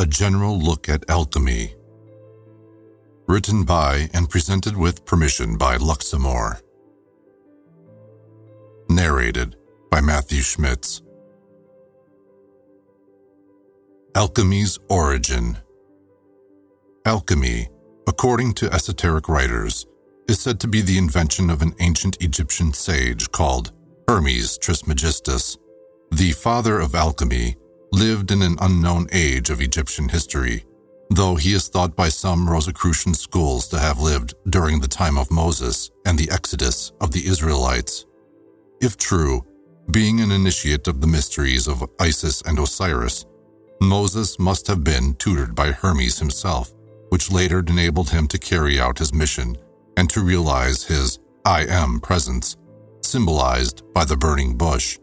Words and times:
A 0.00 0.06
General 0.06 0.58
Look 0.58 0.88
at 0.88 1.04
Alchemy. 1.10 1.74
Written 3.28 3.64
by 3.64 4.08
and 4.14 4.30
presented 4.30 4.74
with 4.74 5.04
permission 5.04 5.58
by 5.58 5.76
Luxamore. 5.76 6.58
Narrated 8.88 9.56
by 9.90 10.00
Matthew 10.00 10.40
Schmitz. 10.40 11.02
Alchemy's 14.16 14.78
Origin. 14.88 15.58
Alchemy, 17.04 17.68
according 18.08 18.54
to 18.54 18.72
esoteric 18.72 19.28
writers, 19.28 19.84
is 20.28 20.40
said 20.40 20.58
to 20.60 20.66
be 20.66 20.80
the 20.80 20.96
invention 20.96 21.50
of 21.50 21.60
an 21.60 21.74
ancient 21.78 22.16
Egyptian 22.22 22.72
sage 22.72 23.30
called 23.32 23.72
Hermes 24.08 24.56
Trismegistus, 24.56 25.58
the 26.10 26.32
father 26.32 26.80
of 26.80 26.94
alchemy 26.94 27.56
lived 27.92 28.30
in 28.30 28.42
an 28.42 28.56
unknown 28.60 29.08
age 29.12 29.50
of 29.50 29.60
Egyptian 29.60 30.08
history, 30.08 30.64
though 31.10 31.34
he 31.34 31.52
is 31.52 31.68
thought 31.68 31.96
by 31.96 32.08
some 32.08 32.48
Rosicrucian 32.48 33.14
schools 33.14 33.68
to 33.68 33.78
have 33.78 34.00
lived 34.00 34.34
during 34.48 34.80
the 34.80 34.88
time 34.88 35.18
of 35.18 35.30
Moses 35.30 35.90
and 36.06 36.18
the 36.18 36.30
exodus 36.30 36.92
of 37.00 37.12
the 37.12 37.26
Israelites. 37.26 38.06
If 38.80 38.96
true, 38.96 39.44
being 39.90 40.20
an 40.20 40.30
initiate 40.30 40.86
of 40.86 41.00
the 41.00 41.06
mysteries 41.06 41.66
of 41.66 41.88
Isis 41.98 42.42
and 42.42 42.58
Osiris, 42.58 43.26
Moses 43.80 44.38
must 44.38 44.66
have 44.68 44.84
been 44.84 45.14
tutored 45.14 45.54
by 45.54 45.72
Hermes 45.72 46.18
himself, 46.18 46.72
which 47.08 47.32
later 47.32 47.58
enabled 47.58 48.10
him 48.10 48.28
to 48.28 48.38
carry 48.38 48.78
out 48.78 48.98
his 48.98 49.12
mission 49.12 49.56
and 49.96 50.08
to 50.10 50.20
realize 50.20 50.84
his 50.84 51.18
I 51.44 51.66
am 51.66 51.98
presence, 51.98 52.56
symbolized 53.02 53.82
by 53.92 54.04
the 54.04 54.16
burning 54.16 54.56
bush. 54.56 54.98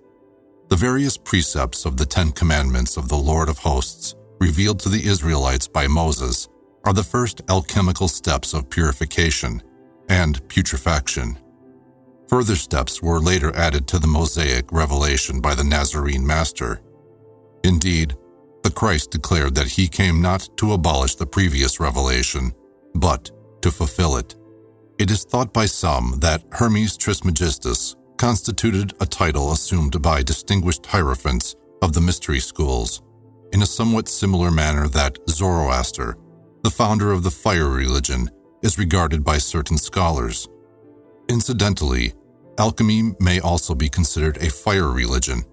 The 0.70 0.76
various 0.76 1.16
precepts 1.16 1.86
of 1.86 1.96
the 1.96 2.06
Ten 2.06 2.32
Commandments 2.32 2.98
of 2.98 3.08
the 3.08 3.16
Lord 3.16 3.48
of 3.48 3.58
Hosts, 3.58 4.16
revealed 4.40 4.80
to 4.82 4.90
the 4.90 5.06
Israelites 5.06 5.66
by 5.66 5.88
Moses, 5.88 6.50
are 6.84 6.92
the 6.92 7.04
first 7.04 7.42
alchemical 7.50 8.10
steps 8.10 8.54
of 8.54 8.70
purification 8.70 9.64
and 10.10 10.46
putrefaction. 10.50 11.38
Further 12.28 12.58
steps 12.58 13.02
were 13.02 13.22
later 13.22 13.56
added 13.56 13.88
to 13.88 14.00
the 14.00 14.08
Mosaic 14.08 14.70
revelation 14.74 15.40
by 15.40 15.56
the 15.56 15.64
Nazarene 15.64 16.28
Master. 16.28 16.82
Indeed, 17.64 18.18
the 18.64 18.72
Christ 18.72 19.12
declared 19.12 19.56
that 19.56 19.70
he 19.70 19.88
came 19.88 20.22
not 20.22 20.50
to 20.58 20.74
abolish 20.74 21.16
the 21.16 21.26
previous 21.26 21.80
revelation, 21.80 22.52
but 22.94 23.32
to 23.62 23.72
fulfill 23.72 24.18
it. 24.18 24.36
It 25.00 25.12
is 25.12 25.24
thought 25.24 25.54
by 25.54 25.66
some 25.66 26.16
that 26.20 26.44
Hermes 26.52 26.98
Trismegistus 26.98 27.96
constituted 28.18 28.94
a 29.00 29.06
title 29.06 29.52
assumed 29.52 30.02
by 30.02 30.24
distinguished 30.24 30.86
hierophants 30.86 31.56
of 31.82 31.94
the 31.94 32.02
mystery 32.02 32.40
schools, 32.40 33.02
in 33.54 33.62
a 33.62 33.66
somewhat 33.66 34.10
similar 34.10 34.52
manner 34.52 34.88
that 34.88 35.18
Zoroaster, 35.30 36.18
the 36.64 36.70
founder 36.70 37.12
of 37.12 37.24
the 37.24 37.32
fire 37.32 37.70
religion, 37.70 38.30
is 38.64 38.78
regarded 38.78 39.24
by 39.24 39.38
certain 39.38 39.78
scholars. 39.78 40.48
Incidentally, 41.30 42.14
alchemy 42.58 43.14
may 43.20 43.40
also 43.40 43.76
be 43.76 43.90
considered 43.90 44.38
a 44.38 44.50
fire 44.50 44.92
religion, 44.92 45.44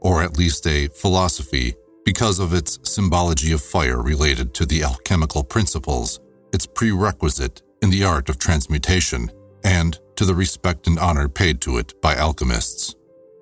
or 0.00 0.22
at 0.22 0.36
least 0.36 0.66
a 0.66 0.88
philosophy, 0.88 1.74
because 2.04 2.38
of 2.38 2.52
its 2.52 2.78
symbology 2.82 3.52
of 3.52 3.62
fire 3.62 4.02
related 4.02 4.54
to 4.54 4.66
the 4.66 4.82
alchemical 4.82 5.42
principles, 5.42 6.20
its 6.52 6.66
prerequisite 6.66 7.62
in 7.82 7.90
the 7.90 8.04
art 8.04 8.28
of 8.28 8.38
transmutation, 8.38 9.30
and 9.64 9.98
to 10.16 10.24
the 10.24 10.34
respect 10.34 10.86
and 10.86 10.98
honor 10.98 11.28
paid 11.28 11.60
to 11.62 11.78
it 11.78 12.00
by 12.00 12.14
alchemists. 12.14 12.94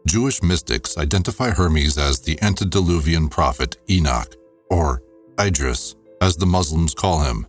Jewish 0.06 0.42
mystics 0.42 0.96
identify 0.96 1.50
Hermes 1.50 1.98
as 1.98 2.20
the 2.20 2.38
antediluvian 2.40 3.28
prophet 3.28 3.76
Enoch, 3.90 4.34
or 4.70 5.02
Idris, 5.40 5.94
as 6.20 6.36
the 6.36 6.46
Muslims 6.46 6.94
call 6.94 7.20
him, 7.20 7.46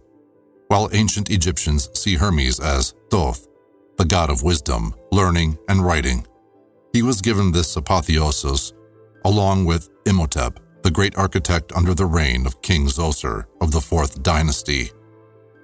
while 0.67 0.89
ancient 0.93 1.29
Egyptians 1.29 1.89
see 1.93 2.15
Hermes 2.15 2.59
as 2.59 2.93
Thoth, 3.09 3.47
the 3.97 4.05
god 4.05 4.29
of 4.29 4.43
wisdom, 4.43 4.93
learning, 5.11 5.57
and 5.67 5.85
writing. 5.85 6.25
He 6.93 7.01
was 7.01 7.21
given 7.21 7.51
this 7.51 7.75
apotheosis 7.75 8.73
along 9.25 9.65
with 9.65 9.89
Imhotep, 10.05 10.59
the 10.83 10.91
great 10.91 11.17
architect 11.17 11.71
under 11.73 11.93
the 11.93 12.05
reign 12.05 12.45
of 12.45 12.61
King 12.61 12.87
Zoser 12.87 13.45
of 13.61 13.71
the 13.71 13.81
Fourth 13.81 14.23
Dynasty. 14.23 14.91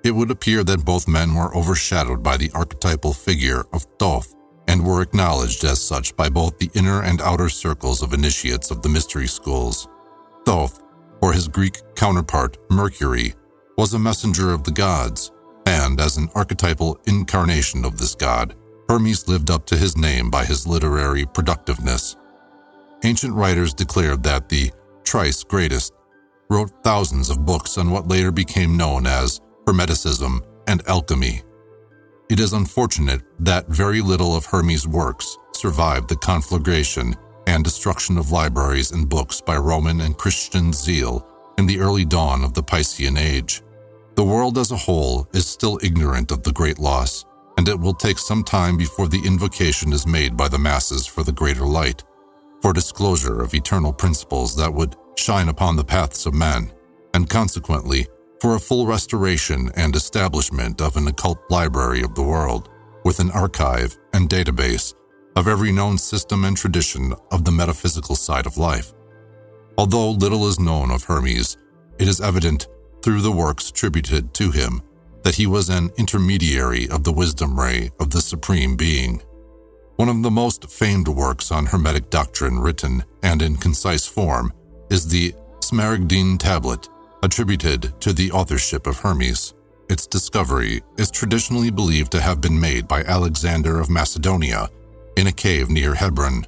It 0.05 0.13
would 0.13 0.29
appear 0.29 0.63
that 0.65 0.85
both 0.85 1.07
men 1.07 1.33
were 1.33 1.57
overshadowed 1.57 2.21
by 2.21 2.37
the 2.37 2.51
archetypal 2.53 3.11
figure 3.11 3.65
of 3.73 3.87
Thoth 3.97 4.35
and 4.67 4.85
were 4.85 5.01
acknowledged 5.01 5.63
as 5.63 5.81
such 5.81 6.15
by 6.15 6.29
both 6.29 6.59
the 6.59 6.69
inner 6.75 7.01
and 7.01 7.19
outer 7.23 7.49
circles 7.49 8.03
of 8.03 8.13
initiates 8.13 8.69
of 8.69 8.83
the 8.83 8.89
mystery 8.89 9.25
schools. 9.25 9.87
Thoth, 10.45 10.83
or 11.23 11.33
his 11.33 11.47
Greek 11.47 11.77
counterpart 11.95 12.57
Mercury, 12.69 13.33
was 13.79 13.95
a 13.95 13.99
messenger 13.99 14.51
of 14.51 14.63
the 14.63 14.71
gods, 14.71 15.31
and 15.65 15.99
as 15.99 16.17
an 16.17 16.29
archetypal 16.35 16.99
incarnation 17.07 17.83
of 17.83 17.97
this 17.97 18.13
god, 18.13 18.53
Hermes 18.87 19.27
lived 19.27 19.49
up 19.49 19.65
to 19.65 19.75
his 19.75 19.97
name 19.97 20.29
by 20.29 20.45
his 20.45 20.67
literary 20.67 21.25
productiveness. 21.25 22.15
Ancient 23.03 23.33
writers 23.33 23.73
declared 23.73 24.21
that 24.21 24.49
the 24.49 24.71
Thrice 25.03 25.43
Greatest 25.43 25.93
wrote 26.51 26.83
thousands 26.83 27.31
of 27.31 27.43
books 27.43 27.79
on 27.79 27.89
what 27.89 28.07
later 28.07 28.29
became 28.31 28.77
known 28.77 29.07
as 29.07 29.41
Hermeticism, 29.67 30.41
and 30.67 30.87
alchemy. 30.87 31.41
It 32.29 32.39
is 32.39 32.53
unfortunate 32.53 33.21
that 33.39 33.67
very 33.67 34.01
little 34.01 34.35
of 34.35 34.45
Hermes' 34.45 34.87
works 34.87 35.37
survived 35.53 36.09
the 36.09 36.15
conflagration 36.17 37.15
and 37.47 37.63
destruction 37.63 38.17
of 38.17 38.31
libraries 38.31 38.91
and 38.91 39.09
books 39.09 39.41
by 39.41 39.57
Roman 39.57 40.01
and 40.01 40.17
Christian 40.17 40.73
zeal 40.73 41.27
in 41.57 41.65
the 41.65 41.79
early 41.79 42.05
dawn 42.05 42.43
of 42.43 42.53
the 42.53 42.63
Piscean 42.63 43.17
Age. 43.17 43.61
The 44.15 44.23
world 44.23 44.57
as 44.57 44.71
a 44.71 44.77
whole 44.77 45.27
is 45.33 45.47
still 45.47 45.79
ignorant 45.83 46.31
of 46.31 46.43
the 46.43 46.51
great 46.51 46.79
loss, 46.79 47.25
and 47.57 47.67
it 47.67 47.79
will 47.79 47.93
take 47.93 48.17
some 48.17 48.43
time 48.43 48.77
before 48.77 49.07
the 49.07 49.21
invocation 49.25 49.93
is 49.93 50.07
made 50.07 50.35
by 50.35 50.47
the 50.47 50.59
masses 50.59 51.05
for 51.05 51.23
the 51.23 51.31
greater 51.31 51.65
light, 51.65 52.03
for 52.61 52.73
disclosure 52.73 53.41
of 53.41 53.53
eternal 53.53 53.93
principles 53.93 54.55
that 54.55 54.73
would 54.73 54.95
shine 55.17 55.49
upon 55.49 55.75
the 55.75 55.83
paths 55.83 56.25
of 56.25 56.33
men, 56.33 56.71
and 57.13 57.29
consequently 57.29 58.07
for 58.41 58.55
a 58.55 58.59
full 58.59 58.85
restoration 58.85 59.71
and 59.75 59.95
establishment 59.95 60.81
of 60.81 60.97
an 60.97 61.07
occult 61.07 61.39
library 61.49 62.01
of 62.01 62.15
the 62.15 62.23
world, 62.23 62.69
with 63.03 63.19
an 63.19 63.31
archive 63.31 63.97
and 64.13 64.29
database 64.29 64.93
of 65.35 65.47
every 65.47 65.71
known 65.71 65.97
system 65.97 66.43
and 66.45 66.55
tradition 66.55 67.13
of 67.31 67.43
the 67.43 67.51
metaphysical 67.51 68.15
side 68.15 68.45
of 68.45 68.57
life. 68.57 68.93
Although 69.77 70.11
little 70.11 70.47
is 70.47 70.59
known 70.59 70.91
of 70.91 71.03
Hermes, 71.03 71.57
it 71.99 72.07
is 72.07 72.21
evident 72.21 72.67
through 73.01 73.21
the 73.21 73.31
works 73.31 73.69
attributed 73.69 74.33
to 74.35 74.51
him 74.51 74.81
that 75.23 75.35
he 75.35 75.47
was 75.47 75.69
an 75.69 75.89
intermediary 75.97 76.89
of 76.89 77.03
the 77.03 77.11
wisdom 77.11 77.59
ray 77.59 77.91
of 77.99 78.11
the 78.11 78.21
Supreme 78.21 78.75
Being. 78.75 79.21
One 79.97 80.09
of 80.09 80.23
the 80.23 80.31
most 80.31 80.69
famed 80.69 81.07
works 81.07 81.51
on 81.51 81.65
Hermetic 81.65 82.09
doctrine 82.09 82.59
written 82.59 83.03
and 83.23 83.41
in 83.41 83.55
concise 83.57 84.05
form 84.05 84.53
is 84.89 85.07
the 85.07 85.33
Smaragdine 85.59 86.37
Tablet, 86.37 86.89
attributed 87.25 87.99
to 87.99 88.13
the 88.13 88.31
authorship 88.31 88.85
of 88.85 88.99
Hermes. 88.99 89.55
Its 89.89 90.05
discovery 90.05 90.81
is 90.97 91.09
traditionally 91.09 91.71
believed 91.71 92.11
to 92.11 92.21
have 92.21 92.39
been 92.39 92.59
made 92.59 92.87
by 92.87 93.03
Alexander 93.03 93.79
of 93.79 93.89
Macedonia 93.89 94.69
in 95.17 95.25
a 95.25 95.31
cave 95.31 95.69
near 95.69 95.95
Hebron. 95.95 96.45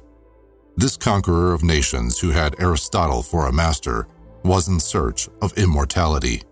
This 0.76 0.96
conqueror 0.96 1.52
of 1.52 1.64
nations 1.64 2.20
who 2.20 2.30
had 2.30 2.54
Aristotle 2.60 3.22
for 3.22 3.48
a 3.48 3.52
master 3.52 4.06
was 4.44 4.68
in 4.68 4.78
search 4.78 5.28
of 5.42 5.52
immortality. 5.58 6.42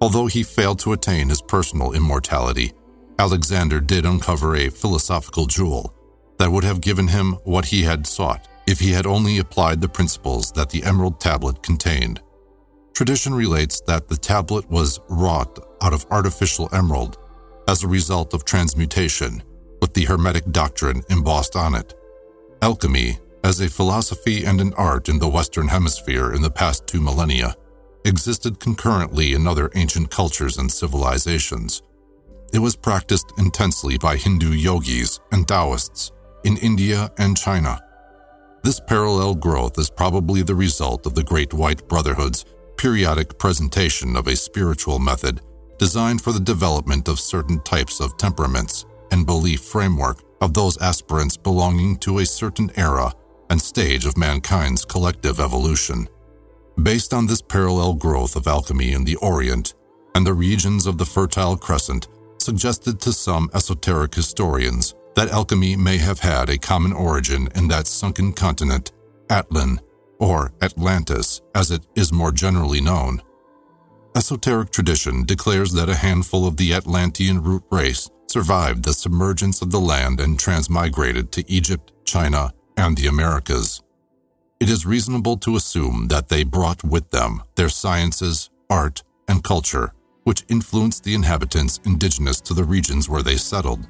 Although 0.00 0.26
he 0.26 0.42
failed 0.42 0.80
to 0.80 0.92
attain 0.92 1.28
his 1.28 1.40
personal 1.40 1.92
immortality, 1.92 2.72
Alexander 3.20 3.78
did 3.78 4.04
uncover 4.04 4.56
a 4.56 4.70
philosophical 4.70 5.46
jewel 5.46 5.94
that 6.38 6.50
would 6.50 6.64
have 6.64 6.80
given 6.80 7.06
him 7.06 7.34
what 7.44 7.66
he 7.66 7.82
had 7.82 8.08
sought 8.08 8.48
if 8.66 8.80
he 8.80 8.90
had 8.90 9.06
only 9.06 9.38
applied 9.38 9.80
the 9.80 9.88
principles 9.88 10.50
that 10.52 10.70
the 10.70 10.82
emerald 10.82 11.20
tablet 11.20 11.62
contained. 11.62 12.20
Tradition 12.94 13.34
relates 13.34 13.80
that 13.82 14.08
the 14.08 14.16
tablet 14.16 14.68
was 14.70 15.00
wrought 15.08 15.58
out 15.80 15.94
of 15.94 16.06
artificial 16.10 16.68
emerald 16.72 17.18
as 17.66 17.82
a 17.82 17.88
result 17.88 18.34
of 18.34 18.44
transmutation, 18.44 19.42
with 19.80 19.94
the 19.94 20.04
Hermetic 20.04 20.44
doctrine 20.50 21.02
embossed 21.08 21.56
on 21.56 21.74
it. 21.74 21.94
Alchemy, 22.60 23.18
as 23.44 23.60
a 23.60 23.68
philosophy 23.68 24.44
and 24.44 24.60
an 24.60 24.74
art 24.74 25.08
in 25.08 25.18
the 25.18 25.28
Western 25.28 25.68
Hemisphere 25.68 26.32
in 26.32 26.42
the 26.42 26.50
past 26.50 26.86
two 26.86 27.00
millennia, 27.00 27.56
existed 28.04 28.60
concurrently 28.60 29.32
in 29.32 29.46
other 29.46 29.70
ancient 29.74 30.10
cultures 30.10 30.58
and 30.58 30.70
civilizations. 30.70 31.82
It 32.52 32.58
was 32.58 32.76
practiced 32.76 33.32
intensely 33.38 33.96
by 33.96 34.16
Hindu 34.16 34.52
yogis 34.52 35.18
and 35.32 35.48
Taoists 35.48 36.12
in 36.44 36.58
India 36.58 37.10
and 37.18 37.36
China. 37.36 37.80
This 38.62 38.80
parallel 38.80 39.34
growth 39.34 39.78
is 39.78 39.90
probably 39.90 40.42
the 40.42 40.54
result 40.54 41.06
of 41.06 41.14
the 41.14 41.24
Great 41.24 41.52
White 41.52 41.88
Brotherhood's 41.88 42.44
periodic 42.76 43.38
presentation 43.38 44.16
of 44.16 44.26
a 44.26 44.36
spiritual 44.36 44.98
method 44.98 45.40
designed 45.78 46.22
for 46.22 46.32
the 46.32 46.40
development 46.40 47.08
of 47.08 47.18
certain 47.18 47.60
types 47.60 48.00
of 48.00 48.16
temperaments 48.16 48.86
and 49.10 49.26
belief 49.26 49.60
framework 49.60 50.22
of 50.40 50.54
those 50.54 50.80
aspirants 50.80 51.36
belonging 51.36 51.96
to 51.96 52.18
a 52.18 52.26
certain 52.26 52.70
era 52.76 53.12
and 53.50 53.60
stage 53.60 54.06
of 54.06 54.16
mankind's 54.16 54.84
collective 54.84 55.40
evolution. 55.40 56.08
Based 56.82 57.12
on 57.12 57.26
this 57.26 57.42
parallel 57.42 57.94
growth 57.94 58.34
of 58.34 58.46
alchemy 58.46 58.92
in 58.92 59.04
the 59.04 59.16
Orient 59.16 59.74
and 60.14 60.26
the 60.26 60.34
regions 60.34 60.86
of 60.86 60.98
the 60.98 61.04
Fertile 61.04 61.56
Crescent, 61.56 62.08
suggested 62.38 63.00
to 63.00 63.12
some 63.12 63.50
esoteric 63.54 64.14
historians 64.14 64.94
that 65.14 65.30
alchemy 65.30 65.76
may 65.76 65.98
have 65.98 66.20
had 66.20 66.48
a 66.48 66.58
common 66.58 66.92
origin 66.92 67.48
in 67.54 67.68
that 67.68 67.86
sunken 67.86 68.32
continent, 68.32 68.92
Atlan, 69.28 69.78
or 70.22 70.52
Atlantis, 70.62 71.42
as 71.52 71.72
it 71.72 71.84
is 71.96 72.12
more 72.12 72.30
generally 72.30 72.80
known. 72.80 73.20
Esoteric 74.14 74.70
tradition 74.70 75.24
declares 75.24 75.72
that 75.72 75.88
a 75.88 75.96
handful 75.96 76.46
of 76.46 76.56
the 76.56 76.72
Atlantean 76.72 77.42
root 77.42 77.64
race 77.72 78.08
survived 78.28 78.84
the 78.84 78.92
submergence 78.92 79.62
of 79.62 79.72
the 79.72 79.80
land 79.80 80.20
and 80.20 80.38
transmigrated 80.38 81.32
to 81.32 81.50
Egypt, 81.50 81.90
China, 82.04 82.52
and 82.76 82.96
the 82.96 83.08
Americas. 83.08 83.82
It 84.60 84.70
is 84.70 84.86
reasonable 84.86 85.38
to 85.38 85.56
assume 85.56 86.06
that 86.08 86.28
they 86.28 86.44
brought 86.44 86.84
with 86.84 87.10
them 87.10 87.42
their 87.56 87.68
sciences, 87.68 88.48
art, 88.70 89.02
and 89.26 89.42
culture, 89.42 89.92
which 90.22 90.44
influenced 90.48 91.02
the 91.02 91.14
inhabitants 91.14 91.80
indigenous 91.84 92.40
to 92.42 92.54
the 92.54 92.64
regions 92.64 93.08
where 93.08 93.24
they 93.24 93.36
settled. 93.36 93.88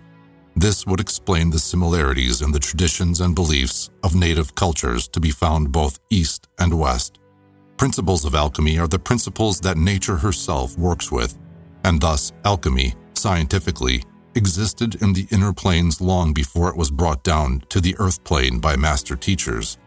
This 0.62 0.86
would 0.86 1.00
explain 1.00 1.50
the 1.50 1.58
similarities 1.58 2.40
in 2.40 2.52
the 2.52 2.60
traditions 2.60 3.20
and 3.20 3.34
beliefs 3.34 3.90
of 4.04 4.14
native 4.14 4.54
cultures 4.54 5.08
to 5.08 5.18
be 5.18 5.32
found 5.32 5.72
both 5.72 5.98
east 6.08 6.46
and 6.60 6.78
west. 6.78 7.18
Principles 7.76 8.24
of 8.24 8.36
alchemy 8.36 8.78
are 8.78 8.86
the 8.86 9.00
principles 9.00 9.58
that 9.62 9.76
nature 9.76 10.18
herself 10.18 10.78
works 10.78 11.10
with, 11.10 11.36
and 11.82 12.00
thus 12.00 12.30
alchemy, 12.44 12.94
scientifically, 13.14 14.04
existed 14.36 15.02
in 15.02 15.12
the 15.12 15.26
inner 15.32 15.52
planes 15.52 16.00
long 16.00 16.32
before 16.32 16.68
it 16.68 16.76
was 16.76 16.92
brought 16.92 17.24
down 17.24 17.64
to 17.68 17.80
the 17.80 17.96
earth 17.98 18.22
plane 18.22 18.60
by 18.60 18.76
master 18.76 19.16
teachers. 19.16 19.78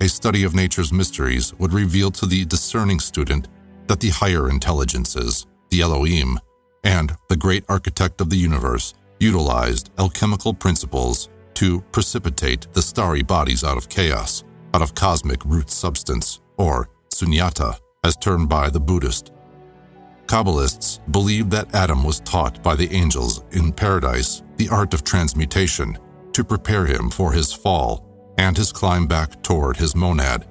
A 0.00 0.08
study 0.08 0.44
of 0.44 0.54
nature's 0.54 0.94
mysteries 0.94 1.52
would 1.58 1.74
reveal 1.74 2.10
to 2.12 2.24
the 2.24 2.46
discerning 2.46 3.00
student 3.00 3.48
that 3.86 4.00
the 4.00 4.08
higher 4.08 4.48
intelligences, 4.48 5.46
the 5.68 5.82
Elohim, 5.82 6.40
and 6.84 7.14
the 7.28 7.36
great 7.36 7.66
architect 7.68 8.22
of 8.22 8.30
the 8.30 8.38
universe 8.38 8.94
utilized 9.18 9.90
alchemical 9.98 10.52
principles 10.52 11.28
to 11.54 11.80
precipitate 11.92 12.66
the 12.74 12.82
starry 12.82 13.22
bodies 13.22 13.64
out 13.64 13.76
of 13.76 13.88
chaos, 13.88 14.44
out 14.74 14.82
of 14.82 14.94
cosmic 14.94 15.44
root 15.44 15.70
substance, 15.70 16.40
or 16.58 16.88
sunyata, 17.08 17.78
as 18.04 18.16
termed 18.16 18.48
by 18.48 18.68
the 18.68 18.80
Buddhist. 18.80 19.32
Kabbalists 20.26 21.00
believe 21.12 21.50
that 21.50 21.74
Adam 21.74 22.02
was 22.02 22.20
taught 22.20 22.62
by 22.62 22.74
the 22.74 22.90
angels 22.92 23.44
in 23.52 23.72
paradise 23.72 24.42
the 24.56 24.68
art 24.68 24.92
of 24.92 25.04
transmutation 25.04 25.96
to 26.32 26.44
prepare 26.44 26.84
him 26.84 27.08
for 27.10 27.32
his 27.32 27.52
fall 27.52 28.04
and 28.36 28.56
his 28.56 28.72
climb 28.72 29.06
back 29.06 29.42
toward 29.42 29.76
his 29.76 29.94
monad, 29.94 30.46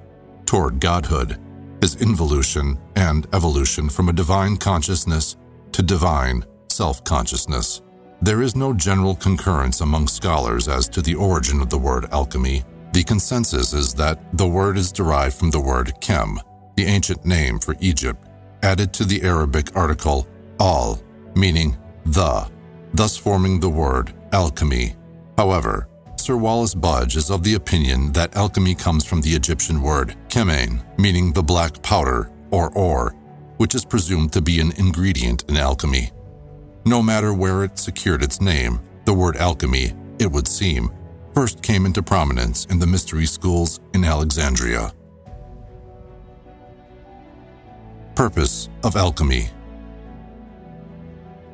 toward 0.46 0.80
godhood, 0.80 1.38
his 1.80 2.00
involution 2.02 2.78
and 2.96 3.26
evolution 3.32 3.88
from 3.88 4.08
a 4.08 4.12
divine 4.12 4.56
consciousness 4.56 5.36
to 5.72 5.82
divine 5.82 6.44
self 6.68 7.04
consciousness. 7.04 7.82
There 8.22 8.42
is 8.42 8.56
no 8.56 8.72
general 8.72 9.14
concurrence 9.14 9.80
among 9.82 10.08
scholars 10.08 10.68
as 10.68 10.88
to 10.88 11.02
the 11.02 11.14
origin 11.14 11.60
of 11.60 11.70
the 11.70 11.78
word 11.78 12.06
alchemy. 12.12 12.64
The 12.92 13.02
consensus 13.02 13.72
is 13.72 13.92
that 13.94 14.18
the 14.36 14.46
word 14.46 14.78
is 14.78 14.90
derived 14.90 15.36
from 15.36 15.50
the 15.50 15.60
word 15.60 15.92
chem, 16.00 16.40
the 16.76 16.86
ancient 16.86 17.24
name 17.24 17.58
for 17.58 17.76
Egypt, 17.80 18.26
added 18.62 18.92
to 18.94 19.04
the 19.04 19.22
Arabic 19.22 19.76
article 19.76 20.26
al, 20.58 21.00
meaning 21.34 21.76
the, 22.06 22.50
thus 22.94 23.16
forming 23.16 23.60
the 23.60 23.68
word 23.68 24.14
alchemy. 24.32 24.96
However, 25.36 25.88
Sir 26.16 26.36
Wallace 26.36 26.74
Budge 26.74 27.16
is 27.16 27.30
of 27.30 27.44
the 27.44 27.54
opinion 27.54 28.12
that 28.12 28.34
alchemy 28.34 28.74
comes 28.74 29.04
from 29.04 29.20
the 29.20 29.30
Egyptian 29.30 29.82
word 29.82 30.16
kemen, 30.28 30.82
meaning 30.98 31.32
the 31.32 31.42
black 31.42 31.80
powder 31.82 32.30
or 32.50 32.72
ore, 32.72 33.14
which 33.58 33.74
is 33.74 33.84
presumed 33.84 34.32
to 34.32 34.40
be 34.40 34.58
an 34.58 34.72
ingredient 34.78 35.44
in 35.48 35.56
alchemy. 35.56 36.10
No 36.86 37.02
matter 37.02 37.34
where 37.34 37.64
it 37.64 37.80
secured 37.80 38.22
its 38.22 38.40
name, 38.40 38.78
the 39.06 39.12
word 39.12 39.36
alchemy, 39.36 39.92
it 40.20 40.30
would 40.30 40.46
seem, 40.46 40.92
first 41.34 41.60
came 41.60 41.84
into 41.84 42.00
prominence 42.00 42.64
in 42.66 42.78
the 42.78 42.86
mystery 42.86 43.26
schools 43.26 43.80
in 43.92 44.04
Alexandria. 44.04 44.92
Purpose 48.14 48.68
of 48.84 48.94
alchemy. 48.94 49.50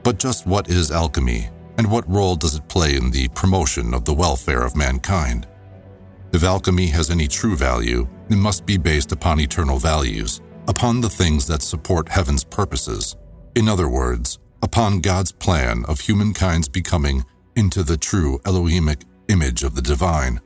But 0.03 0.19
just 0.19 0.47
what 0.47 0.69
is 0.69 0.91
alchemy, 0.91 1.49
and 1.79 1.91
what 1.91 2.07
role 2.11 2.37
does 2.37 2.55
it 2.55 2.69
play 2.69 2.95
in 2.97 3.11
the 3.11 3.29
promotion 3.29 3.95
of 3.95 4.05
the 4.05 4.13
welfare 4.13 4.63
of 4.63 4.77
mankind? 4.77 5.49
If 6.35 6.45
alchemy 6.45 6.89
has 6.89 7.09
any 7.09 7.27
true 7.27 7.57
value, 7.57 8.07
it 8.29 8.37
must 8.37 8.67
be 8.67 8.77
based 8.77 9.13
upon 9.13 9.41
eternal 9.41 9.79
values, 9.79 10.43
upon 10.69 11.01
the 11.01 11.09
things 11.09 11.47
that 11.47 11.63
support 11.63 12.11
heaven's 12.11 12.45
purposes. 12.45 13.17
In 13.55 13.67
other 13.67 13.89
words, 13.89 14.39
upon 14.63 15.01
God's 15.01 15.33
plan 15.33 15.85
of 15.87 16.01
humankind's 16.01 16.69
becoming 16.69 17.25
into 17.57 17.83
the 17.83 17.97
true 17.97 18.39
Elohimic 18.45 19.05
image 19.29 19.63
of 19.63 19.75
the 19.75 19.83
divine. 19.83 20.41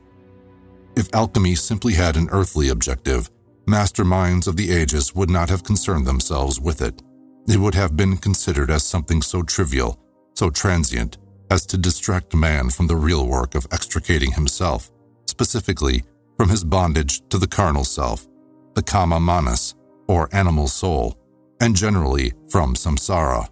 If 0.95 1.13
alchemy 1.13 1.55
simply 1.55 1.93
had 1.93 2.17
an 2.17 2.29
earthly 2.31 2.69
objective, 2.69 3.29
masterminds 3.67 4.47
of 4.47 4.55
the 4.55 4.71
ages 4.71 5.13
would 5.13 5.29
not 5.29 5.49
have 5.49 5.63
concerned 5.63 6.05
themselves 6.05 6.59
with 6.59 6.81
it. 6.81 7.01
It 7.47 7.57
would 7.57 7.75
have 7.75 7.95
been 7.95 8.17
considered 8.17 8.71
as 8.71 8.83
something 8.83 9.21
so 9.21 9.43
trivial, 9.43 9.99
so 10.33 10.49
transient, 10.49 11.17
as 11.49 11.65
to 11.67 11.77
distract 11.77 12.33
man 12.33 12.69
from 12.69 12.87
the 12.87 12.95
real 12.95 13.27
work 13.27 13.55
of 13.55 13.67
extricating 13.71 14.31
himself, 14.31 14.91
specifically 15.27 16.03
from 16.37 16.49
his 16.49 16.63
bondage 16.63 17.27
to 17.29 17.37
the 17.37 17.47
carnal 17.47 17.83
self, 17.83 18.27
the 18.73 18.81
kama 18.81 19.19
manas, 19.19 19.75
or 20.07 20.29
animal 20.33 20.67
soul, 20.67 21.17
and 21.61 21.75
generally 21.75 22.33
from 22.49 22.75
samsara. 22.75 23.47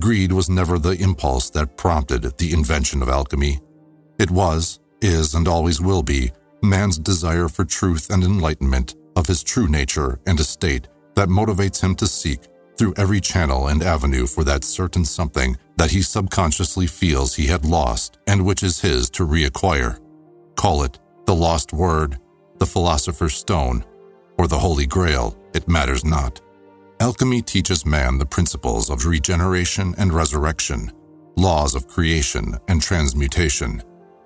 Greed 0.00 0.32
was 0.32 0.50
never 0.50 0.78
the 0.78 0.96
impulse 1.00 1.50
that 1.50 1.76
prompted 1.76 2.22
the 2.38 2.52
invention 2.52 3.02
of 3.02 3.08
alchemy. 3.08 3.60
It 4.18 4.30
was, 4.30 4.80
is, 5.00 5.34
and 5.34 5.48
always 5.48 5.80
will 5.80 6.02
be 6.02 6.32
man's 6.62 6.98
desire 6.98 7.48
for 7.48 7.64
truth 7.64 8.10
and 8.10 8.22
enlightenment 8.22 8.94
of 9.16 9.26
his 9.26 9.42
true 9.42 9.68
nature 9.68 10.20
and 10.26 10.38
estate 10.38 10.88
that 11.14 11.28
motivates 11.28 11.80
him 11.82 11.94
to 11.96 12.06
seek 12.06 12.40
through 12.76 12.94
every 12.96 13.20
channel 13.20 13.68
and 13.68 13.82
avenue 13.82 14.26
for 14.26 14.44
that 14.44 14.64
certain 14.64 15.04
something 15.04 15.56
that 15.76 15.90
he 15.90 16.02
subconsciously 16.02 16.86
feels 16.86 17.34
he 17.34 17.46
had 17.46 17.64
lost 17.64 18.18
and 18.26 18.44
which 18.44 18.62
is 18.62 18.80
his 18.80 19.08
to 19.10 19.26
reacquire. 19.26 19.98
Call 20.56 20.82
it 20.82 20.98
the 21.24 21.34
lost 21.34 21.72
word, 21.72 22.18
the 22.58 22.66
philosopher's 22.66 23.34
stone, 23.34 23.84
or 24.38 24.46
the 24.46 24.58
holy 24.58 24.86
grail, 24.86 25.36
it 25.54 25.68
matters 25.68 26.04
not. 26.04 26.40
Alchemy 26.98 27.42
teaches 27.42 27.84
man 27.84 28.16
the 28.16 28.24
principles 28.24 28.88
of 28.88 29.04
regeneration 29.04 29.94
and 29.98 30.14
resurrection, 30.14 30.90
laws 31.36 31.74
of 31.74 31.86
creation 31.86 32.58
and 32.68 32.80
transmutation, 32.80 33.82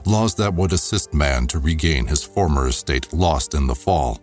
laws 0.07 0.37
that 0.37 0.55
would 0.55 0.73
assist 0.73 1.13
man 1.13 1.49
to 1.49 1.59
regain 1.59 2.07
his 2.07 2.23
former 2.23 2.69
estate 2.69 3.13
lost 3.13 3.55
in 3.55 3.67
the 3.67 3.75
fall. 3.75 4.21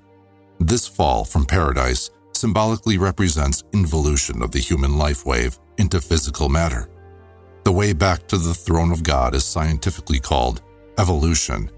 This 0.61 0.87
fall 0.87 1.25
from 1.25 1.45
paradise 1.45 2.09
symbolically 2.31 2.97
represents 2.97 3.65
involution 3.73 4.41
of 4.41 4.51
the 4.51 4.59
human 4.59 4.97
life 4.97 5.25
wave 5.25 5.59
into 5.77 5.99
physical 5.99 6.47
matter. 6.47 6.89
The 7.65 7.71
way 7.73 7.91
back 7.91 8.27
to 8.29 8.37
the 8.37 8.53
throne 8.53 8.93
of 8.93 9.03
God 9.03 9.35
is 9.35 9.43
scientifically 9.43 10.19
called 10.19 10.61
evolution, 10.97 11.69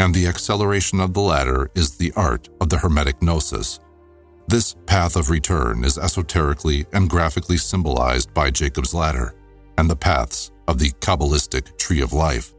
and 0.00 0.12
the 0.12 0.26
acceleration 0.26 1.00
of 1.00 1.14
the 1.14 1.20
latter 1.20 1.70
is 1.76 1.96
the 1.96 2.12
art 2.16 2.48
of 2.60 2.70
the 2.70 2.78
Hermetic 2.78 3.22
Gnosis, 3.22 3.78
this 4.48 4.74
path 4.86 5.14
of 5.14 5.28
return 5.28 5.84
is 5.84 5.98
esoterically 5.98 6.86
and 6.94 7.10
graphically 7.10 7.58
symbolized 7.58 8.32
by 8.32 8.50
Jacob's 8.50 8.94
ladder 8.94 9.34
and 9.76 9.90
the 9.90 9.96
paths 9.96 10.50
of 10.66 10.78
the 10.78 10.88
Kabbalistic 11.00 11.76
tree 11.76 12.00
of 12.00 12.14
life. 12.14 12.54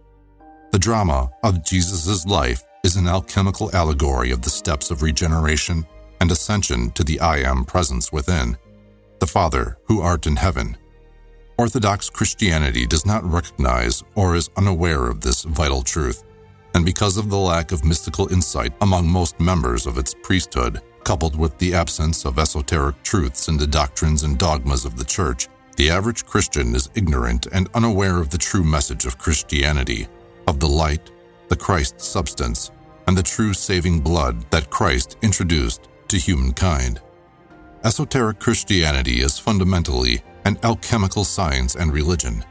The 0.72 0.78
drama 0.78 1.32
of 1.44 1.66
Jesus' 1.66 2.28
life 2.28 2.62
is 2.84 2.96
an 2.96 3.08
alchemical 3.08 3.76
allegory 3.76 4.30
of 4.30 4.44
the 4.44 4.52
steps 4.52 4.92
of 4.92 5.02
regeneration 5.02 5.84
and 6.22 6.32
ascension 6.32 6.92
to 6.92 7.04
the 7.04 7.20
I 7.20 7.40
Am 7.40 7.66
presence 7.66 8.12
within, 8.12 8.56
the 9.20 9.26
Father 9.26 9.78
who 9.86 10.02
art 10.02 10.28
in 10.28 10.36
heaven. 10.36 10.78
Orthodox 11.58 12.08
Christianity 12.08 12.86
does 12.86 13.06
not 13.06 13.24
recognize 13.24 14.04
or 14.14 14.36
is 14.36 14.52
unaware 14.58 15.10
of 15.10 15.22
this 15.22 15.44
vital 15.44 15.82
truth, 15.82 16.24
and 16.76 16.86
because 16.86 17.18
of 17.18 17.32
the 17.32 17.38
lack 17.38 17.72
of 17.72 17.84
mystical 17.84 18.32
insight 18.32 18.74
among 18.82 19.10
most 19.10 19.40
members 19.40 19.88
of 19.88 19.98
its 19.98 20.14
priesthood, 20.22 20.82
coupled 21.10 21.36
with 21.36 21.58
the 21.58 21.74
absence 21.74 22.24
of 22.24 22.38
esoteric 22.38 23.02
truths 23.02 23.48
in 23.48 23.58
the 23.58 23.66
doctrines 23.66 24.22
and 24.22 24.38
dogmas 24.38 24.86
of 24.86 24.96
the 24.96 25.04
Church, 25.04 25.48
the 25.76 25.90
average 25.90 26.24
Christian 26.24 26.76
is 26.76 26.92
ignorant 26.94 27.48
and 27.52 27.68
unaware 27.74 28.20
of 28.20 28.30
the 28.30 28.38
true 28.38 28.64
message 28.64 29.08
of 29.08 29.18
Christianity, 29.18 30.08
of 30.46 30.60
the 30.60 30.68
light, 30.68 31.10
the 31.48 31.56
Christ 31.56 32.00
substance, 32.00 32.70
and 33.08 33.18
the 33.18 33.24
true 33.24 33.56
saving 33.56 34.02
blood 34.02 34.46
that 34.52 34.70
Christ 34.70 35.18
introduced 35.24 35.90
to 36.10 36.18
humankind. 36.18 37.02
Esoteric 37.84 38.38
Christianity 38.38 39.22
is 39.22 39.40
fundamentally 39.40 40.22
an 40.46 40.60
alchemical 40.64 41.24
science 41.24 41.74
and 41.74 41.92
religion. 41.92 42.46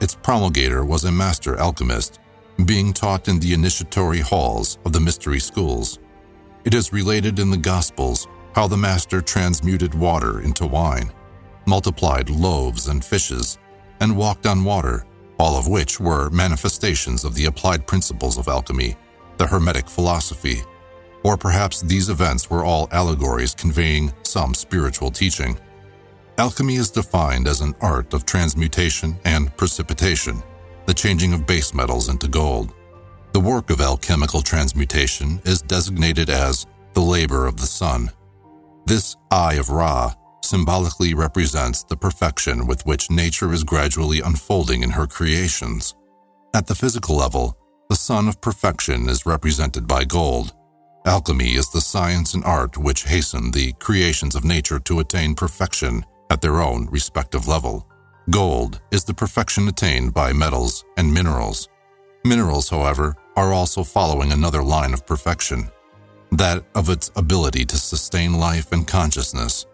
Its 0.00 0.14
promulgator 0.14 0.84
was 0.84 1.02
a 1.02 1.10
master 1.10 1.58
alchemist, 1.58 2.20
being 2.66 2.92
taught 2.92 3.26
in 3.26 3.40
the 3.40 3.52
initiatory 3.52 4.20
halls 4.20 4.78
of 4.84 4.92
the 4.92 5.00
mystery 5.00 5.40
schools. 5.40 5.98
It 6.66 6.74
is 6.74 6.92
related 6.92 7.38
in 7.38 7.48
the 7.48 7.56
Gospels 7.56 8.26
how 8.56 8.66
the 8.66 8.76
master 8.76 9.20
transmuted 9.20 9.94
water 9.94 10.40
into 10.40 10.66
wine, 10.66 11.12
multiplied 11.64 12.28
loaves 12.28 12.88
and 12.88 13.04
fishes, 13.04 13.56
and 14.00 14.16
walked 14.16 14.46
on 14.46 14.64
water, 14.64 15.06
all 15.38 15.56
of 15.56 15.68
which 15.68 16.00
were 16.00 16.28
manifestations 16.30 17.22
of 17.22 17.36
the 17.36 17.44
applied 17.44 17.86
principles 17.86 18.36
of 18.36 18.48
alchemy, 18.48 18.96
the 19.36 19.46
Hermetic 19.46 19.88
philosophy. 19.88 20.62
Or 21.22 21.36
perhaps 21.36 21.82
these 21.82 22.08
events 22.08 22.50
were 22.50 22.64
all 22.64 22.88
allegories 22.90 23.54
conveying 23.54 24.12
some 24.24 24.52
spiritual 24.52 25.12
teaching. 25.12 25.56
Alchemy 26.36 26.74
is 26.74 26.90
defined 26.90 27.46
as 27.46 27.60
an 27.60 27.76
art 27.80 28.12
of 28.12 28.26
transmutation 28.26 29.20
and 29.24 29.56
precipitation, 29.56 30.42
the 30.86 30.94
changing 30.94 31.32
of 31.32 31.46
base 31.46 31.72
metals 31.72 32.08
into 32.08 32.26
gold. 32.26 32.74
The 33.36 33.40
work 33.40 33.68
of 33.68 33.82
alchemical 33.82 34.40
transmutation 34.40 35.42
is 35.44 35.60
designated 35.60 36.30
as 36.30 36.66
the 36.94 37.02
labor 37.02 37.44
of 37.46 37.58
the 37.58 37.66
sun. 37.66 38.10
This 38.86 39.14
Eye 39.30 39.56
of 39.56 39.68
Ra 39.68 40.14
symbolically 40.42 41.12
represents 41.12 41.82
the 41.82 41.98
perfection 41.98 42.66
with 42.66 42.86
which 42.86 43.10
nature 43.10 43.52
is 43.52 43.62
gradually 43.62 44.22
unfolding 44.22 44.82
in 44.82 44.88
her 44.88 45.06
creations. 45.06 45.94
At 46.54 46.66
the 46.66 46.74
physical 46.74 47.14
level, 47.14 47.58
the 47.90 47.94
sun 47.94 48.26
of 48.26 48.40
perfection 48.40 49.06
is 49.06 49.26
represented 49.26 49.86
by 49.86 50.04
gold. 50.04 50.54
Alchemy 51.04 51.56
is 51.56 51.70
the 51.70 51.82
science 51.82 52.32
and 52.32 52.42
art 52.42 52.78
which 52.78 53.04
hasten 53.04 53.50
the 53.50 53.74
creations 53.74 54.34
of 54.34 54.46
nature 54.46 54.78
to 54.78 55.00
attain 55.00 55.34
perfection 55.34 56.06
at 56.30 56.40
their 56.40 56.62
own 56.62 56.86
respective 56.90 57.46
level. 57.46 57.86
Gold 58.30 58.80
is 58.90 59.04
the 59.04 59.12
perfection 59.12 59.68
attained 59.68 60.14
by 60.14 60.32
metals 60.32 60.86
and 60.96 61.12
minerals. 61.12 61.68
Minerals, 62.24 62.70
however, 62.70 63.14
are 63.36 63.52
also 63.52 63.84
following 63.84 64.32
another 64.32 64.62
line 64.62 64.94
of 64.94 65.06
perfection, 65.06 65.70
that 66.32 66.64
of 66.74 66.88
its 66.88 67.10
ability 67.16 67.64
to 67.66 67.76
sustain 67.76 68.34
life 68.34 68.72
and 68.72 68.88
consciousness. 68.88 69.66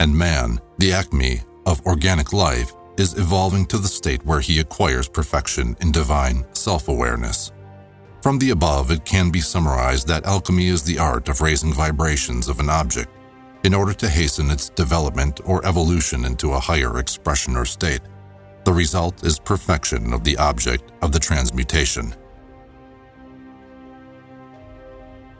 And 0.00 0.16
man, 0.16 0.60
the 0.78 0.92
acme 0.92 1.42
of 1.66 1.84
organic 1.86 2.32
life, 2.32 2.72
is 2.96 3.18
evolving 3.18 3.66
to 3.66 3.78
the 3.78 3.88
state 3.88 4.24
where 4.24 4.40
he 4.40 4.60
acquires 4.60 5.08
perfection 5.08 5.76
in 5.80 5.92
divine 5.92 6.44
self 6.54 6.88
awareness. 6.88 7.52
From 8.22 8.38
the 8.38 8.50
above, 8.50 8.90
it 8.90 9.04
can 9.04 9.30
be 9.30 9.40
summarized 9.40 10.06
that 10.08 10.26
alchemy 10.26 10.68
is 10.68 10.82
the 10.82 10.98
art 10.98 11.28
of 11.28 11.40
raising 11.40 11.72
vibrations 11.72 12.48
of 12.48 12.60
an 12.60 12.70
object 12.70 13.10
in 13.64 13.74
order 13.74 13.92
to 13.94 14.08
hasten 14.08 14.50
its 14.50 14.68
development 14.68 15.40
or 15.44 15.64
evolution 15.66 16.24
into 16.24 16.52
a 16.52 16.60
higher 16.60 16.98
expression 16.98 17.56
or 17.56 17.64
state. 17.64 18.00
The 18.64 18.72
result 18.72 19.24
is 19.24 19.38
perfection 19.38 20.12
of 20.12 20.24
the 20.24 20.36
object 20.36 20.92
of 21.02 21.12
the 21.12 21.18
transmutation. 21.18 22.14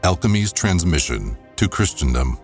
Alchemy's 0.05 0.51
transmission 0.51 1.37
to 1.55 1.69
Christendom. 1.69 2.37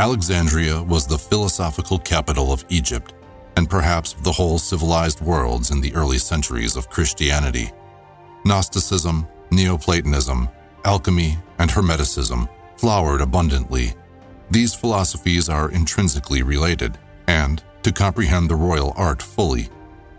Alexandria 0.00 0.82
was 0.82 1.06
the 1.06 1.16
philosophical 1.16 1.96
capital 1.96 2.52
of 2.52 2.64
Egypt 2.70 3.14
and 3.56 3.70
perhaps 3.70 4.14
the 4.14 4.32
whole 4.32 4.58
civilized 4.58 5.20
worlds 5.20 5.70
in 5.70 5.80
the 5.80 5.94
early 5.94 6.18
centuries 6.18 6.74
of 6.74 6.90
Christianity. 6.90 7.70
Gnosticism, 8.44 9.28
Neoplatonism, 9.52 10.48
alchemy, 10.84 11.38
and 11.60 11.70
Hermeticism 11.70 12.48
flowered 12.76 13.20
abundantly. 13.20 13.94
These 14.50 14.74
philosophies 14.74 15.48
are 15.48 15.70
intrinsically 15.70 16.42
related, 16.42 16.98
and, 17.28 17.62
to 17.84 17.92
comprehend 17.92 18.50
the 18.50 18.56
royal 18.56 18.92
art 18.96 19.22
fully, 19.22 19.68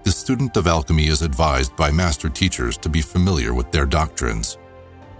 the 0.06 0.12
student 0.12 0.56
of 0.56 0.66
alchemy 0.66 1.08
is 1.08 1.22
advised 1.22 1.76
by 1.76 1.92
master 1.92 2.30
teachers 2.30 2.78
to 2.78 2.88
be 2.88 3.02
familiar 3.02 3.54
with 3.54 3.70
their 3.74 3.86
doctrines. 3.86 4.58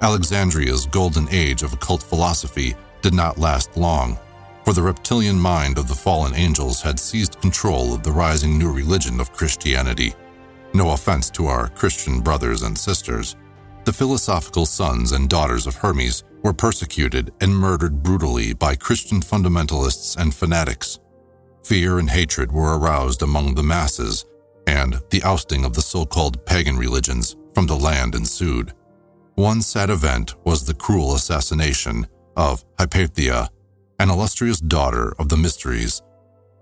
Alexandria's 0.02 0.86
golden 0.86 1.28
age 1.32 1.64
of 1.64 1.74
occult 1.74 2.04
philosophy 2.04 2.76
did 3.02 3.14
not 3.14 3.38
last 3.38 3.76
long, 3.76 4.18
for 4.64 4.74
the 4.74 4.82
reptilian 4.82 5.40
mind 5.40 5.78
of 5.78 5.88
the 5.88 5.96
fallen 5.96 6.36
angels 6.36 6.82
had 6.82 7.00
seized 7.00 7.42
control 7.42 7.94
of 7.94 8.04
the 8.04 8.12
rising 8.12 8.60
new 8.60 8.72
religion 8.72 9.20
of 9.20 9.32
Christianity. 9.34 10.14
No 10.74 10.92
offense 10.92 11.30
to 11.32 11.48
our 11.48 11.70
Christian 11.70 12.20
brothers 12.20 12.64
and 12.64 12.78
sisters, 12.78 13.36
the 13.86 13.94
philosophical 13.94 14.66
sons 14.66 15.14
and 15.14 15.30
daughters 15.30 15.66
of 15.66 15.76
Hermes 15.76 16.24
were 16.44 16.54
persecuted 16.54 17.32
and 17.40 17.58
murdered 17.58 18.04
brutally 18.04 18.54
by 18.54 18.76
Christian 18.76 19.22
fundamentalists 19.22 20.18
and 20.18 20.36
fanatics. 20.36 21.00
Fear 21.64 22.00
and 22.00 22.10
hatred 22.10 22.52
were 22.52 22.78
aroused 22.78 23.22
among 23.22 23.56
the 23.56 23.64
masses, 23.64 24.26
and 24.68 25.02
the 25.10 25.24
ousting 25.24 25.64
of 25.64 25.74
the 25.74 25.82
so 25.82 26.06
called 26.06 26.46
pagan 26.46 26.78
religions 26.78 27.38
from 27.54 27.66
the 27.66 27.78
land 27.78 28.14
ensued. 28.14 28.74
One 29.38 29.62
sad 29.62 29.90
event 29.90 30.36
was 30.46 30.66
the 30.66 30.74
cruel 30.74 31.16
assassination 31.16 32.08
of 32.36 32.66
Hypatia, 32.78 33.50
an 34.00 34.10
illustrious 34.10 34.60
daughter 34.60 35.14
of 35.18 35.30
the 35.30 35.38
mysteries. 35.38 36.02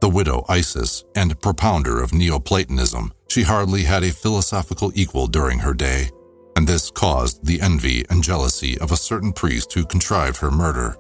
The 0.02 0.10
widow 0.10 0.46
Isis 0.48 1.04
and 1.16 1.40
propounder 1.42 2.04
of 2.04 2.14
Neoplatonism, 2.14 3.14
she 3.28 3.44
hardly 3.44 3.84
had 3.84 4.04
a 4.04 4.12
philosophical 4.12 4.92
equal 4.94 5.28
during 5.28 5.60
her 5.60 5.74
day 5.74 6.10
and 6.56 6.68
this 6.68 6.90
caused 6.90 7.46
the 7.46 7.62
envy 7.62 8.06
and 8.10 8.24
jealousy 8.24 8.78
of 8.80 8.92
a 8.92 8.98
certain 8.98 9.34
priest 9.34 9.74
who 9.74 9.86
contrived 9.86 10.38
her 10.38 10.52
murder. 10.52 10.96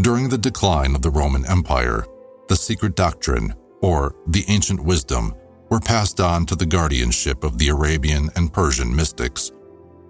During 0.00 0.28
the 0.28 0.38
decline 0.38 0.94
of 0.94 1.02
the 1.02 1.10
Roman 1.10 1.46
Empire, 1.46 2.04
the 2.48 2.56
secret 2.56 2.96
doctrine, 2.96 3.54
or 3.80 4.14
the 4.26 4.44
ancient 4.48 4.80
wisdom, 4.80 5.34
were 5.70 5.80
passed 5.80 6.20
on 6.20 6.46
to 6.46 6.56
the 6.56 6.66
guardianship 6.66 7.44
of 7.44 7.58
the 7.58 7.68
Arabian 7.68 8.28
and 8.34 8.52
Persian 8.52 8.94
mystics. 8.94 9.52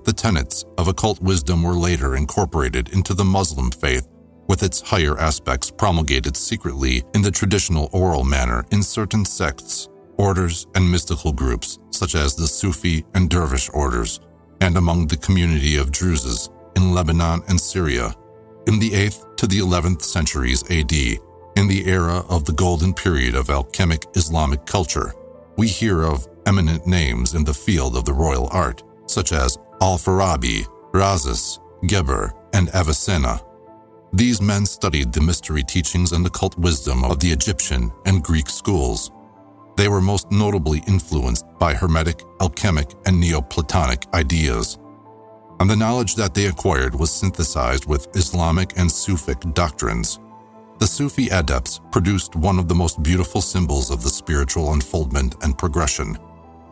The 0.04 0.12
tenets 0.12 0.64
of 0.78 0.88
occult 0.88 1.20
wisdom 1.20 1.62
were 1.62 1.74
later 1.74 2.16
incorporated 2.16 2.90
into 2.90 3.14
the 3.14 3.24
Muslim 3.24 3.70
faith, 3.70 4.08
with 4.48 4.62
its 4.62 4.80
higher 4.80 5.18
aspects 5.18 5.70
promulgated 5.70 6.36
secretly 6.36 7.04
in 7.14 7.22
the 7.22 7.30
traditional 7.30 7.88
oral 7.92 8.24
manner 8.24 8.64
in 8.72 8.82
certain 8.82 9.24
sects, 9.24 9.88
orders, 10.16 10.66
and 10.74 10.90
mystical 10.90 11.32
groups, 11.32 11.78
such 11.90 12.14
as 12.14 12.34
the 12.34 12.46
Sufi 12.46 13.04
and 13.14 13.30
Dervish 13.30 13.70
orders, 13.72 14.20
and 14.60 14.76
among 14.76 15.06
the 15.06 15.16
community 15.16 15.76
of 15.76 15.92
Druzes 15.92 16.50
in 16.76 16.92
Lebanon 16.92 17.42
and 17.48 17.60
Syria 17.60 18.14
in 18.66 18.78
the 18.78 18.90
8th 18.90 19.36
to 19.36 19.46
the 19.46 19.58
11th 19.58 20.02
centuries 20.02 20.62
AD, 20.70 20.92
in 20.92 21.68
the 21.68 21.86
era 21.86 22.24
of 22.28 22.44
the 22.44 22.52
golden 22.52 22.94
period 22.94 23.34
of 23.34 23.50
alchemic 23.50 24.04
Islamic 24.14 24.64
culture. 24.66 25.14
We 25.56 25.66
hear 25.66 26.04
of 26.04 26.28
eminent 26.46 26.86
names 26.86 27.34
in 27.34 27.44
the 27.44 27.54
field 27.54 27.96
of 27.96 28.04
the 28.04 28.12
royal 28.12 28.48
art, 28.52 28.82
such 29.06 29.32
as 29.32 29.58
Al-Farabi, 29.80 30.66
Rhazes, 30.92 31.60
Geber, 31.86 32.34
and 32.52 32.68
Avicenna. 32.74 33.40
These 34.12 34.42
men 34.42 34.66
studied 34.66 35.12
the 35.12 35.20
mystery 35.20 35.62
teachings 35.62 36.12
and 36.12 36.26
occult 36.26 36.58
wisdom 36.58 37.04
of 37.04 37.20
the 37.20 37.28
Egyptian 37.30 37.92
and 38.06 38.22
Greek 38.22 38.48
schools 38.48 39.10
they 39.80 39.88
were 39.88 40.02
most 40.02 40.30
notably 40.30 40.82
influenced 40.86 41.46
by 41.58 41.72
Hermetic, 41.72 42.22
alchemic, 42.42 42.90
and 43.06 43.18
Neoplatonic 43.18 44.04
ideas. 44.12 44.78
And 45.58 45.70
the 45.70 45.76
knowledge 45.76 46.16
that 46.16 46.34
they 46.34 46.48
acquired 46.48 46.94
was 46.94 47.10
synthesized 47.10 47.86
with 47.86 48.14
Islamic 48.14 48.78
and 48.78 48.90
Sufic 48.90 49.54
doctrines. 49.54 50.20
The 50.80 50.86
Sufi 50.86 51.28
adepts 51.28 51.80
produced 51.92 52.36
one 52.36 52.58
of 52.58 52.68
the 52.68 52.74
most 52.74 53.02
beautiful 53.02 53.40
symbols 53.40 53.90
of 53.90 54.02
the 54.02 54.10
spiritual 54.10 54.74
unfoldment 54.74 55.36
and 55.42 55.56
progression 55.56 56.18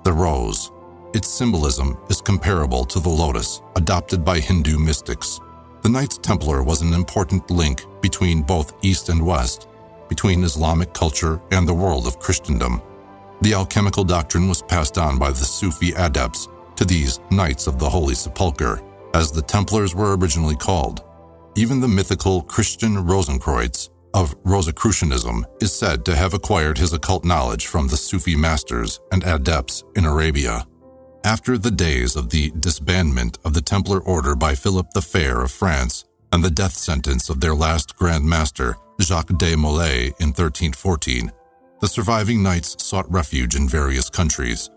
the 0.05 0.12
rose. 0.12 0.71
Its 1.15 1.29
symbolism 1.29 1.97
is 2.11 2.21
comparable 2.21 2.85
to 2.85 3.00
the 3.00 3.09
lotus, 3.09 3.62
adopted 3.77 4.25
by 4.25 4.38
Hindu 4.38 4.79
mystics. 4.79 5.41
The 5.83 5.88
Knights 5.88 6.19
Templar 6.19 6.62
was 6.62 6.83
an 6.83 6.93
important 6.93 7.50
link 7.50 7.83
between 8.03 8.43
both 8.43 8.75
East 8.85 9.09
and 9.09 9.25
West, 9.25 9.69
between 10.11 10.45
Islamic 10.45 10.93
culture 10.93 11.41
and 11.50 11.67
the 11.67 11.75
world 11.75 12.07
of 12.07 12.19
Christendom. 12.19 12.83
The 13.41 13.55
alchemical 13.55 14.05
doctrine 14.05 14.49
was 14.49 14.61
passed 14.61 14.99
on 14.99 15.19
by 15.19 15.31
the 15.31 15.37
Sufi 15.37 15.93
adepts 15.93 16.49
to 16.77 16.85
these 16.85 17.21
Knights 17.31 17.67
of 17.67 17.79
the 17.79 17.88
Holy 17.88 18.15
Sepulchre, 18.15 18.83
as 19.15 19.33
the 19.33 19.43
Templars 19.43 19.95
were 19.95 20.17
originally 20.17 20.57
called. 20.57 21.05
Even 21.57 21.81
the 21.81 21.88
mythical 21.88 22.43
Christian 22.43 22.97
Rosenkreutz 22.97 23.88
of 24.12 24.35
Rosicrucianism 24.45 25.47
is 25.61 25.73
said 25.73 26.05
to 26.05 26.15
have 26.15 26.35
acquired 26.35 26.77
his 26.77 26.93
occult 26.93 27.25
knowledge 27.25 27.67
from 27.67 27.88
the 27.88 27.97
Sufi 27.97 28.37
masters 28.37 29.00
and 29.11 29.25
adepts 29.25 29.85
in 29.97 30.05
Arabia. 30.05 30.67
After 31.25 31.59
the 31.59 31.71
days 31.71 32.15
of 32.15 32.31
the 32.31 32.51
disbandment 32.53 33.39
of 33.45 33.53
the 33.53 33.61
Templar 33.61 33.99
order 34.01 34.37
by 34.37 34.55
Philip 34.55 34.91
the 34.93 35.03
Fair 35.03 35.43
of 35.43 35.51
France 35.51 36.05
and 36.33 36.45
the 36.45 36.51
death 36.51 36.75
sentence 36.75 37.29
of 37.29 37.41
their 37.41 37.55
last 37.55 37.97
Grand 37.97 38.25
Master, 38.25 38.77
Jacques 39.01 39.37
de 39.37 39.57
Molay, 39.57 40.07
in 40.21 40.29
1314, 40.29 41.33
the 41.81 41.89
surviving 41.89 42.43
knights 42.43 42.83
sought 42.83 43.11
refuge 43.11 43.57
in 43.57 43.69
various 43.69 44.09
countries, 44.09 44.71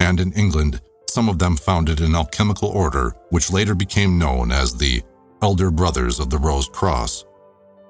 and 0.00 0.20
in 0.20 0.32
England, 0.34 0.80
some 1.08 1.28
of 1.30 1.38
them 1.38 1.56
founded 1.56 2.00
an 2.00 2.14
alchemical 2.14 2.68
order 2.68 3.14
which 3.30 3.50
later 3.50 3.74
became 3.74 4.18
known 4.18 4.52
as 4.52 4.76
the 4.76 5.02
Elder 5.42 5.70
Brothers 5.70 6.20
of 6.20 6.28
the 6.28 6.38
Rose 6.38 6.68
Cross. 6.68 7.24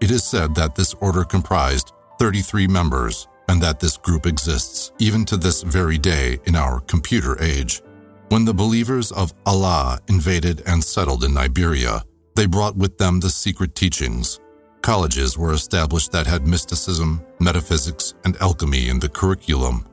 It 0.01 0.11
is 0.11 0.23
said 0.25 0.55
that 0.55 0.77
this 0.77 0.95
order 0.95 1.25
comprised 1.25 1.93
33 2.21 2.69
members 2.69 3.27
and 3.49 3.61
that 3.63 3.81
this 3.81 3.97
group 3.97 4.27
exists 4.27 4.93
even 4.99 5.25
to 5.25 5.37
this 5.37 5.63
very 5.63 5.99
day 5.99 6.39
in 6.45 6.55
our 6.55 6.81
computer 6.81 7.41
age. 7.43 7.83
When 8.37 8.45
the 8.45 8.53
believers 8.53 9.13
of 9.13 9.33
Allah 9.47 9.99
invaded 10.09 10.63
and 10.67 10.85
settled 10.85 11.25
in 11.25 11.39
Iberia, 11.39 12.03
they 12.35 12.45
brought 12.45 12.77
with 12.77 12.99
them 12.99 13.19
the 13.19 13.31
secret 13.31 13.75
teachings 13.75 14.41
Colleges 14.83 15.39
were 15.39 15.55
established 15.55 16.13
that 16.13 16.27
had 16.27 16.47
mysticism, 16.47 17.25
metaphysics, 17.41 18.13
and 18.27 18.37
alchemy 18.43 18.91
in 18.91 18.99
the 19.01 19.09
curriculum. 19.09 19.87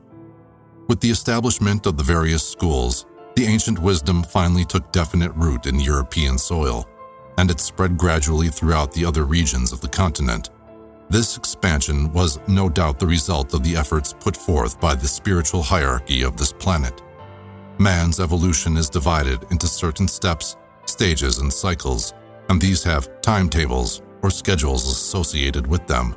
With 0.88 1.00
the 1.00 1.08
establishment 1.08 1.86
of 1.86 1.96
the 1.96 2.02
various 2.02 2.46
schools, 2.46 3.06
the 3.34 3.46
ancient 3.46 3.78
wisdom 3.78 4.22
finally 4.22 4.66
took 4.66 4.92
definite 4.92 5.32
root 5.36 5.64
in 5.64 5.80
European 5.80 6.36
soil, 6.36 6.86
and 7.38 7.50
it 7.50 7.60
spread 7.60 7.96
gradually 7.96 8.48
throughout 8.48 8.92
the 8.92 9.06
other 9.06 9.24
regions 9.24 9.72
of 9.72 9.80
the 9.80 9.88
continent. 9.88 10.50
This 11.08 11.38
expansion 11.38 12.12
was 12.12 12.40
no 12.46 12.68
doubt 12.68 12.98
the 12.98 13.06
result 13.06 13.54
of 13.54 13.62
the 13.64 13.74
efforts 13.74 14.12
put 14.12 14.36
forth 14.36 14.78
by 14.78 14.94
the 14.94 15.08
spiritual 15.08 15.62
hierarchy 15.62 16.20
of 16.20 16.36
this 16.36 16.52
planet. 16.52 17.00
Man's 17.78 18.20
evolution 18.20 18.76
is 18.76 18.88
divided 18.88 19.44
into 19.50 19.66
certain 19.66 20.06
steps, 20.06 20.56
stages, 20.86 21.38
and 21.38 21.52
cycles, 21.52 22.14
and 22.48 22.60
these 22.60 22.84
have 22.84 23.20
timetables 23.20 24.00
or 24.22 24.30
schedules 24.30 24.86
associated 24.86 25.66
with 25.66 25.84
them. 25.88 26.14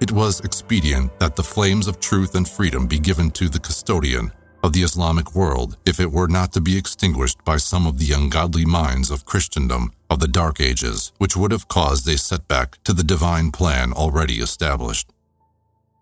It 0.00 0.10
was 0.10 0.40
expedient 0.40 1.16
that 1.20 1.36
the 1.36 1.42
flames 1.42 1.86
of 1.86 2.00
truth 2.00 2.34
and 2.34 2.48
freedom 2.48 2.88
be 2.88 2.98
given 2.98 3.30
to 3.32 3.48
the 3.48 3.60
custodian 3.60 4.32
of 4.64 4.72
the 4.72 4.82
Islamic 4.82 5.36
world 5.36 5.76
if 5.86 6.00
it 6.00 6.10
were 6.10 6.26
not 6.26 6.52
to 6.52 6.60
be 6.60 6.76
extinguished 6.76 7.44
by 7.44 7.58
some 7.58 7.86
of 7.86 7.98
the 7.98 8.12
ungodly 8.12 8.64
minds 8.64 9.08
of 9.12 9.24
Christendom 9.24 9.92
of 10.10 10.18
the 10.18 10.26
Dark 10.26 10.60
Ages, 10.60 11.12
which 11.18 11.36
would 11.36 11.52
have 11.52 11.68
caused 11.68 12.08
a 12.08 12.18
setback 12.18 12.82
to 12.82 12.92
the 12.92 13.04
divine 13.04 13.52
plan 13.52 13.92
already 13.92 14.40
established. 14.40 15.12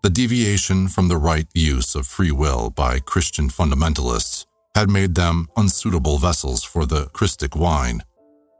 The 0.01 0.09
deviation 0.09 0.87
from 0.87 1.07
the 1.07 1.17
right 1.17 1.47
use 1.53 1.93
of 1.93 2.07
free 2.07 2.31
will 2.31 2.71
by 2.71 2.99
Christian 2.99 3.49
fundamentalists 3.49 4.46
had 4.77 4.91
made 4.91 5.15
them 5.15 5.47
unsuitable 5.57 6.19
vessels 6.19 6.63
for 6.63 6.85
the 6.85 7.05
Christic 7.07 7.55
wine. 7.55 8.03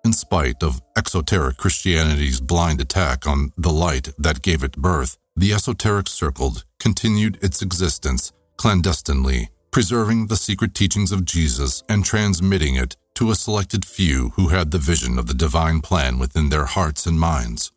In 0.03 0.13
spite 0.13 0.63
of 0.63 0.81
exoteric 0.97 1.57
Christianity's 1.57 2.41
blind 2.41 2.81
attack 2.81 3.27
on 3.27 3.51
the 3.55 3.69
light 3.69 4.09
that 4.17 4.41
gave 4.41 4.63
it 4.63 4.81
birth, 4.89 5.15
the 5.35 5.53
esoteric 5.53 6.07
circle 6.07 6.57
continued 6.79 7.37
its 7.43 7.61
existence 7.61 8.31
clandestinely 8.57 9.49
preserving 9.71 10.25
the 10.25 10.35
secret 10.35 10.73
teachings 10.73 11.11
of 11.11 11.23
Jesus 11.23 11.83
and 11.87 12.03
transmitting 12.03 12.73
it 12.73 12.97
to 13.13 13.29
a 13.29 13.35
selected 13.35 13.85
few 13.85 14.29
who 14.29 14.47
had 14.47 14.71
the 14.71 14.79
vision 14.79 15.19
of 15.19 15.27
the 15.27 15.35
divine 15.35 15.81
plan 15.81 16.17
within 16.17 16.49
their 16.49 16.65
hearts 16.65 17.05
and 17.05 17.19
minds. 17.19 17.71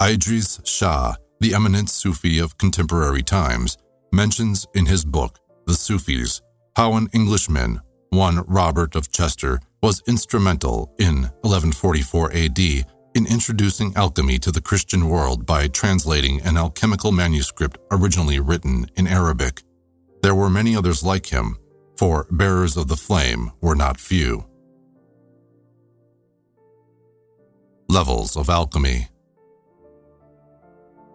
Idries 0.00 0.60
Shah, 0.66 1.14
the 1.40 1.54
eminent 1.54 1.88
Sufi 1.88 2.40
of 2.40 2.58
contemporary 2.58 3.22
times, 3.22 3.78
mentions 4.12 4.66
in 4.74 4.84
his 4.84 5.02
book, 5.02 5.38
The 5.66 5.72
Sufis, 5.72 6.42
how 6.76 6.92
an 6.92 7.08
Englishman, 7.14 7.80
one 8.16 8.42
Robert 8.46 8.96
of 8.96 9.12
Chester, 9.12 9.60
was 9.82 10.02
instrumental 10.08 10.94
in 10.98 11.22
1144 11.42 12.32
AD 12.32 12.58
in 12.58 13.26
introducing 13.26 13.94
alchemy 13.94 14.38
to 14.38 14.50
the 14.50 14.60
Christian 14.60 15.08
world 15.08 15.46
by 15.46 15.68
translating 15.68 16.40
an 16.42 16.56
alchemical 16.56 17.12
manuscript 17.12 17.78
originally 17.90 18.40
written 18.40 18.86
in 18.96 19.06
Arabic. 19.06 19.62
There 20.22 20.34
were 20.34 20.50
many 20.50 20.74
others 20.74 21.04
like 21.04 21.26
him, 21.26 21.58
for 21.96 22.26
bearers 22.30 22.76
of 22.76 22.88
the 22.88 22.96
flame 22.96 23.52
were 23.60 23.76
not 23.76 24.00
few. 24.00 24.44
Levels 27.88 28.36
of 28.36 28.50
Alchemy 28.50 29.08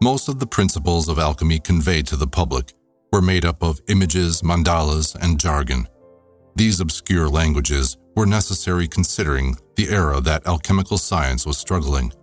Most 0.01 0.29
of 0.29 0.39
the 0.39 0.48
principles 0.48 1.10
of 1.10 1.20
alchemy 1.20 1.60
conveyed 1.60 2.08
to 2.08 2.15
the 2.15 2.27
public 2.27 2.74
were 3.12 3.22
made 3.22 3.43
up 3.43 3.62
of 3.62 3.81
images, 3.89 4.41
mandalas, 4.41 5.15
and 5.22 5.39
jargon. 5.39 5.88
These 6.55 6.79
obscure 6.79 7.29
languages 7.29 7.98
were 8.15 8.25
necessary 8.25 8.88
considering 8.88 9.58
the 9.75 9.89
era 9.89 10.22
that 10.22 10.46
alchemical 10.46 10.98
science 10.98 11.46
was 11.46 11.58
struggling 11.58 12.13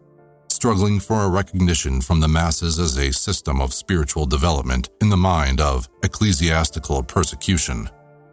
struggling 0.59 0.99
for 0.99 1.23
a 1.23 1.29
recognition 1.29 2.01
from 2.01 2.19
the 2.19 2.27
masses 2.27 2.81
as 2.81 2.97
a 2.97 3.13
system 3.13 3.61
of 3.61 3.73
spiritual 3.73 4.27
development 4.27 4.91
in 5.01 5.09
the 5.09 5.17
mind 5.17 5.61
of 5.61 5.88
ecclesiastical 6.03 7.01
persecution. 7.01 7.88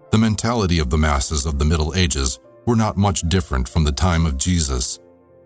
The 0.10 0.18
mentality 0.18 0.80
of 0.80 0.90
the 0.90 0.98
masses 0.98 1.46
of 1.46 1.60
the 1.60 1.66
Middle 1.66 1.94
Ages 1.94 2.40
were 2.66 2.76
not 2.76 2.98
much 2.98 3.22
different 3.30 3.70
from 3.70 3.84
the 3.84 3.92
time 3.92 4.26
of 4.26 4.38
Jesus. 4.38 4.98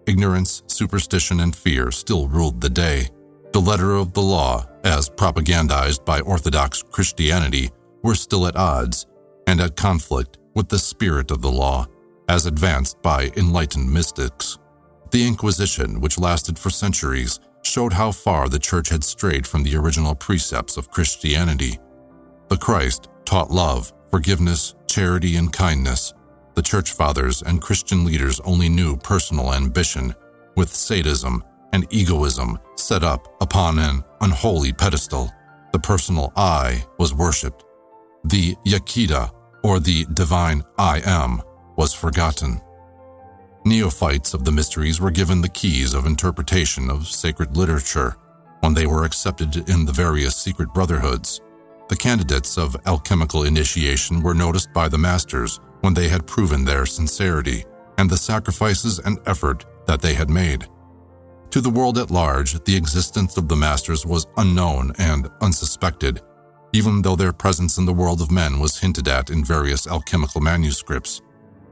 Ignorance, 0.07 0.63
superstition, 0.67 1.41
and 1.41 1.53
fear 1.53 1.91
still 1.91 2.29
ruled 2.29 2.61
the 2.61 2.69
day. 2.69 3.09
The 3.51 3.59
letter 3.59 3.95
of 3.95 4.13
the 4.13 4.21
law, 4.21 4.65
as 4.85 5.09
propagandized 5.09 6.05
by 6.05 6.21
Orthodox 6.21 6.81
Christianity, 6.81 7.71
were 8.03 8.15
still 8.15 8.47
at 8.47 8.55
odds 8.55 9.05
and 9.47 9.59
at 9.59 9.75
conflict 9.75 10.37
with 10.55 10.69
the 10.69 10.79
spirit 10.79 11.31
of 11.31 11.41
the 11.41 11.51
law, 11.51 11.85
as 12.27 12.45
advanced 12.45 13.01
by 13.01 13.31
enlightened 13.37 13.91
mystics. 13.91 14.57
The 15.11 15.27
Inquisition, 15.27 15.99
which 15.99 16.19
lasted 16.19 16.59
for 16.59 16.69
centuries, 16.69 17.39
showed 17.63 17.93
how 17.93 18.11
far 18.11 18.47
the 18.47 18.59
Church 18.59 18.89
had 18.89 19.03
strayed 19.03 19.45
from 19.47 19.63
the 19.63 19.75
original 19.75 20.15
precepts 20.15 20.77
of 20.77 20.91
Christianity. 20.91 21.79
The 22.49 22.57
Christ 22.57 23.09
taught 23.25 23.51
love, 23.51 23.93
forgiveness, 24.11 24.75
charity, 24.87 25.35
and 25.35 25.51
kindness. 25.51 26.13
The 26.55 26.61
Church 26.61 26.93
Fathers 26.93 27.41
and 27.41 27.61
Christian 27.61 28.05
leaders 28.05 28.39
only 28.41 28.69
knew 28.69 28.97
personal 28.97 29.53
ambition, 29.53 30.13
with 30.55 30.69
sadism 30.69 31.43
and 31.73 31.87
egoism 31.89 32.59
set 32.75 33.03
up 33.03 33.27
upon 33.41 33.79
an 33.79 34.03
unholy 34.21 34.73
pedestal. 34.73 35.31
The 35.73 35.79
personal 35.79 36.33
I 36.35 36.83
was 36.97 37.13
worshipped. 37.13 37.65
The 38.23 38.55
Yechidah, 38.65 39.31
or 39.63 39.79
the 39.79 40.05
divine 40.13 40.63
I 40.77 41.01
am, 41.05 41.41
was 41.75 41.93
forgotten. 41.93 42.61
Neophytes 43.65 44.33
of 44.33 44.45
the 44.45 44.51
mysteries 44.51 45.01
were 45.01 45.11
given 45.11 45.41
the 45.41 45.49
keys 45.49 45.93
of 45.93 46.05
interpretation 46.05 46.89
of 46.89 47.07
sacred 47.07 47.55
literature 47.57 48.15
when 48.61 48.73
they 48.73 48.87
were 48.87 49.05
accepted 49.05 49.69
in 49.69 49.85
the 49.85 49.91
various 49.91 50.35
secret 50.35 50.73
brotherhoods. 50.73 51.41
The 51.89 51.95
candidates 51.95 52.57
of 52.57 52.77
alchemical 52.85 53.43
initiation 53.43 54.21
were 54.21 54.33
noticed 54.33 54.71
by 54.73 54.87
the 54.87 54.97
masters 54.97 55.59
when 55.81 55.93
they 55.93 56.07
had 56.07 56.27
proven 56.27 56.65
their 56.65 56.85
sincerity 56.85 57.65
and 57.97 58.09
the 58.09 58.17
sacrifices 58.17 58.99
and 58.99 59.19
effort 59.25 59.65
that 59.87 60.01
they 60.01 60.13
had 60.13 60.29
made. 60.29 60.67
To 61.51 61.61
the 61.61 61.69
world 61.69 61.97
at 61.97 62.11
large, 62.11 62.63
the 62.63 62.75
existence 62.75 63.37
of 63.37 63.47
the 63.47 63.55
masters 63.55 64.05
was 64.05 64.27
unknown 64.37 64.93
and 64.99 65.29
unsuspected, 65.41 66.21
even 66.73 67.01
though 67.01 67.15
their 67.15 67.33
presence 67.33 67.77
in 67.77 67.85
the 67.85 67.93
world 67.93 68.21
of 68.21 68.31
men 68.31 68.59
was 68.59 68.79
hinted 68.79 69.07
at 69.07 69.29
in 69.29 69.43
various 69.43 69.87
alchemical 69.87 70.41
manuscripts. 70.41 71.21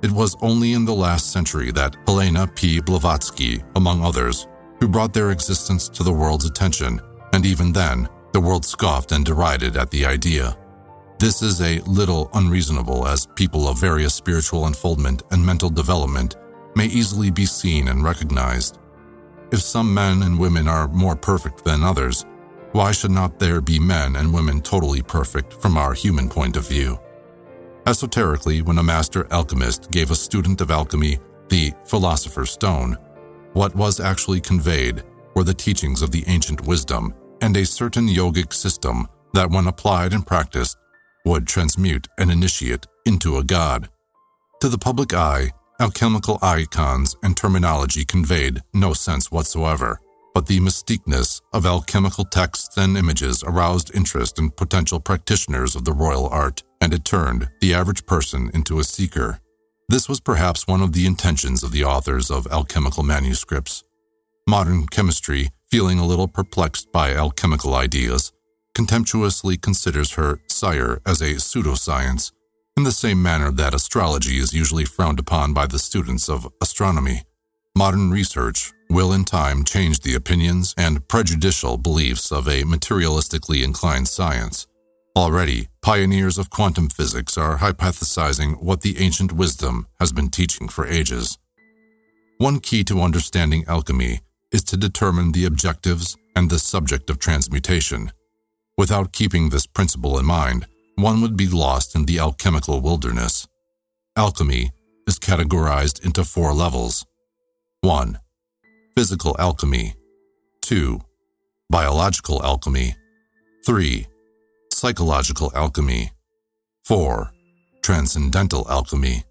It 0.02 0.12
was 0.12 0.36
only 0.42 0.74
in 0.74 0.86
the 0.86 0.94
last 0.94 1.32
century 1.32 1.72
that 1.72 1.96
Helena 2.06 2.48
P. 2.48 2.80
Blavatsky, 2.80 3.64
among 3.76 4.04
others, 4.04 4.48
who 4.80 4.88
brought 4.88 5.14
their 5.14 5.32
existence 5.32 5.90
to 5.90 6.04
the 6.04 6.14
world's 6.14 6.46
attention, 6.46 7.02
and 7.34 7.46
even 7.46 7.74
then, 7.74 8.08
the 8.34 8.42
world 8.42 8.66
scoffed 8.66 9.12
and 9.12 9.26
derided 9.26 9.76
at 9.76 9.90
the 9.90 10.06
idea. 10.06 10.58
This 11.20 11.42
is 11.42 11.62
a 11.62 11.80
little 11.82 12.30
unreasonable 12.36 13.08
as 13.08 13.26
people 13.36 13.68
of 13.68 13.80
various 13.80 14.14
spiritual 14.14 14.68
unfoldment 14.68 15.24
and 15.32 15.44
mental 15.44 15.70
development 15.70 16.36
may 16.76 16.86
easily 16.86 17.32
be 17.32 17.46
seen 17.46 17.88
and 17.88 18.04
recognized. 18.04 18.78
If 19.52 19.62
some 19.62 19.92
men 19.92 20.22
and 20.22 20.38
women 20.38 20.68
are 20.68 20.88
more 20.90 21.16
perfect 21.16 21.64
than 21.64 21.82
others, 21.82 22.24
why 22.78 22.92
should 22.92 23.10
not 23.10 23.40
there 23.40 23.60
be 23.60 23.80
men 23.80 24.18
and 24.18 24.32
women 24.32 24.62
totally 24.62 25.02
perfect 25.02 25.52
from 25.52 25.78
our 25.78 25.96
human 25.96 26.30
point 26.30 26.56
of 26.56 26.68
view? 26.68 27.00
Esoterically, 27.88 28.62
when 28.62 28.78
a 28.78 28.84
master 28.84 29.26
alchemist 29.34 29.90
gave 29.90 30.12
a 30.12 30.16
student 30.16 30.62
of 30.62 30.70
alchemy 30.70 31.18
the 31.50 31.74
philosopher's 31.88 32.52
stone, 32.52 32.96
what 33.54 33.74
was 33.76 34.00
actually 34.00 34.40
conveyed 34.40 35.02
were 35.34 35.44
the 35.44 35.56
teachings 35.56 36.04
of 36.04 36.12
the 36.12 36.24
ancient 36.28 36.62
wisdom 36.68 37.16
and 37.42 37.58
a 37.58 37.66
certain 37.66 38.08
yogic 38.08 38.54
system 38.54 39.08
that, 39.34 39.50
when 39.50 39.66
applied 39.66 40.13
and 40.13 40.28
practiced, 40.28 40.78
would 41.26 41.48
transmute 41.48 42.08
an 42.20 42.30
initiate 42.30 42.86
into 43.08 43.38
a 43.38 43.44
god. 43.44 43.90
To 44.62 44.70
the 44.70 44.78
public 44.78 45.16
eye, 45.16 45.50
alchemical 45.80 46.38
icons 46.44 47.16
and 47.24 47.36
terminology 47.36 48.06
conveyed 48.06 48.62
no 48.72 48.94
sense 48.94 49.32
whatsoever, 49.32 50.00
but 50.38 50.45
the 50.45 50.60
mystiqueness 50.60 51.41
of 51.52 51.65
alchemical 51.65 52.23
texts 52.23 52.78
and 52.78 52.95
images 52.95 53.43
aroused 53.43 53.89
interest 53.95 54.38
in 54.38 54.52
potential 54.52 55.00
practitioners 55.00 55.76
of 55.76 55.84
the 55.84 55.91
royal 55.91 56.28
art 56.28 56.62
and 56.80 56.93
it 56.93 57.04
turned 57.04 57.50
the 57.60 57.73
average 57.73 58.06
person 58.06 58.52
into 58.54 58.78
a 58.78 58.84
seeker. 58.84 59.39
This 59.89 60.08
was 60.08 60.19
perhaps 60.19 60.67
one 60.67 60.84
of 60.84 60.93
the 60.93 61.08
intentions 61.08 61.63
of 61.63 61.71
the 61.71 61.84
authors 61.84 62.30
of 62.30 62.45
alchemical 62.52 63.02
manuscripts. 63.02 63.84
Modern 64.47 64.86
chemistry, 64.86 65.50
feeling 65.71 65.97
a 65.97 66.06
little 66.06 66.28
perplexed 66.28 66.91
by 66.91 67.15
alchemical 67.15 67.73
ideas, 67.73 68.32
contemptuously 68.76 69.58
considers 69.58 70.12
her 70.12 70.39
sire 70.45 71.02
as 71.04 71.19
a 71.19 71.38
pseudoscience, 71.41 72.32
in 72.78 72.84
the 72.84 72.91
same 72.91 73.23
manner 73.23 73.50
that 73.50 73.73
astrology 73.73 74.38
is 74.38 74.54
usually 74.54 74.86
frowned 74.86 75.17
upon 75.17 75.56
by 75.56 75.65
the 75.65 75.80
students 75.80 76.30
of 76.30 76.47
astronomy. 76.62 77.23
Modern 77.78 78.10
research 78.10 78.74
will 78.90 79.13
in 79.13 79.24
time 79.24 79.63
change 79.63 80.00
the 80.00 80.16
opinions 80.16 80.74
and 80.80 81.08
prejudicial 81.08 81.78
beliefs 81.78 82.32
of 82.32 82.48
a 82.48 82.63
materialistically 82.63 83.63
inclined 83.63 84.08
science. 84.08 84.66
Already, 85.16 85.68
pioneers 85.84 86.40
of 86.40 86.50
quantum 86.50 86.90
physics 86.90 87.38
are 87.38 87.60
hypothesizing 87.60 88.63
what 88.63 88.82
the 88.82 88.98
ancient 88.98 89.32
wisdom 89.32 89.86
has 90.00 90.12
been 90.12 90.30
teaching 90.30 90.68
for 90.68 90.88
ages. 90.88 91.38
One 92.40 92.62
key 92.62 92.84
to 92.86 93.02
understanding 93.02 93.63
alchemy 93.68 94.22
is 94.52 94.63
to 94.63 94.76
determine 94.76 95.32
the 95.32 95.46
objectives 95.46 96.18
and 96.36 96.50
the 96.50 96.58
subject 96.58 97.12
of 97.12 97.20
transmutation. 97.20 98.12
Without 98.76 99.13
keeping 99.13 99.50
this 99.50 99.68
principle 99.68 100.18
in 100.18 100.26
mind, 100.26 100.66
one 100.96 101.22
would 101.22 101.38
be 101.38 101.48
lost 101.48 101.94
in 101.94 102.06
the 102.06 102.18
alchemical 102.18 102.82
wilderness. 102.82 103.48
Alchemy 104.16 104.72
is 105.08 105.20
categorized 105.20 106.04
into 106.04 106.24
four 106.24 106.56
levels 106.56 107.06
1. 107.82 108.20
Physical 108.96 109.36
alchemy, 109.38 109.94
2. 110.62 111.00
Biological 111.70 112.44
alchemy, 112.44 112.96
3. 113.66 114.08
Psychological 114.74 115.52
alchemy, 115.56 116.12
4. 116.86 117.32
Transcendental 117.84 118.66
alchemy. 118.70 119.24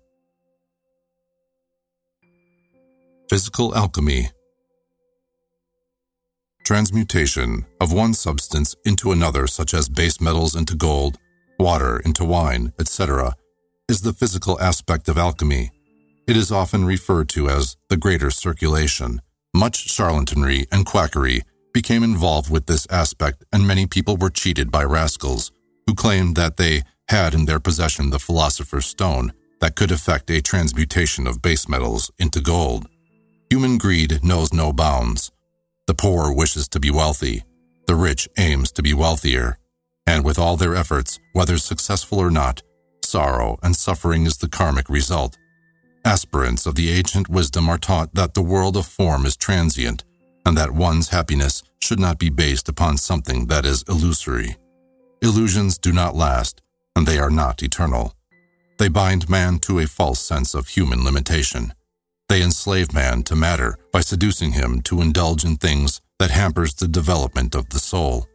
Physical 3.28 3.74
alchemy 3.74 4.30
Transmutation 6.64 7.64
of 7.80 7.92
one 7.92 8.12
substance 8.14 8.74
into 8.84 9.12
another, 9.12 9.46
such 9.46 9.72
as 9.74 9.88
base 9.88 10.20
metals 10.20 10.56
into 10.56 10.74
gold, 10.74 11.16
water 11.60 12.00
into 12.00 12.24
wine, 12.24 12.72
etc., 12.80 13.34
is 13.88 14.00
the 14.00 14.12
physical 14.12 14.60
aspect 14.60 15.08
of 15.08 15.16
alchemy. 15.16 15.70
It 16.26 16.36
is 16.36 16.50
often 16.50 16.84
referred 16.84 17.28
to 17.30 17.48
as 17.48 17.76
the 17.88 17.96
greater 17.96 18.32
circulation. 18.32 19.20
Much 19.54 19.86
charlatanry 19.86 20.66
and 20.72 20.84
quackery 20.84 21.42
became 21.72 22.02
involved 22.02 22.50
with 22.50 22.66
this 22.66 22.84
aspect, 22.90 23.44
and 23.52 23.64
many 23.64 23.86
people 23.86 24.16
were 24.16 24.30
cheated 24.30 24.72
by 24.72 24.82
rascals 24.82 25.52
who 25.86 25.94
claimed 25.94 26.34
that 26.34 26.56
they 26.56 26.82
had 27.08 27.32
in 27.32 27.44
their 27.44 27.60
possession 27.60 28.10
the 28.10 28.18
philosopher's 28.18 28.86
stone 28.86 29.32
that 29.60 29.76
could 29.76 29.92
effect 29.92 30.28
a 30.30 30.42
transmutation 30.42 31.28
of 31.28 31.40
base 31.40 31.68
metals 31.68 32.10
into 32.18 32.40
gold. 32.40 32.88
Human 33.48 33.78
greed 33.78 34.24
knows 34.24 34.52
no 34.52 34.72
bounds. 34.72 35.30
The 35.86 35.94
poor 35.94 36.32
wishes 36.34 36.66
to 36.70 36.80
be 36.80 36.90
wealthy. 36.90 37.44
The 37.86 37.94
rich 37.94 38.28
aims 38.36 38.72
to 38.72 38.82
be 38.82 38.92
wealthier. 38.92 39.58
And 40.08 40.24
with 40.24 40.40
all 40.40 40.56
their 40.56 40.74
efforts, 40.74 41.20
whether 41.34 41.56
successful 41.56 42.18
or 42.18 42.32
not, 42.32 42.62
sorrow 43.04 43.60
and 43.62 43.76
suffering 43.76 44.26
is 44.26 44.38
the 44.38 44.48
karmic 44.48 44.90
result. 44.90 45.36
Aspirants 46.06 46.66
of 46.66 46.76
the 46.76 46.90
ancient 46.90 47.28
wisdom 47.28 47.68
are 47.68 47.78
taught 47.78 48.14
that 48.14 48.34
the 48.34 48.40
world 48.40 48.76
of 48.76 48.86
form 48.86 49.26
is 49.26 49.36
transient 49.36 50.04
and 50.44 50.56
that 50.56 50.70
one's 50.70 51.08
happiness 51.08 51.64
should 51.80 51.98
not 51.98 52.16
be 52.16 52.28
based 52.28 52.68
upon 52.68 52.96
something 52.96 53.46
that 53.46 53.64
is 53.64 53.82
illusory. 53.88 54.54
Illusions 55.20 55.78
do 55.78 55.92
not 55.92 56.14
last, 56.14 56.62
and 56.94 57.08
they 57.08 57.18
are 57.18 57.28
not 57.28 57.60
eternal. 57.60 58.14
They 58.78 58.86
bind 58.86 59.28
man 59.28 59.58
to 59.60 59.80
a 59.80 59.88
false 59.88 60.20
sense 60.20 60.54
of 60.54 60.68
human 60.68 61.04
limitation. 61.04 61.74
They 62.28 62.40
enslave 62.40 62.94
man 62.94 63.24
to 63.24 63.34
matter 63.34 63.76
by 63.92 64.02
seducing 64.02 64.52
him 64.52 64.82
to 64.82 65.00
indulge 65.00 65.44
in 65.44 65.56
things 65.56 66.00
that 66.20 66.30
hampers 66.30 66.74
the 66.74 66.86
development 66.86 67.56
of 67.56 67.70
the 67.70 67.80
soul. 67.80 68.28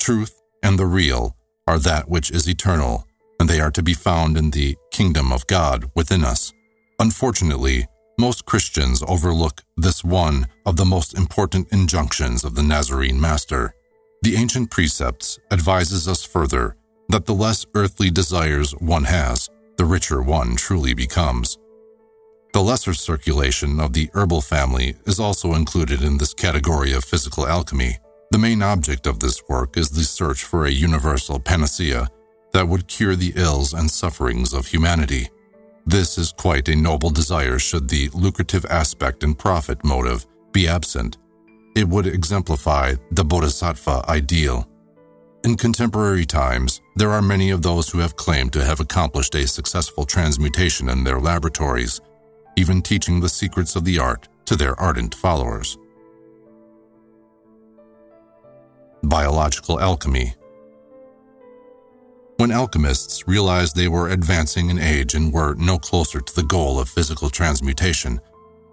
Truth 0.00 0.42
and 0.64 0.80
the 0.80 0.86
real 0.86 1.36
are 1.68 1.78
that 1.78 2.08
which 2.08 2.32
is 2.32 2.48
eternal, 2.48 3.06
and 3.38 3.48
they 3.48 3.60
are 3.60 3.70
to 3.70 3.84
be 3.84 3.94
found 3.94 4.36
in 4.36 4.50
the 4.50 4.76
kingdom 4.90 5.32
of 5.32 5.46
God 5.46 5.88
within 5.94 6.24
us. 6.24 6.52
Unfortunately, 7.00 7.86
most 8.18 8.44
Christians 8.44 9.02
overlook 9.08 9.62
this 9.76 10.04
one 10.04 10.46
of 10.64 10.76
the 10.76 10.84
most 10.84 11.18
important 11.18 11.72
injunctions 11.72 12.44
of 12.44 12.54
the 12.54 12.62
Nazarene 12.62 13.20
Master. 13.20 13.74
The 14.22 14.36
ancient 14.36 14.70
precepts 14.70 15.38
advises 15.50 16.06
us 16.06 16.24
further 16.24 16.76
that 17.08 17.26
the 17.26 17.34
less 17.34 17.66
earthly 17.74 18.10
desires 18.10 18.72
one 18.78 19.04
has, 19.04 19.50
the 19.76 19.84
richer 19.84 20.22
one 20.22 20.54
truly 20.54 20.94
becomes. 20.94 21.58
The 22.52 22.62
lesser 22.62 22.94
circulation 22.94 23.80
of 23.80 23.92
the 23.92 24.08
herbal 24.14 24.42
family 24.42 24.94
is 25.04 25.18
also 25.18 25.54
included 25.54 26.02
in 26.02 26.18
this 26.18 26.32
category 26.32 26.92
of 26.92 27.04
physical 27.04 27.48
alchemy. 27.48 27.98
The 28.30 28.38
main 28.38 28.62
object 28.62 29.08
of 29.08 29.18
this 29.18 29.42
work 29.48 29.76
is 29.76 29.90
the 29.90 30.04
search 30.04 30.44
for 30.44 30.64
a 30.64 30.70
universal 30.70 31.40
panacea 31.40 32.08
that 32.52 32.68
would 32.68 32.86
cure 32.86 33.16
the 33.16 33.32
ills 33.34 33.74
and 33.74 33.90
sufferings 33.90 34.54
of 34.54 34.68
humanity. 34.68 35.28
This 35.86 36.18
is 36.18 36.32
quite 36.32 36.68
a 36.68 36.76
noble 36.76 37.10
desire 37.10 37.58
should 37.58 37.88
the 37.88 38.08
lucrative 38.14 38.64
aspect 38.70 39.22
and 39.22 39.38
profit 39.38 39.84
motive 39.84 40.26
be 40.52 40.66
absent. 40.66 41.18
It 41.76 41.88
would 41.88 42.06
exemplify 42.06 42.94
the 43.10 43.24
bodhisattva 43.24 44.04
ideal. 44.08 44.68
In 45.44 45.56
contemporary 45.56 46.24
times, 46.24 46.80
there 46.96 47.10
are 47.10 47.20
many 47.20 47.50
of 47.50 47.62
those 47.62 47.90
who 47.90 47.98
have 47.98 48.16
claimed 48.16 48.52
to 48.54 48.64
have 48.64 48.80
accomplished 48.80 49.34
a 49.34 49.46
successful 49.46 50.06
transmutation 50.06 50.88
in 50.88 51.04
their 51.04 51.20
laboratories 51.20 52.00
even 52.56 52.82
teaching 52.82 53.20
the 53.20 53.28
secrets 53.28 53.76
of 53.76 53.84
the 53.84 53.98
art 53.98 54.28
to 54.46 54.56
their 54.56 54.78
ardent 54.80 55.14
followers. 55.14 55.78
Biological 59.02 59.80
Alchemy 59.80 60.34
When 62.44 62.52
alchemists 62.52 63.26
realized 63.26 63.74
they 63.74 63.88
were 63.88 64.10
advancing 64.10 64.68
in 64.68 64.78
age 64.78 65.14
and 65.14 65.32
were 65.32 65.54
no 65.54 65.78
closer 65.78 66.20
to 66.20 66.36
the 66.36 66.42
goal 66.42 66.78
of 66.78 66.90
physical 66.90 67.30
transmutation, 67.30 68.20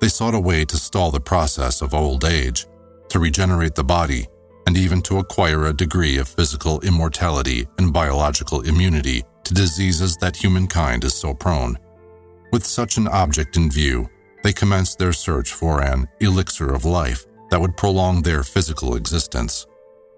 they 0.01 0.09
sought 0.09 0.35
a 0.35 0.39
way 0.41 0.65
to 0.65 0.75
stall 0.75 1.09
the 1.09 1.21
process 1.21 1.81
of 1.81 1.93
old 1.93 2.25
age, 2.25 2.67
to 3.07 3.17
regenerate 3.17 3.73
the 3.73 3.83
body, 3.85 4.27
and 4.67 4.75
even 4.75 5.01
to 5.03 5.19
acquire 5.19 5.67
a 5.67 5.73
degree 5.73 6.17
of 6.17 6.27
physical 6.27 6.81
immortality 6.81 7.65
and 7.77 7.93
biological 7.93 8.59
immunity 8.59 9.23
to 9.45 9.53
diseases 9.53 10.17
that 10.17 10.35
humankind 10.35 11.05
is 11.05 11.13
so 11.13 11.33
prone. 11.33 11.79
With 12.51 12.65
such 12.65 12.97
an 12.97 13.07
object 13.07 13.55
in 13.55 13.71
view, 13.71 14.09
they 14.43 14.51
commenced 14.51 14.99
their 14.99 15.13
search 15.13 15.53
for 15.53 15.81
an 15.81 16.09
elixir 16.19 16.73
of 16.73 16.83
life 16.83 17.25
that 17.49 17.61
would 17.61 17.77
prolong 17.77 18.21
their 18.21 18.43
physical 18.43 18.97
existence. 18.97 19.65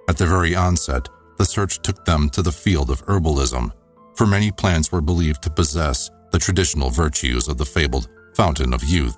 At 0.09 0.17
the 0.17 0.25
very 0.25 0.55
onset, 0.55 1.07
the 1.37 1.45
search 1.45 1.81
took 1.81 2.05
them 2.05 2.29
to 2.31 2.41
the 2.41 2.51
field 2.51 2.89
of 2.89 3.05
herbalism, 3.05 3.71
for 4.15 4.27
many 4.27 4.51
plants 4.51 4.91
were 4.91 5.01
believed 5.01 5.41
to 5.43 5.49
possess 5.49 6.09
the 6.31 6.39
traditional 6.39 6.89
virtues 6.89 7.47
of 7.47 7.57
the 7.57 7.65
fabled 7.65 8.09
fountain 8.35 8.73
of 8.73 8.83
youth. 8.83 9.17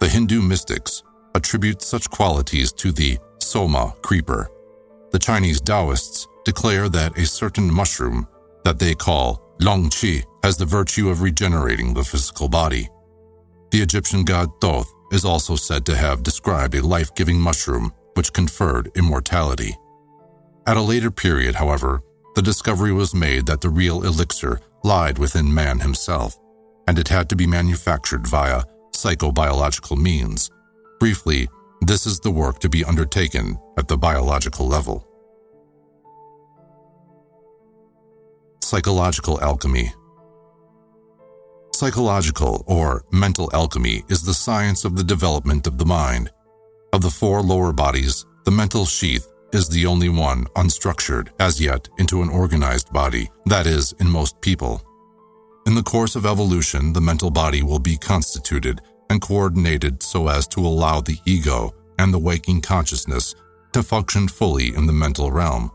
The 0.00 0.08
Hindu 0.08 0.42
mystics 0.42 1.02
attribute 1.34 1.82
such 1.82 2.10
qualities 2.10 2.72
to 2.72 2.92
the 2.92 3.18
soma 3.38 3.94
creeper. 4.02 4.50
The 5.12 5.18
Chinese 5.18 5.60
Taoists 5.60 6.26
declare 6.44 6.88
that 6.88 7.18
a 7.18 7.26
certain 7.26 7.72
mushroom 7.72 8.26
that 8.64 8.78
they 8.78 8.94
call 8.94 9.40
Long 9.60 9.88
Qi 9.88 10.24
has 10.42 10.56
the 10.56 10.64
virtue 10.64 11.08
of 11.08 11.22
regenerating 11.22 11.94
the 11.94 12.04
physical 12.04 12.48
body. 12.48 12.88
The 13.70 13.82
Egyptian 13.82 14.24
god 14.24 14.48
Thoth 14.60 14.92
is 15.12 15.24
also 15.24 15.56
said 15.56 15.86
to 15.86 15.96
have 15.96 16.22
described 16.22 16.74
a 16.74 16.86
life 16.86 17.14
giving 17.14 17.40
mushroom 17.40 17.92
which 18.14 18.32
conferred 18.32 18.90
immortality. 18.96 19.76
At 20.66 20.78
a 20.78 20.82
later 20.82 21.10
period, 21.10 21.56
however, 21.56 22.02
the 22.34 22.42
discovery 22.42 22.92
was 22.92 23.14
made 23.14 23.44
that 23.46 23.60
the 23.60 23.68
real 23.68 24.02
elixir 24.02 24.60
lied 24.82 25.18
within 25.18 25.52
man 25.52 25.80
himself, 25.80 26.38
and 26.88 26.98
it 26.98 27.08
had 27.08 27.28
to 27.28 27.36
be 27.36 27.46
manufactured 27.46 28.26
via 28.26 28.62
psychobiological 28.92 29.98
means. 29.98 30.50
Briefly, 30.98 31.48
this 31.82 32.06
is 32.06 32.18
the 32.20 32.30
work 32.30 32.60
to 32.60 32.70
be 32.70 32.82
undertaken 32.82 33.58
at 33.76 33.88
the 33.88 33.98
biological 33.98 34.66
level. 34.66 35.06
Psychological 38.62 39.38
alchemy. 39.42 39.92
Psychological 41.74 42.64
or 42.66 43.04
mental 43.12 43.50
alchemy 43.52 44.02
is 44.08 44.22
the 44.22 44.32
science 44.32 44.86
of 44.86 44.96
the 44.96 45.04
development 45.04 45.66
of 45.66 45.76
the 45.76 45.84
mind. 45.84 46.30
Of 46.94 47.02
the 47.02 47.10
four 47.10 47.42
lower 47.42 47.72
bodies, 47.74 48.24
the 48.44 48.50
mental 48.50 48.86
sheath 48.86 49.28
is 49.54 49.68
the 49.68 49.86
only 49.86 50.08
one 50.08 50.44
unstructured 50.56 51.28
as 51.38 51.60
yet 51.60 51.88
into 51.98 52.22
an 52.22 52.28
organized 52.28 52.92
body, 52.92 53.30
that 53.46 53.66
is, 53.66 53.92
in 54.00 54.08
most 54.08 54.40
people. 54.40 54.82
In 55.66 55.74
the 55.74 55.82
course 55.82 56.16
of 56.16 56.26
evolution, 56.26 56.92
the 56.92 57.00
mental 57.00 57.30
body 57.30 57.62
will 57.62 57.78
be 57.78 57.96
constituted 57.96 58.80
and 59.08 59.22
coordinated 59.22 60.02
so 60.02 60.28
as 60.28 60.46
to 60.48 60.60
allow 60.60 61.00
the 61.00 61.18
ego 61.24 61.72
and 61.98 62.12
the 62.12 62.18
waking 62.18 62.60
consciousness 62.60 63.34
to 63.72 63.82
function 63.82 64.28
fully 64.28 64.74
in 64.74 64.86
the 64.86 64.92
mental 64.92 65.30
realm. 65.30 65.70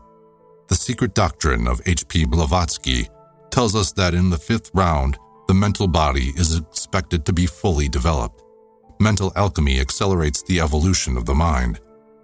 The 0.68 0.74
secret 0.74 1.14
doctrine 1.14 1.66
of 1.66 1.80
H.P. 1.86 2.26
Blavatsky 2.26 3.08
tells 3.50 3.74
us 3.74 3.92
that 3.92 4.14
in 4.14 4.30
the 4.30 4.38
fifth 4.38 4.70
round, 4.74 5.18
the 5.48 5.54
mental 5.54 5.88
body 5.88 6.32
is 6.36 6.56
expected 6.56 7.26
to 7.26 7.32
be 7.32 7.46
fully 7.46 7.88
developed. 7.88 8.42
Mental 9.00 9.32
alchemy 9.34 9.80
accelerates 9.80 10.42
the 10.42 10.60
evolution 10.60 11.16
of 11.16 11.24
the 11.24 11.34
mind. 11.34 11.80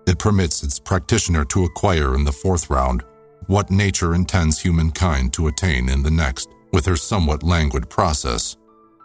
It 0.06 0.18
permits 0.18 0.62
its 0.62 0.78
practitioner 0.78 1.44
to 1.46 1.64
acquire 1.64 2.14
in 2.14 2.24
the 2.24 2.32
fourth 2.32 2.70
round 2.70 3.04
what 3.46 3.70
nature 3.70 4.14
intends 4.14 4.60
humankind 4.60 5.32
to 5.34 5.48
attain 5.48 5.88
in 5.88 6.02
the 6.02 6.10
next 6.10 6.48
with 6.72 6.86
her 6.86 6.96
somewhat 6.96 7.42
languid 7.42 7.88
process. 7.88 8.56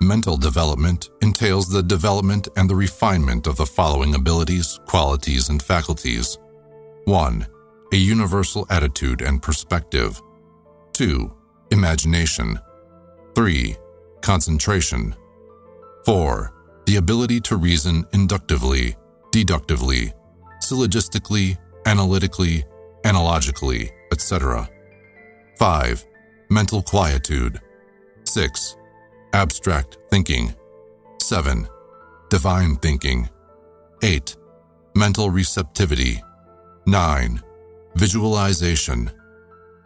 Mental 0.01 0.37
development 0.37 1.09
entails 1.21 1.69
the 1.69 1.83
development 1.83 2.47
and 2.57 2.69
the 2.69 2.75
refinement 2.75 3.45
of 3.47 3.57
the 3.57 3.65
following 3.65 4.15
abilities, 4.15 4.79
qualities, 4.87 5.49
and 5.49 5.61
faculties. 5.61 6.37
1 7.05 7.47
a 7.93 7.97
universal 7.97 8.65
attitude 8.69 9.21
and 9.21 9.41
perspective. 9.41 10.21
2. 10.93 11.29
Imagination. 11.71 12.57
3. 13.35 13.75
Concentration. 14.21 15.13
4. 16.05 16.53
The 16.85 16.95
ability 16.95 17.41
to 17.41 17.57
reason 17.57 18.05
inductively, 18.13 18.95
deductively, 19.31 20.13
syllogistically, 20.61 21.57
analytically, 21.85 22.63
analogically, 23.03 23.91
etc. 24.11 24.69
5. 25.57 26.05
Mental 26.49 26.81
quietude. 26.81 27.59
6. 28.25 28.77
Abstract 29.33 29.97
thinking. 30.09 30.53
7. 31.21 31.67
Divine 32.29 32.75
thinking. 32.77 33.29
8. 34.03 34.35
Mental 34.95 35.29
receptivity. 35.29 36.21
9. 36.85 37.41
Visualization. 37.95 39.11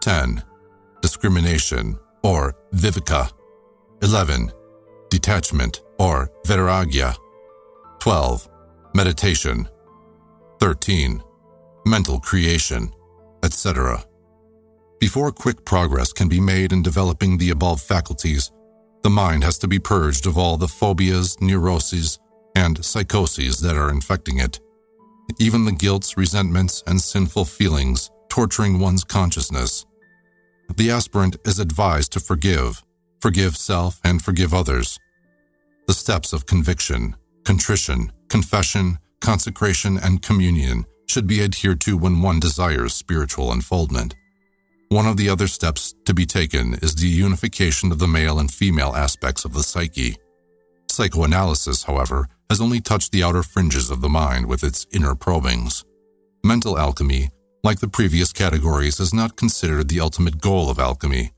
10. 0.02 0.44
Discrimination 1.02 1.98
or 2.24 2.56
viveka. 2.74 3.32
11. 4.02 4.52
Detachment 5.10 5.82
or 6.00 6.30
vairagya. 6.46 7.16
12. 8.00 8.50
Meditation. 8.94 9.68
13. 10.60 11.22
Mental 11.86 12.20
creation, 12.20 12.92
etc. 13.44 14.04
Before 15.00 15.32
quick 15.32 15.66
progress 15.66 16.14
can 16.14 16.30
be 16.30 16.40
made 16.40 16.72
in 16.72 16.82
developing 16.82 17.38
the 17.38 17.52
above 17.52 17.82
faculties, 17.82 18.52
the 19.04 19.10
mind 19.10 19.44
has 19.44 19.58
to 19.60 19.68
be 19.68 19.78
purged 19.78 20.26
of 20.26 20.38
all 20.38 20.58
the 20.58 20.68
phobias, 20.68 21.40
neuroses, 21.42 22.18
and 22.56 22.84
psychoses 22.84 23.60
that 23.60 23.76
are 23.76 23.92
infecting 23.92 24.40
it. 24.40 24.60
Even 25.40 25.66
the 25.66 25.72
guilts, 25.72 26.18
resentments, 26.18 26.84
and 26.88 27.00
sinful 27.00 27.46
feelings 27.46 28.10
torturing 28.30 28.80
one's 28.80 29.04
consciousness. 29.04 29.86
The 30.76 30.90
aspirant 30.90 31.38
is 31.46 31.60
advised 31.60 32.12
to 32.14 32.20
forgive, 32.20 32.84
forgive 33.22 33.56
self, 33.56 34.00
and 34.04 34.22
forgive 34.22 34.54
others. 34.54 35.00
The 35.88 35.94
steps 35.94 36.34
of 36.34 36.46
conviction, 36.46 37.16
contrition, 37.44 38.12
confession, 38.30 38.98
consecration, 39.26 39.98
and 39.98 40.22
communion 40.22 40.86
should 41.08 41.26
be 41.26 41.44
adhered 41.44 41.82
to 41.82 41.98
when 41.98 42.22
one 42.22 42.40
desires 42.40 42.94
spiritual 42.94 43.52
unfoldment. 43.52 44.14
One 44.90 45.08
of 45.08 45.18
the 45.18 45.30
other 45.30 45.48
steps 45.48 45.96
to 46.06 46.14
be 46.14 46.28
taken 46.28 46.76
is 46.76 46.94
the 46.94 47.08
unification 47.08 47.92
of 47.92 47.98
the 47.98 48.08
male 48.08 48.38
and 48.38 48.52
female 48.52 48.94
aspects 48.96 49.44
of 49.44 49.54
the 49.54 49.64
psyche. 49.64 50.18
Psychoanalysis, 50.88 51.84
however, 51.84 52.30
has 52.52 52.62
only 52.62 52.80
touched 52.80 53.12
the 53.12 53.24
outer 53.24 53.42
fringes 53.42 53.90
of 53.90 54.02
the 54.02 54.10
mind 54.10 54.46
with 54.46 54.64
its 54.64 54.86
inner 54.94 55.16
probings. 55.16 55.84
Mental 56.44 56.78
alchemy, 56.78 57.30
like 57.64 57.80
the 57.80 57.88
previous 57.88 58.32
categories, 58.32 59.00
is 59.00 59.12
not 59.12 59.36
considered 59.36 59.90
the 59.90 60.00
ultimate 60.00 60.40
goal 60.40 60.70
of 60.70 60.78
alchemy. 60.78 61.32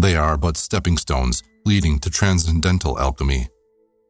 They 0.00 0.16
are 0.16 0.38
but 0.38 0.56
stepping 0.56 0.96
stones 0.96 1.42
leading 1.66 1.98
to 2.00 2.10
transcendental 2.10 2.98
alchemy. 2.98 3.48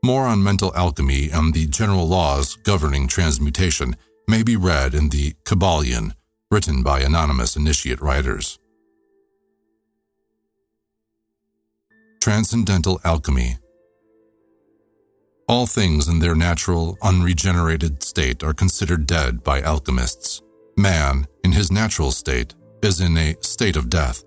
More 0.04 0.26
on 0.26 0.42
mental 0.42 0.70
alchemy 0.76 1.30
and 1.30 1.54
the 1.54 1.66
general 1.66 2.06
laws 2.06 2.56
governing 2.56 3.08
transmutation 3.08 3.96
may 4.28 4.42
be 4.42 4.54
read 4.54 4.92
in 4.92 5.08
the 5.08 5.32
Kybalion, 5.44 6.12
written 6.50 6.82
by 6.82 7.00
anonymous 7.00 7.56
initiate 7.56 8.02
writers. 8.02 8.58
Transcendental 12.20 13.00
Alchemy 13.02 13.56
All 15.48 15.66
things 15.66 16.06
in 16.06 16.18
their 16.18 16.34
natural, 16.34 16.98
unregenerated 17.00 18.02
state 18.02 18.44
are 18.44 18.52
considered 18.52 19.06
dead 19.06 19.42
by 19.42 19.62
alchemists. 19.62 20.42
Man, 20.76 21.26
in 21.44 21.52
his 21.52 21.72
natural 21.72 22.10
state, 22.10 22.54
is 22.82 23.00
in 23.00 23.16
a 23.16 23.36
state 23.40 23.76
of 23.76 23.88
death. 23.88 24.22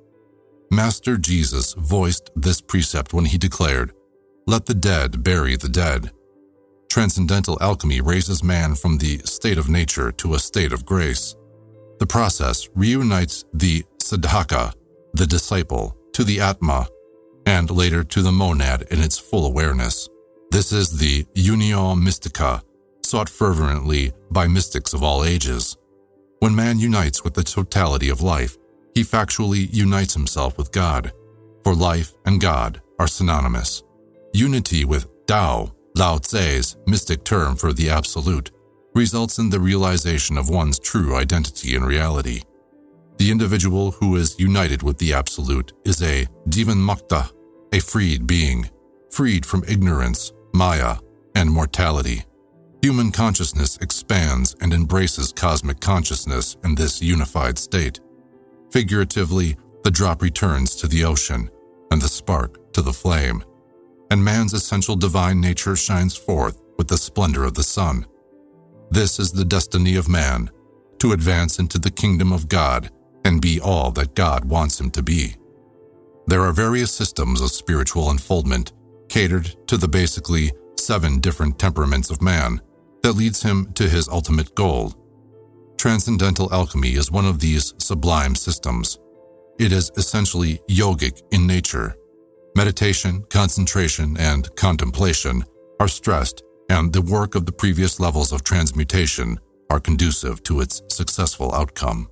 Master 0.72 1.18
Jesus 1.18 1.76
voiced 1.76 2.32
this 2.36 2.62
precept 2.62 3.14
when 3.14 3.26
he 3.26 3.38
declared, 3.38 3.92
Let 4.50 4.66
the 4.66 4.74
dead 4.74 5.24
bury 5.24 5.58
the 5.58 5.68
dead. 5.68 6.12
Transcendental 6.90 7.58
alchemy 7.60 8.00
raises 8.00 8.42
man 8.42 8.76
from 8.76 8.98
the 8.98 9.18
state 9.26 9.58
of 9.58 9.68
nature 9.68 10.10
to 10.14 10.36
a 10.36 10.40
state 10.40 10.72
of 10.72 10.86
grace. 10.86 11.36
The 12.00 12.08
process 12.08 12.70
reunites 12.74 13.44
the 13.54 13.84
sadhaka, 14.02 14.74
the 15.14 15.28
disciple, 15.28 15.98
to 16.14 16.24
the 16.24 16.40
atma, 16.40 16.88
and 17.46 17.70
later 17.70 18.06
to 18.06 18.22
the 18.22 18.32
monad 18.32 18.84
in 18.84 19.02
its 19.02 19.18
full 19.18 19.46
awareness. 19.46 20.08
This 20.50 20.72
is 20.72 20.98
the 20.98 21.26
unio 21.36 22.02
mystica, 22.02 22.64
sought 23.04 23.28
fervently 23.28 24.14
by 24.32 24.48
mystics 24.48 24.94
of 24.94 25.04
all 25.04 25.26
ages. 25.26 25.76
When 26.40 26.56
man 26.56 26.80
unites 26.80 27.22
with 27.22 27.34
the 27.34 27.44
totality 27.44 28.08
of 28.08 28.22
life, 28.22 28.56
he 28.96 29.02
factually 29.02 29.68
unites 29.74 30.14
himself 30.14 30.58
with 30.58 30.72
God, 30.72 31.12
for 31.66 31.76
life 31.76 32.14
and 32.26 32.40
God 32.40 32.82
are 32.98 33.08
synonymous. 33.08 33.84
Unity 34.34 34.86
with 34.86 35.08
Tao, 35.26 35.74
Lao 35.96 36.18
Tse's 36.18 36.78
mystic 36.86 37.24
term 37.24 37.56
for 37.56 37.74
the 37.74 37.90
Absolute, 37.90 38.52
results 38.94 39.40
in 39.40 39.50
the 39.50 39.60
realization 39.60 40.38
of 40.38 40.50
one's 40.50 40.80
true 40.80 41.16
identity 41.16 41.76
in 41.76 41.84
reality. 41.84 42.42
The 43.18 43.32
individual 43.32 43.92
who 43.92 44.16
is 44.16 44.40
united 44.40 44.84
with 44.84 44.98
the 44.98 45.14
Absolute 45.14 45.74
is 45.86 46.02
a 46.02 46.28
Jivan 46.50 46.78
Mukta, 46.78 47.32
a 47.74 47.80
freed 47.80 48.28
being, 48.28 48.70
freed 49.10 49.46
from 49.46 49.64
ignorance, 49.68 50.32
Maya, 50.54 50.98
and 51.36 51.50
mortality. 51.50 52.24
Human 52.84 53.12
consciousness 53.12 53.78
expands 53.78 54.56
and 54.62 54.74
embraces 54.74 55.32
cosmic 55.32 55.80
consciousness 55.80 56.58
in 56.64 56.76
this 56.76 57.02
unified 57.02 57.58
state. 57.58 58.00
Figuratively, 58.72 59.58
the 59.84 59.92
drop 59.92 60.22
returns 60.22 60.76
to 60.76 60.88
the 60.88 61.04
ocean, 61.04 61.50
and 61.92 62.02
the 62.02 62.08
spark 62.08 62.72
to 62.74 62.82
the 62.82 62.94
flame, 62.94 63.44
and 64.12 64.24
man's 64.24 64.54
essential 64.54 64.96
divine 64.96 65.42
nature 65.42 65.76
shines 65.76 66.16
forth 66.16 66.62
with 66.78 66.88
the 66.88 66.98
splendor 66.98 67.44
of 67.44 67.54
the 67.54 67.64
sun. 67.64 68.06
This 68.90 69.20
is 69.20 69.32
the 69.32 69.46
destiny 69.46 69.96
of 69.96 70.08
man, 70.08 70.50
to 71.00 71.12
advance 71.12 71.60
into 71.60 71.78
the 71.78 71.92
kingdom 71.92 72.32
of 72.32 72.48
God 72.48 72.90
and 73.26 73.42
be 73.42 73.60
all 73.60 73.92
that 73.92 74.16
God 74.16 74.46
wants 74.46 74.80
him 74.80 74.90
to 74.92 75.04
be. 75.04 75.36
There 76.28 76.42
are 76.42 76.52
various 76.52 76.92
systems 76.92 77.42
of 77.42 77.52
spiritual 77.52 78.10
unfoldment 78.10 78.74
catered 79.10 79.56
to 79.68 79.78
the 79.78 79.88
basically 79.88 80.52
seven 80.78 81.20
different 81.20 81.60
temperaments 81.60 82.10
of 82.10 82.22
man 82.22 82.62
that 83.04 83.14
leads 83.14 83.42
him 83.42 83.72
to 83.74 83.88
his 83.88 84.08
ultimate 84.08 84.54
goal. 84.56 84.94
Transcendental 85.78 86.52
alchemy 86.54 86.96
is 86.96 87.12
one 87.12 87.26
of 87.26 87.40
these 87.40 87.74
sublime 87.78 88.36
systems. 88.36 89.00
It 89.60 89.72
is 89.72 89.92
essentially 89.98 90.60
yogic 90.70 91.22
in 91.32 91.48
nature. 91.48 91.96
Meditation, 92.58 93.24
concentration, 93.30 94.18
and 94.18 94.50
contemplation 94.56 95.44
are 95.80 95.88
stressed, 95.88 96.42
and 96.72 96.92
the 96.92 97.04
work 97.04 97.36
of 97.36 97.46
the 97.46 97.52
previous 97.52 98.00
levels 98.00 98.32
of 98.32 98.44
transmutation 98.44 99.40
are 99.70 99.80
conducive 99.80 100.42
to 100.42 100.62
its 100.62 100.82
successful 100.88 101.54
outcome. 101.54 102.10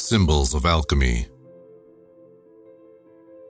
Symbols 0.00 0.54
of 0.54 0.64
Alchemy 0.64 1.26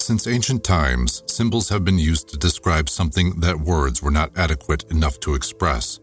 Since 0.02 0.26
ancient 0.26 0.64
times, 0.64 1.22
symbols 1.26 1.68
have 1.68 1.84
been 1.84 2.00
used 2.00 2.28
to 2.30 2.36
describe 2.36 2.88
something 2.88 3.38
that 3.38 3.60
words 3.60 4.02
were 4.02 4.10
not 4.10 4.36
adequate 4.36 4.82
enough 4.90 5.20
to 5.20 5.36
express. 5.36 6.00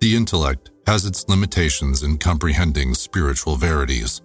The 0.00 0.16
intellect 0.16 0.70
has 0.86 1.04
its 1.04 1.28
limitations 1.28 2.02
in 2.02 2.16
comprehending 2.16 2.94
spiritual 2.94 3.56
verities. 3.56 4.22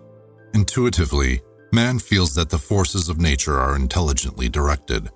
Intuitively, 0.54 1.42
man 1.74 1.98
feels 1.98 2.36
that 2.36 2.52
the 2.52 2.58
forces 2.58 3.10
of 3.10 3.20
nature 3.20 3.60
are 3.60 3.76
intelligently 3.76 4.48
directed. 4.48 5.10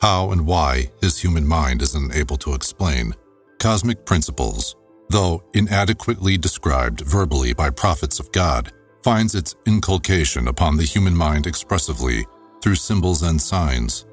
How 0.00 0.32
and 0.32 0.44
why 0.44 0.90
his 1.00 1.20
human 1.20 1.46
mind 1.46 1.80
is 1.80 1.94
unable 1.94 2.36
to 2.38 2.54
explain. 2.54 3.14
Cosmic 3.60 4.04
principles, 4.04 4.74
though 5.10 5.44
inadequately 5.54 6.36
described 6.36 7.02
verbally 7.02 7.52
by 7.52 7.70
prophets 7.70 8.18
of 8.18 8.32
God, 8.32 8.72
finds 9.04 9.36
its 9.36 9.54
inculcation 9.64 10.48
upon 10.48 10.76
the 10.76 10.84
human 10.84 11.14
mind 11.14 11.46
expressively 11.46 12.26
through 12.60 12.74
symbols 12.74 13.22
and 13.22 13.40
signs. 13.40 14.04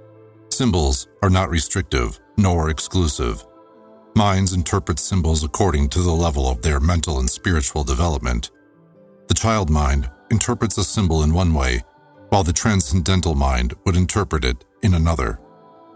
Symbols 0.51 1.07
are 1.23 1.29
not 1.29 1.49
restrictive 1.49 2.19
nor 2.37 2.69
exclusive. 2.69 3.43
Minds 4.15 4.53
interpret 4.53 4.99
symbols 4.99 5.43
according 5.43 5.89
to 5.89 6.01
the 6.01 6.11
level 6.11 6.47
of 6.47 6.61
their 6.61 6.79
mental 6.79 7.19
and 7.19 7.29
spiritual 7.29 7.83
development. 7.83 8.51
The 9.27 9.33
child 9.33 9.71
mind 9.71 10.09
interprets 10.31 10.77
a 10.77 10.83
symbol 10.83 11.23
in 11.23 11.33
one 11.33 11.53
way, 11.53 11.83
while 12.29 12.43
the 12.43 12.53
transcendental 12.53 13.35
mind 13.35 13.73
would 13.85 13.95
interpret 13.95 14.45
it 14.45 14.65
in 14.83 14.93
another. 14.93 15.39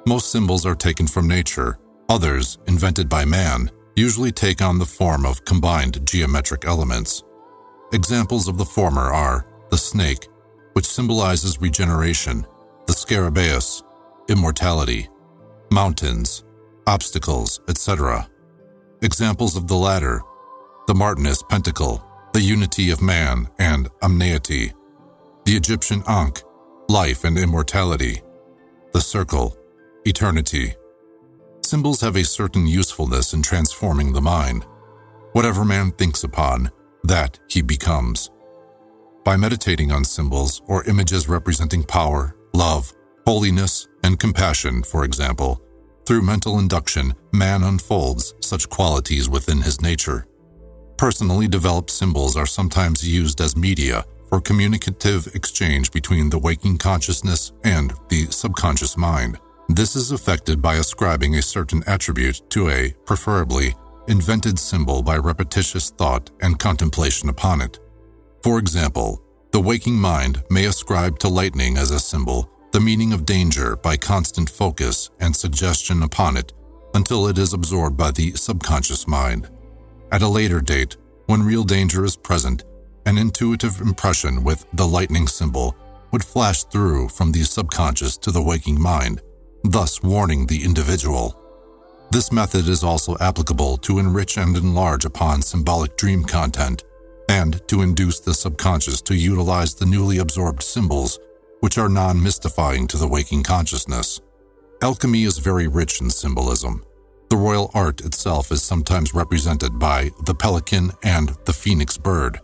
Most 0.06 0.32
symbols 0.32 0.66
are 0.66 0.76
taken 0.76 1.08
from 1.08 1.28
nature, 1.28 1.80
others, 2.10 2.58
invented 2.68 3.08
by 3.08 3.26
man, 3.26 3.72
usually 3.96 4.32
take 4.32 4.62
on 4.62 4.80
the 4.80 4.86
form 4.86 5.26
of 5.26 5.46
combined 5.46 6.06
geometric 6.06 6.66
elements. 6.66 7.24
Examples 7.94 8.48
of 8.48 8.58
the 8.58 8.66
former 8.66 9.14
are 9.14 9.46
the 9.70 9.78
snake, 9.78 10.28
which 10.74 10.86
symbolizes 10.86 11.62
regeneration, 11.62 12.46
the 12.88 12.94
scarabaeus, 12.94 13.84
immortality, 14.30 15.08
mountains, 15.72 16.44
obstacles, 16.88 17.62
etc. 17.68 18.28
Examples 19.02 19.56
of 19.56 19.68
the 19.68 19.76
latter, 19.76 20.22
the 20.88 20.94
Martinus 20.94 21.44
pentacle, 21.44 22.04
the 22.34 22.42
unity 22.42 22.90
of 22.90 23.00
man 23.00 23.48
and 23.60 23.88
amneity, 24.02 24.74
the 25.46 25.52
Egyptian 25.52 26.02
Ankh, 26.08 26.42
life 26.90 27.26
and 27.26 27.38
immortality, 27.38 28.22
the 28.92 29.02
circle, 29.02 29.56
eternity. 30.06 30.74
Symbols 31.62 32.02
have 32.02 32.16
a 32.16 32.24
certain 32.24 32.66
usefulness 32.66 33.34
in 33.34 33.44
transforming 33.44 34.14
the 34.14 34.22
mind. 34.22 34.66
Whatever 35.34 35.64
man 35.64 35.92
thinks 35.92 36.24
upon, 36.24 36.72
that 37.04 37.40
he 37.50 37.62
becomes. 37.62 38.32
By 39.24 39.38
meditating 39.38 39.92
on 39.92 40.04
symbols 40.04 40.64
or 40.66 40.84
images 40.86 41.30
representing 41.30 41.84
power, 41.84 42.36
love, 42.54 42.92
holiness, 43.28 43.88
and 44.04 44.20
compassion, 44.20 44.82
for 44.82 45.06
example, 45.06 45.62
through 46.08 46.24
mental 46.24 46.58
induction, 46.58 47.14
man 47.32 47.62
unfolds 47.62 48.34
such 48.42 48.70
qualities 48.70 49.30
within 49.30 49.62
his 49.62 49.82
nature. 49.82 50.26
Personally 51.04 51.50
developed 51.50 51.92
symbols 51.92 52.38
are 52.38 52.46
sometimes 52.46 53.06
used 53.06 53.42
as 53.42 53.58
media 53.58 54.06
for 54.30 54.40
communicative 54.40 55.28
exchange 55.36 55.92
between 55.92 56.30
the 56.30 56.40
waking 56.40 56.78
consciousness 56.78 57.52
and 57.66 57.94
the 58.08 58.28
subconscious 58.28 58.96
mind. 58.96 59.38
This 59.68 59.98
is 59.98 60.14
effected 60.14 60.62
by 60.62 60.76
ascribing 60.76 61.36
a 61.36 61.42
certain 61.42 61.84
attribute 61.88 62.50
to 62.52 62.70
a, 62.70 62.96
preferably, 63.06 63.76
invented 64.08 64.58
symbol 64.58 65.04
by 65.04 65.18
repetitious 65.18 65.90
thought 65.90 66.32
and 66.42 66.58
contemplation 66.58 67.28
upon 67.28 67.60
it. 67.60 67.82
For 68.42 68.58
example, 68.58 69.22
the 69.52 69.60
waking 69.60 69.96
mind 69.96 70.42
may 70.50 70.68
ascribe 70.68 71.20
to 71.20 71.28
lightning 71.28 71.76
as 71.76 71.92
a 71.92 72.00
symbol 72.00 72.50
the 72.72 72.80
meaning 72.80 73.12
of 73.12 73.26
danger 73.26 73.76
by 73.76 73.98
constant 73.98 74.50
focus 74.50 75.10
and 75.20 75.36
suggestion 75.36 76.02
upon 76.02 76.38
it 76.38 76.54
until 76.96 77.28
it 77.28 77.38
is 77.38 77.52
absorbed 77.52 77.98
by 77.98 78.12
the 78.12 78.32
subconscious 78.36 79.06
mind. 79.06 79.50
At 80.14 80.22
a 80.22 80.28
later 80.28 80.62
date, 80.62 80.96
when 81.26 81.42
real 81.42 81.64
danger 81.64 82.06
is 82.06 82.16
present, 82.16 82.66
an 83.08 83.18
intuitive 83.18 83.82
impression 83.82 84.44
with 84.44 84.64
the 84.72 84.88
lightning 84.88 85.26
symbol 85.26 85.76
would 86.12 86.24
flash 86.24 86.66
through 86.66 87.10
from 87.10 87.32
the 87.32 87.42
subconscious 87.42 88.16
to 88.18 88.30
the 88.30 88.44
waking 88.44 88.80
mind, 88.80 89.24
thus 89.64 90.04
warning 90.04 90.46
the 90.46 90.64
individual. 90.64 91.36
This 92.12 92.32
method 92.32 92.68
is 92.68 92.84
also 92.84 93.18
applicable 93.22 93.78
to 93.78 93.98
enrich 93.98 94.38
and 94.38 94.56
enlarge 94.56 95.04
upon 95.04 95.42
symbolic 95.42 95.98
dream 95.98 96.24
content 96.24 96.84
and 97.28 97.68
to 97.68 97.82
induce 97.82 98.20
the 98.20 98.36
subconscious 98.36 99.02
to 99.02 99.16
utilize 99.16 99.74
the 99.74 99.88
newly 99.88 100.20
absorbed 100.20 100.62
symbols 100.62 101.18
which 101.62 101.80
are 101.80 101.90
non 101.90 102.22
mystifying 102.22 102.86
to 102.86 102.98
the 102.98 103.08
waking 103.08 103.42
consciousness. 103.42 104.22
Alchemy 104.84 105.24
is 105.24 105.40
very 105.40 105.68
rich 105.68 106.02
in 106.02 106.12
symbolism. 106.12 106.86
The 107.34 107.38
royal 107.38 107.72
art 107.74 108.02
itself 108.02 108.52
is 108.52 108.62
sometimes 108.62 109.16
represented 109.16 109.80
by 109.80 110.12
the 110.24 110.36
pelican 110.36 110.92
and 111.02 111.30
the 111.46 111.52
phoenix 111.52 111.98
bird. 111.98 112.40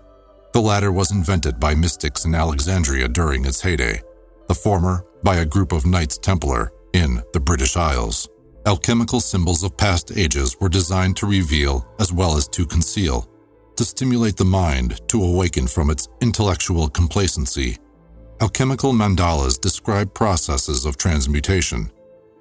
The 0.51 0.61
latter 0.61 0.91
was 0.91 1.11
invented 1.11 1.59
by 1.59 1.75
mystics 1.75 2.25
in 2.25 2.33
Alexandria 2.33 3.07
during 3.07 3.45
its 3.45 3.61
heyday, 3.61 4.01
the 4.47 4.55
former 4.55 5.05
by 5.21 5.35
a 5.35 5.45
group 5.45 5.73
of 5.73 5.85
Knights 5.85 6.17
Templar 6.17 6.71
in 6.93 7.21
the 7.33 7.39
British 7.39 7.77
Isles. 7.77 8.27
Alchemical 8.65 9.19
symbols 9.19 9.61
of 9.61 9.77
past 9.77 10.11
ages 10.17 10.57
were 10.59 10.69
designed 10.69 11.17
to 11.17 11.27
reveal 11.27 11.87
as 11.99 12.11
well 12.11 12.35
as 12.35 12.47
to 12.47 12.65
conceal, 12.65 13.29
to 13.75 13.85
stimulate 13.85 14.37
the 14.37 14.43
mind 14.43 15.07
to 15.09 15.23
awaken 15.23 15.67
from 15.67 15.91
its 15.91 16.07
intellectual 16.19 16.89
complacency 16.89 17.77
Alchemical 18.41 18.93
mandalas 18.93 19.59
describe 19.59 20.13
processes 20.13 20.85
of 20.85 20.95
transmutation, 20.95 21.91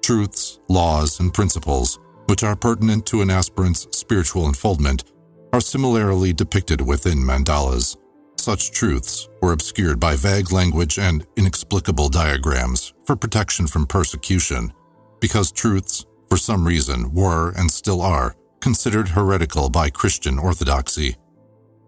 truths, 0.01 0.59
laws, 0.69 1.19
and 1.19 1.33
principles 1.33 1.99
which 2.29 2.43
are 2.43 2.55
pertinent 2.55 3.07
to 3.07 3.23
an 3.23 3.31
aspirant's 3.31 3.87
spiritual 3.89 4.45
unfoldment 4.45 5.03
are 5.51 5.59
similarly 5.59 6.31
depicted 6.31 6.79
within 6.79 7.17
mandalas. 7.17 7.97
Such 8.37 8.71
truths 8.71 9.27
were 9.41 9.51
obscured 9.51 9.99
by 9.99 10.15
vague 10.15 10.51
language 10.51 10.99
and 10.99 11.25
inexplicable 11.37 12.07
diagrams 12.07 12.93
for 13.05 13.15
protection 13.15 13.65
from 13.65 13.87
persecution, 13.87 14.71
because 15.19 15.51
truths, 15.51 16.05
for 16.29 16.37
some 16.37 16.67
reason, 16.67 17.11
were 17.15 17.49
and 17.57 17.69
still 17.71 17.99
are 17.99 18.35
considered 18.61 19.07
heretical 19.07 19.67
by 19.71 19.89
Christian 19.89 20.37
orthodoxy. 20.37 21.15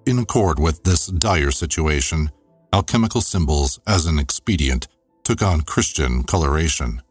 In 0.08 0.18
accord 0.18 0.58
with 0.58 0.84
this 0.84 1.06
dire 1.06 1.52
situation, 1.52 2.32
alchemical 2.74 3.22
symbols 3.22 3.80
as 3.86 4.08
an 4.08 4.18
expedient 4.18 4.88
took 5.24 5.44
on 5.44 5.62
Christian 5.62 6.24
coloration. 6.24 7.04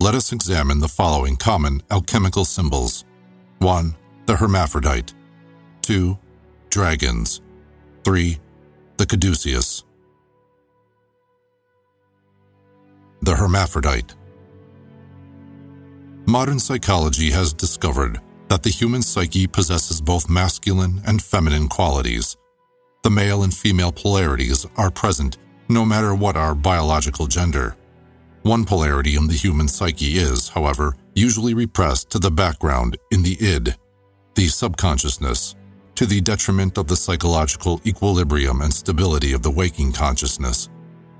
Let 0.00 0.14
us 0.14 0.32
examine 0.32 0.80
the 0.80 0.88
following 0.88 1.36
common 1.36 1.82
alchemical 1.90 2.44
symbols 2.44 3.04
1. 3.58 3.94
The 4.26 4.36
hermaphrodite, 4.36 5.14
2. 5.82 6.18
Dragons, 6.70 7.40
3. 8.04 8.38
The 8.96 9.06
caduceus. 9.06 9.84
The 13.22 13.34
hermaphrodite. 13.34 14.14
Modern 16.26 16.58
psychology 16.58 17.30
has 17.30 17.52
discovered 17.52 18.20
that 18.48 18.62
the 18.62 18.70
human 18.70 19.02
psyche 19.02 19.46
possesses 19.46 20.00
both 20.00 20.28
masculine 20.28 21.00
and 21.06 21.22
feminine 21.22 21.68
qualities 21.68 22.36
the 23.06 23.10
male 23.10 23.44
and 23.44 23.54
female 23.54 23.92
polarities 23.92 24.66
are 24.76 24.90
present 24.90 25.38
no 25.68 25.84
matter 25.84 26.12
what 26.12 26.36
our 26.36 26.56
biological 26.56 27.28
gender. 27.28 27.76
One 28.46 28.64
polarity 28.64 29.16
in 29.16 29.26
the 29.26 29.34
human 29.34 29.66
psyche 29.66 30.18
is, 30.18 30.48
however, 30.50 30.94
usually 31.16 31.52
repressed 31.52 32.10
to 32.10 32.20
the 32.20 32.30
background 32.30 32.96
in 33.10 33.24
the 33.24 33.36
id, 33.40 33.74
the 34.36 34.46
subconsciousness, 34.46 35.56
to 35.96 36.06
the 36.06 36.20
detriment 36.20 36.78
of 36.78 36.86
the 36.86 36.94
psychological 36.94 37.80
equilibrium 37.84 38.60
and 38.60 38.72
stability 38.72 39.32
of 39.32 39.42
the 39.42 39.50
waking 39.50 39.90
consciousness. 39.90 40.68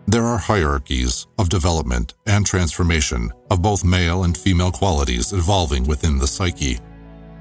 There 0.07 0.23
are 0.23 0.39
hierarchies 0.39 1.27
of 1.37 1.49
development 1.49 2.15
and 2.29 2.47
transformation 2.47 3.33
of 3.51 3.61
both 3.61 3.85
male 3.85 4.23
and 4.23 4.39
female 4.39 4.71
qualities 4.71 5.33
evolving 5.33 5.83
within 5.83 6.19
the 6.19 6.29
psyche. 6.29 6.79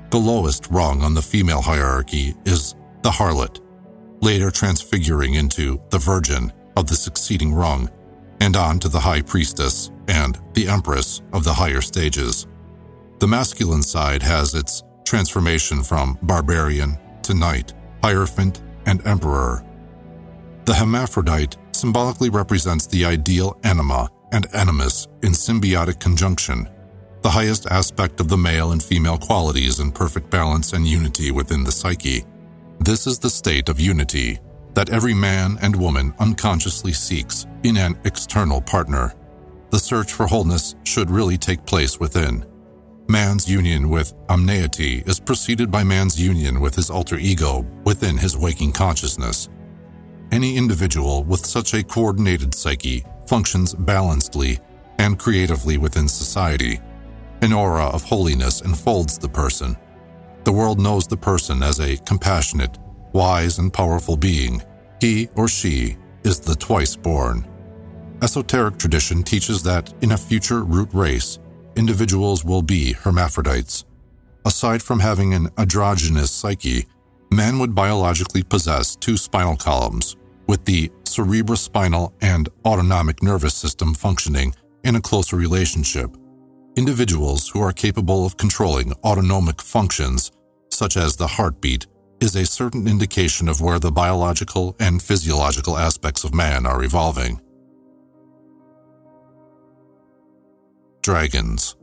The 0.10 0.18
lowest 0.18 0.66
rung 0.72 1.04
on 1.04 1.14
the 1.14 1.22
female 1.22 1.62
hierarchy 1.62 2.34
is 2.48 2.74
the 3.04 3.12
harlot, 3.12 3.62
later 4.24 4.50
transfiguring 4.50 5.36
into 5.36 5.80
the 5.92 6.00
Virgin 6.00 6.52
of 6.76 6.88
the 6.88 6.96
succeeding 6.96 7.54
rung, 7.54 7.88
and 8.40 8.56
on 8.56 8.80
to 8.80 8.90
the 8.90 9.00
High 9.00 9.22
Priestess 9.22 9.92
and 10.08 10.40
the 10.54 10.68
Empress 10.68 11.22
of 11.34 11.44
the 11.44 11.54
higher 11.54 11.82
stages. 11.82 12.48
The 13.20 13.28
masculine 13.28 13.84
side 13.84 14.22
has 14.24 14.54
its 14.54 14.84
transformation 15.06 15.84
from 15.84 16.18
barbarian 16.22 16.98
to 17.24 17.34
knight, 17.34 17.74
hierophant, 18.04 18.62
and 18.86 19.06
emperor. 19.08 19.64
The 20.66 20.74
hermaphrodite 20.74 21.58
symbolically 21.72 22.30
represents 22.30 22.88
the 22.88 23.06
ideal 23.06 23.60
anima 23.64 24.10
and 24.32 24.48
animus 24.54 25.08
in 25.24 25.32
symbiotic 25.32 26.00
conjunction, 26.00 26.70
the 27.22 27.30
highest 27.30 27.68
aspect 27.68 28.20
of 28.20 28.28
the 28.28 28.38
male 28.38 28.72
and 28.72 28.84
female 28.84 29.18
qualities 29.18 29.80
in 29.80 29.92
perfect 29.92 30.30
balance 30.30 30.74
and 30.74 30.86
unity 30.86 31.32
within 31.32 31.64
the 31.64 31.72
psyche. 31.72 32.24
This 32.80 33.08
is 33.08 33.20
the 33.20 33.30
state 33.30 33.70
of 33.70 33.80
unity 33.80 34.40
that 34.76 34.90
every 34.90 35.14
man 35.14 35.58
and 35.62 35.76
woman 35.76 36.14
unconsciously 36.20 36.92
seeks 36.94 37.48
in 37.64 37.78
an 37.78 37.98
external 38.06 38.62
partner. 38.62 39.14
The 39.72 39.80
search 39.80 40.14
for 40.14 40.28
wholeness 40.28 40.76
should 40.84 41.10
really 41.10 41.38
take 41.38 41.66
place 41.66 42.00
within. 42.00 42.46
Man's 43.08 43.50
union 43.50 43.90
with 43.90 44.14
omneity 44.28 45.08
is 45.08 45.20
preceded 45.20 45.72
by 45.72 45.84
man's 45.84 46.22
union 46.22 46.60
with 46.60 46.76
his 46.76 46.90
alter 46.90 47.18
ego 47.18 47.66
within 47.84 48.18
his 48.18 48.38
waking 48.38 48.72
consciousness. 48.72 49.50
Any 50.32 50.58
individual 50.58 51.24
with 51.24 51.46
such 51.46 51.74
a 51.74 51.84
coordinated 51.84 52.54
psyche 52.54 53.06
functions 53.28 53.74
balancedly 53.74 54.60
and 54.98 55.20
creatively 55.20 55.78
within 55.78 56.08
society. 56.08 56.80
An 57.42 57.54
aura 57.54 57.86
of 57.86 58.04
holiness 58.04 58.62
enfolds 58.62 59.18
the 59.18 59.30
person 59.30 59.78
the 60.46 60.52
world 60.52 60.80
knows 60.80 61.08
the 61.08 61.18
person 61.18 61.64
as 61.64 61.80
a 61.80 61.98
compassionate, 61.98 62.78
wise, 63.16 63.58
and 63.58 63.74
powerful 63.74 64.18
being. 64.18 64.62
He 65.02 65.30
or 65.36 65.48
she 65.48 65.98
is 66.24 66.40
the 66.40 66.54
twice 66.54 66.96
born. 66.96 67.48
Esoteric 68.22 68.78
tradition 68.78 69.24
teaches 69.24 69.64
that 69.64 69.92
in 70.04 70.12
a 70.12 70.18
future 70.18 70.64
root 70.64 70.90
race, 70.94 71.40
individuals 71.76 72.44
will 72.46 72.62
be 72.62 72.94
hermaphrodites. 72.94 73.86
Aside 74.46 74.84
from 74.84 75.00
having 75.00 75.34
an 75.34 75.50
androgynous 75.58 76.30
psyche, 76.30 76.86
man 77.32 77.58
would 77.60 77.74
biologically 77.74 78.44
possess 78.44 78.96
two 78.96 79.18
spinal 79.18 79.56
columns, 79.56 80.16
with 80.48 80.66
the 80.66 80.90
cerebrospinal 81.06 82.14
and 82.22 82.50
autonomic 82.66 83.24
nervous 83.24 83.56
system 83.56 83.94
functioning 83.94 84.54
in 84.84 84.96
a 84.96 85.02
closer 85.02 85.36
relationship. 85.36 86.16
Individuals 86.76 87.50
who 87.50 87.62
are 87.62 87.72
capable 87.72 88.26
of 88.26 88.38
controlling 88.38 88.92
autonomic 89.04 89.62
functions, 89.62 90.32
such 90.70 90.98
as 90.98 91.16
the 91.16 91.28
heartbeat, 91.28 91.88
is 92.22 92.36
a 92.36 92.46
certain 92.46 92.88
indication 92.88 93.48
of 93.50 93.62
where 93.62 93.80
the 93.80 93.92
biological 93.92 94.76
and 94.80 95.02
physiological 95.02 95.78
aspects 95.78 96.24
of 96.24 96.34
man 96.34 96.66
are 96.66 96.84
evolving. 96.84 97.40
Dragons 101.02 101.76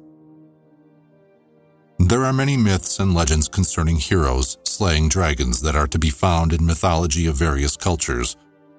There 1.98 2.24
are 2.24 2.32
many 2.32 2.56
myths 2.56 2.98
and 2.98 3.14
legends 3.14 3.48
concerning 3.48 3.96
heroes 3.96 4.58
slaying 4.64 5.08
dragons 5.08 5.60
that 5.60 5.76
are 5.76 5.86
to 5.86 5.98
be 5.98 6.10
found 6.10 6.52
in 6.52 6.66
mythology 6.66 7.26
of 7.26 7.36
various 7.36 7.76
cultures. 7.76 8.36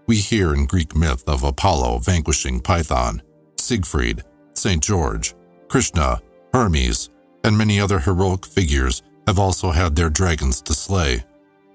We 0.08 0.18
hear 0.18 0.54
in 0.54 0.66
Greek 0.66 0.96
myth 0.96 1.24
of 1.28 1.44
Apollo 1.44 2.00
vanquishing 2.00 2.60
Python, 2.60 3.22
Siegfried, 3.58 4.24
St. 4.54 4.84
George, 4.84 5.34
Krishna, 5.70 6.22
Hermes, 6.54 7.10
and 7.46 7.58
many 7.58 7.80
other 7.80 8.00
heroic 8.00 8.46
figures 8.46 9.02
have 9.28 9.40
also 9.40 9.72
had 9.72 9.96
their 9.96 10.10
dragons 10.10 10.62
to 10.64 10.74
slay. 10.74 11.24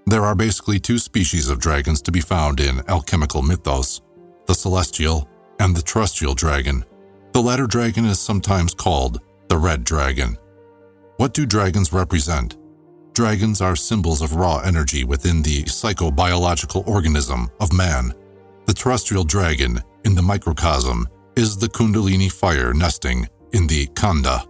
There 0.09 0.25
are 0.25 0.35
basically 0.35 0.79
two 0.79 0.99
species 0.99 1.51
of 1.51 1.61
dragons 1.61 2.01
to 2.01 2.11
be 2.11 2.23
found 2.23 2.61
in 2.61 2.81
alchemical 2.89 3.43
mythos 3.43 4.01
the 4.47 4.55
celestial 4.55 5.29
and 5.61 5.77
the 5.77 5.83
terrestrial 5.83 6.35
dragon. 6.35 6.83
The 7.33 7.43
latter 7.43 7.67
dragon 7.67 8.07
is 8.07 8.19
sometimes 8.19 8.73
called 8.73 9.21
the 9.51 9.59
red 9.59 9.85
dragon. 9.85 10.39
What 11.19 11.35
do 11.35 11.45
dragons 11.45 11.93
represent? 11.93 12.57
Dragons 13.13 13.61
are 13.61 13.77
symbols 13.77 14.23
of 14.23 14.35
raw 14.35 14.61
energy 14.61 15.05
within 15.05 15.43
the 15.43 15.65
psychobiological 15.65 16.89
organism 16.89 17.51
of 17.61 17.75
man. 17.75 18.15
The 18.65 18.73
terrestrial 18.73 19.25
dragon, 19.25 19.83
in 20.07 20.15
the 20.15 20.23
microcosm, 20.23 21.07
is 21.37 21.59
the 21.59 21.69
Kundalini 21.69 22.33
fire 22.33 22.73
nesting 22.73 23.29
in 23.53 23.67
the 23.67 23.89
Kanda. 23.89 24.43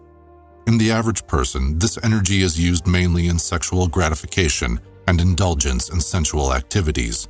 In 0.68 0.78
the 0.78 0.92
average 0.92 1.26
person, 1.26 1.80
this 1.80 1.98
energy 2.04 2.42
is 2.42 2.60
used 2.60 2.86
mainly 2.86 3.26
in 3.26 3.40
sexual 3.40 3.88
gratification 3.88 4.78
and 5.08 5.22
indulgence 5.22 5.88
in 5.88 5.98
sensual 5.98 6.52
activities. 6.52 7.28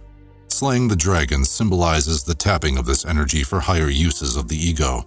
Slaying 0.48 0.88
the 0.88 0.96
dragon 0.96 1.44
symbolizes 1.44 2.24
the 2.24 2.34
tapping 2.34 2.76
of 2.76 2.86
this 2.86 3.06
energy 3.06 3.44
for 3.44 3.60
higher 3.60 3.88
uses 3.88 4.36
of 4.36 4.48
the 4.48 4.56
ego. 4.56 5.06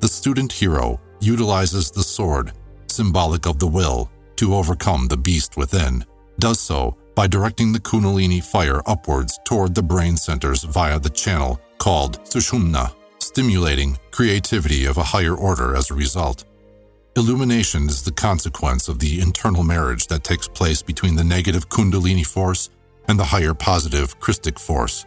The 0.00 0.08
student 0.08 0.52
hero 0.52 1.00
utilizes 1.20 1.90
the 1.90 2.02
sword, 2.02 2.52
symbolic 2.86 3.46
of 3.46 3.58
the 3.58 3.66
will, 3.66 4.10
to 4.36 4.54
overcome 4.54 5.08
the 5.08 5.16
beast 5.16 5.56
within, 5.56 6.04
does 6.38 6.60
so 6.60 6.98
by 7.14 7.26
directing 7.26 7.72
the 7.72 7.80
Kundalini 7.80 8.44
fire 8.44 8.82
upwards 8.84 9.38
toward 9.46 9.74
the 9.74 9.82
brain 9.82 10.18
centers 10.18 10.64
via 10.64 10.98
the 10.98 11.08
channel 11.08 11.58
called 11.78 12.22
Sushumna, 12.24 12.94
stimulating 13.20 13.96
creativity 14.10 14.84
of 14.84 14.98
a 14.98 15.02
higher 15.02 15.34
order 15.34 15.74
as 15.74 15.90
a 15.90 15.94
result. 15.94 16.44
Illumination 17.14 17.90
is 17.90 18.02
the 18.02 18.10
consequence 18.10 18.88
of 18.88 18.98
the 18.98 19.20
internal 19.20 19.62
marriage 19.62 20.06
that 20.06 20.24
takes 20.24 20.48
place 20.48 20.80
between 20.80 21.14
the 21.14 21.22
negative 21.22 21.68
Kundalini 21.68 22.26
force 22.26 22.70
and 23.06 23.18
the 23.18 23.24
higher 23.24 23.52
positive 23.52 24.18
Christic 24.18 24.58
force, 24.58 25.04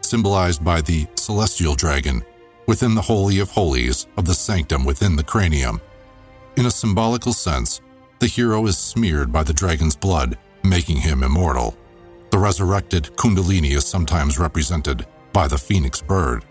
symbolized 0.00 0.64
by 0.64 0.80
the 0.80 1.08
celestial 1.16 1.74
dragon 1.74 2.22
within 2.68 2.94
the 2.94 3.02
Holy 3.02 3.40
of 3.40 3.50
Holies 3.50 4.06
of 4.16 4.24
the 4.24 4.34
sanctum 4.34 4.84
within 4.84 5.16
the 5.16 5.24
cranium. 5.24 5.80
In 6.56 6.66
a 6.66 6.70
symbolical 6.70 7.32
sense, 7.32 7.80
the 8.20 8.28
hero 8.28 8.64
is 8.66 8.78
smeared 8.78 9.32
by 9.32 9.42
the 9.42 9.52
dragon's 9.52 9.96
blood, 9.96 10.38
making 10.62 10.98
him 10.98 11.24
immortal. 11.24 11.76
The 12.30 12.38
resurrected 12.38 13.10
Kundalini 13.16 13.74
is 13.74 13.84
sometimes 13.84 14.38
represented 14.38 15.06
by 15.32 15.48
the 15.48 15.58
phoenix 15.58 16.00
bird. 16.00 16.44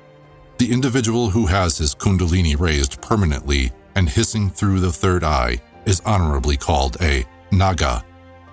The 0.57 0.69
individual 0.69 1.29
who 1.29 1.45
has 1.45 1.77
his 1.77 1.95
Kundalini 1.95 2.59
raised 2.59 3.01
permanently 3.01 3.71
and 3.97 4.07
hissing 4.07 4.47
through 4.47 4.79
the 4.79 4.91
third 4.91 5.23
eye 5.23 5.59
is 5.85 6.03
honorably 6.05 6.55
called 6.55 6.95
a 7.01 7.25
Naga, 7.51 8.05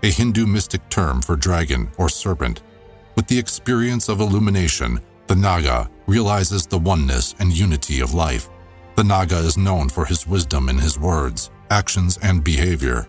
a 0.03 0.11
Hindu 0.11 0.47
mystic 0.47 0.89
term 0.89 1.21
for 1.21 1.37
dragon 1.37 1.91
or 1.99 2.09
serpent. 2.09 2.63
With 3.15 3.27
the 3.27 3.39
experience 3.39 4.09
of 4.09 4.21
illumination, 4.21 5.03
the 5.27 5.37
Naga 5.37 5.91
realizes 6.07 6.67
the 6.67 6.79
oneness 6.79 7.35
and 7.41 7.53
unity 7.53 8.01
of 8.01 8.15
life. 8.15 8.49
The 8.97 9.05
Naga 9.05 9.37
is 9.37 9.59
known 9.59 9.91
for 9.91 10.07
his 10.07 10.27
wisdom 10.27 10.71
in 10.71 10.79
his 10.79 10.99
words, 10.99 11.51
actions, 11.71 12.19
and 12.23 12.43
behavior. 12.43 13.07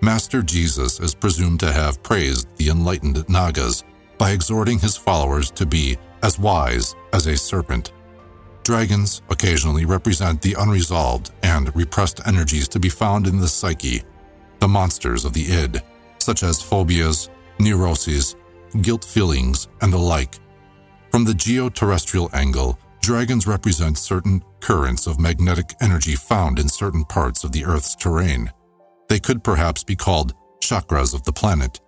Master 0.00 0.42
Jesus 0.42 0.98
is 0.98 1.14
presumed 1.14 1.60
to 1.60 1.70
have 1.70 2.02
praised 2.02 2.48
the 2.56 2.70
enlightened 2.70 3.28
Nagas 3.28 3.84
by 4.18 4.32
exhorting 4.32 4.80
his 4.80 4.96
followers 4.96 5.52
to 5.52 5.66
be 5.66 5.96
as 6.24 6.36
wise 6.36 6.96
as 7.12 7.28
a 7.28 7.36
serpent. 7.36 7.92
Dragons 8.62 9.22
occasionally 9.30 9.84
represent 9.84 10.42
the 10.42 10.54
unresolved 10.58 11.30
and 11.42 11.74
repressed 11.74 12.20
energies 12.26 12.68
to 12.68 12.78
be 12.78 12.88
found 12.88 13.26
in 13.26 13.38
the 13.38 13.48
psyche, 13.48 14.02
the 14.58 14.68
monsters 14.68 15.24
of 15.24 15.32
the 15.32 15.50
id, 15.50 15.80
such 16.18 16.42
as 16.42 16.62
phobias, 16.62 17.30
neuroses, 17.58 18.36
guilt 18.82 19.04
feelings, 19.04 19.68
and 19.80 19.92
the 19.92 19.98
like. 19.98 20.38
From 21.10 21.24
the 21.24 21.32
geoterrestrial 21.32 22.32
angle, 22.34 22.78
dragons 23.00 23.46
represent 23.46 23.98
certain 23.98 24.42
currents 24.60 25.06
of 25.06 25.18
magnetic 25.18 25.74
energy 25.80 26.14
found 26.14 26.58
in 26.58 26.68
certain 26.68 27.04
parts 27.04 27.42
of 27.42 27.52
the 27.52 27.64
Earth's 27.64 27.96
terrain. 27.96 28.52
They 29.08 29.18
could 29.18 29.42
perhaps 29.42 29.82
be 29.82 29.96
called 29.96 30.34
chakras 30.60 31.14
of 31.14 31.24
the 31.24 31.32
planet. 31.32 31.80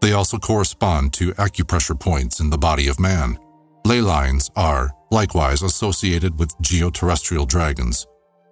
They 0.00 0.12
also 0.12 0.38
correspond 0.38 1.12
to 1.14 1.32
acupressure 1.34 1.98
points 1.98 2.40
in 2.40 2.50
the 2.50 2.58
body 2.58 2.88
of 2.88 2.98
man. 2.98 3.38
Ley 3.86 4.00
lines 4.00 4.50
are, 4.56 4.90
likewise, 5.14 5.62
associated 5.62 6.38
with 6.38 6.58
geoterrestrial 6.58 7.46
dragons. 7.46 8.06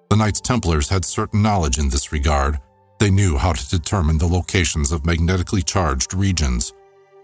The 0.08 0.16
Knights 0.16 0.40
Templars 0.40 0.88
had 0.88 1.04
certain 1.04 1.42
knowledge 1.42 1.78
in 1.78 1.88
this 1.88 2.12
regard. 2.12 2.58
They 3.00 3.10
knew 3.10 3.36
how 3.36 3.52
to 3.52 3.68
determine 3.68 4.16
the 4.16 4.28
locations 4.28 4.92
of 4.92 5.04
magnetically 5.04 5.62
charged 5.62 6.14
regions. 6.14 6.72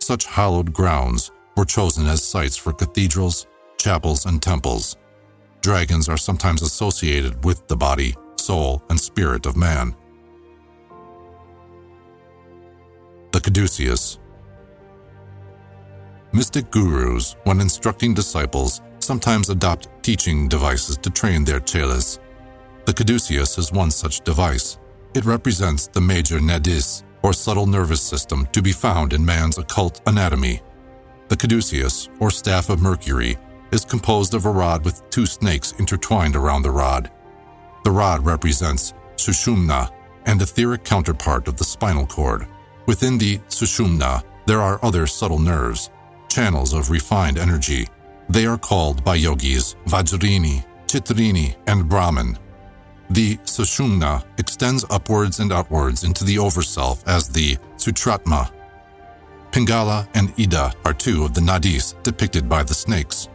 Such 0.00 0.26
hallowed 0.26 0.72
grounds 0.72 1.30
were 1.56 1.64
chosen 1.64 2.06
as 2.06 2.22
sites 2.22 2.56
for 2.56 2.72
cathedrals, 2.72 3.46
chapels, 3.78 4.26
and 4.26 4.42
temples. 4.42 4.96
Dragons 5.60 6.08
are 6.08 6.16
sometimes 6.16 6.62
associated 6.62 7.44
with 7.44 7.66
the 7.68 7.76
body, 7.76 8.16
soul, 8.36 8.82
and 8.90 8.98
spirit 8.98 9.46
of 9.46 9.56
man. 9.56 9.94
The 13.32 13.40
Caduceus 13.40 14.18
Mystic 16.32 16.70
gurus, 16.70 17.36
when 17.44 17.60
instructing 17.60 18.14
disciples, 18.14 18.82
sometimes 19.08 19.48
adopt 19.48 19.88
teaching 20.02 20.48
devices 20.48 20.98
to 20.98 21.08
train 21.08 21.42
their 21.42 21.60
chelas. 21.60 22.18
The 22.84 22.92
caduceus 22.92 23.56
is 23.56 23.72
one 23.72 23.90
such 23.90 24.20
device. 24.20 24.78
It 25.14 25.24
represents 25.24 25.86
the 25.86 26.02
major 26.02 26.38
nadis, 26.40 27.04
or 27.22 27.32
subtle 27.32 27.66
nervous 27.66 28.02
system, 28.02 28.46
to 28.52 28.60
be 28.60 28.70
found 28.70 29.14
in 29.14 29.24
man's 29.24 29.56
occult 29.56 30.02
anatomy. 30.06 30.60
The 31.28 31.38
caduceus, 31.38 32.10
or 32.20 32.30
staff 32.30 32.68
of 32.68 32.82
Mercury, 32.82 33.38
is 33.72 33.92
composed 33.94 34.34
of 34.34 34.44
a 34.44 34.50
rod 34.50 34.84
with 34.84 35.08
two 35.08 35.24
snakes 35.24 35.72
intertwined 35.78 36.36
around 36.36 36.62
the 36.62 36.76
rod. 36.84 37.10
The 37.84 37.90
rod 38.02 38.26
represents 38.26 38.92
Sushumna, 39.16 39.90
an 40.26 40.38
etheric 40.42 40.84
counterpart 40.84 41.48
of 41.48 41.56
the 41.56 41.64
spinal 41.64 42.06
cord. 42.06 42.46
Within 42.84 43.16
the 43.16 43.38
Sushumna, 43.48 44.22
there 44.44 44.60
are 44.60 44.78
other 44.82 45.06
subtle 45.06 45.38
nerves, 45.38 45.88
channels 46.28 46.74
of 46.74 46.90
refined 46.90 47.38
energy. 47.38 47.88
They 48.28 48.44
are 48.46 48.58
called 48.58 49.02
by 49.04 49.14
yogis 49.16 49.74
Vajrini, 49.86 50.64
Chitrini, 50.86 51.56
and 51.66 51.88
Brahman. 51.88 52.38
The 53.10 53.36
Sushumna 53.38 54.22
extends 54.36 54.84
upwards 54.90 55.40
and 55.40 55.50
outwards 55.50 56.04
into 56.04 56.24
the 56.24 56.36
overself 56.36 57.02
as 57.06 57.28
the 57.28 57.56
Sutratma. 57.76 58.50
Pingala 59.50 60.06
and 60.14 60.32
Ida 60.38 60.74
are 60.84 60.92
two 60.92 61.24
of 61.24 61.32
the 61.32 61.40
nadis 61.40 61.94
depicted 62.02 62.48
by 62.48 62.62
the 62.62 62.74
snakes. 62.74 63.30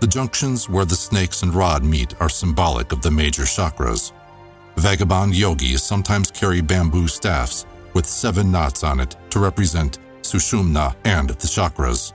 The 0.00 0.08
junctions 0.08 0.68
where 0.68 0.84
the 0.84 0.96
snakes 0.96 1.44
and 1.44 1.54
rod 1.54 1.84
meet 1.84 2.20
are 2.20 2.28
symbolic 2.28 2.90
of 2.90 3.00
the 3.00 3.10
major 3.12 3.44
chakras. 3.44 4.10
Vagabond 4.76 5.36
yogis 5.36 5.84
sometimes 5.84 6.32
carry 6.32 6.60
bamboo 6.60 7.06
staffs 7.06 7.64
with 7.94 8.06
seven 8.06 8.50
knots 8.50 8.82
on 8.82 8.98
it 8.98 9.14
to 9.30 9.38
represent 9.38 10.00
Sushumna 10.22 10.96
and 11.04 11.28
the 11.30 11.46
chakras. 11.46 12.12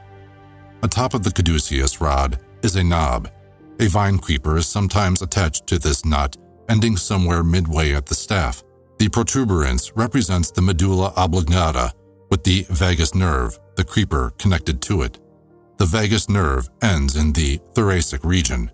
Atop 0.83 1.13
of 1.13 1.23
the 1.23 1.31
caduceus 1.31 1.99
rod 1.99 2.39
is 2.61 2.75
a 2.75 2.83
knob. 2.83 3.29
A 3.79 3.87
vine 3.87 4.19
creeper 4.19 4.57
is 4.57 4.67
sometimes 4.67 5.21
attached 5.21 5.67
to 5.67 5.79
this 5.79 6.05
knot, 6.05 6.37
ending 6.69 6.97
somewhere 6.97 7.43
midway 7.43 7.93
at 7.93 8.05
the 8.05 8.15
staff. 8.15 8.63
The 8.99 9.09
protuberance 9.09 9.91
represents 9.95 10.51
the 10.51 10.61
medulla 10.61 11.13
oblongata, 11.15 11.93
with 12.29 12.43
the 12.43 12.65
vagus 12.69 13.15
nerve, 13.15 13.59
the 13.75 13.83
creeper, 13.83 14.33
connected 14.37 14.81
to 14.83 15.01
it. 15.03 15.19
The 15.77 15.85
vagus 15.85 16.29
nerve 16.29 16.67
ends 16.81 17.15
in 17.15 17.33
the 17.33 17.59
thoracic 17.73 18.23
region. 18.23 18.71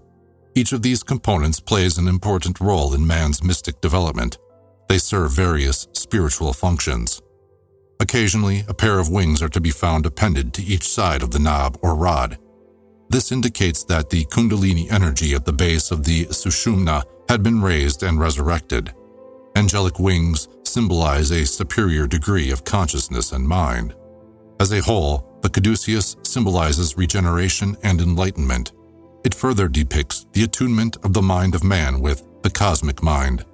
Each 0.56 0.72
of 0.72 0.82
these 0.82 1.04
components 1.04 1.60
plays 1.60 1.97
an 1.97 2.08
important 2.08 2.60
role 2.60 2.93
in 2.93 3.06
man's 3.06 3.43
mystic 3.43 3.82
development. 3.82 4.38
They 4.88 4.97
serve 4.97 5.32
various 5.32 5.88
spiritual 5.93 6.54
functions. 6.54 7.22
Occasionally, 8.00 8.64
a 8.68 8.74
pair 8.74 9.00
of 9.00 9.10
wings 9.10 9.41
are 9.41 9.50
to 9.50 9.62
be 9.62 9.72
found 9.72 10.06
appended 10.06 10.54
to 10.54 10.64
each 10.64 10.88
side 10.88 11.24
of 11.24 11.32
the 11.32 11.39
knob 11.39 11.78
or 11.82 11.96
rod. 11.96 12.38
This 13.10 13.32
indicates 13.32 13.84
that 13.86 14.10
the 14.10 14.26
Kundalini 14.26 14.91
energy 14.91 15.34
at 15.34 15.46
the 15.46 15.54
base 15.54 15.91
of 15.91 16.04
the 16.04 16.26
Sushumna 16.26 17.04
had 17.30 17.44
been 17.44 17.62
raised 17.62 18.04
and 18.04 18.20
resurrected. 18.20 18.94
Angelic 19.56 20.00
wings 20.00 20.48
symbolize 20.64 21.32
a 21.32 21.46
superior 21.46 22.08
degree 22.08 22.52
of 22.52 22.64
consciousness 22.64 23.32
and 23.32 23.48
mind. 23.48 23.94
As 24.60 24.72
a 24.72 24.82
whole, 24.82 25.38
the 25.41 25.50
caduceus 25.50 26.16
symbolizes 26.24 26.98
regeneration 26.98 27.78
and 27.84 28.02
enlightenment. 28.02 28.72
It 29.24 29.34
further 29.34 29.68
depicts 29.68 30.26
the 30.34 30.44
attunement 30.44 30.98
of 31.04 31.14
the 31.14 31.22
mind 31.22 31.54
of 31.54 31.64
man 31.64 32.02
with 32.02 32.26
the 32.41 32.50
cosmic 32.50 33.04
mind. 33.04 33.46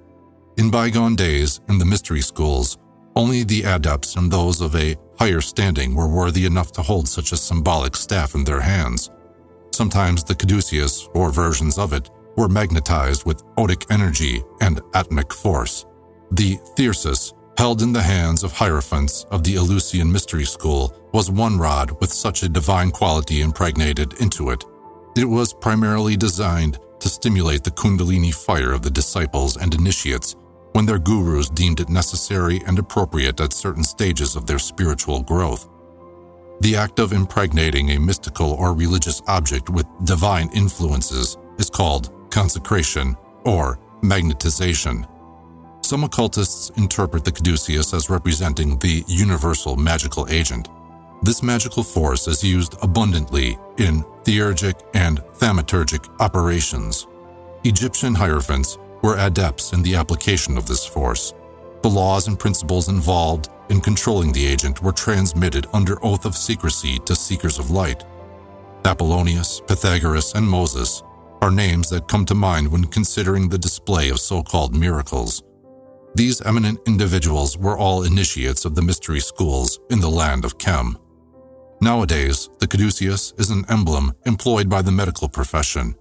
In 0.56 0.70
bygone 0.70 1.16
days, 1.16 1.60
in 1.68 1.78
the 1.78 1.84
mystery 1.84 2.20
schools, 2.20 2.78
only 3.16 3.44
the 3.44 3.62
adepts 3.62 4.16
and 4.16 4.30
those 4.30 4.60
of 4.60 4.74
a 4.76 4.96
higher 5.18 5.40
standing 5.40 5.94
were 5.94 6.08
worthy 6.08 6.46
enough 6.46 6.72
to 6.72 6.82
hold 6.82 7.08
such 7.08 7.32
a 7.32 7.36
symbolic 7.36 7.96
staff 7.96 8.34
in 8.34 8.44
their 8.44 8.60
hands. 8.60 9.10
Sometimes 9.72 10.24
the 10.24 10.34
caduceus, 10.34 11.08
or 11.14 11.30
versions 11.30 11.78
of 11.78 11.92
it, 11.92 12.10
were 12.36 12.48
magnetized 12.48 13.26
with 13.26 13.44
odic 13.56 13.90
energy 13.90 14.42
and 14.60 14.80
atmic 14.94 15.32
force. 15.32 15.86
The 16.32 16.58
thyrsus 16.76 17.34
held 17.60 17.82
in 17.82 17.92
the 17.92 18.00
hands 18.02 18.42
of 18.42 18.52
Hierophants 18.52 19.26
of 19.30 19.44
the 19.44 19.56
Eleusinian 19.56 20.10
Mystery 20.10 20.46
School, 20.46 20.96
was 21.12 21.30
one 21.30 21.58
rod 21.58 21.90
with 22.00 22.10
such 22.10 22.42
a 22.42 22.48
divine 22.48 22.90
quality 22.90 23.42
impregnated 23.42 24.14
into 24.14 24.48
it. 24.48 24.64
It 25.14 25.26
was 25.26 25.52
primarily 25.52 26.16
designed 26.16 26.78
to 27.00 27.08
stimulate 27.10 27.62
the 27.62 27.70
Kundalini 27.70 28.32
fire 28.32 28.72
of 28.72 28.80
the 28.80 28.90
disciples 28.90 29.58
and 29.58 29.74
initiates 29.74 30.36
when 30.72 30.86
their 30.86 30.98
gurus 30.98 31.48
deemed 31.48 31.80
it 31.80 31.88
necessary 31.88 32.60
and 32.66 32.78
appropriate 32.78 33.40
at 33.40 33.52
certain 33.52 33.84
stages 33.84 34.36
of 34.36 34.46
their 34.46 34.58
spiritual 34.58 35.22
growth. 35.22 35.68
The 36.60 36.76
act 36.76 36.98
of 36.98 37.12
impregnating 37.12 37.90
a 37.90 37.98
mystical 37.98 38.52
or 38.52 38.74
religious 38.74 39.22
object 39.26 39.70
with 39.70 39.86
divine 40.04 40.50
influences 40.52 41.38
is 41.58 41.70
called 41.70 42.12
consecration 42.30 43.16
or 43.44 43.78
magnetization. 44.02 45.08
Some 45.82 46.04
occultists 46.04 46.70
interpret 46.76 47.24
the 47.24 47.32
caduceus 47.32 47.94
as 47.94 48.10
representing 48.10 48.78
the 48.78 49.02
universal 49.08 49.76
magical 49.76 50.28
agent. 50.28 50.68
This 51.22 51.42
magical 51.42 51.82
force 51.82 52.28
is 52.28 52.44
used 52.44 52.76
abundantly 52.82 53.58
in 53.78 54.04
theurgic 54.24 54.80
and 54.94 55.18
thaumaturgic 55.38 56.08
operations. 56.20 57.06
Egyptian 57.64 58.14
hierophants 58.14 58.78
were 59.02 59.18
adepts 59.18 59.72
in 59.72 59.82
the 59.82 59.94
application 59.94 60.56
of 60.56 60.66
this 60.66 60.84
force. 60.86 61.34
The 61.82 61.88
laws 61.88 62.28
and 62.28 62.38
principles 62.38 62.88
involved 62.88 63.48
in 63.70 63.80
controlling 63.80 64.32
the 64.32 64.46
agent 64.46 64.82
were 64.82 64.92
transmitted 64.92 65.66
under 65.72 66.04
oath 66.04 66.24
of 66.26 66.36
secrecy 66.36 66.98
to 67.00 67.14
seekers 67.14 67.58
of 67.58 67.70
light. 67.70 68.04
Apollonius, 68.84 69.60
Pythagoras, 69.66 70.34
and 70.34 70.46
Moses 70.46 71.02
are 71.40 71.50
names 71.50 71.88
that 71.90 72.08
come 72.08 72.24
to 72.26 72.34
mind 72.34 72.70
when 72.70 72.84
considering 72.84 73.48
the 73.48 73.58
display 73.58 74.10
of 74.10 74.20
so 74.20 74.42
called 74.42 74.74
miracles. 74.74 75.42
These 76.14 76.42
eminent 76.42 76.80
individuals 76.86 77.56
were 77.56 77.78
all 77.78 78.02
initiates 78.02 78.64
of 78.64 78.74
the 78.74 78.82
mystery 78.82 79.20
schools 79.20 79.78
in 79.90 80.00
the 80.00 80.10
land 80.10 80.44
of 80.44 80.58
Kem. 80.58 80.98
Nowadays, 81.80 82.50
the 82.58 82.66
caduceus 82.66 83.32
is 83.38 83.50
an 83.50 83.64
emblem 83.70 84.12
employed 84.26 84.68
by 84.68 84.82
the 84.82 84.92
medical 84.92 85.28
profession. 85.28 85.94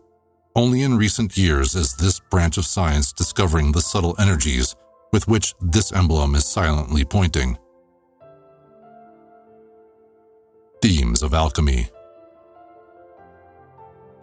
Only 0.56 0.82
in 0.82 0.97
recent 0.97 1.38
years 1.38 1.76
is 1.76 1.93
this 1.93 2.20
branch 2.20 2.58
of 2.58 2.66
science 2.66 3.14
discovering 3.14 3.72
the 3.72 3.82
subtle 3.82 4.16
energies 4.20 4.76
with 5.14 5.28
which 5.28 5.54
this 5.62 5.91
emblem 5.91 6.34
is 6.36 6.45
silently 6.45 7.06
pointing. 7.06 7.58
Themes 10.82 11.22
of 11.22 11.34
Alchemy 11.34 11.89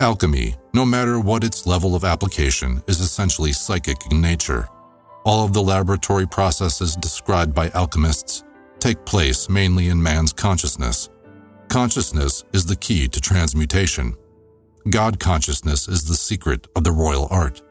Alchemy, 0.00 0.56
no 0.74 0.84
matter 0.84 1.20
what 1.20 1.44
its 1.44 1.66
level 1.66 1.94
of 1.94 2.04
application, 2.04 2.82
is 2.86 3.00
essentially 3.00 3.52
psychic 3.52 3.96
in 4.10 4.20
nature. 4.20 4.68
All 5.24 5.44
of 5.44 5.52
the 5.52 5.62
laboratory 5.62 6.26
processes 6.26 6.96
described 6.96 7.54
by 7.54 7.70
alchemists 7.70 8.44
take 8.78 9.04
place 9.04 9.48
mainly 9.48 9.88
in 9.88 10.02
man's 10.02 10.32
consciousness. 10.32 11.08
Consciousness 11.68 12.44
is 12.52 12.66
the 12.66 12.76
key 12.76 13.08
to 13.08 13.20
transmutation. 13.20 14.16
God 14.90 15.18
consciousness 15.18 15.88
is 15.88 16.04
the 16.04 16.14
secret 16.14 16.66
of 16.76 16.84
the 16.84 16.92
royal 16.92 17.28
art. 17.30 17.62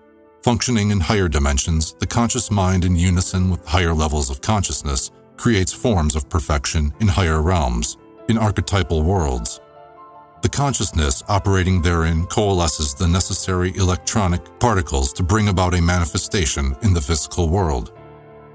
Functioning 0.43 0.91
in 0.91 0.99
higher 0.99 1.27
dimensions, 1.27 1.93
the 1.95 2.07
conscious 2.07 2.51
mind 2.51 2.85
in 2.85 2.95
unison 2.95 3.49
with 3.49 3.65
higher 3.65 3.93
levels 3.93 4.29
of 4.29 4.41
consciousness 4.41 5.11
creates 5.37 5.73
forms 5.73 6.15
of 6.15 6.29
perfection 6.29 6.93
in 6.99 7.07
higher 7.07 7.41
realms, 7.41 7.97
in 8.29 8.37
archetypal 8.37 9.03
worlds, 9.03 9.59
the 10.45 10.49
consciousness 10.49 11.23
operating 11.27 11.81
therein 11.81 12.27
coalesces 12.27 12.93
the 12.93 13.07
necessary 13.07 13.75
electronic 13.77 14.43
particles 14.59 15.11
to 15.13 15.23
bring 15.23 15.47
about 15.47 15.73
a 15.73 15.81
manifestation 15.81 16.75
in 16.83 16.93
the 16.93 17.01
physical 17.01 17.49
world. 17.49 17.91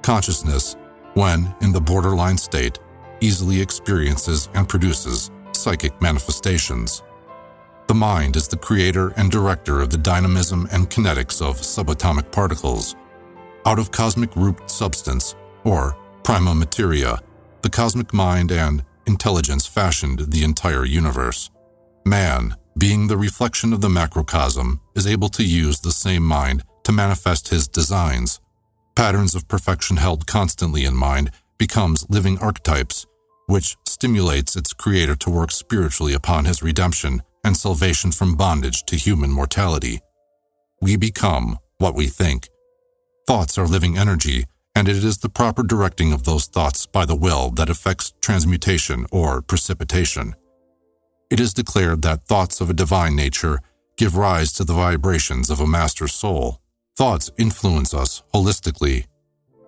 Consciousness, 0.00 0.76
when 1.14 1.52
in 1.62 1.72
the 1.72 1.80
borderline 1.80 2.38
state, 2.38 2.78
easily 3.20 3.60
experiences 3.60 4.48
and 4.54 4.68
produces 4.68 5.32
psychic 5.50 6.00
manifestations. 6.00 7.02
The 7.90 7.94
mind 7.94 8.36
is 8.36 8.46
the 8.46 8.56
creator 8.56 9.08
and 9.16 9.32
director 9.32 9.80
of 9.80 9.90
the 9.90 9.98
dynamism 9.98 10.68
and 10.70 10.88
kinetics 10.88 11.42
of 11.42 11.56
subatomic 11.56 12.30
particles. 12.30 12.94
Out 13.66 13.80
of 13.80 13.90
cosmic 13.90 14.36
root 14.36 14.70
substance, 14.70 15.34
or 15.64 15.96
prima 16.22 16.54
materia, 16.54 17.18
the 17.62 17.68
cosmic 17.68 18.14
mind 18.14 18.52
and 18.52 18.84
intelligence 19.08 19.66
fashioned 19.66 20.30
the 20.30 20.44
entire 20.44 20.84
universe. 20.84 21.50
Man, 22.06 22.54
being 22.78 23.08
the 23.08 23.16
reflection 23.16 23.72
of 23.72 23.80
the 23.80 23.88
macrocosm, 23.88 24.78
is 24.94 25.08
able 25.08 25.28
to 25.30 25.42
use 25.42 25.80
the 25.80 25.90
same 25.90 26.22
mind 26.22 26.62
to 26.84 26.92
manifest 26.92 27.48
his 27.48 27.66
designs. 27.66 28.38
Patterns 28.94 29.34
of 29.34 29.48
perfection 29.48 29.96
held 29.96 30.28
constantly 30.28 30.84
in 30.84 30.94
mind 30.94 31.32
becomes 31.58 32.08
living 32.08 32.38
archetypes, 32.38 33.04
which 33.46 33.76
stimulates 33.84 34.54
its 34.54 34.72
creator 34.72 35.16
to 35.16 35.28
work 35.28 35.50
spiritually 35.50 36.14
upon 36.14 36.44
his 36.44 36.62
redemption 36.62 37.24
and 37.44 37.56
salvation 37.56 38.12
from 38.12 38.36
bondage 38.36 38.84
to 38.84 38.96
human 38.96 39.30
mortality. 39.30 40.00
We 40.80 40.96
become 40.96 41.58
what 41.78 41.94
we 41.94 42.06
think. 42.06 42.48
Thoughts 43.26 43.58
are 43.58 43.66
living 43.66 43.96
energy, 43.96 44.46
and 44.74 44.88
it 44.88 45.04
is 45.04 45.18
the 45.18 45.28
proper 45.28 45.62
directing 45.62 46.12
of 46.12 46.24
those 46.24 46.46
thoughts 46.46 46.86
by 46.86 47.04
the 47.04 47.16
will 47.16 47.50
that 47.50 47.70
affects 47.70 48.12
transmutation 48.20 49.06
or 49.10 49.42
precipitation 49.42 50.34
it 51.30 51.38
is 51.38 51.54
declared 51.54 52.02
that 52.02 52.26
thoughts 52.26 52.60
of 52.60 52.68
a 52.68 52.74
divine 52.74 53.14
nature 53.14 53.60
give 53.96 54.16
rise 54.16 54.52
to 54.52 54.64
the 54.64 54.72
vibrations 54.72 55.48
of 55.48 55.60
a 55.60 55.66
master 55.66 56.08
soul. 56.08 56.60
Thoughts 56.96 57.30
influence 57.38 57.94
us 57.94 58.24
holistically. 58.34 59.06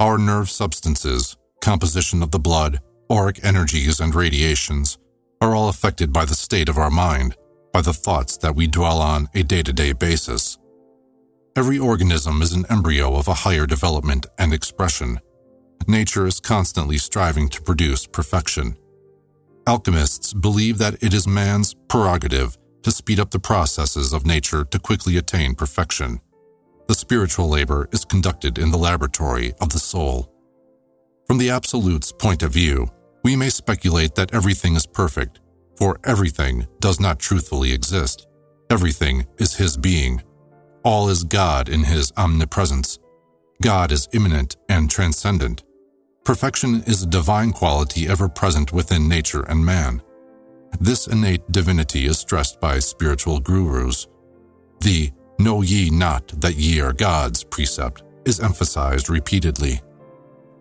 Our 0.00 0.18
nerve 0.18 0.50
substances, 0.50 1.36
composition 1.60 2.20
of 2.20 2.32
the 2.32 2.40
blood, 2.40 2.80
auric 3.08 3.44
energies, 3.44 4.00
and 4.00 4.12
radiations 4.12 4.98
are 5.40 5.54
all 5.54 5.68
affected 5.68 6.12
by 6.12 6.24
the 6.24 6.34
state 6.34 6.68
of 6.68 6.78
our 6.78 6.90
mind, 6.90 7.36
by 7.72 7.80
the 7.80 7.92
thoughts 7.92 8.36
that 8.38 8.54
we 8.54 8.66
dwell 8.66 9.00
on 9.00 9.28
a 9.34 9.42
day 9.42 9.62
to 9.62 9.72
day 9.72 9.92
basis. 9.92 10.58
Every 11.56 11.78
organism 11.78 12.40
is 12.42 12.52
an 12.52 12.66
embryo 12.70 13.14
of 13.16 13.28
a 13.28 13.34
higher 13.34 13.66
development 13.66 14.26
and 14.38 14.52
expression. 14.52 15.20
Nature 15.86 16.26
is 16.26 16.40
constantly 16.40 16.98
striving 16.98 17.48
to 17.50 17.62
produce 17.62 18.06
perfection. 18.06 18.76
Alchemists 19.66 20.32
believe 20.32 20.78
that 20.78 21.02
it 21.02 21.14
is 21.14 21.26
man's 21.26 21.74
prerogative 21.88 22.56
to 22.82 22.90
speed 22.90 23.20
up 23.20 23.30
the 23.30 23.38
processes 23.38 24.12
of 24.12 24.26
nature 24.26 24.64
to 24.64 24.78
quickly 24.78 25.16
attain 25.16 25.54
perfection. 25.54 26.20
The 26.88 26.94
spiritual 26.94 27.48
labor 27.48 27.88
is 27.92 28.04
conducted 28.04 28.58
in 28.58 28.70
the 28.70 28.78
laboratory 28.78 29.52
of 29.60 29.70
the 29.70 29.78
soul. 29.78 30.32
From 31.26 31.38
the 31.38 31.50
Absolute's 31.50 32.12
point 32.12 32.42
of 32.42 32.52
view, 32.52 32.88
we 33.22 33.36
may 33.36 33.50
speculate 33.50 34.14
that 34.16 34.34
everything 34.34 34.74
is 34.74 34.86
perfect, 34.86 35.38
for 35.82 35.98
everything 36.04 36.64
does 36.78 37.00
not 37.00 37.18
truthfully 37.18 37.72
exist. 37.72 38.28
Everything 38.70 39.26
is 39.38 39.56
His 39.56 39.76
being. 39.76 40.22
All 40.84 41.08
is 41.08 41.24
God 41.24 41.68
in 41.68 41.82
His 41.82 42.12
omnipresence. 42.16 43.00
God 43.60 43.90
is 43.90 44.08
immanent 44.12 44.56
and 44.68 44.88
transcendent. 44.88 45.64
Perfection 46.24 46.84
is 46.86 47.02
a 47.02 47.08
divine 47.08 47.50
quality 47.50 48.06
ever 48.06 48.28
present 48.28 48.72
within 48.72 49.08
nature 49.08 49.42
and 49.48 49.66
man. 49.66 50.00
This 50.80 51.08
innate 51.08 51.50
divinity 51.50 52.06
is 52.06 52.16
stressed 52.16 52.60
by 52.60 52.78
spiritual 52.78 53.40
gurus. 53.40 54.06
The 54.82 55.10
Know 55.40 55.62
ye 55.62 55.90
not 55.90 56.28
that 56.42 56.54
ye 56.54 56.80
are 56.80 56.92
gods 56.92 57.42
precept 57.42 58.04
is 58.24 58.38
emphasized 58.38 59.10
repeatedly. 59.10 59.80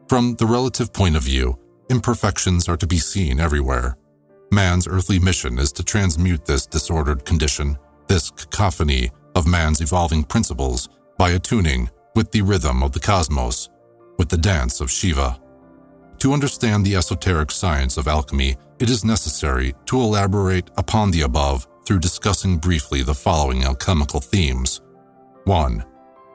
From 0.09 0.34
the 0.38 0.47
relative 0.47 0.91
point 0.91 1.15
of 1.15 1.22
view, 1.22 1.59
imperfections 1.91 2.67
are 2.67 2.78
to 2.78 2.88
be 2.88 2.97
seen 2.97 3.39
everywhere. 3.39 3.97
Man's 4.54 4.86
earthly 4.86 5.18
mission 5.18 5.58
is 5.58 5.72
to 5.72 5.84
transmute 5.84 6.43
this 6.43 6.66
disordered 6.66 7.24
condition, 7.24 7.78
this 8.08 8.30
cacophony 8.32 9.10
of 9.34 9.47
man's 9.47 9.80
evolving 9.80 10.26
principles, 10.26 10.89
by 11.18 11.32
attuning 11.32 11.89
with 12.16 12.32
the 12.32 12.41
rhythm 12.41 12.84
of 12.84 12.91
the 12.91 12.99
cosmos, 12.99 13.70
with 14.18 14.28
the 14.28 14.38
dance 14.38 14.82
of 14.82 14.91
Shiva. 14.91 15.39
To 16.20 16.34
understand 16.34 16.86
the 16.86 16.97
esoteric 16.97 17.49
science 17.49 17.95
of 17.95 18.10
alchemy, 18.10 18.58
it 18.80 18.89
is 18.89 19.06
necessary 19.06 19.74
to 19.86 19.97
elaborate 19.97 20.70
upon 20.76 21.12
the 21.12 21.22
above 21.22 21.66
through 21.86 21.99
discussing 21.99 22.58
briefly 22.58 23.04
the 23.04 23.14
following 23.14 23.64
alchemical 23.64 24.20
themes 24.20 24.82
1. 25.45 25.84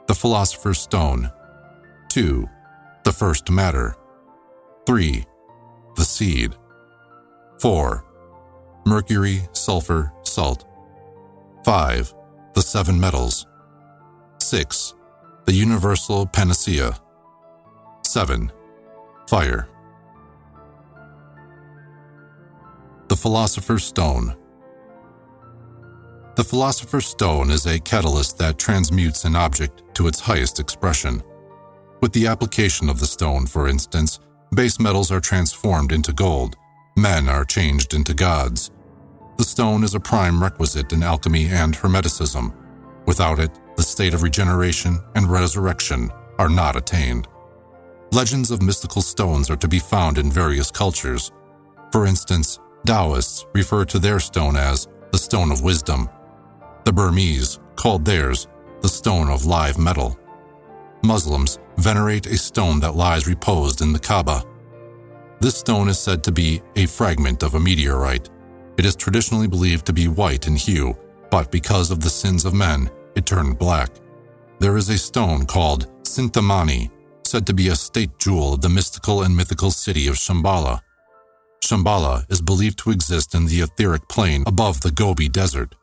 The 0.07 0.15
Philosopher's 0.15 0.79
Stone, 0.79 1.31
2. 2.09 2.49
The 3.05 3.13
First 3.13 3.51
Matter, 3.51 3.95
3. 4.87 5.25
The 5.97 6.05
Seed, 6.05 6.57
4. 7.61 8.06
Mercury, 8.87 9.41
Sulfur, 9.53 10.13
Salt, 10.23 10.65
5. 11.65 12.15
The 12.55 12.63
Seven 12.63 12.99
Metals, 13.01 13.47
6. 14.39 14.95
The 15.45 15.53
Universal 15.53 16.27
Panacea, 16.27 16.97
7. 18.05 18.53
Fire. 19.29 19.69
The 23.09 23.17
Philosopher's 23.17 23.85
Stone 23.85 24.37
The 26.37 26.45
Philosopher's 26.45 27.07
Stone 27.07 27.51
is 27.51 27.67
a 27.67 27.81
catalyst 27.81 28.39
that 28.39 28.57
transmutes 28.57 29.25
an 29.25 29.35
object 29.35 29.83
to 29.95 30.07
its 30.07 30.21
highest 30.21 30.61
expression. 30.61 31.23
With 32.01 32.13
the 32.13 32.29
application 32.29 32.89
of 32.89 33.01
the 33.01 33.07
stone, 33.07 33.47
for 33.47 33.67
instance, 33.67 34.21
Base 34.55 34.79
metals 34.79 35.11
are 35.11 35.21
transformed 35.21 35.93
into 35.93 36.13
gold. 36.13 36.57
Men 36.97 37.29
are 37.29 37.45
changed 37.45 37.93
into 37.93 38.15
gods. 38.15 38.71
The 39.37 39.45
stone 39.45 39.85
is 39.85 39.95
a 39.95 40.01
prime 40.01 40.43
requisite 40.43 40.93
in 40.93 41.03
alchemy 41.03 41.49
and 41.49 41.75
hermeticism. 41.75 42.55
Without 43.07 43.39
it, 43.39 43.51
the 43.77 43.83
state 43.83 44.15
of 44.15 44.23
regeneration 44.23 44.99
and 45.15 45.31
resurrection 45.31 46.11
are 46.39 46.49
not 46.49 46.77
attained. 46.77 47.29
Legends 48.13 48.51
of 48.51 48.63
mystical 48.63 49.03
stones 49.03 49.51
are 49.51 49.57
to 49.57 49.69
be 49.69 49.79
found 49.79 50.17
in 50.17 50.31
various 50.31 50.71
cultures. 50.71 51.33
For 51.93 52.07
instance, 52.07 52.59
Taoists 52.87 53.45
refer 53.53 53.85
to 53.87 53.99
their 53.99 54.21
stone 54.21 54.57
as 54.57 54.89
the 55.13 55.19
stone 55.19 55.51
of 55.51 55.63
wisdom. 55.63 56.09
The 56.85 56.93
Burmese 56.93 57.59
called 57.75 58.05
theirs 58.05 58.49
the 58.81 58.89
stone 58.89 59.29
of 59.29 59.45
live 59.45 59.77
metal. 59.79 60.19
Muslims 61.03 61.59
venerate 61.77 62.27
a 62.27 62.39
stone 62.39 62.81
that 62.81 62.97
lies 62.97 63.27
reposed 63.27 63.83
in 63.83 63.93
the 63.93 63.99
Kaaba. 63.99 64.43
This 65.41 65.57
stone 65.57 65.89
is 65.89 65.99
said 65.99 66.25
to 66.25 66.33
be 66.33 66.63
a 66.77 66.87
fragment 66.87 67.43
of 67.43 67.55
a 67.55 67.61
meteorite. 67.61 68.31
It 68.87 68.91
is 68.91 68.95
traditionally 68.95 69.49
believed 69.49 69.85
to 69.87 69.93
be 69.93 70.07
white 70.07 70.47
in 70.47 70.55
hue, 70.55 70.97
but 71.29 71.51
because 71.51 71.91
of 71.91 71.99
the 71.99 72.09
sins 72.09 72.45
of 72.45 72.55
men, 72.55 72.89
it 73.17 73.27
turned 73.27 73.59
black. 73.59 73.91
There 74.61 74.77
is 74.77 74.89
a 74.91 74.97
stone 74.97 75.45
called 75.45 75.89
Cintamani, 76.05 76.93
said 77.25 77.49
to 77.49 77.53
be 77.53 77.67
a 77.67 77.75
state 77.75 78.17
jewel 78.21 78.55
of 78.55 78.61
the 78.61 78.69
mystical 78.69 79.25
and 79.25 79.37
mythical 79.37 79.73
city 79.73 80.07
of 80.07 80.15
Shambhala. 80.15 80.83
Shambhala 81.65 82.31
is 82.31 82.41
believed 82.41 82.79
to 82.79 82.93
exist 82.93 83.35
in 83.35 83.47
the 83.47 83.61
etheric 83.63 84.09
plane 84.09 84.45
above 84.47 84.81
the 84.83 84.93
Gobi 84.93 85.29
Desert. 85.29 85.75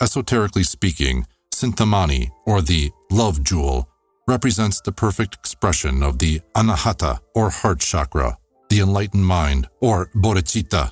Esoterically 0.00 0.64
speaking, 0.64 1.28
Cintamani, 1.54 2.30
or 2.46 2.62
the 2.62 2.90
love 3.12 3.44
jewel, 3.44 3.88
represents 4.26 4.80
the 4.80 4.90
perfect 4.90 5.36
expression 5.36 6.02
of 6.02 6.18
the 6.18 6.40
anahata, 6.56 7.20
or 7.36 7.48
heart 7.48 7.78
chakra, 7.78 8.36
the 8.70 8.80
enlightened 8.80 9.24
mind, 9.24 9.68
or 9.80 10.10
bodhicitta. 10.16 10.90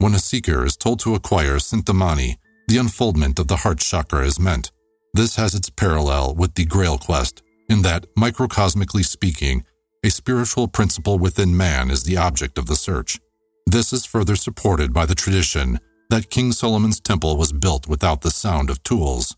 When 0.00 0.14
a 0.14 0.20
seeker 0.20 0.64
is 0.64 0.76
told 0.76 1.00
to 1.00 1.16
acquire 1.16 1.56
Cintamani, 1.56 2.36
the 2.68 2.78
unfoldment 2.78 3.40
of 3.40 3.48
the 3.48 3.56
heart 3.56 3.80
chakra 3.80 4.24
is 4.24 4.38
meant. 4.38 4.70
This 5.12 5.34
has 5.34 5.56
its 5.56 5.70
parallel 5.70 6.36
with 6.36 6.54
the 6.54 6.64
Grail 6.64 6.98
quest, 6.98 7.42
in 7.68 7.82
that, 7.82 8.06
microcosmically 8.14 9.04
speaking, 9.04 9.64
a 10.04 10.10
spiritual 10.10 10.68
principle 10.68 11.18
within 11.18 11.56
man 11.56 11.90
is 11.90 12.04
the 12.04 12.16
object 12.16 12.58
of 12.58 12.66
the 12.66 12.76
search. 12.76 13.18
This 13.66 13.92
is 13.92 14.06
further 14.06 14.36
supported 14.36 14.92
by 14.92 15.04
the 15.04 15.16
tradition 15.16 15.80
that 16.10 16.30
King 16.30 16.52
Solomon's 16.52 17.00
temple 17.00 17.36
was 17.36 17.52
built 17.52 17.88
without 17.88 18.20
the 18.20 18.30
sound 18.30 18.70
of 18.70 18.80
tools. 18.84 19.36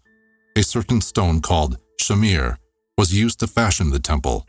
A 0.56 0.62
certain 0.62 1.00
stone 1.00 1.40
called 1.40 1.78
shamir 1.98 2.58
was 2.98 3.14
used 3.14 3.40
to 3.40 3.46
fashion 3.46 3.88
the 3.90 3.98
temple. 3.98 4.46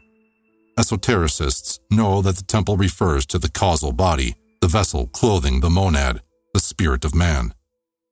Esotericists 0.77 1.79
know 1.89 2.21
that 2.21 2.35
the 2.35 2.43
temple 2.43 2.75
refers 2.75 3.25
to 3.27 3.39
the 3.39 3.49
causal 3.49 3.93
body, 3.93 4.35
the 4.61 4.67
vessel 4.67 5.07
clothing 5.07 5.59
the 5.59 5.69
monad, 5.69 6.21
the 6.53 6.59
spirit 6.59 7.03
of 7.03 7.15
man. 7.15 7.53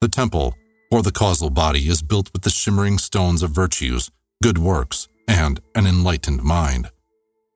The 0.01 0.07
temple, 0.07 0.55
or 0.91 1.03
the 1.03 1.11
causal 1.11 1.49
body, 1.49 1.87
is 1.87 2.01
built 2.01 2.31
with 2.33 2.41
the 2.41 2.49
shimmering 2.49 2.97
stones 2.97 3.43
of 3.43 3.51
virtues, 3.51 4.09
good 4.41 4.57
works, 4.57 5.07
and 5.27 5.61
an 5.75 5.85
enlightened 5.85 6.43
mind. 6.43 6.89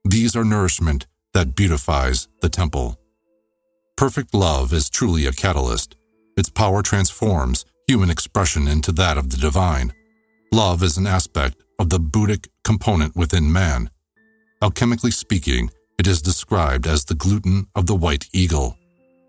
These 0.06 0.36
are 0.36 0.46
nourishment 0.46 1.08
that 1.34 1.56
beautifies 1.56 2.28
the 2.42 2.50
temple. 2.50 3.00
Perfect 3.98 4.34
love 4.34 4.72
is 4.74 4.90
truly 4.90 5.26
a 5.26 5.32
catalyst. 5.32 5.96
Its 6.38 6.50
power 6.50 6.82
transforms 6.82 7.66
human 7.88 8.10
expression 8.10 8.68
into 8.68 8.92
that 8.92 9.18
of 9.18 9.30
the 9.30 9.38
divine. 9.38 9.94
Love 10.52 10.84
is 10.84 10.98
an 10.98 11.08
aspect 11.08 11.58
of 11.80 11.90
the 11.90 12.00
Buddhic 12.00 12.48
component 12.64 13.16
within 13.16 13.52
man. 13.52 13.90
Alchemically 14.62 15.12
speaking, 15.12 15.72
it 15.98 16.08
is 16.08 16.22
described 16.22 16.86
as 16.86 17.06
the 17.06 17.16
gluten 17.16 17.68
of 17.76 17.86
the 17.86 17.96
white 17.96 18.28
eagle. 18.34 18.78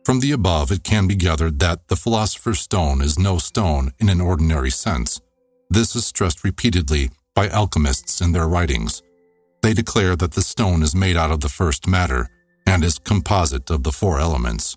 From 0.04 0.20
the 0.20 0.32
above, 0.32 0.70
it 0.70 0.84
can 0.84 1.06
be 1.06 1.16
gathered 1.16 1.60
that 1.60 1.88
the 1.88 1.96
philosopher's 1.96 2.60
stone 2.60 3.00
is 3.00 3.18
no 3.18 3.38
stone 3.38 3.92
in 3.98 4.10
an 4.10 4.20
ordinary 4.20 4.70
sense. 4.70 5.18
This 5.70 5.96
is 5.96 6.04
stressed 6.04 6.44
repeatedly 6.44 7.10
by 7.34 7.48
alchemists 7.48 8.20
in 8.20 8.32
their 8.32 8.46
writings. 8.46 9.02
They 9.62 9.72
declare 9.72 10.14
that 10.16 10.32
the 10.32 10.42
stone 10.42 10.82
is 10.82 10.94
made 10.94 11.16
out 11.16 11.30
of 11.30 11.40
the 11.40 11.48
first 11.48 11.86
matter, 11.86 12.28
and 12.66 12.84
is 12.84 12.98
composite 12.98 13.70
of 13.70 13.82
the 13.82 13.92
four 13.92 14.20
elements. 14.20 14.76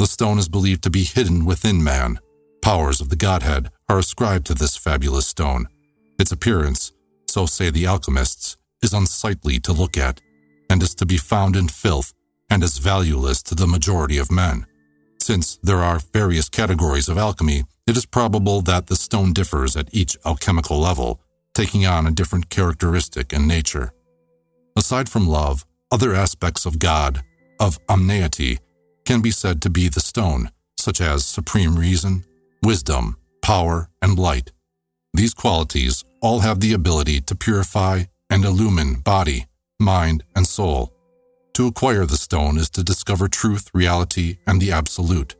The 0.00 0.06
stone 0.06 0.38
is 0.38 0.48
believed 0.48 0.82
to 0.82 0.90
be 0.90 1.04
hidden 1.04 1.44
within 1.44 1.84
man. 1.84 2.18
Powers 2.60 3.00
of 3.00 3.10
the 3.10 3.16
Godhead 3.16 3.70
are 3.88 3.98
ascribed 3.98 4.46
to 4.46 4.54
this 4.54 4.76
fabulous 4.76 5.26
stone. 5.26 5.68
Its 6.18 6.32
appearance, 6.32 6.92
so 7.28 7.46
say 7.46 7.70
the 7.70 7.86
alchemists, 7.86 8.56
is 8.82 8.92
unsightly 8.92 9.60
to 9.60 9.72
look 9.72 9.96
at, 9.96 10.20
and 10.68 10.82
is 10.82 10.96
to 10.96 11.06
be 11.06 11.16
found 11.16 11.54
in 11.54 11.68
filth, 11.68 12.12
and 12.50 12.62
is 12.62 12.78
valueless 12.78 13.42
to 13.42 13.54
the 13.54 13.66
majority 13.66 14.18
of 14.18 14.30
men. 14.30 14.66
Since 15.20 15.56
there 15.62 15.78
are 15.78 16.00
various 16.12 16.48
categories 16.48 17.08
of 17.08 17.18
alchemy, 17.18 17.64
it 17.86 17.96
is 17.96 18.06
probable 18.06 18.60
that 18.62 18.86
the 18.86 18.96
stone 18.96 19.32
differs 19.32 19.76
at 19.76 19.92
each 19.92 20.16
alchemical 20.24 20.78
level, 20.78 21.20
taking 21.54 21.86
on 21.86 22.06
a 22.06 22.10
different 22.10 22.48
characteristic 22.48 23.32
and 23.32 23.46
nature. 23.46 23.92
Aside 24.76 25.08
from 25.08 25.28
love, 25.28 25.66
other 25.90 26.14
aspects 26.14 26.66
of 26.66 26.78
God, 26.78 27.22
of 27.58 27.84
omneity, 27.86 28.58
can 29.04 29.20
be 29.20 29.30
said 29.30 29.60
to 29.62 29.70
be 29.70 29.88
the 29.88 30.00
stone, 30.00 30.50
such 30.76 31.00
as 31.00 31.24
supreme 31.24 31.76
reason, 31.76 32.24
wisdom, 32.62 33.16
power, 33.42 33.88
and 34.02 34.18
light. 34.18 34.52
These 35.14 35.34
qualities 35.34 36.04
all 36.20 36.40
have 36.40 36.60
the 36.60 36.74
ability 36.74 37.22
to 37.22 37.34
purify 37.34 38.04
and 38.30 38.44
illumine 38.44 38.96
body, 39.00 39.46
mind, 39.80 40.24
and 40.36 40.46
soul. 40.46 40.92
To 41.58 41.66
acquire 41.66 42.06
the 42.06 42.16
stone 42.16 42.56
is 42.56 42.70
to 42.70 42.84
discover 42.84 43.26
truth, 43.26 43.68
reality, 43.74 44.38
and 44.46 44.62
the 44.62 44.70
absolute, 44.70 45.34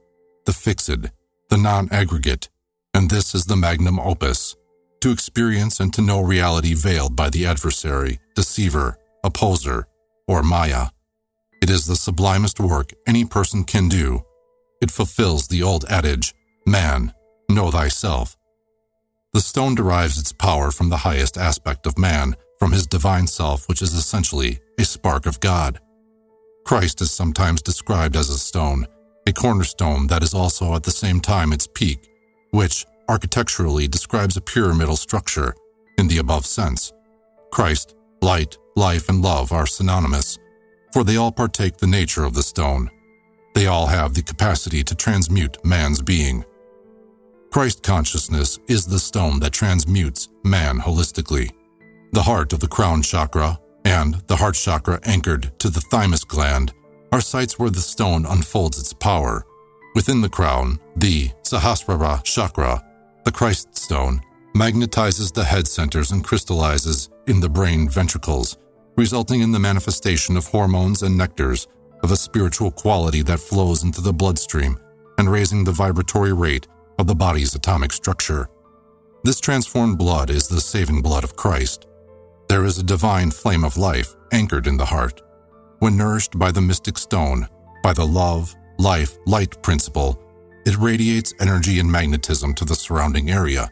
the 0.47 0.53
fixed, 0.53 1.07
the 1.49 1.57
non 1.57 1.89
aggregate, 1.93 2.49
and 2.93 3.09
this 3.09 3.37
is 3.37 3.45
the 3.45 3.55
magnum 3.55 4.01
opus 4.01 4.57
to 5.01 5.13
experience 5.13 5.79
and 5.79 5.95
to 5.95 6.03
know 6.03 6.21
reality 6.21 6.75
veiled 6.75 7.15
by 7.15 7.31
the 7.31 7.47
adversary, 7.47 8.19
deceiver, 8.35 8.99
opposer, 9.23 9.87
or 10.27 10.43
Maya. 10.43 10.87
It 11.63 11.71
is 11.71 11.87
the 11.87 11.95
sublimest 11.95 12.59
work 12.59 12.91
any 13.07 13.25
person 13.25 13.63
can 13.63 13.89
do. 13.89 14.25
It 14.83 14.91
fulfills 14.91 15.47
the 15.47 15.63
old 15.63 15.85
adage, 15.89 16.35
Man, 16.67 17.13
know 17.49 17.71
thyself. 17.71 18.37
The 19.33 19.41
stone 19.41 19.77
derives 19.77 20.19
its 20.19 20.33
power 20.33 20.73
from 20.73 20.89
the 20.89 20.97
highest 20.97 21.39
aspect 21.39 21.87
of 21.87 21.97
man, 21.97 22.35
from 22.59 22.73
his 22.73 22.89
divine 22.89 23.29
self, 23.29 23.69
which 23.69 23.83
is 23.83 23.95
essentially 23.95 24.59
a 24.81 24.85
spark 24.85 25.25
of 25.25 25.39
God. 25.39 25.79
Christ 26.69 27.01
is 27.01 27.11
sometimes 27.11 27.63
described 27.63 28.15
as 28.15 28.29
a 28.29 28.37
stone, 28.37 28.87
a 29.27 29.33
cornerstone 29.33 30.07
that 30.09 30.23
is 30.23 30.35
also 30.35 30.75
at 30.75 30.83
the 30.83 30.91
same 30.91 31.19
time 31.19 31.55
its 31.55 31.67
peak, 31.67 32.11
which, 32.51 32.85
architecturally, 33.09 33.89
describes 33.89 34.37
a 34.37 34.43
pyramidal 34.43 34.97
structure 34.97 35.55
in 35.97 36.09
the 36.09 36.19
above 36.19 36.45
sense. 36.45 36.93
Christ, 37.51 37.95
light, 38.21 38.59
life, 38.77 39.09
and 39.09 39.23
love 39.23 39.51
are 39.51 39.67
synonymous, 39.67 40.39
for 40.93 41.05
they 41.05 41.17
all 41.17 41.33
partake 41.33 41.79
the 41.79 41.87
nature 41.87 42.25
of 42.25 42.35
the 42.35 42.43
stone. 42.43 42.91
They 43.55 43.67
all 43.67 43.87
have 43.87 44.13
the 44.13 44.23
capacity 44.23 44.85
to 44.85 44.95
transmute 44.95 45.65
man's 45.65 46.03
being. 46.03 46.45
Christ 47.51 47.83
consciousness 47.83 48.59
is 48.69 48.85
the 48.85 48.99
stone 48.99 49.41
that 49.41 49.55
transmutes 49.55 50.29
man 50.45 50.81
holistically. 50.81 51.51
The 52.13 52.25
heart 52.25 52.53
of 52.53 52.61
the 52.61 52.69
crown 52.69 53.01
chakra 53.01 53.59
and 53.89 54.17
the 54.27 54.37
heart 54.37 54.55
chakra 54.55 55.01
anchored 55.05 55.51
to 55.59 55.71
the 55.71 55.81
thymus 55.91 56.23
gland 56.23 56.75
are 57.11 57.23
sites 57.23 57.59
where 57.59 57.71
the 57.71 57.81
stone 57.81 58.27
unfolds 58.27 58.79
its 58.79 58.93
power. 58.93 59.47
Within 59.95 60.21
the 60.21 60.29
crown, 60.29 60.79
the 60.97 61.31
Sahasrara 61.43 62.23
chakra, 62.23 62.85
the 63.25 63.33
Christ 63.33 63.75
stone, 63.75 64.21
magnetizes 64.55 65.33
the 65.33 65.43
head 65.43 65.67
centers 65.67 66.11
and 66.11 66.23
crystallizes 66.23 67.09
in 67.29 67.41
the 67.41 67.49
brain 67.49 67.89
ventricles, 67.89 68.59
resulting 68.97 69.41
in 69.41 69.53
the 69.53 69.59
manifestation 69.59 70.37
of 70.37 70.47
hormones 70.47 71.03
and 71.03 71.19
nectars 71.19 71.67
of 72.03 72.13
a 72.13 72.17
spiritual 72.17 72.71
quality 72.71 73.23
that 73.23 73.41
flows 73.41 73.85
into 73.85 74.03
the 74.03 74.13
bloodstream 74.13 74.79
and 75.17 75.33
raising 75.33 75.65
the 75.65 75.73
vibratory 75.73 76.35
rate 76.35 76.69
of 76.99 77.07
the 77.07 77.15
body's 77.15 77.55
atomic 77.55 77.93
structure. 77.93 78.51
This 79.25 79.41
transformed 79.41 79.97
blood 79.97 80.29
is 80.29 80.47
the 80.47 80.61
saving 80.61 81.01
blood 81.01 81.25
of 81.25 81.37
Christ. 81.37 81.88
There 82.49 82.65
is 82.65 82.79
a 82.79 82.83
divine 82.83 83.31
flame 83.31 83.63
of 83.63 83.77
life 83.77 84.15
anchored 84.33 84.67
in 84.67 84.79
the 84.79 84.87
heart. 84.87 85.21
When 85.81 85.99
nourished 85.99 86.39
by 86.39 86.51
the 86.51 86.63
mystic 86.63 86.97
stone, 86.97 87.47
by 87.83 87.93
the 87.93 88.07
love, 88.07 88.55
life, 88.79 89.19
light 89.27 89.63
principle, 89.63 90.19
it 90.65 90.79
radiates 90.79 91.35
energy 91.41 91.79
and 91.79 91.93
magnetism 91.93 92.55
to 92.55 92.65
the 92.65 92.75
surrounding 92.75 93.31
area, 93.31 93.71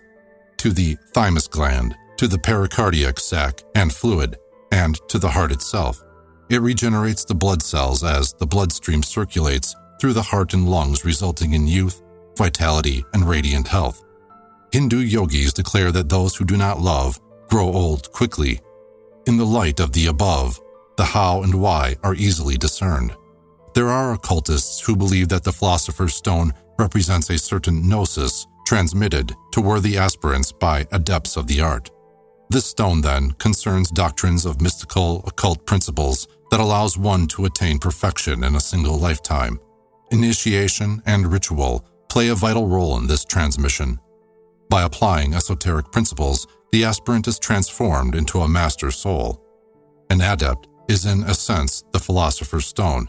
to 0.59 0.73
the 0.73 0.99
thymus 1.15 1.49
gland, 1.49 1.97
to 2.19 2.29
the 2.29 2.37
pericardiac 2.37 3.19
sac 3.19 3.63
and 3.75 3.95
fluid, 3.95 4.37
and 4.71 5.01
to 5.09 5.19
the 5.19 5.31
heart 5.31 5.53
itself. 5.53 6.03
It 6.51 6.61
regenerates 6.61 7.25
the 7.25 7.35
blood 7.35 7.63
cells 7.63 8.05
as 8.05 8.35
the 8.35 8.47
bloodstream 8.47 9.03
circulates 9.03 9.75
through 9.99 10.13
the 10.13 10.23
heart 10.23 10.53
and 10.53 10.69
lungs, 10.69 11.03
resulting 11.03 11.55
in 11.55 11.67
youth, 11.67 12.03
vitality, 12.37 13.07
and 13.15 13.27
radiant 13.27 13.69
health. 13.69 14.03
Hindu 14.71 14.99
yogis 14.99 15.55
declare 15.55 15.93
that 15.93 16.11
those 16.11 16.37
who 16.37 16.45
do 16.45 16.59
not 16.59 16.79
love 16.79 17.19
grow 17.49 17.67
old 17.67 18.11
quickly. 18.13 18.61
In 19.27 19.37
the 19.37 19.47
light 19.47 19.81
of 19.81 19.93
the 19.93 20.07
above, 20.07 20.61
the 20.97 21.05
how 21.05 21.43
and 21.43 21.55
why 21.55 21.97
are 22.03 22.15
easily 22.15 22.57
discerned. 22.57 23.15
There 23.75 23.89
are 23.89 24.15
occultists 24.15 24.81
who 24.81 24.97
believe 24.97 25.29
that 25.29 25.45
the 25.45 25.53
Philosopher's 25.53 26.15
Stone 26.15 26.53
represents 26.79 27.31
a 27.31 27.39
certain 27.39 27.89
gnosis 27.89 28.47
transmitted 28.67 29.35
to 29.53 29.61
worthy 29.61 29.97
aspirants 29.97 30.51
by 30.51 30.87
adepts 30.93 31.37
of 31.37 31.47
the 31.47 31.61
art. 31.61 31.91
This 32.49 32.67
stone, 32.67 33.01
then, 33.01 33.33
concerns 33.33 33.91
doctrines 33.91 34.47
of 34.47 34.61
mystical 34.61 35.25
occult 35.27 35.67
principles 35.67 36.29
that 36.51 36.61
allows 36.61 36.97
one 36.97 37.27
to 37.29 37.45
attain 37.45 37.79
perfection 37.79 38.45
in 38.45 38.55
a 38.55 38.61
single 38.61 38.99
lifetime. 38.99 39.59
Initiation 40.11 41.03
and 41.07 41.33
ritual 41.33 41.85
play 42.09 42.29
a 42.29 42.35
vital 42.35 42.69
role 42.69 42.97
in 42.99 43.07
this 43.07 43.25
transmission. 43.25 43.99
By 44.71 44.83
applying 44.83 45.35
esoteric 45.35 45.91
principles, 45.93 46.47
the 46.77 46.85
aspirant 46.85 47.27
is 47.27 47.39
transformed 47.39 48.15
into 48.15 48.41
a 48.41 48.47
master 48.47 48.91
soul. 48.91 49.43
An 50.11 50.21
adept 50.21 50.69
is, 50.91 51.07
in 51.07 51.23
a 51.23 51.33
sense, 51.33 51.83
the 51.93 51.99
philosopher's 51.99 52.67
stone, 52.67 53.09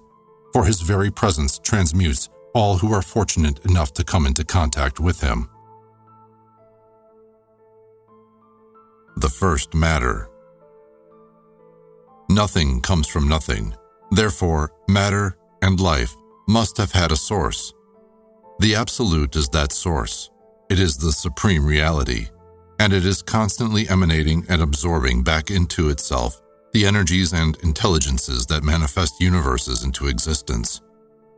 for 0.53 0.63
his 0.63 0.80
very 0.80 1.11
presence 1.11 1.59
transmutes 1.59 2.30
all 2.53 2.78
who 2.78 2.93
are 2.93 3.01
fortunate 3.01 3.59
enough 3.65 3.91
to 3.91 4.05
come 4.05 4.26
into 4.26 4.45
contact 4.45 5.01
with 5.01 5.20
him. 5.20 5.49
The 9.18 9.28
first 9.28 9.76
matter. 9.76 10.30
Nothing 12.30 12.80
comes 12.80 13.09
from 13.09 13.28
nothing. 13.28 13.76
Therefore, 14.11 14.72
matter 14.88 15.38
and 15.61 15.78
life 15.78 16.15
must 16.47 16.78
have 16.78 16.93
had 16.93 17.11
a 17.11 17.18
source. 17.18 17.74
The 18.59 18.76
Absolute 18.76 19.36
is 19.36 19.49
that 19.49 19.74
source. 19.74 20.30
It 20.70 20.80
is 20.80 20.95
the 20.95 21.11
supreme 21.11 21.65
reality, 21.65 22.28
and 22.80 22.93
it 22.93 23.05
is 23.05 23.21
constantly 23.21 23.88
emanating 23.89 24.45
and 24.49 24.61
absorbing 24.61 25.23
back 25.23 25.49
into 25.51 25.89
itself 25.89 26.41
the 26.73 26.86
energies 26.86 27.34
and 27.34 27.57
intelligences 27.63 28.45
that 28.45 28.63
manifest 28.63 29.19
universes 29.19 29.84
into 29.84 30.07
existence. 30.07 30.82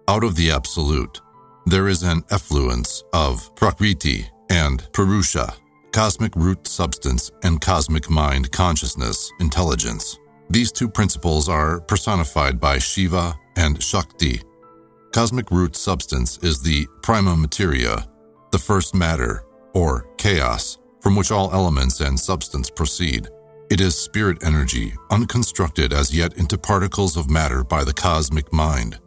Out 0.07 0.23
of 0.23 0.35
the 0.35 0.51
Absolute, 0.51 1.21
there 1.65 1.87
is 1.87 2.03
an 2.03 2.23
effluence 2.31 3.03
of 3.13 3.55
Prakriti 3.55 4.27
and 4.49 4.91
Purusha, 4.91 5.53
cosmic 5.91 6.35
root 6.35 6.67
substance 6.67 7.31
and 7.43 7.61
cosmic 7.61 8.09
mind 8.09 8.51
consciousness, 8.51 9.31
intelligence. 9.39 10.17
These 10.49 10.71
two 10.71 10.89
principles 10.89 11.47
are 11.47 11.79
personified 11.79 12.59
by 12.59 12.79
Shiva 12.79 13.35
and 13.55 13.81
Shakti. 13.81 14.41
Cosmic 15.13 15.51
root 15.51 15.75
substance 15.75 16.39
is 16.39 16.61
the 16.61 16.87
prima 17.03 17.35
materia, 17.35 18.07
the 18.51 18.57
first 18.57 18.95
matter, 18.95 19.43
or 19.75 20.07
chaos, 20.17 20.78
from 21.01 21.15
which 21.15 21.31
all 21.31 21.53
elements 21.53 22.01
and 22.01 22.19
substance 22.19 22.69
proceed. 22.69 23.27
It 23.69 23.81
is 23.81 23.95
spirit 23.95 24.43
energy, 24.43 24.93
unconstructed 25.11 25.93
as 25.93 26.15
yet 26.15 26.37
into 26.37 26.57
particles 26.57 27.17
of 27.17 27.29
matter 27.29 27.63
by 27.63 27.83
the 27.83 27.93
cosmic 27.93 28.51
mind. 28.51 28.99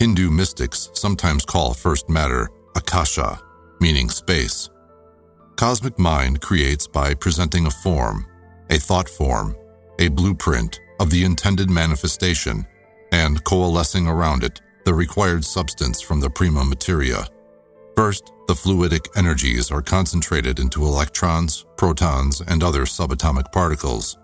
Hindu 0.00 0.30
mystics 0.30 0.90
sometimes 0.94 1.44
call 1.44 1.74
first 1.74 2.08
matter 2.08 2.48
Akasha, 2.74 3.40
meaning 3.80 4.08
space. 4.08 4.70
Cosmic 5.56 5.98
mind 5.98 6.40
creates 6.40 6.86
by 6.86 7.14
presenting 7.14 7.66
a 7.66 7.70
form, 7.70 8.26
a 8.70 8.78
thought 8.78 9.08
form, 9.08 9.54
a 9.98 10.08
blueprint 10.08 10.80
of 10.98 11.10
the 11.10 11.24
intended 11.24 11.68
manifestation, 11.70 12.66
and 13.12 13.44
coalescing 13.44 14.06
around 14.06 14.42
it 14.42 14.60
the 14.84 14.94
required 14.94 15.44
substance 15.44 16.00
from 16.00 16.20
the 16.20 16.30
prima 16.30 16.64
materia. 16.64 17.26
First, 17.96 18.32
the 18.48 18.54
fluidic 18.54 19.08
energies 19.16 19.70
are 19.70 19.82
concentrated 19.82 20.58
into 20.58 20.84
electrons, 20.84 21.66
protons, 21.76 22.40
and 22.40 22.62
other 22.62 22.82
subatomic 22.82 23.52
particles. 23.52 24.16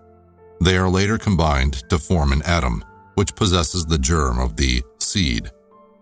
They 0.61 0.77
are 0.77 0.89
later 0.89 1.17
combined 1.17 1.83
to 1.89 1.99
form 1.99 2.31
an 2.31 2.41
atom, 2.43 2.83
which 3.15 3.35
possesses 3.35 3.85
the 3.85 3.97
germ 3.97 4.39
of 4.39 4.55
the 4.55 4.83
seed, 4.99 5.51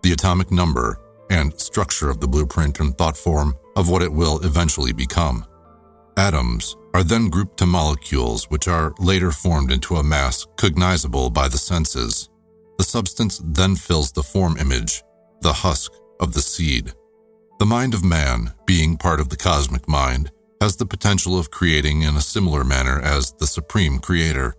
the 0.02 0.12
atomic 0.12 0.50
number, 0.50 0.98
and 1.30 1.58
structure 1.60 2.10
of 2.10 2.20
the 2.20 2.28
blueprint 2.28 2.80
and 2.80 2.96
thought 2.96 3.16
form 3.16 3.54
of 3.76 3.88
what 3.88 4.02
it 4.02 4.12
will 4.12 4.42
eventually 4.44 4.92
become. 4.92 5.44
Atoms 6.16 6.76
are 6.94 7.02
then 7.02 7.28
grouped 7.28 7.58
to 7.58 7.66
molecules 7.66 8.48
which 8.48 8.68
are 8.68 8.94
later 8.98 9.30
formed 9.30 9.70
into 9.70 9.96
a 9.96 10.02
mass 10.02 10.46
cognizable 10.56 11.28
by 11.28 11.46
the 11.46 11.58
senses. 11.58 12.30
The 12.78 12.84
substance 12.84 13.40
then 13.44 13.76
fills 13.76 14.12
the 14.12 14.22
form 14.22 14.56
image, 14.56 15.02
the 15.42 15.52
husk 15.52 15.92
of 16.20 16.32
the 16.32 16.40
seed. 16.40 16.92
The 17.58 17.64
mind 17.64 17.94
of 17.94 18.04
man, 18.04 18.52
being 18.66 18.98
part 18.98 19.18
of 19.18 19.30
the 19.30 19.36
cosmic 19.36 19.88
mind, 19.88 20.30
has 20.60 20.76
the 20.76 20.84
potential 20.84 21.38
of 21.38 21.50
creating 21.50 22.02
in 22.02 22.14
a 22.14 22.20
similar 22.20 22.64
manner 22.64 23.00
as 23.00 23.32
the 23.32 23.46
supreme 23.46 23.98
creator. 23.98 24.54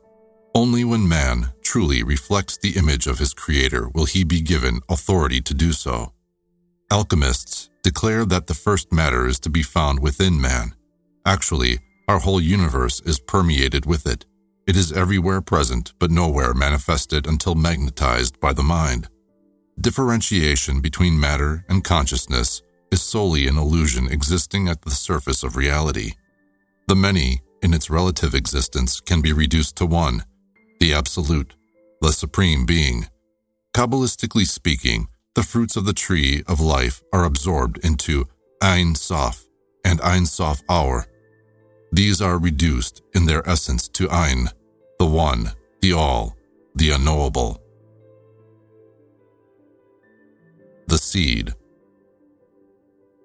Only 0.55 0.83
when 0.83 1.07
man 1.07 1.51
truly 1.61 2.01
reflects 2.01 2.57
the 2.57 2.75
image 2.75 3.05
of 3.05 3.19
his 3.19 3.35
creator 3.35 3.87
will 3.89 4.05
he 4.05 4.23
be 4.23 4.41
given 4.41 4.79
authority 4.89 5.41
to 5.41 5.53
do 5.53 5.73
so. 5.73 6.11
Alchemists 6.91 7.69
declare 7.83 8.25
that 8.25 8.47
the 8.47 8.55
first 8.55 8.91
matter 8.91 9.27
is 9.27 9.39
to 9.41 9.49
be 9.51 9.61
found 9.61 9.99
within 9.99 10.41
man. 10.41 10.73
Actually, 11.23 11.77
our 12.07 12.17
whole 12.17 12.41
universe 12.41 12.99
is 13.01 13.19
permeated 13.19 13.85
with 13.85 14.07
it. 14.07 14.25
It 14.65 14.75
is 14.75 14.91
everywhere 14.91 15.41
present, 15.41 15.93
but 15.99 16.09
nowhere 16.09 16.55
manifested 16.55 17.27
until 17.27 17.53
magnetized 17.53 18.39
by 18.39 18.53
the 18.53 18.63
mind. 18.63 19.07
Differentiation 19.79 20.81
between 20.81 21.19
matter 21.19 21.63
and 21.69 21.83
consciousness 21.83 22.63
is 22.91 23.01
solely 23.01 23.47
an 23.47 23.57
illusion 23.57 24.07
existing 24.11 24.67
at 24.67 24.81
the 24.81 24.91
surface 24.91 25.43
of 25.43 25.55
reality. 25.55 26.13
The 26.87 26.95
many, 26.95 27.41
in 27.61 27.73
its 27.73 27.89
relative 27.89 28.33
existence, 28.33 28.99
can 28.99 29.21
be 29.21 29.33
reduced 29.33 29.75
to 29.77 29.85
one, 29.85 30.23
the 30.79 30.93
Absolute, 30.93 31.55
the 32.01 32.13
Supreme 32.13 32.65
Being. 32.65 33.07
Kabbalistically 33.75 34.47
speaking, 34.47 35.07
the 35.35 35.43
fruits 35.43 35.75
of 35.75 35.85
the 35.85 35.93
tree 35.93 36.43
of 36.47 36.59
life 36.59 37.01
are 37.13 37.25
absorbed 37.25 37.83
into 37.85 38.25
Ein 38.61 38.95
Sof 38.95 39.45
and 39.85 40.01
Ein 40.01 40.25
Sof 40.25 40.61
Aur, 40.69 41.07
these 41.91 42.21
are 42.21 42.37
reduced 42.37 43.01
in 43.13 43.25
their 43.25 43.47
essence 43.47 43.87
to 43.89 44.09
Ein, 44.09 44.49
the 44.99 45.05
One, 45.05 45.51
the 45.81 45.93
All, 45.93 46.35
the 46.75 46.91
Unknowable. 46.91 47.61
The 50.87 50.97
seed. 50.97 51.53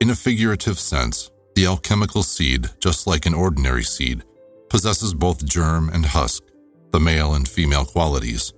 In 0.03 0.11
a 0.11 0.17
figurative 0.17 0.81
sense, 0.81 1.31
the 1.55 1.65
alchemical 1.67 2.25
seed, 2.25 2.69
just 2.81 3.07
like 3.07 3.25
an 3.25 3.35
ordinary 3.35 3.85
seed, 3.85 4.25
possesses 4.69 5.15
both 5.15 5.45
germ 5.45 5.91
and 5.91 6.05
husk, 6.05 6.43
the 6.91 6.99
male 6.99 7.35
and 7.35 7.47
female 7.47 7.85
qualities. 7.85 8.53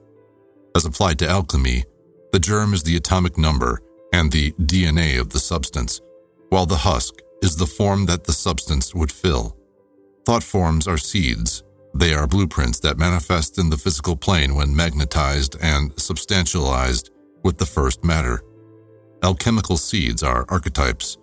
As 0.74 0.86
applied 0.86 1.18
to 1.18 1.28
alchemy, 1.28 1.84
the 2.32 2.38
germ 2.38 2.72
is 2.72 2.82
the 2.82 2.97
atomic 2.97 3.36
number 3.36 3.82
and 4.14 4.32
the 4.32 4.53
DNA 4.53 5.20
of 5.20 5.28
the 5.28 5.38
substance, 5.38 6.01
while 6.49 6.64
the 6.64 6.78
husk 6.78 7.16
is 7.42 7.57
the 7.57 7.66
form 7.66 8.07
that 8.07 8.24
the 8.24 8.32
substance 8.32 8.95
would 8.95 9.12
fill. 9.12 9.55
Thought 10.24 10.45
forms 10.45 10.88
are 10.88 10.97
seeds. 10.97 11.62
They 11.95 12.14
are 12.14 12.26
blueprints 12.26 12.80
that 12.80 12.97
manifest 12.97 13.59
in 13.59 13.68
the 13.68 13.76
physical 13.76 14.16
plane 14.16 14.55
when 14.55 14.74
magnetized 14.74 15.59
and 15.61 15.95
substantialized 15.97 17.11
with 17.42 17.59
the 17.59 17.66
first 17.66 18.03
matter. 18.03 18.40
Alchemical 19.22 19.76
seeds 19.76 20.22
are 20.22 20.47
archetypes, 20.49 21.18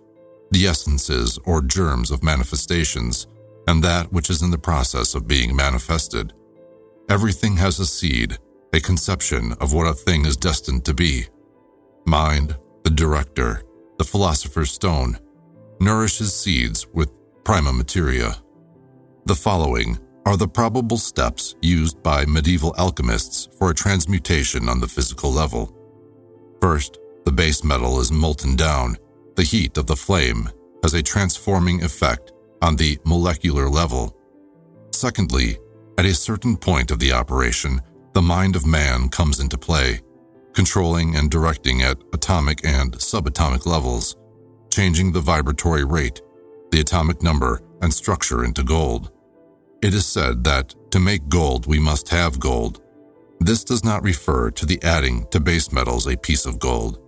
the 0.52 0.66
essences 0.66 1.38
or 1.44 1.62
germs 1.62 2.10
of 2.10 2.22
manifestations, 2.22 3.26
and 3.66 3.82
that 3.82 4.12
which 4.12 4.30
is 4.30 4.42
in 4.42 4.50
the 4.50 4.58
process 4.58 5.14
of 5.14 5.26
being 5.26 5.56
manifested. 5.56 6.32
Everything 7.08 7.56
has 7.56 7.78
a 7.78 7.86
seed, 7.86 8.38
a 8.72 8.80
conception 8.80 9.52
of 9.60 9.72
what 9.72 9.86
a 9.86 9.94
thing 9.94 10.24
is 10.24 10.36
destined 10.36 10.84
to 10.84 10.94
be. 10.94 11.26
Mind, 12.06 12.56
the 12.84 12.90
director, 12.90 13.62
the 13.98 14.04
philosopher's 14.04 14.70
stone, 14.70 15.18
nourishes 15.80 16.34
seeds 16.34 16.86
with 16.92 17.10
prima 17.44 17.72
materia. 17.72 18.36
The 19.26 19.34
following 19.34 19.98
are 20.26 20.36
the 20.36 20.48
probable 20.48 20.98
steps 20.98 21.56
used 21.62 22.02
by 22.02 22.24
medieval 22.26 22.74
alchemists 22.78 23.48
for 23.58 23.70
a 23.70 23.74
transmutation 23.74 24.68
on 24.68 24.80
the 24.80 24.88
physical 24.88 25.32
level. 25.32 25.76
First, 26.60 26.98
the 27.24 27.32
base 27.32 27.64
metal 27.64 28.00
is 28.00 28.12
molten 28.12 28.56
down. 28.56 28.96
The 29.34 29.44
heat 29.44 29.78
of 29.78 29.86
the 29.86 29.96
flame 29.96 30.50
has 30.82 30.94
a 30.94 31.02
transforming 31.02 31.82
effect 31.82 32.32
on 32.60 32.76
the 32.76 32.98
molecular 33.04 33.68
level. 33.68 34.16
Secondly, 34.92 35.58
at 35.98 36.04
a 36.04 36.14
certain 36.14 36.56
point 36.56 36.90
of 36.90 36.98
the 36.98 37.12
operation, 37.12 37.80
the 38.12 38.22
mind 38.22 38.56
of 38.56 38.66
man 38.66 39.08
comes 39.08 39.40
into 39.40 39.56
play, 39.56 40.00
controlling 40.52 41.16
and 41.16 41.30
directing 41.30 41.82
at 41.82 41.98
atomic 42.12 42.64
and 42.64 42.92
subatomic 42.92 43.64
levels, 43.64 44.16
changing 44.70 45.12
the 45.12 45.20
vibratory 45.20 45.84
rate, 45.84 46.20
the 46.70 46.80
atomic 46.80 47.22
number, 47.22 47.62
and 47.80 47.92
structure 47.92 48.44
into 48.44 48.62
gold. 48.62 49.10
It 49.82 49.94
is 49.94 50.06
said 50.06 50.44
that 50.44 50.74
to 50.90 51.00
make 51.00 51.28
gold, 51.28 51.66
we 51.66 51.78
must 51.78 52.08
have 52.10 52.38
gold. 52.38 52.82
This 53.40 53.64
does 53.64 53.82
not 53.82 54.02
refer 54.02 54.50
to 54.50 54.66
the 54.66 54.80
adding 54.82 55.26
to 55.30 55.40
base 55.40 55.72
metals 55.72 56.06
a 56.06 56.16
piece 56.16 56.44
of 56.44 56.58
gold. 56.58 57.00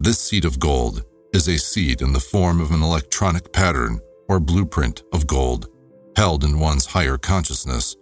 This 0.00 0.18
seed 0.18 0.44
of 0.44 0.58
gold 0.58 1.04
is 1.38 1.46
a 1.46 1.56
seed 1.56 2.02
in 2.02 2.12
the 2.12 2.18
form 2.34 2.60
of 2.60 2.72
an 2.72 2.82
electronic 2.82 3.52
pattern 3.52 4.00
or 4.28 4.40
blueprint 4.40 5.04
of 5.12 5.24
gold, 5.24 5.68
held 6.16 6.42
in 6.42 6.58
one's 6.58 6.84
higher 6.84 7.16
consciousness. 7.16 7.94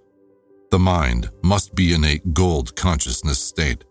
the 0.70 0.78
mind 0.78 1.28
must 1.43 1.74
be 1.74 1.93
in 1.93 2.03
a 2.05 2.18
gold 2.32 2.74
consciousness 2.76 3.39
state. 3.39 3.84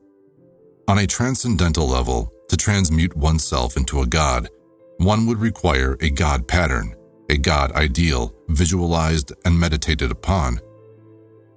On 0.88 0.98
a 0.98 1.06
transcendental 1.06 1.88
level, 1.88 2.34
to 2.50 2.58
transmute 2.58 3.16
oneself 3.16 3.78
into 3.78 4.02
a 4.02 4.08
god, 4.08 4.50
one 4.98 5.28
would 5.28 5.38
require 5.38 5.96
a 6.02 6.10
god 6.10 6.48
pattern, 6.48 6.96
a 7.30 7.38
god 7.38 7.72
ideal, 7.74 8.34
visualized 8.50 9.32
and 9.46 9.60
meditated 9.60 10.10
upon. 10.10 10.60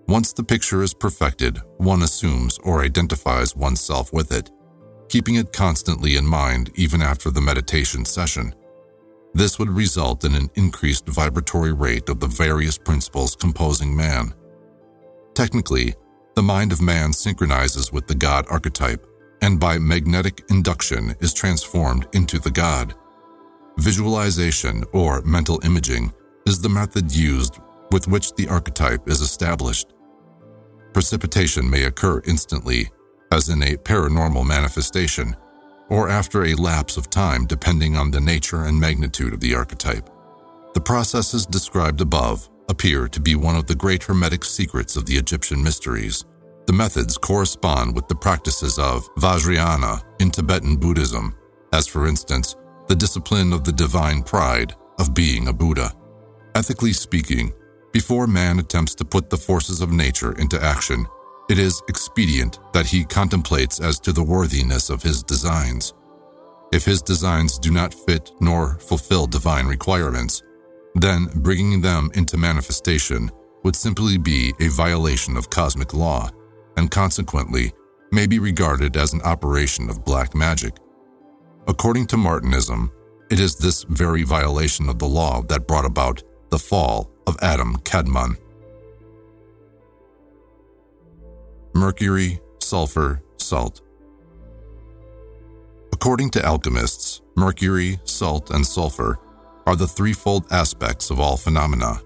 Once 0.08 0.34
the 0.34 0.44
picture 0.44 0.82
is 0.82 0.92
perfected, 0.92 1.58
one 1.78 2.02
assumes 2.02 2.58
or 2.58 2.82
identifies 2.82 3.56
oneself 3.56 4.12
with 4.12 4.30
it, 4.30 4.50
keeping 5.08 5.36
it 5.36 5.52
constantly 5.52 6.16
in 6.16 6.26
mind 6.26 6.70
even 6.74 7.02
after 7.02 7.30
the 7.30 7.40
meditation 7.40 8.04
session. 8.04 8.54
This 9.34 9.58
would 9.58 9.70
result 9.70 10.24
in 10.24 10.34
an 10.34 10.50
increased 10.54 11.06
vibratory 11.06 11.72
rate 11.72 12.08
of 12.08 12.20
the 12.20 12.26
various 12.26 12.78
principles 12.78 13.36
composing 13.36 13.94
man. 13.94 14.34
Technically, 15.34 15.94
the 16.34 16.42
mind 16.42 16.72
of 16.72 16.80
man 16.80 17.12
synchronizes 17.12 17.92
with 17.92 18.06
the 18.06 18.14
God 18.14 18.46
archetype, 18.50 19.06
and 19.42 19.60
by 19.60 19.78
magnetic 19.78 20.42
induction 20.50 21.14
is 21.20 21.32
transformed 21.32 22.08
into 22.12 22.38
the 22.38 22.50
God. 22.50 22.94
Visualization 23.78 24.84
or 24.92 25.22
mental 25.22 25.60
imaging 25.64 26.12
is 26.46 26.60
the 26.60 26.68
method 26.68 27.14
used 27.14 27.60
with 27.92 28.08
which 28.08 28.34
the 28.34 28.48
archetype 28.48 29.08
is 29.08 29.20
established. 29.20 29.94
Precipitation 30.92 31.68
may 31.68 31.84
occur 31.84 32.20
instantly, 32.26 32.90
as 33.32 33.48
in 33.48 33.62
a 33.62 33.76
paranormal 33.76 34.46
manifestation, 34.46 35.36
or 35.88 36.08
after 36.08 36.44
a 36.44 36.54
lapse 36.54 36.96
of 36.96 37.10
time 37.10 37.46
depending 37.46 37.96
on 37.96 38.10
the 38.10 38.20
nature 38.20 38.64
and 38.64 38.78
magnitude 38.78 39.32
of 39.32 39.40
the 39.40 39.54
archetype. 39.54 40.08
The 40.74 40.80
processes 40.80 41.46
described 41.46 42.00
above 42.00 42.48
appear 42.68 43.08
to 43.08 43.20
be 43.20 43.34
one 43.34 43.56
of 43.56 43.66
the 43.66 43.74
great 43.74 44.02
hermetic 44.02 44.44
secrets 44.44 44.96
of 44.96 45.06
the 45.06 45.16
Egyptian 45.16 45.62
mysteries. 45.62 46.24
The 46.66 46.72
methods 46.72 47.16
correspond 47.16 47.94
with 47.94 48.08
the 48.08 48.14
practices 48.14 48.78
of 48.78 49.08
Vajrayana 49.16 50.02
in 50.20 50.30
Tibetan 50.30 50.76
Buddhism, 50.76 51.34
as 51.72 51.86
for 51.86 52.06
instance, 52.06 52.56
the 52.88 52.94
discipline 52.94 53.52
of 53.52 53.64
the 53.64 53.72
divine 53.72 54.22
pride 54.22 54.74
of 54.98 55.14
being 55.14 55.48
a 55.48 55.52
Buddha. 55.52 55.92
Ethically 56.54 56.92
speaking, 56.92 57.52
before 57.92 58.26
man 58.26 58.58
attempts 58.58 58.94
to 58.96 59.04
put 59.04 59.30
the 59.30 59.36
forces 59.36 59.80
of 59.80 59.92
nature 59.92 60.32
into 60.32 60.62
action, 60.62 61.06
it 61.48 61.58
is 61.58 61.82
expedient 61.88 62.58
that 62.72 62.86
he 62.86 63.04
contemplates 63.04 63.80
as 63.80 63.98
to 64.00 64.12
the 64.12 64.22
worthiness 64.22 64.90
of 64.90 65.02
his 65.02 65.22
designs. 65.22 65.94
If 66.72 66.84
his 66.84 67.00
designs 67.00 67.58
do 67.58 67.70
not 67.70 67.94
fit 67.94 68.30
nor 68.40 68.78
fulfill 68.80 69.26
divine 69.26 69.66
requirements, 69.66 70.42
then 70.94 71.28
bringing 71.36 71.80
them 71.80 72.10
into 72.14 72.36
manifestation 72.36 73.30
would 73.64 73.74
simply 73.74 74.18
be 74.18 74.52
a 74.60 74.68
violation 74.68 75.36
of 75.36 75.50
cosmic 75.50 75.94
law, 75.94 76.30
and 76.76 76.90
consequently 76.90 77.72
may 78.12 78.26
be 78.26 78.38
regarded 78.38 78.96
as 78.96 79.12
an 79.12 79.22
operation 79.22 79.88
of 79.88 80.04
black 80.04 80.34
magic. 80.34 80.74
According 81.66 82.06
to 82.08 82.16
Martinism, 82.16 82.90
it 83.30 83.40
is 83.40 83.56
this 83.56 83.84
very 83.84 84.22
violation 84.22 84.88
of 84.88 84.98
the 84.98 85.08
law 85.08 85.42
that 85.42 85.66
brought 85.66 85.84
about 85.84 86.22
the 86.50 86.58
fall 86.58 87.10
of 87.26 87.36
Adam 87.42 87.76
Kadmon. 87.80 88.36
Mercury, 91.78 92.40
sulfur, 92.58 93.22
salt. 93.36 93.82
According 95.92 96.30
to 96.30 96.44
alchemists, 96.44 97.22
mercury, 97.36 98.00
salt, 98.02 98.50
and 98.50 98.66
sulfur 98.66 99.20
are 99.64 99.76
the 99.76 99.86
threefold 99.86 100.44
aspects 100.50 101.08
of 101.08 101.20
all 101.20 101.36
phenomena, 101.36 102.00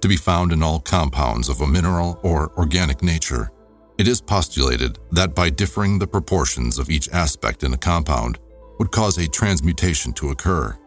to 0.00 0.06
be 0.06 0.14
found 0.14 0.52
in 0.52 0.62
all 0.62 0.78
compounds 0.78 1.48
of 1.48 1.60
a 1.60 1.66
mineral 1.66 2.20
or 2.22 2.52
organic 2.56 3.02
nature. 3.02 3.50
It 3.98 4.06
is 4.06 4.20
postulated 4.20 5.00
that 5.10 5.34
by 5.34 5.50
differing 5.50 5.98
the 5.98 6.06
proportions 6.06 6.78
of 6.78 6.88
each 6.88 7.08
aspect 7.08 7.64
in 7.64 7.74
a 7.74 7.76
compound 7.76 8.38
would 8.78 8.92
cause 8.92 9.18
a 9.18 9.28
transmutation 9.28 10.12
to 10.12 10.30
occur. 10.30 10.78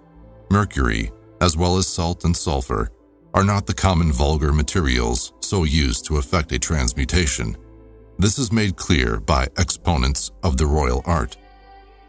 Mercury, 0.50 1.12
as 1.42 1.58
well 1.58 1.76
as 1.76 1.88
salt 1.88 2.24
and 2.24 2.38
sulfur, 2.38 2.90
are 3.34 3.44
not 3.44 3.68
the 3.68 3.74
common 3.74 4.14
vulgar 4.14 4.54
materials 4.54 5.34
so 5.42 5.66
used 5.66 6.06
to 6.06 6.16
effect 6.16 6.54
a 6.54 6.58
transmutation. 6.58 7.58
This 8.20 8.38
is 8.38 8.52
made 8.52 8.76
clear 8.76 9.22
by 9.22 9.48
exponents 9.58 10.32
of 10.44 10.58
the 10.58 10.66
royal 10.66 11.02
art. 11.06 11.38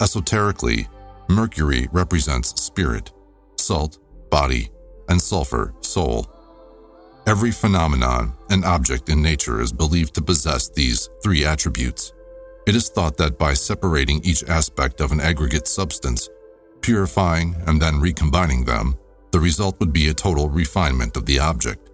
Esoterically, 0.01 0.89
Mercury 1.29 1.87
represents 1.93 2.61
spirit, 2.61 3.13
salt, 3.57 4.01
body, 4.29 4.71
and 5.09 5.23
sulfur, 5.23 5.73
soul. 5.83 6.27
Every 7.29 7.53
phenomenon 7.53 8.33
and 8.51 8.65
object 8.65 9.09
in 9.09 9.23
nature 9.23 9.61
is 9.61 9.73
believed 9.73 10.15
to 10.15 10.21
possess 10.21 10.69
these 10.69 11.09
three 11.23 11.45
attributes. 11.45 12.13
It 12.67 12.75
is 12.75 12.89
thought 12.89 13.17
that 13.19 13.39
by 13.39 13.55
separating 13.55 14.21
each 14.25 14.43
aspect 14.49 15.01
of 15.01 15.13
an 15.13 15.21
aggregate 15.21 15.69
substance, 15.69 16.29
purifying 16.81 17.55
and 17.69 17.81
then 17.81 18.01
recombining 18.01 18.65
them, 18.65 18.99
the 19.31 19.39
result 19.39 19.79
would 19.79 19.93
be 19.93 20.09
a 20.09 20.15
total 20.15 20.49
refinement 20.49 21.17
of 21.17 21.25
the 21.27 21.39
object. 21.39 21.89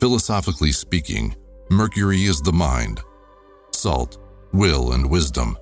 Philosophically 0.00 0.72
speaking, 0.72 1.34
Mercury 1.70 2.24
is 2.24 2.42
the 2.42 2.52
mind, 2.52 3.00
salt, 3.74 4.18
will, 4.52 4.92
and 4.92 5.10
wisdom, 5.10 5.58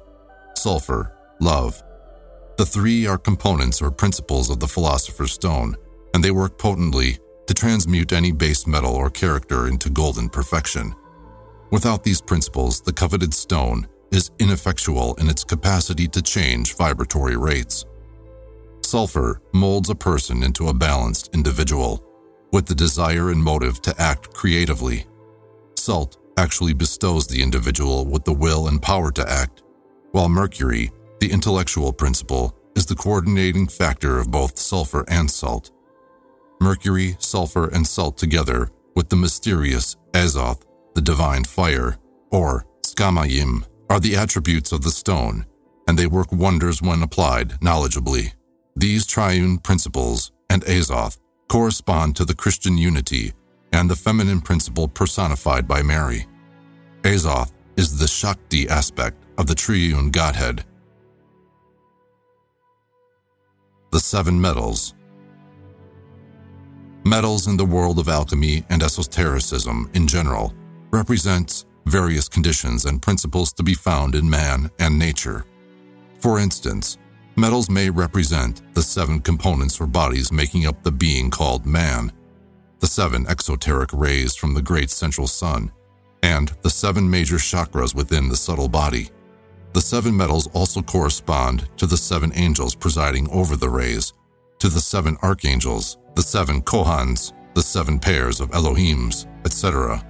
sulfur, 0.56 1.16
love. 1.40 1.82
The 2.58 2.66
three 2.66 3.06
are 3.06 3.18
components 3.18 3.82
or 3.82 3.90
principles 3.90 4.50
of 4.50 4.60
the 4.60 4.68
Philosopher's 4.68 5.32
Stone, 5.32 5.76
and 6.14 6.22
they 6.22 6.30
work 6.30 6.58
potently 6.58 7.18
to 7.46 7.54
transmute 7.54 8.12
any 8.12 8.30
base 8.30 8.66
metal 8.66 8.94
or 8.94 9.10
character 9.10 9.66
into 9.66 9.90
golden 9.90 10.28
perfection. 10.28 10.94
Without 11.70 12.04
these 12.04 12.20
principles, 12.20 12.80
the 12.80 12.92
coveted 12.92 13.32
stone 13.32 13.88
is 14.12 14.30
ineffectual 14.38 15.14
in 15.14 15.28
its 15.28 15.42
capacity 15.42 16.06
to 16.06 16.22
change 16.22 16.76
vibratory 16.76 17.36
rates. 17.36 17.86
Sulfur 18.82 19.40
molds 19.54 19.88
a 19.88 19.94
person 19.94 20.42
into 20.42 20.68
a 20.68 20.74
balanced 20.74 21.30
individual 21.34 22.04
with 22.52 22.66
the 22.66 22.74
desire 22.74 23.30
and 23.30 23.42
motive 23.42 23.80
to 23.82 23.94
act 23.98 24.34
creatively. 24.34 25.06
Salt 25.76 26.18
actually 26.36 26.72
bestows 26.72 27.26
the 27.26 27.42
individual 27.42 28.04
with 28.04 28.24
the 28.24 28.32
will 28.32 28.68
and 28.68 28.80
power 28.80 29.10
to 29.12 29.30
act, 29.30 29.62
while 30.12 30.28
Mercury, 30.28 30.90
the 31.20 31.30
intellectual 31.30 31.92
principle, 31.92 32.56
is 32.76 32.86
the 32.86 32.94
coordinating 32.94 33.66
factor 33.66 34.18
of 34.18 34.30
both 34.30 34.58
sulfur 34.58 35.04
and 35.08 35.30
salt. 35.30 35.70
Mercury, 36.60 37.16
sulfur, 37.18 37.68
and 37.68 37.86
salt 37.86 38.16
together 38.16 38.68
with 38.94 39.08
the 39.08 39.16
mysterious 39.16 39.96
Azoth, 40.12 40.62
the 40.94 41.00
divine 41.00 41.44
fire, 41.44 41.96
or 42.30 42.66
Shamayim, 42.82 43.66
are 43.90 44.00
the 44.00 44.16
attributes 44.16 44.72
of 44.72 44.82
the 44.82 44.90
stone, 44.90 45.46
and 45.86 45.98
they 45.98 46.06
work 46.06 46.32
wonders 46.32 46.80
when 46.80 47.02
applied 47.02 47.50
knowledgeably. 47.60 48.32
These 48.76 49.06
triune 49.06 49.58
principles 49.58 50.32
and 50.48 50.64
Azoth 50.64 51.18
correspond 51.48 52.16
to 52.16 52.24
the 52.24 52.34
Christian 52.34 52.78
unity 52.78 53.32
and 53.72 53.90
the 53.90 53.96
feminine 53.96 54.40
principle 54.40 54.88
personified 54.88 55.66
by 55.66 55.82
Mary. 55.82 56.26
Azoth 57.02 57.52
is 57.76 57.98
the 57.98 58.06
Shakti 58.06 58.68
aspect 58.68 59.16
of 59.38 59.46
the 59.46 59.54
triune 59.54 60.10
Godhead. 60.10 60.64
The 63.90 64.00
seven 64.00 64.40
metals. 64.40 64.94
Metals 67.04 67.48
in 67.48 67.56
the 67.56 67.64
world 67.64 67.98
of 67.98 68.08
alchemy 68.08 68.64
and 68.70 68.82
esotericism 68.82 69.90
in 69.94 70.06
general 70.06 70.54
represents 70.92 71.66
various 71.86 72.28
conditions 72.28 72.84
and 72.84 73.02
principles 73.02 73.52
to 73.54 73.62
be 73.62 73.74
found 73.74 74.14
in 74.14 74.28
man 74.28 74.70
and 74.78 74.98
nature. 74.98 75.44
For 76.20 76.38
instance, 76.38 76.98
metals 77.34 77.68
may 77.68 77.90
represent 77.90 78.62
the 78.74 78.82
seven 78.82 79.20
components 79.20 79.80
or 79.80 79.86
bodies 79.86 80.30
making 80.30 80.66
up 80.66 80.82
the 80.82 80.92
being 80.92 81.30
called 81.30 81.66
man 81.66 82.12
the 82.82 82.88
seven 82.88 83.24
exoteric 83.28 83.90
rays 83.92 84.34
from 84.34 84.54
the 84.54 84.60
great 84.60 84.90
central 84.90 85.28
sun, 85.28 85.70
and 86.24 86.48
the 86.62 86.68
seven 86.68 87.08
major 87.08 87.36
chakras 87.36 87.94
within 87.94 88.28
the 88.28 88.34
subtle 88.36 88.68
body. 88.68 89.08
The 89.72 89.80
seven 89.80 90.16
metals 90.16 90.48
also 90.48 90.82
correspond 90.82 91.68
to 91.76 91.86
the 91.86 91.96
seven 91.96 92.32
angels 92.34 92.74
presiding 92.74 93.30
over 93.30 93.54
the 93.54 93.68
rays, 93.68 94.12
to 94.58 94.68
the 94.68 94.80
seven 94.80 95.16
archangels, 95.22 95.96
the 96.16 96.22
seven 96.22 96.60
Chohans, 96.62 97.32
the 97.54 97.62
seven 97.62 98.00
pairs 98.00 98.40
of 98.40 98.50
Elohims, 98.50 99.26
etc. 99.44 100.04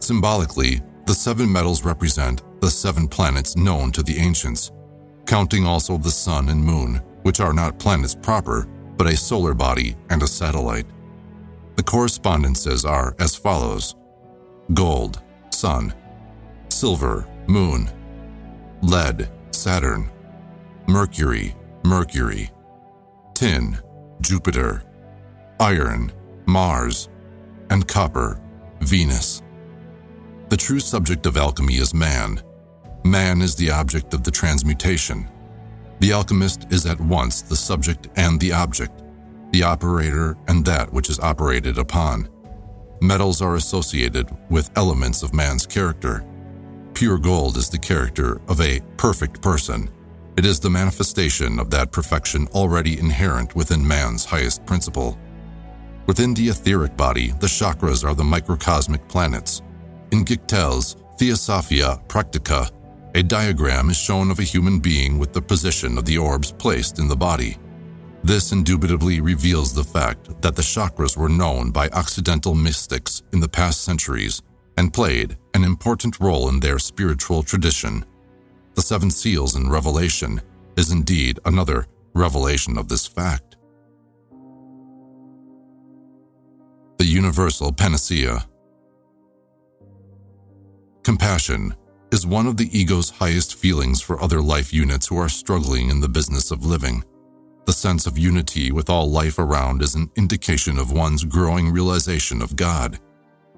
Symbolically, 0.00 0.80
the 1.06 1.14
seven 1.14 1.50
metals 1.50 1.84
represent 1.84 2.42
the 2.60 2.70
seven 2.70 3.06
planets 3.06 3.56
known 3.56 3.92
to 3.92 4.02
the 4.02 4.18
ancients, 4.18 4.72
counting 5.26 5.64
also 5.64 5.96
the 5.96 6.10
sun 6.10 6.48
and 6.48 6.60
moon, 6.60 6.96
which 7.22 7.38
are 7.38 7.52
not 7.52 7.78
planets 7.78 8.16
proper, 8.16 8.66
but 8.96 9.06
a 9.06 9.16
solar 9.16 9.54
body 9.54 9.94
and 10.10 10.24
a 10.24 10.26
satellite. 10.26 10.86
The 11.78 11.84
correspondences 11.84 12.84
are 12.84 13.14
as 13.20 13.36
follows. 13.36 13.94
Gold, 14.74 15.22
sun, 15.50 15.94
silver, 16.70 17.24
moon, 17.46 17.88
lead, 18.82 19.30
Saturn, 19.52 20.10
mercury, 20.88 21.54
Mercury, 21.84 22.50
tin, 23.32 23.78
Jupiter, 24.20 24.82
iron, 25.60 26.10
Mars, 26.46 27.10
and 27.70 27.86
copper, 27.86 28.40
Venus. 28.80 29.42
The 30.48 30.56
true 30.56 30.80
subject 30.80 31.26
of 31.26 31.36
alchemy 31.36 31.74
is 31.74 31.94
man. 31.94 32.42
Man 33.04 33.40
is 33.40 33.54
the 33.54 33.70
object 33.70 34.14
of 34.14 34.24
the 34.24 34.32
transmutation. 34.32 35.28
The 36.00 36.12
alchemist 36.12 36.66
is 36.72 36.86
at 36.86 37.00
once 37.00 37.40
the 37.42 37.54
subject 37.54 38.08
and 38.16 38.40
the 38.40 38.52
object, 38.52 39.04
the 39.52 39.62
operator 39.62 40.36
and 40.48 40.64
that 40.64 40.92
which 40.92 41.08
is 41.10 41.20
operated 41.20 41.78
upon. 41.78 42.28
Metals 43.00 43.40
are 43.40 43.56
associated 43.56 44.28
with 44.50 44.70
elements 44.76 45.22
of 45.22 45.32
man's 45.32 45.66
character. 45.66 46.24
Pure 46.94 47.18
gold 47.18 47.56
is 47.56 47.70
the 47.70 47.78
character 47.78 48.40
of 48.48 48.60
a 48.60 48.80
perfect 48.96 49.40
person. 49.40 49.88
It 50.36 50.44
is 50.44 50.60
the 50.60 50.70
manifestation 50.70 51.58
of 51.58 51.70
that 51.70 51.92
perfection 51.92 52.48
already 52.54 52.98
inherent 52.98 53.54
within 53.54 53.86
man's 53.86 54.24
highest 54.24 54.66
principle. 54.66 55.18
Within 56.06 56.34
the 56.34 56.48
etheric 56.48 56.96
body, 56.96 57.32
the 57.40 57.46
chakras 57.46 58.04
are 58.04 58.14
the 58.14 58.24
microcosmic 58.24 59.06
planets. 59.08 59.62
In 60.10 60.24
Gichtel's 60.24 60.96
Theosophia 61.18 62.00
Practica, 62.08 62.70
a 63.14 63.22
diagram 63.22 63.90
is 63.90 63.96
shown 63.96 64.30
of 64.30 64.38
a 64.38 64.44
human 64.44 64.78
being 64.78 65.18
with 65.18 65.32
the 65.32 65.42
position 65.42 65.98
of 65.98 66.04
the 66.04 66.18
orbs 66.18 66.52
placed 66.52 66.98
in 66.98 67.08
the 67.08 67.16
body. 67.16 67.58
This 68.24 68.52
indubitably 68.52 69.20
reveals 69.20 69.72
the 69.72 69.84
fact 69.84 70.42
that 70.42 70.56
the 70.56 70.62
chakras 70.62 71.16
were 71.16 71.28
known 71.28 71.70
by 71.70 71.88
Occidental 71.90 72.54
mystics 72.54 73.22
in 73.32 73.40
the 73.40 73.48
past 73.48 73.82
centuries 73.82 74.42
and 74.76 74.92
played 74.92 75.36
an 75.54 75.64
important 75.64 76.20
role 76.20 76.48
in 76.48 76.60
their 76.60 76.78
spiritual 76.78 77.42
tradition. 77.42 78.04
The 78.74 78.82
Seven 78.82 79.10
Seals 79.10 79.56
in 79.56 79.70
Revelation 79.70 80.40
is 80.76 80.92
indeed 80.92 81.40
another 81.44 81.86
revelation 82.14 82.76
of 82.76 82.88
this 82.88 83.06
fact. 83.06 83.56
The 86.98 87.06
Universal 87.06 87.72
Panacea 87.72 88.46
Compassion 91.02 91.74
is 92.12 92.26
one 92.26 92.46
of 92.46 92.56
the 92.56 92.68
ego's 92.78 93.10
highest 93.10 93.54
feelings 93.54 94.00
for 94.00 94.22
other 94.22 94.40
life 94.40 94.72
units 94.72 95.06
who 95.06 95.18
are 95.18 95.28
struggling 95.28 95.90
in 95.90 96.00
the 96.00 96.08
business 96.08 96.50
of 96.50 96.64
living. 96.64 97.04
The 97.68 97.74
sense 97.74 98.06
of 98.06 98.16
unity 98.16 98.72
with 98.72 98.88
all 98.88 99.10
life 99.10 99.38
around 99.38 99.82
is 99.82 99.94
an 99.94 100.10
indication 100.16 100.78
of 100.78 100.90
one's 100.90 101.22
growing 101.22 101.70
realization 101.70 102.40
of 102.40 102.56
God. 102.56 102.98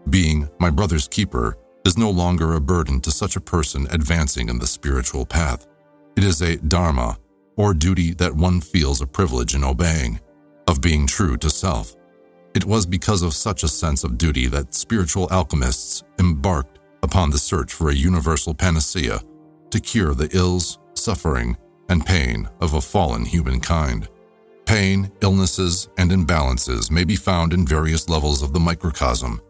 Being 0.08 0.48
my 0.58 0.68
brother's 0.68 1.06
keeper 1.06 1.56
is 1.84 1.96
no 1.96 2.10
longer 2.10 2.54
a 2.54 2.60
burden 2.60 3.00
to 3.02 3.12
such 3.12 3.36
a 3.36 3.40
person 3.40 3.86
advancing 3.92 4.48
in 4.48 4.58
the 4.58 4.66
spiritual 4.66 5.24
path. 5.24 5.68
It 6.16 6.24
is 6.24 6.42
a 6.42 6.56
dharma, 6.56 7.18
or 7.56 7.72
duty 7.72 8.12
that 8.14 8.34
one 8.34 8.60
feels 8.60 9.00
a 9.00 9.06
privilege 9.06 9.54
in 9.54 9.62
obeying, 9.62 10.18
of 10.66 10.80
being 10.80 11.06
true 11.06 11.36
to 11.36 11.48
self. 11.48 11.94
It 12.52 12.64
was 12.64 12.86
because 12.86 13.22
of 13.22 13.32
such 13.32 13.62
a 13.62 13.68
sense 13.68 14.02
of 14.02 14.18
duty 14.18 14.48
that 14.48 14.74
spiritual 14.74 15.28
alchemists 15.30 16.02
embarked 16.18 16.80
upon 17.04 17.30
the 17.30 17.38
search 17.38 17.72
for 17.72 17.90
a 17.90 17.94
universal 17.94 18.54
panacea 18.54 19.20
to 19.70 19.78
cure 19.78 20.14
the 20.14 20.36
ills, 20.36 20.80
suffering, 20.94 21.56
and 21.90 22.06
pain 22.06 22.48
of 22.60 22.74
a 22.74 22.80
fallen 22.80 23.24
humankind. 23.24 24.08
Pain, 24.64 25.10
illnesses, 25.20 25.88
and 25.98 26.10
imbalances 26.12 26.90
may 26.90 27.04
be 27.04 27.16
found 27.16 27.52
in 27.52 27.66
various 27.66 28.08
levels 28.08 28.42
of 28.42 28.52
the 28.52 28.60
microcosm 28.60 29.42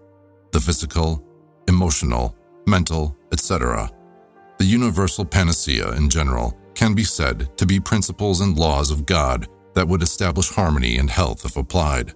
the 0.53 0.61
physical, 0.61 1.24
emotional, 1.68 2.34
mental, 2.66 3.16
etc. 3.32 3.88
The 4.59 4.64
universal 4.64 5.24
panacea 5.24 5.93
in 5.93 6.11
general 6.11 6.59
can 6.74 6.93
be 6.93 7.05
said 7.05 7.57
to 7.57 7.66
be 7.66 7.78
principles 7.78 8.41
and 8.41 8.59
laws 8.59 8.91
of 8.91 9.07
God 9.07 9.47
that 9.74 9.86
would 9.86 10.03
establish 10.03 10.49
harmony 10.49 10.97
and 10.97 11.09
health 11.09 11.45
if 11.45 11.57
applied. 11.57 12.14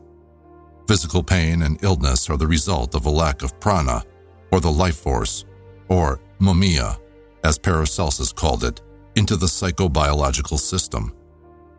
Physical 0.88 1.22
pain 1.22 1.62
and 1.62 1.82
illness 1.84 2.28
are 2.28 2.36
the 2.36 2.46
result 2.46 2.96
of 2.96 3.06
a 3.06 3.10
lack 3.10 3.42
of 3.42 3.58
prana, 3.60 4.02
or 4.50 4.60
the 4.60 4.72
life 4.72 4.96
force, 4.96 5.44
or 5.88 6.20
mumia, 6.40 6.98
as 7.44 7.58
Paracelsus 7.58 8.32
called 8.32 8.64
it, 8.64 8.80
into 9.16 9.36
the 9.36 9.46
psychobiological 9.46 10.58
system. 10.58 11.12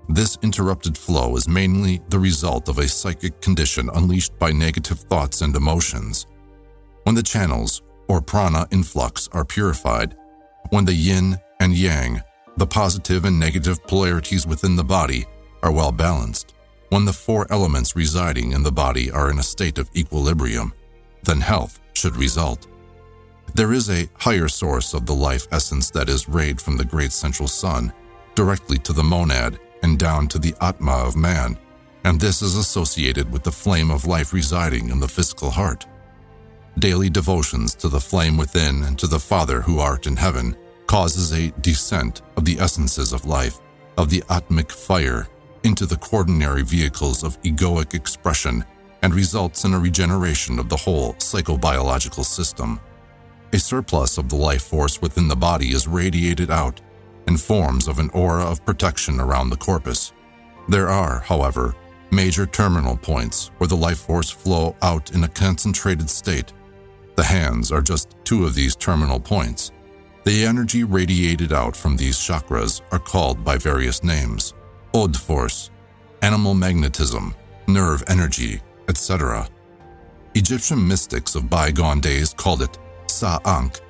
This 0.07 0.37
interrupted 0.43 0.97
flow 0.97 1.35
is 1.35 1.47
mainly 1.47 2.01
the 2.09 2.19
result 2.19 2.69
of 2.69 2.77
a 2.77 2.87
psychic 2.87 3.41
condition 3.41 3.89
unleashed 3.93 4.37
by 4.37 4.51
negative 4.51 4.99
thoughts 4.99 5.41
and 5.41 5.55
emotions. 5.55 6.27
When 7.03 7.15
the 7.15 7.23
channels, 7.23 7.81
or 8.07 8.21
prana 8.21 8.67
influx, 8.71 9.27
are 9.31 9.45
purified, 9.45 10.15
when 10.69 10.85
the 10.85 10.93
yin 10.93 11.37
and 11.59 11.75
yang, 11.75 12.21
the 12.57 12.67
positive 12.67 13.25
and 13.25 13.39
negative 13.39 13.83
polarities 13.87 14.45
within 14.45 14.75
the 14.75 14.83
body, 14.83 15.25
are 15.63 15.71
well 15.71 15.91
balanced, 15.91 16.53
when 16.89 17.05
the 17.05 17.13
four 17.13 17.47
elements 17.49 17.95
residing 17.95 18.51
in 18.51 18.61
the 18.61 18.71
body 18.71 19.11
are 19.11 19.31
in 19.31 19.39
a 19.39 19.43
state 19.43 19.77
of 19.79 19.89
equilibrium, 19.95 20.71
then 21.23 21.41
health 21.41 21.79
should 21.93 22.15
result. 22.15 22.67
There 23.55 23.71
is 23.71 23.89
a 23.89 24.09
higher 24.17 24.49
source 24.49 24.93
of 24.93 25.05
the 25.05 25.15
life 25.15 25.47
essence 25.49 25.89
that 25.91 26.09
is 26.09 26.27
rayed 26.27 26.59
from 26.59 26.75
the 26.75 26.83
great 26.83 27.13
central 27.13 27.47
sun, 27.47 27.93
directly 28.35 28.77
to 28.79 28.91
the 28.91 29.01
monad 29.01 29.57
and 29.81 29.97
down 29.97 30.27
to 30.27 30.39
the 30.39 30.53
Atma 30.59 30.91
of 30.91 31.15
man, 31.15 31.57
and 32.03 32.19
this 32.19 32.41
is 32.41 32.57
associated 32.57 33.31
with 33.31 33.43
the 33.43 33.53
flame 33.53 33.91
of 33.91 34.05
life 34.05 34.33
residing 34.33 34.89
in 34.89 34.99
the 34.99 35.07
physical 35.07 35.49
heart. 35.49 35.85
Daily 36.79 37.09
devotions 37.09 37.75
to 37.75 37.87
the 37.87 38.01
flame 38.01 38.35
within 38.35 38.83
and 38.83 38.99
to 38.99 39.07
the 39.07 39.19
Father 39.19 39.61
who 39.61 39.79
art 39.79 40.05
in 40.05 40.17
heaven 40.17 40.53
causes 40.85 41.31
a 41.31 41.51
descent 41.61 42.23
of 42.35 42.43
the 42.43 42.59
essences 42.59 43.13
of 43.13 43.25
life, 43.25 43.61
of 43.97 44.09
the 44.09 44.21
Atmic 44.29 44.69
fire, 44.69 45.29
into 45.63 45.85
the 45.85 45.95
quaternary 45.95 46.63
vehicles 46.63 47.23
of 47.23 47.41
egoic 47.43 47.93
expression 47.93 48.65
and 49.01 49.13
results 49.13 49.63
in 49.63 49.73
a 49.73 49.79
regeneration 49.79 50.59
of 50.59 50.67
the 50.67 50.75
whole 50.75 51.13
psychobiological 51.13 52.25
system 52.25 52.81
a 53.53 53.59
surplus 53.59 54.17
of 54.17 54.29
the 54.29 54.35
life 54.35 54.63
force 54.63 55.01
within 55.01 55.27
the 55.27 55.35
body 55.35 55.67
is 55.67 55.87
radiated 55.87 56.51
out 56.51 56.81
and 57.27 57.39
forms 57.39 57.87
of 57.87 57.99
an 57.99 58.09
aura 58.11 58.43
of 58.43 58.65
protection 58.65 59.19
around 59.19 59.49
the 59.49 59.57
corpus. 59.57 60.13
There 60.67 60.89
are, 60.89 61.19
however, 61.19 61.75
major 62.11 62.45
terminal 62.45 62.97
points 62.97 63.51
where 63.57 63.67
the 63.67 63.75
life 63.75 63.99
force 63.99 64.29
flow 64.29 64.75
out 64.81 65.11
in 65.11 65.23
a 65.23 65.27
concentrated 65.29 66.09
state. 66.09 66.53
The 67.15 67.23
hands 67.23 67.71
are 67.71 67.81
just 67.81 68.15
two 68.23 68.45
of 68.45 68.55
these 68.55 68.75
terminal 68.75 69.19
points. 69.19 69.71
The 70.23 70.45
energy 70.45 70.83
radiated 70.83 71.53
out 71.53 71.75
from 71.75 71.95
these 71.95 72.17
chakras 72.17 72.81
are 72.91 72.99
called 72.99 73.43
by 73.43 73.57
various 73.57 74.03
names 74.03 74.53
Od 74.93 75.15
force, 75.15 75.69
animal 76.21 76.53
magnetism, 76.53 77.35
nerve 77.67 78.03
energy, 78.07 78.61
etc. 78.87 79.47
Egyptian 80.33 80.87
mystics 80.87 81.35
of 81.35 81.49
bygone 81.49 81.99
days 81.99 82.33
called 82.33 82.61
it 82.61 82.77
Sa-Ankh. 83.07 83.81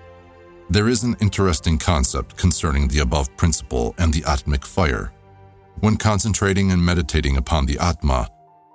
There 0.70 0.88
is 0.88 1.04
an 1.04 1.16
interesting 1.22 1.78
concept 1.78 2.38
concerning 2.38 2.88
the 2.88 3.00
above 3.00 3.36
principle 3.38 3.94
and 3.98 4.14
the 4.14 4.22
Atmic 4.22 4.66
fire. 4.66 5.14
When 5.82 5.98
concentrating 5.98 6.72
and 6.72 6.84
meditating 6.84 7.38
upon 7.38 7.66
the 7.66 7.78
Atma, 7.80 8.30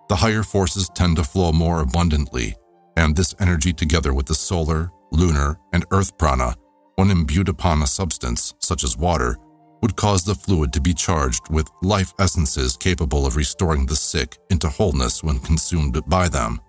the 0.09 0.17
higher 0.17 0.43
forces 0.43 0.89
tend 0.95 1.17
to 1.17 1.25
flow 1.25 1.53
more 1.53 1.81
abundantly, 1.81 2.55
and 2.97 3.17
this 3.17 3.35
energy 3.41 3.73
together 3.73 4.13
with 4.13 4.27
the 4.27 4.35
solar, 4.35 4.91
lunar, 5.11 5.59
and 5.73 5.85
earth 5.93 6.17
prana, 6.19 6.55
when 6.97 7.11
imbued 7.11 7.49
upon 7.49 7.83
a 7.83 7.87
substance, 7.87 8.55
such 8.59 8.85
as 8.85 8.97
water, 8.97 9.37
would 9.83 9.97
cause 9.97 10.25
the 10.25 10.35
fluid 10.35 10.73
to 10.73 10.81
be 10.81 10.93
charged 10.93 11.49
with 11.51 11.71
life 11.83 12.13
essences 12.19 12.77
capable 12.77 13.27
of 13.27 13.37
restoring 13.37 13.87
the 13.87 13.97
sick 13.97 14.37
into 14.51 14.69
wholeness 14.69 15.25
when 15.25 15.39
consumed 15.39 16.01
by 16.09 16.29
them. 16.29 16.61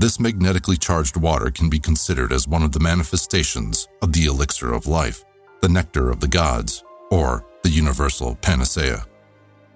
This 0.00 0.18
magnetically 0.18 0.78
charged 0.78 1.18
water 1.18 1.50
can 1.50 1.68
be 1.68 1.78
considered 1.78 2.32
as 2.32 2.48
one 2.48 2.62
of 2.62 2.72
the 2.72 2.80
manifestations 2.80 3.86
of 4.00 4.14
the 4.14 4.24
elixir 4.24 4.72
of 4.72 4.86
life, 4.86 5.22
the 5.60 5.68
nectar 5.68 6.08
of 6.08 6.20
the 6.20 6.26
gods, 6.26 6.82
or 7.10 7.44
the 7.62 7.68
universal 7.68 8.34
panacea. 8.36 9.04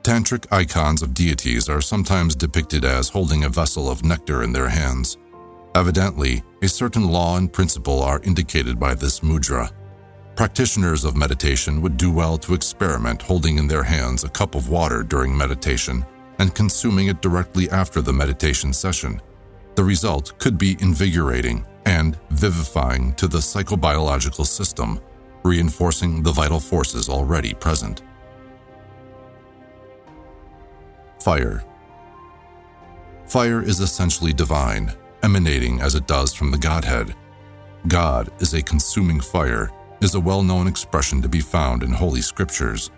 Tantric 0.03 0.51
icons 0.51 1.03
of 1.03 1.13
deities 1.13 1.69
are 1.69 1.83
sometimes 1.83 2.35
depicted 2.35 2.87
as 2.87 3.11
holding 3.11 3.45
a 3.45 3.51
vessel 3.51 3.91
of 3.91 4.03
nectar 4.03 4.43
in 4.43 4.51
their 4.51 4.71
hands. 4.71 5.19
Evidently, 5.75 6.43
a 6.63 6.69
certain 6.69 7.07
law 7.07 7.37
and 7.37 7.53
principle 7.53 8.03
are 8.03 8.23
indicated 8.23 8.81
by 8.81 8.95
this 8.95 9.21
mudra. 9.21 9.71
Practitioners 10.37 11.05
of 11.05 11.19
meditation 11.19 11.83
would 11.83 11.99
do 11.99 12.11
well 12.11 12.39
to 12.39 12.55
experiment 12.55 13.21
holding 13.21 13.59
in 13.59 13.69
their 13.69 13.83
hands 13.83 14.25
a 14.25 14.31
cup 14.31 14.55
of 14.55 14.71
water 14.71 15.03
during 15.03 15.37
meditation 15.37 16.03
and 16.39 16.55
consuming 16.55 17.09
it 17.09 17.21
directly 17.21 17.69
after 17.69 18.01
the 18.01 18.13
meditation 18.13 18.73
session 18.73 19.21
the 19.75 19.85
result 19.85 20.39
could 20.39 20.57
be 20.57 20.77
invigorating 20.81 21.67
and 21.87 22.19
vivifying 22.31 23.13
to 23.15 23.27
the 23.27 23.39
psychobiological 23.39 24.47
system, 24.47 25.01
reinforcing 25.43 26.23
the 26.23 26.33
vital 26.33 26.61
forces 26.61 27.09
already 27.09 27.55
present. 27.55 28.03
Fire 31.21 31.65
Fire 33.27 33.63
is 33.63 33.81
essentially 33.81 34.33
divine, 34.33 34.93
emanating 35.23 35.81
as 35.81 35.95
it 35.95 36.07
does 36.07 36.35
from 36.35 36.51
the 36.51 36.59
Godhead. 36.59 37.15
God 37.89 38.31
is 38.41 38.55
a 38.55 38.63
consuming 38.63 39.21
fire 39.21 39.71
is 40.01 40.15
a 40.15 40.21
well-known 40.21 40.67
expression 40.67 41.23
to 41.23 41.29
be 41.29 41.41
found 41.41 41.83
in 41.83 41.91
Holy 41.91 42.21
Scriptures. 42.21 42.91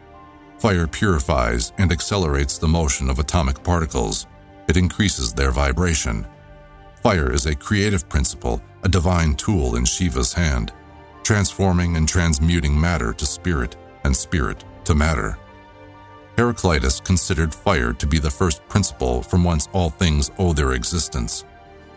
Fire 0.58 0.86
purifies 0.86 1.72
and 1.78 1.92
accelerates 1.92 2.58
the 2.58 2.66
motion 2.66 3.08
of 3.08 3.18
atomic 3.18 3.62
particles. 3.62 4.26
It 4.68 4.76
increases 4.76 5.32
their 5.32 5.52
vibration 5.52 6.26
Fire 7.06 7.32
is 7.32 7.46
a 7.46 7.54
creative 7.54 8.08
principle, 8.08 8.60
a 8.82 8.88
divine 8.88 9.36
tool 9.36 9.76
in 9.76 9.84
Shiva's 9.84 10.32
hand, 10.32 10.72
transforming 11.22 11.96
and 11.96 12.08
transmuting 12.08 12.80
matter 12.80 13.12
to 13.12 13.24
spirit 13.24 13.76
and 14.02 14.16
spirit 14.16 14.64
to 14.82 14.92
matter. 14.92 15.38
Heraclitus 16.36 16.98
considered 16.98 17.54
fire 17.54 17.92
to 17.92 18.08
be 18.08 18.18
the 18.18 18.28
first 18.28 18.66
principle 18.66 19.22
from 19.22 19.44
whence 19.44 19.68
all 19.72 19.88
things 19.88 20.32
owe 20.38 20.52
their 20.52 20.72
existence. 20.72 21.44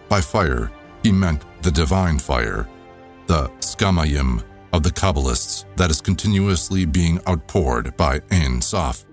By 0.09 0.21
fire, 0.21 0.71
he 1.01 1.11
meant 1.11 1.43
the 1.63 1.71
divine 1.71 2.19
fire, 2.19 2.69
the 3.25 3.47
Shamayim 3.61 4.43
of 4.73 4.83
the 4.83 4.91
Kabbalists 4.91 5.65
that 5.75 5.89
is 5.89 6.01
continuously 6.01 6.85
being 6.85 7.19
outpoured 7.27 7.97
by 7.97 8.21
Ein 8.29 8.61
Sof. 8.61 9.07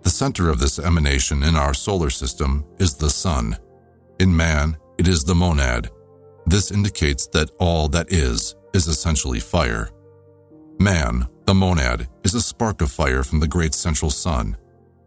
The 0.00 0.08
center 0.08 0.48
of 0.48 0.60
this 0.60 0.78
emanation 0.78 1.42
in 1.42 1.56
our 1.56 1.74
solar 1.74 2.08
system 2.08 2.64
is 2.78 2.94
the 2.94 3.10
sun. 3.10 3.58
In 4.18 4.34
man, 4.34 4.78
it 5.02 5.08
is 5.08 5.24
the 5.24 5.34
monad. 5.34 5.90
This 6.46 6.70
indicates 6.70 7.26
that 7.32 7.50
all 7.58 7.88
that 7.88 8.12
is 8.12 8.54
is 8.72 8.86
essentially 8.86 9.40
fire. 9.40 9.90
Man, 10.78 11.26
the 11.44 11.54
monad, 11.54 12.06
is 12.22 12.34
a 12.34 12.40
spark 12.40 12.80
of 12.80 12.92
fire 12.92 13.24
from 13.24 13.40
the 13.40 13.48
great 13.48 13.74
central 13.74 14.12
sun. 14.12 14.56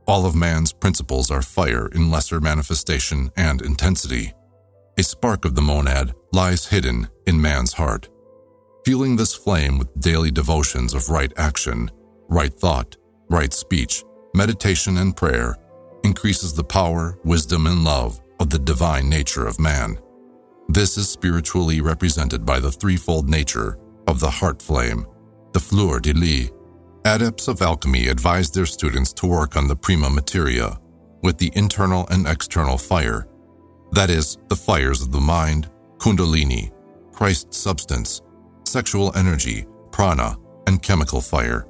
All 0.05 0.25
of 0.25 0.35
man's 0.35 0.73
principles 0.73 1.31
are 1.31 1.41
fire 1.41 1.87
in 1.95 2.11
lesser 2.11 2.41
manifestation 2.41 3.31
and 3.37 3.61
intensity. 3.61 4.33
A 4.97 5.03
spark 5.03 5.45
of 5.45 5.55
the 5.55 5.61
monad 5.61 6.13
lies 6.33 6.65
hidden 6.65 7.07
in 7.25 7.39
man's 7.39 7.71
heart. 7.71 8.09
Fueling 8.83 9.15
this 9.15 9.33
flame 9.33 9.77
with 9.77 9.97
daily 10.01 10.29
devotions 10.29 10.93
of 10.93 11.07
right 11.07 11.31
action, 11.37 11.89
right 12.27 12.53
thought, 12.53 12.97
right 13.29 13.53
speech, 13.53 14.03
meditation, 14.33 14.97
and 14.97 15.15
prayer 15.15 15.55
increases 16.03 16.51
the 16.51 16.65
power, 16.65 17.17
wisdom, 17.23 17.65
and 17.65 17.85
love 17.85 18.19
of 18.39 18.49
the 18.49 18.59
divine 18.59 19.09
nature 19.09 19.47
of 19.47 19.59
man. 19.59 19.97
This 20.69 20.97
is 20.97 21.09
spiritually 21.09 21.81
represented 21.81 22.45
by 22.45 22.59
the 22.59 22.71
threefold 22.71 23.29
nature 23.29 23.77
of 24.07 24.19
the 24.19 24.29
heart 24.29 24.61
flame, 24.61 25.05
the 25.53 25.59
fleur 25.59 25.99
de 25.99 26.13
lis. 26.13 26.51
Adepts 27.05 27.47
of 27.47 27.61
alchemy 27.61 28.07
advise 28.07 28.49
their 28.49 28.65
students 28.65 29.13
to 29.13 29.27
work 29.27 29.55
on 29.55 29.67
the 29.67 29.75
prima 29.75 30.09
materia 30.09 30.79
with 31.21 31.37
the 31.37 31.51
internal 31.55 32.07
and 32.09 32.27
external 32.27 32.77
fire, 32.77 33.27
that 33.91 34.09
is, 34.09 34.37
the 34.49 34.55
fires 34.55 35.01
of 35.01 35.11
the 35.11 35.21
mind, 35.21 35.69
kundalini, 35.97 36.71
Christ's 37.13 37.57
substance, 37.57 38.21
sexual 38.65 39.15
energy, 39.15 39.65
prana, 39.91 40.37
and 40.67 40.81
chemical 40.81 41.21
fire. 41.21 41.65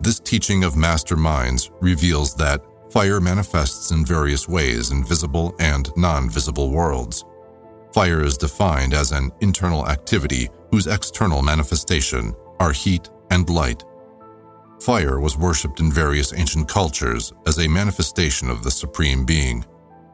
This 0.00 0.18
teaching 0.18 0.64
of 0.64 0.76
master 0.76 1.16
minds 1.16 1.70
reveals 1.80 2.34
that 2.36 2.64
fire 2.92 3.20
manifests 3.20 3.90
in 3.90 4.04
various 4.04 4.46
ways 4.46 4.90
in 4.90 5.02
visible 5.02 5.54
and 5.58 5.90
non 5.96 6.28
visible 6.28 6.70
worlds. 6.70 7.24
Fire 7.94 8.22
is 8.22 8.36
defined 8.36 8.92
as 8.92 9.12
an 9.12 9.30
internal 9.40 9.88
activity 9.88 10.48
whose 10.70 10.86
external 10.86 11.42
manifestation 11.42 12.34
are 12.60 12.72
heat 12.72 13.08
and 13.30 13.48
light. 13.48 13.82
Fire 14.80 15.20
was 15.20 15.38
worshipped 15.38 15.80
in 15.80 15.90
various 15.90 16.34
ancient 16.34 16.68
cultures 16.68 17.32
as 17.46 17.58
a 17.58 17.68
manifestation 17.68 18.50
of 18.50 18.62
the 18.62 18.70
Supreme 18.70 19.24
Being. 19.24 19.64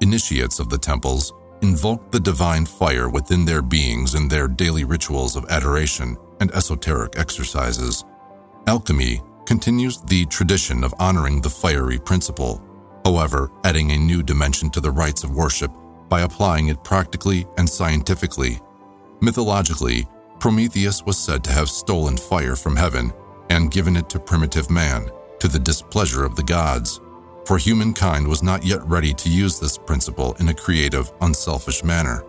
Initiates 0.00 0.60
of 0.60 0.68
the 0.68 0.78
temples 0.78 1.32
invoked 1.62 2.12
the 2.12 2.20
divine 2.20 2.64
fire 2.64 3.08
within 3.08 3.44
their 3.44 3.62
beings 3.62 4.14
in 4.14 4.28
their 4.28 4.46
daily 4.46 4.84
rituals 4.84 5.34
of 5.34 5.46
adoration 5.50 6.16
and 6.40 6.52
esoteric 6.52 7.18
exercises. 7.18 8.04
Alchemy 8.68 9.20
continues 9.46 10.00
the 10.02 10.26
tradition 10.26 10.84
of 10.84 10.94
honoring 10.98 11.40
the 11.40 11.50
fiery 11.50 11.98
principle, 11.98 12.62
however, 13.08 13.50
adding 13.64 13.92
a 13.92 13.96
new 13.96 14.22
dimension 14.22 14.68
to 14.68 14.80
the 14.80 14.90
rites 14.90 15.24
of 15.24 15.34
worship 15.34 15.72
by 16.10 16.20
applying 16.20 16.68
it 16.68 16.84
practically 16.84 17.46
and 17.56 17.66
scientifically. 17.66 18.60
Mythologically, 19.22 20.06
Prometheus 20.38 21.06
was 21.06 21.16
said 21.16 21.42
to 21.44 21.50
have 21.50 21.70
stolen 21.70 22.18
fire 22.18 22.54
from 22.54 22.76
heaven 22.76 23.10
and 23.48 23.70
given 23.70 23.96
it 23.96 24.10
to 24.10 24.20
primitive 24.20 24.70
man, 24.70 25.10
to 25.40 25.48
the 25.48 25.58
displeasure 25.58 26.22
of 26.22 26.36
the 26.36 26.42
gods, 26.42 27.00
for 27.46 27.56
humankind 27.56 28.28
was 28.28 28.42
not 28.42 28.62
yet 28.62 28.86
ready 28.86 29.14
to 29.14 29.30
use 29.30 29.58
this 29.58 29.78
principle 29.78 30.36
in 30.38 30.50
a 30.50 30.54
creative, 30.54 31.10
unselfish 31.22 31.82
manner. 31.82 32.24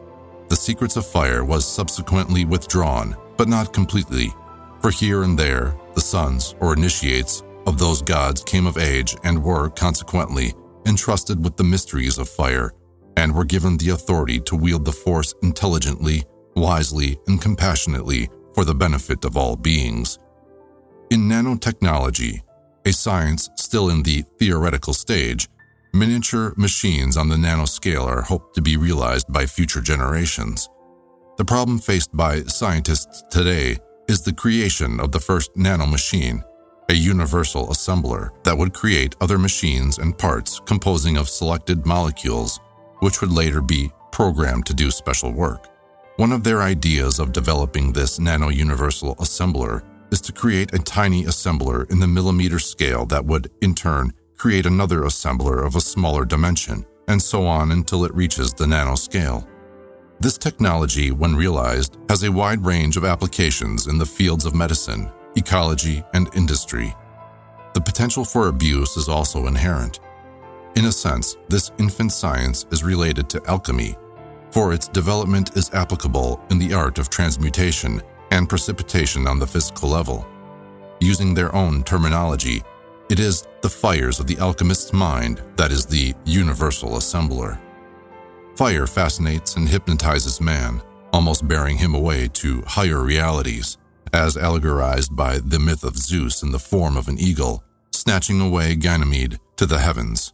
The 0.47 0.55
secrets 0.55 0.95
of 0.95 1.05
fire 1.05 1.43
was 1.43 1.67
subsequently 1.67 2.45
withdrawn, 2.45 3.17
but 3.35 3.49
not 3.49 3.73
completely, 3.73 4.33
for 4.81 4.91
here 4.91 5.23
and 5.23 5.37
there, 5.37 5.75
the 5.93 6.01
sons, 6.01 6.55
or 6.61 6.71
initiates, 6.73 7.43
of 7.67 7.77
those 7.77 8.01
gods 8.01 8.43
came 8.43 8.65
of 8.65 8.77
age 8.77 9.15
and 9.23 9.43
were, 9.43 9.69
consequently, 9.69 10.53
entrusted 10.85 11.43
with 11.43 11.57
the 11.57 11.63
mysteries 11.63 12.17
of 12.17 12.29
fire 12.29 12.73
and 13.17 13.33
were 13.33 13.45
given 13.45 13.77
the 13.77 13.89
authority 13.89 14.39
to 14.39 14.55
wield 14.55 14.85
the 14.85 14.91
force 14.91 15.33
intelligently, 15.43 16.23
wisely, 16.55 17.17
and 17.27 17.41
compassionately 17.41 18.29
for 18.53 18.63
the 18.63 18.73
benefit 18.73 19.25
of 19.25 19.37
all 19.37 19.55
beings. 19.55 20.19
In 21.11 21.21
nanotechnology, 21.21 22.41
a 22.85 22.93
science 22.93 23.49
still 23.55 23.89
in 23.89 24.03
the 24.03 24.23
theoretical 24.39 24.93
stage, 24.93 25.47
miniature 25.93 26.53
machines 26.55 27.17
on 27.17 27.29
the 27.29 27.35
nanoscale 27.35 28.05
are 28.05 28.21
hoped 28.21 28.55
to 28.55 28.61
be 28.61 28.77
realized 28.77 29.31
by 29.31 29.45
future 29.45 29.81
generations. 29.81 30.69
The 31.37 31.45
problem 31.45 31.79
faced 31.79 32.15
by 32.15 32.43
scientists 32.43 33.23
today 33.29 33.77
is 34.07 34.21
the 34.21 34.33
creation 34.33 34.99
of 34.99 35.11
the 35.11 35.19
first 35.19 35.53
nanomachine, 35.55 36.43
a 36.89 36.93
universal 36.93 37.67
assembler 37.67 38.31
that 38.43 38.57
would 38.57 38.73
create 38.73 39.15
other 39.21 39.37
machines 39.37 39.99
and 39.99 40.17
parts 40.17 40.59
composing 40.65 41.17
of 41.17 41.29
selected 41.29 41.85
molecules 41.85 42.59
which 42.99 43.21
would 43.21 43.31
later 43.31 43.61
be 43.61 43.91
programmed 44.11 44.65
to 44.65 44.73
do 44.73 44.91
special 44.91 45.31
work. 45.31 45.67
One 46.17 46.31
of 46.31 46.43
their 46.43 46.61
ideas 46.61 47.19
of 47.19 47.31
developing 47.31 47.93
this 47.93 48.19
nano 48.19 48.49
universal 48.49 49.15
assembler 49.15 49.83
is 50.11 50.21
to 50.21 50.33
create 50.33 50.73
a 50.73 50.79
tiny 50.79 51.23
assembler 51.25 51.89
in 51.91 51.99
the 51.99 52.07
millimeter 52.07 52.59
scale 52.59 53.05
that 53.05 53.25
would, 53.25 53.51
in 53.61 53.73
turn, 53.73 54.11
create 54.37 54.65
another 54.65 55.01
assembler 55.01 55.65
of 55.65 55.75
a 55.75 55.81
smaller 55.81 56.25
dimension, 56.25 56.85
and 57.07 57.21
so 57.21 57.45
on 57.45 57.71
until 57.71 58.03
it 58.03 58.13
reaches 58.13 58.53
the 58.53 58.65
nanoscale. 58.65 59.47
This 60.19 60.37
technology, 60.37 61.11
when 61.11 61.35
realized, 61.35 61.97
has 62.09 62.23
a 62.23 62.31
wide 62.31 62.65
range 62.65 62.97
of 62.97 63.05
applications 63.05 63.87
in 63.87 63.97
the 63.97 64.05
fields 64.05 64.45
of 64.45 64.53
medicine, 64.53 65.09
ecology, 65.35 66.03
and 66.13 66.29
industry. 66.35 66.95
The 67.73 67.81
potential 67.81 68.25
for 68.25 68.47
abuse 68.47 68.97
is 68.97 69.09
also 69.09 69.47
inherent. 69.47 69.99
In 70.75 70.85
a 70.85 70.91
sense, 70.91 71.37
this 71.47 71.71
infant 71.77 72.11
science 72.11 72.65
is 72.71 72.83
related 72.83 73.29
to 73.29 73.45
alchemy, 73.47 73.95
for 74.51 74.73
its 74.73 74.87
development 74.87 75.55
is 75.55 75.73
applicable 75.73 76.41
in 76.49 76.57
the 76.57 76.73
art 76.73 76.97
of 76.97 77.09
transmutation 77.09 78.01
and 78.31 78.49
precipitation 78.49 79.27
on 79.27 79.39
the 79.39 79.47
physical 79.47 79.89
level. 79.89 80.27
Using 80.99 81.33
their 81.33 81.53
own 81.55 81.83
terminology, 81.83 82.61
it 83.09 83.19
is 83.19 83.47
the 83.61 83.69
fires 83.69 84.19
of 84.19 84.27
the 84.27 84.37
alchemist's 84.37 84.93
mind 84.93 85.41
that 85.55 85.71
is 85.71 85.85
the 85.85 86.13
universal 86.25 86.91
assembler. 86.91 87.59
Fire 88.55 88.85
fascinates 88.85 89.55
and 89.55 89.67
hypnotizes 89.67 90.41
man, 90.41 90.81
almost 91.13 91.47
bearing 91.47 91.77
him 91.77 91.95
away 91.95 92.27
to 92.33 92.61
higher 92.63 93.01
realities, 93.01 93.77
as 94.13 94.37
allegorized 94.37 95.15
by 95.15 95.37
the 95.39 95.59
myth 95.59 95.83
of 95.83 95.97
Zeus 95.97 96.43
in 96.43 96.51
the 96.51 96.59
form 96.59 96.97
of 96.97 97.07
an 97.07 97.19
eagle, 97.19 97.63
snatching 97.91 98.41
away 98.41 98.75
Ganymede 98.75 99.39
to 99.57 99.65
the 99.65 99.79
heavens. 99.79 100.33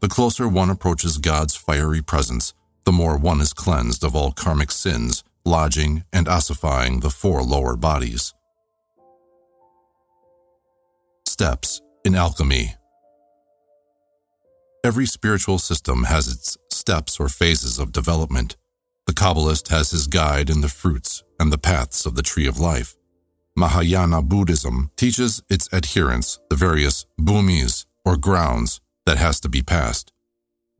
The 0.00 0.08
closer 0.08 0.48
one 0.48 0.70
approaches 0.70 1.18
God's 1.18 1.54
fiery 1.54 2.02
presence, 2.02 2.54
the 2.84 2.92
more 2.92 3.18
one 3.18 3.40
is 3.40 3.52
cleansed 3.52 4.02
of 4.02 4.16
all 4.16 4.32
karmic 4.32 4.70
sins, 4.70 5.22
lodging 5.44 6.04
and 6.12 6.28
ossifying 6.28 7.00
the 7.00 7.10
four 7.10 7.42
lower 7.42 7.76
bodies. 7.76 8.34
Steps 11.26 11.80
in 12.04 12.14
Alchemy 12.14 12.74
Every 14.82 15.04
spiritual 15.04 15.58
system 15.58 16.04
has 16.04 16.26
its 16.26 16.56
steps 16.70 17.20
or 17.20 17.28
phases 17.28 17.78
of 17.78 17.92
development. 17.92 18.56
The 19.10 19.16
Kabbalist 19.16 19.70
has 19.70 19.90
his 19.90 20.06
guide 20.06 20.48
in 20.48 20.60
the 20.60 20.68
fruits 20.68 21.24
and 21.40 21.52
the 21.52 21.58
paths 21.58 22.06
of 22.06 22.14
the 22.14 22.22
tree 22.22 22.46
of 22.46 22.60
life. 22.60 22.94
Mahayana 23.56 24.22
Buddhism 24.22 24.92
teaches 24.96 25.42
its 25.50 25.68
adherents 25.72 26.38
the 26.48 26.54
various 26.54 27.06
bhumis 27.20 27.86
or 28.04 28.16
grounds 28.16 28.80
that 29.06 29.18
has 29.18 29.40
to 29.40 29.48
be 29.48 29.62
passed. 29.62 30.12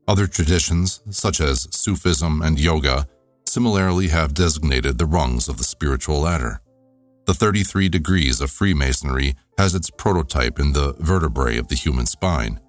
Other 0.07 0.27
traditions, 0.27 1.01
such 1.09 1.41
as 1.41 1.67
Sufism 1.71 2.41
and 2.41 2.57
yoga, 2.57 3.05
similarly 3.45 4.07
have 4.07 4.33
designated 4.33 4.97
the 4.97 5.05
rungs 5.05 5.49
of 5.49 5.57
the 5.57 5.65
spiritual 5.65 6.21
ladder. 6.21 6.61
The 7.25 7.33
33 7.33 7.89
degrees 7.89 8.39
of 8.39 8.49
Freemasonry 8.49 9.35
has 9.57 9.75
its 9.75 9.89
prototype 9.89 10.57
in 10.57 10.71
the 10.71 10.93
vertebrae 10.99 11.57
of 11.57 11.67
the 11.67 11.75
human 11.75 12.05
spine. 12.05 12.61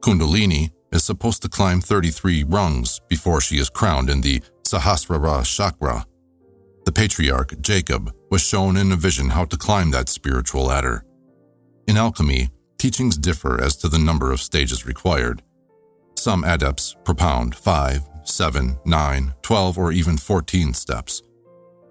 Kundalini 0.00 0.70
is 0.90 1.04
supposed 1.04 1.42
to 1.42 1.50
climb 1.50 1.82
33 1.82 2.44
rungs 2.44 2.98
before 3.10 3.42
she 3.42 3.58
is 3.58 3.68
crowned 3.68 4.08
in 4.08 4.22
the 4.22 4.42
Sahasrara 4.72 5.44
chakra. 5.44 6.06
The 6.84 6.92
patriarch, 6.92 7.60
Jacob, 7.60 8.12
was 8.30 8.42
shown 8.42 8.76
in 8.76 8.92
a 8.92 8.96
vision 8.96 9.30
how 9.30 9.44
to 9.44 9.56
climb 9.56 9.90
that 9.90 10.08
spiritual 10.08 10.64
ladder. 10.64 11.04
In 11.86 11.96
alchemy, 11.96 12.50
Teachings 12.82 13.16
differ 13.16 13.62
as 13.62 13.76
to 13.76 13.86
the 13.86 14.00
number 14.00 14.32
of 14.32 14.40
stages 14.40 14.84
required. 14.84 15.40
Some 16.16 16.42
adepts 16.42 16.96
propound 17.04 17.54
five, 17.54 18.02
7, 18.24 18.76
9, 18.84 19.34
12, 19.42 19.78
or 19.78 19.92
even 19.92 20.16
14 20.16 20.74
steps. 20.74 21.22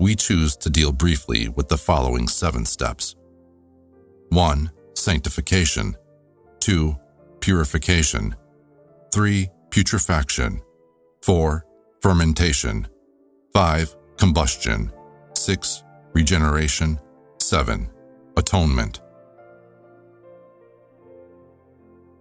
We 0.01 0.15
choose 0.17 0.57
to 0.57 0.69
deal 0.69 0.91
briefly 0.91 1.47
with 1.47 1.69
the 1.69 1.77
following 1.77 2.27
seven 2.27 2.65
steps 2.65 3.15
1. 4.31 4.69
Sanctification, 4.93 5.95
2. 6.59 6.93
Purification, 7.39 8.35
3. 9.13 9.49
Putrefaction, 9.69 10.59
4. 11.21 11.65
Fermentation, 12.01 12.87
5. 13.53 13.95
Combustion, 14.17 14.91
6. 15.35 15.83
Regeneration, 16.13 16.99
7. 17.39 17.87
Atonement. 18.37 19.01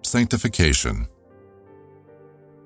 Sanctification 0.02 1.08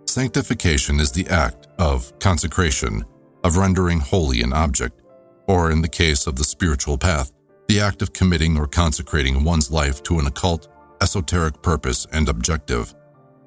Sanctification 0.09 0.99
is 0.99 1.12
the 1.12 1.28
act 1.28 1.69
of 1.78 2.19
consecration, 2.19 3.05
of 3.45 3.59
rendering 3.59 4.01
holy 4.01 4.43
an 4.43 4.53
object, 4.53 5.01
or 5.47 5.70
in 5.70 5.82
the 5.82 5.89
case 5.89 6.27
of 6.27 6.35
the 6.35 6.43
spiritual 6.43 6.99
path, 6.99 7.31
the 7.69 7.78
act 7.78 8.03
of 8.03 8.12
committing 8.12 8.59
or 8.59 8.66
consecrating 8.66 9.45
one's 9.45 9.70
life 9.70 10.03
to 10.03 10.19
an 10.19 10.27
occult, 10.27 10.66
esoteric 11.01 11.62
purpose 11.62 12.09
and 12.11 12.28
objective. 12.28 12.93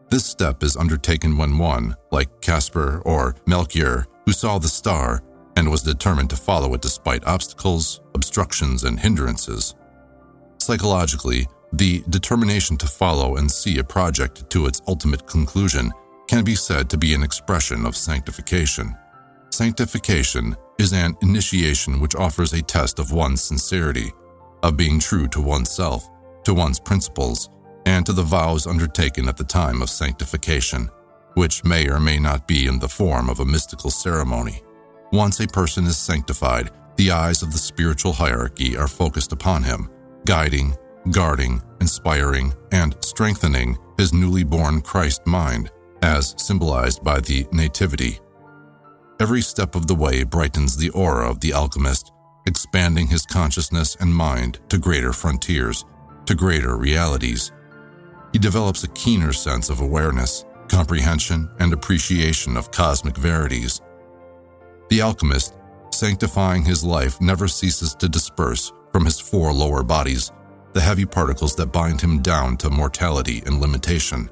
This 0.09 0.25
step 0.25 0.63
is 0.63 0.77
undertaken 0.77 1.37
when 1.37 1.57
one, 1.57 1.93
like 2.11 2.39
Caspar 2.39 3.01
or 3.05 3.35
Melchior, 3.45 4.05
who 4.25 4.31
saw 4.31 4.57
the 4.57 4.69
star 4.69 5.21
and 5.57 5.69
was 5.69 5.83
determined 5.83 6.29
to 6.29 6.37
follow 6.37 6.73
it 6.75 6.81
despite 6.81 7.27
obstacles, 7.27 7.99
obstructions, 8.15 8.85
and 8.85 8.97
hindrances. 8.97 9.75
Psychologically, 10.59 11.45
the 11.73 12.05
determination 12.07 12.77
to 12.77 12.87
follow 12.87 13.35
and 13.35 13.51
see 13.51 13.79
a 13.79 13.83
project 13.83 14.49
to 14.49 14.65
its 14.65 14.81
ultimate 14.87 15.27
conclusion 15.27 15.91
can 16.29 16.45
be 16.45 16.55
said 16.55 16.89
to 16.89 16.97
be 16.97 17.13
an 17.13 17.23
expression 17.23 17.85
of 17.85 17.97
sanctification. 17.97 18.95
Sanctification 19.49 20.55
is 20.79 20.93
an 20.93 21.17
initiation 21.21 21.99
which 21.99 22.15
offers 22.15 22.53
a 22.53 22.61
test 22.61 22.99
of 22.99 23.11
one's 23.11 23.41
sincerity, 23.41 24.13
of 24.63 24.77
being 24.77 24.99
true 24.99 25.27
to 25.27 25.41
oneself, 25.41 26.07
to 26.45 26.53
one's 26.53 26.79
principles, 26.79 27.49
and 27.87 28.05
to 28.05 28.11
the 28.11 28.21
vows 28.21 28.67
undertaken 28.67 29.29
at 29.29 29.37
the 29.37 29.43
time 29.45 29.81
of 29.81 29.89
sanctification, 29.89 30.89
which 31.35 31.63
may 31.63 31.87
or 31.87 32.01
may 32.01 32.19
not 32.19 32.45
be 32.45 32.67
in 32.67 32.77
the 32.79 32.87
form 32.87 33.29
of 33.29 33.39
a 33.39 33.45
mystical 33.45 33.89
ceremony. 33.89 34.61
Once 35.13 35.39
a 35.39 35.47
person 35.47 35.85
is 35.85 35.97
sanctified, 35.97 36.69
the 36.97 37.11
eyes 37.11 37.41
of 37.41 37.53
the 37.53 37.57
spiritual 37.57 38.11
hierarchy 38.11 38.75
are 38.75 38.89
focused 38.89 39.31
upon 39.31 39.63
him, 39.63 39.89
guiding, 40.25 40.75
guarding, 41.11 41.61
inspiring, 41.79 42.53
and 42.73 42.97
strengthening 42.99 43.77
his 43.97 44.11
newly 44.11 44.43
born 44.43 44.81
Christ 44.81 45.25
mind 45.25 45.71
as 46.01 46.35
symbolized 46.37 47.01
by 47.05 47.21
the 47.21 47.47
Nativity. 47.53 48.19
Every 49.21 49.41
step 49.41 49.75
of 49.75 49.87
the 49.87 49.95
way 49.95 50.25
brightens 50.25 50.75
the 50.75 50.89
aura 50.89 51.31
of 51.31 51.39
the 51.39 51.53
alchemist, 51.53 52.11
expanding 52.45 53.07
his 53.07 53.25
consciousness 53.25 53.95
and 54.01 54.13
mind 54.13 54.59
to 54.67 54.77
greater 54.77 55.13
frontiers, 55.13 55.85
to 56.25 56.35
greater 56.35 56.75
realities. 56.75 57.53
He 58.33 58.39
develops 58.39 58.83
a 58.83 58.89
keener 58.89 59.33
sense 59.33 59.69
of 59.69 59.81
awareness, 59.81 60.45
comprehension, 60.67 61.49
and 61.59 61.73
appreciation 61.73 62.57
of 62.57 62.71
cosmic 62.71 63.17
verities. 63.17 63.81
The 64.89 65.01
alchemist, 65.01 65.55
sanctifying 65.91 66.63
his 66.63 66.83
life, 66.83 67.19
never 67.21 67.47
ceases 67.47 67.95
to 67.95 68.09
disperse 68.09 68.71
from 68.91 69.05
his 69.05 69.19
four 69.19 69.53
lower 69.53 69.83
bodies 69.83 70.31
the 70.73 70.81
heavy 70.81 71.05
particles 71.05 71.55
that 71.55 71.71
bind 71.71 72.01
him 72.01 72.21
down 72.21 72.57
to 72.57 72.69
mortality 72.69 73.41
and 73.45 73.59
limitation 73.59 74.29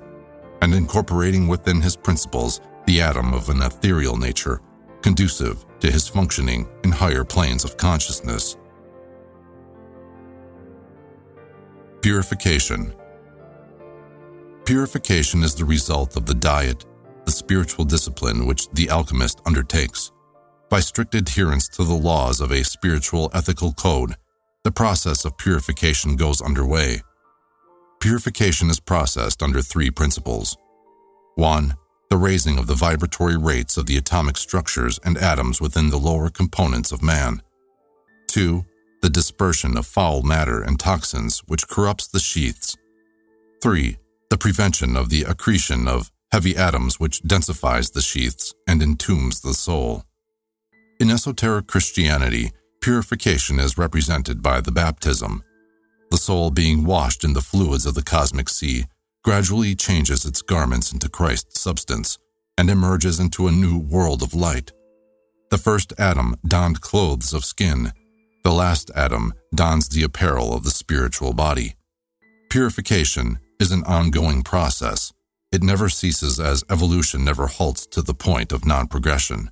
and 0.61 0.73
incorporating 0.73 1.47
within 1.47 1.81
his 1.81 1.95
principles 1.95 2.61
the 2.85 3.01
atom 3.01 3.33
of 3.33 3.49
an 3.49 3.61
ethereal 3.61 4.17
nature, 4.17 4.61
conducive 5.01 5.65
to 5.79 5.91
his 5.91 6.07
functioning 6.07 6.67
in 6.83 6.91
higher 6.91 7.23
planes 7.23 7.63
of 7.63 7.77
consciousness. 7.77 8.57
Purification 12.01 12.93
Purification 14.65 15.43
is 15.43 15.53
the 15.53 15.63
result 15.63 16.17
of 16.17 16.25
the 16.25 16.33
diet, 16.33 16.85
the 17.25 17.31
spiritual 17.31 17.85
discipline 17.85 18.47
which 18.47 18.67
the 18.71 18.89
alchemist 18.89 19.39
undertakes. 19.45 20.11
By 20.71 20.79
strict 20.79 21.13
adherence 21.13 21.67
to 21.69 21.83
the 21.83 21.93
laws 21.93 22.41
of 22.41 22.51
a 22.51 22.63
spiritual 22.63 23.29
ethical 23.31 23.73
code, 23.73 24.15
the 24.63 24.71
process 24.71 25.23
of 25.23 25.37
purification 25.37 26.15
goes 26.15 26.41
underway. 26.41 27.01
Purification 27.99 28.71
is 28.71 28.79
processed 28.79 29.43
under 29.43 29.61
three 29.61 29.91
principles. 29.91 30.57
1. 31.35 31.75
The 32.09 32.17
raising 32.17 32.57
of 32.57 32.65
the 32.65 32.73
vibratory 32.73 33.37
rates 33.37 33.77
of 33.77 33.85
the 33.85 33.97
atomic 33.97 34.35
structures 34.35 34.99
and 35.05 35.15
atoms 35.19 35.61
within 35.61 35.91
the 35.91 35.99
lower 35.99 36.29
components 36.29 36.91
of 36.91 37.03
man. 37.03 37.43
2. 38.29 38.65
The 39.03 39.11
dispersion 39.11 39.77
of 39.77 39.85
foul 39.85 40.23
matter 40.23 40.59
and 40.59 40.79
toxins 40.79 41.43
which 41.45 41.67
corrupts 41.67 42.07
the 42.07 42.19
sheaths. 42.19 42.75
3. 43.61 43.97
The 44.29 44.37
prevention 44.37 44.95
of 44.97 45.09
the 45.09 45.23
accretion 45.23 45.87
of 45.87 46.11
heavy 46.31 46.57
atoms 46.57 46.99
which 46.99 47.21
densifies 47.23 47.93
the 47.93 48.01
sheaths 48.01 48.53
and 48.67 48.81
entombs 48.81 49.41
the 49.41 49.53
soul. 49.53 50.03
In 50.99 51.11
esoteric 51.11 51.67
Christianity, 51.67 52.51
purification 52.81 53.59
is 53.59 53.77
represented 53.77 54.41
by 54.41 54.61
the 54.61 54.71
baptism, 54.71 55.43
the 56.11 56.17
soul 56.17 56.51
being 56.51 56.85
washed 56.85 57.23
in 57.23 57.33
the 57.33 57.41
fluids 57.41 57.85
of 57.85 57.93
the 57.93 58.03
cosmic 58.03 58.49
sea, 58.49 58.85
gradually 59.23 59.75
changes 59.75 60.25
its 60.25 60.41
garments 60.41 60.91
into 60.91 61.09
Christ's 61.09 61.59
substance 61.59 62.17
and 62.57 62.69
emerges 62.69 63.19
into 63.19 63.47
a 63.47 63.51
new 63.51 63.77
world 63.77 64.21
of 64.21 64.33
light. 64.33 64.71
The 65.51 65.57
first 65.57 65.93
Adam 65.97 66.35
donned 66.47 66.81
clothes 66.81 67.33
of 67.33 67.43
skin. 67.43 67.91
The 68.43 68.53
last 68.53 68.91
Adam 68.95 69.33
dons 69.53 69.89
the 69.89 70.03
apparel 70.03 70.53
of 70.53 70.63
the 70.63 70.69
spiritual 70.71 71.33
body. 71.33 71.75
Purification 72.49 73.39
is 73.59 73.71
an 73.71 73.83
ongoing 73.83 74.43
process. 74.43 75.13
It 75.51 75.63
never 75.63 75.89
ceases 75.89 76.39
as 76.39 76.63
evolution 76.69 77.23
never 77.23 77.47
halts 77.47 77.85
to 77.87 78.01
the 78.01 78.13
point 78.13 78.51
of 78.51 78.65
non 78.65 78.87
progression. 78.87 79.51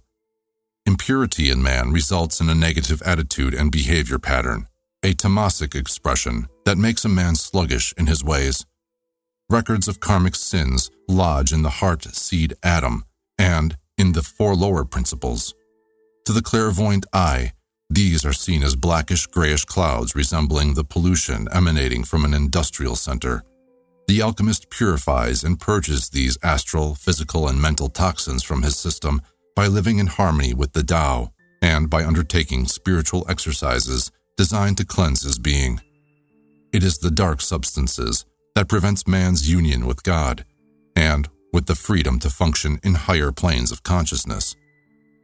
Impurity 0.85 1.49
in 1.49 1.63
man 1.63 1.91
results 1.91 2.41
in 2.41 2.49
a 2.49 2.55
negative 2.55 3.01
attitude 3.03 3.53
and 3.53 3.71
behavior 3.71 4.19
pattern 4.19 4.67
a 5.03 5.13
tamasic 5.13 5.75
expression 5.75 6.47
that 6.65 6.77
makes 6.77 7.03
a 7.03 7.09
man 7.09 7.35
sluggish 7.35 7.93
in 7.97 8.07
his 8.07 8.23
ways. 8.23 8.65
Records 9.49 9.89
of 9.89 9.99
karmic 9.99 10.34
sins 10.34 10.89
lodge 11.09 11.51
in 11.51 11.61
the 11.61 11.69
heart 11.81 12.03
seed 12.15 12.53
atom 12.63 13.03
and 13.38 13.77
in 13.97 14.13
the 14.13 14.23
four 14.23 14.55
lower 14.55 14.85
principles. 14.85 15.53
To 16.25 16.31
the 16.31 16.41
clairvoyant 16.41 17.05
eye, 17.11 17.51
these 17.89 18.23
are 18.23 18.34
seen 18.34 18.63
as 18.63 18.77
blackish 18.77 19.27
grayish 19.27 19.65
clouds 19.65 20.15
resembling 20.15 20.73
the 20.73 20.85
pollution 20.85 21.49
emanating 21.51 22.05
from 22.05 22.23
an 22.23 22.34
industrial 22.34 22.95
center. 22.95 23.43
The 24.07 24.21
alchemist 24.21 24.69
purifies 24.69 25.43
and 25.43 25.59
purges 25.59 26.09
these 26.09 26.38
astral, 26.43 26.95
physical, 26.95 27.47
and 27.47 27.61
mental 27.61 27.89
toxins 27.89 28.43
from 28.43 28.61
his 28.61 28.75
system 28.75 29.21
by 29.55 29.67
living 29.67 29.99
in 29.99 30.07
harmony 30.07 30.53
with 30.53 30.73
the 30.73 30.84
Tao 30.84 31.31
and 31.61 31.89
by 31.89 32.03
undertaking 32.03 32.65
spiritual 32.65 33.25
exercises 33.30 34.11
designed 34.35 34.77
to 34.77 34.85
cleanse 34.85 35.21
his 35.21 35.39
being. 35.39 35.80
It 36.73 36.84
is 36.84 36.97
the 36.97 37.11
dark 37.11 37.39
substances 37.39 38.25
that 38.55 38.67
prevents 38.67 39.07
man's 39.07 39.49
union 39.49 39.85
with 39.85 40.03
God 40.03 40.43
and 40.95 41.30
with 41.53 41.67
the 41.67 41.75
freedom 41.75 42.19
to 42.19 42.30
function 42.30 42.80
in 42.84 42.95
higher 42.95 43.31
planes 43.31 43.71
of 43.71 43.84
consciousness. 43.84 44.55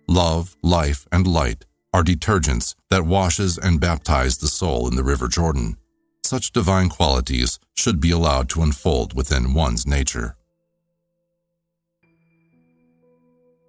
Love, 0.07 0.55
life, 0.63 1.07
and 1.11 1.27
light 1.27 1.65
are 1.93 2.03
detergents 2.03 2.75
that 2.89 3.05
washes 3.05 3.57
and 3.57 3.81
baptize 3.81 4.37
the 4.37 4.47
soul 4.47 4.87
in 4.87 4.95
the 4.95 5.03
River 5.03 5.27
Jordan. 5.27 5.75
Such 6.23 6.51
divine 6.51 6.89
qualities 6.89 7.59
should 7.79 8.01
be 8.01 8.11
allowed 8.11 8.49
to 8.49 8.61
unfold 8.61 9.13
within 9.13 9.53
one's 9.53 9.87
nature. 9.87 10.35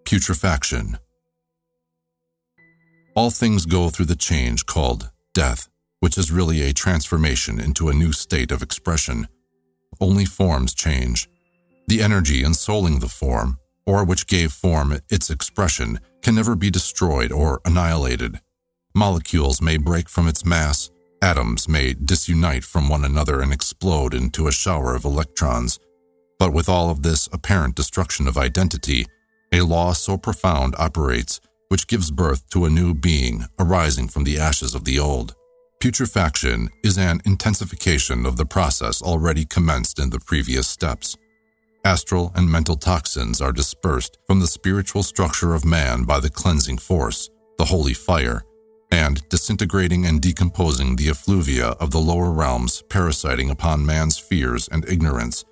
Putrefaction 0.04 0.98
All 3.14 3.30
things 3.30 3.66
go 3.66 3.88
through 3.88 4.06
the 4.06 4.16
change 4.16 4.66
called 4.66 5.10
death, 5.32 5.68
which 6.00 6.18
is 6.18 6.32
really 6.32 6.62
a 6.62 6.72
transformation 6.72 7.60
into 7.60 7.88
a 7.88 7.94
new 7.94 8.12
state 8.12 8.50
of 8.50 8.62
expression. 8.62 9.28
Only 10.00 10.24
forms 10.24 10.74
change. 10.74 11.28
The 11.86 12.02
energy 12.02 12.42
ensouling 12.42 13.00
the 13.00 13.08
form, 13.08 13.58
or 13.86 14.04
which 14.04 14.26
gave 14.26 14.50
form 14.50 14.98
its 15.08 15.30
expression, 15.30 16.00
can 16.20 16.34
never 16.34 16.56
be 16.56 16.70
destroyed 16.70 17.30
or 17.30 17.60
annihilated. 17.64 18.40
Molecules 18.92 19.62
may 19.62 19.76
break 19.76 20.08
from 20.08 20.26
its 20.26 20.44
mass, 20.44 20.90
atoms 21.22 21.68
may 21.68 21.94
disunite 21.94 22.64
from 22.64 22.88
one 22.88 23.04
another 23.04 23.40
and 23.40 23.52
explode 23.52 24.14
into 24.14 24.48
a 24.48 24.52
shower 24.52 24.94
of 24.94 25.04
electrons. 25.04 25.78
But 26.38 26.52
with 26.52 26.68
all 26.68 26.90
of 26.90 27.02
this 27.02 27.28
apparent 27.32 27.74
destruction 27.76 28.26
of 28.26 28.38
identity, 28.38 29.06
a 29.52 29.62
law 29.62 29.92
so 29.92 30.16
profound 30.16 30.74
operates 30.78 31.40
which 31.68 31.86
gives 31.86 32.10
birth 32.10 32.48
to 32.50 32.64
a 32.64 32.70
new 32.70 32.94
being 32.94 33.44
arising 33.58 34.08
from 34.08 34.24
the 34.24 34.38
ashes 34.38 34.74
of 34.74 34.84
the 34.84 34.98
old. 34.98 35.34
Putrefaction 35.80 36.68
is 36.84 36.98
an 36.98 37.20
intensification 37.24 38.26
of 38.26 38.36
the 38.36 38.46
process 38.46 39.00
already 39.02 39.44
commenced 39.44 39.98
in 39.98 40.10
the 40.10 40.20
previous 40.20 40.68
steps. 40.68 41.16
astral 41.84 42.32
and 42.34 42.50
mental 42.50 42.76
toxins 42.76 43.40
are 43.40 43.52
dispersed 43.52 44.18
from 44.26 44.40
the 44.40 44.46
spiritual 44.46 45.02
structure 45.02 45.54
of 45.54 45.64
man 45.64 46.04
by 46.04 46.20
the 46.20 46.30
cleansing 46.30 46.78
force, 46.78 47.30
the 47.58 47.64
holy 47.64 47.94
fire, 47.94 48.42
and 48.92 49.26
disintegrating 49.28 50.06
and 50.06 50.20
decomposing 50.20 50.96
the 50.96 51.08
effluvia 51.08 51.68
of 51.80 51.90
the 51.90 51.98
lower 51.98 52.30
realms 52.30 52.82
parasiting 52.88 53.50
upon 53.50 53.86
man's 53.86 54.18
fears 54.18 54.68
and 54.68 54.88
ignorance, 54.88 55.44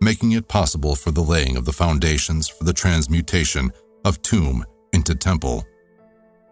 making 0.00 0.32
it 0.32 0.48
possible 0.48 0.94
for 0.94 1.10
the 1.10 1.22
laying 1.22 1.56
of 1.56 1.64
the 1.64 1.72
foundations 1.72 2.48
for 2.48 2.64
the 2.64 2.72
transmutation 2.72 3.72
of 4.04 4.20
tomb 4.22 4.64
into 4.92 5.14
temple. 5.14 5.64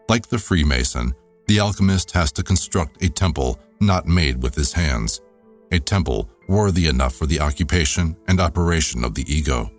Like 0.08 0.28
the 0.28 0.38
Freemason, 0.38 1.14
the 1.46 1.60
alchemist 1.60 2.12
has 2.12 2.32
to 2.32 2.42
construct 2.42 3.02
a 3.02 3.08
temple 3.08 3.58
not 3.80 4.06
made 4.06 4.42
with 4.42 4.54
his 4.54 4.72
hands, 4.72 5.20
a 5.72 5.78
temple 5.78 6.28
worthy 6.48 6.86
enough 6.86 7.14
for 7.14 7.26
the 7.26 7.40
occupation 7.40 8.16
and 8.28 8.40
operation 8.40 9.04
of 9.04 9.14
the 9.14 9.24
ego. 9.32 9.70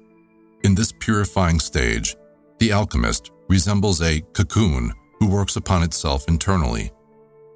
In 0.63 0.75
this 0.75 0.93
purifying 0.99 1.59
stage, 1.59 2.15
the 2.59 2.71
alchemist 2.71 3.31
resembles 3.49 4.01
a 4.01 4.21
cocoon 4.33 4.93
who 5.22 5.27
works 5.27 5.56
upon 5.56 5.84
itself 5.84 6.27
internally. 6.27 6.91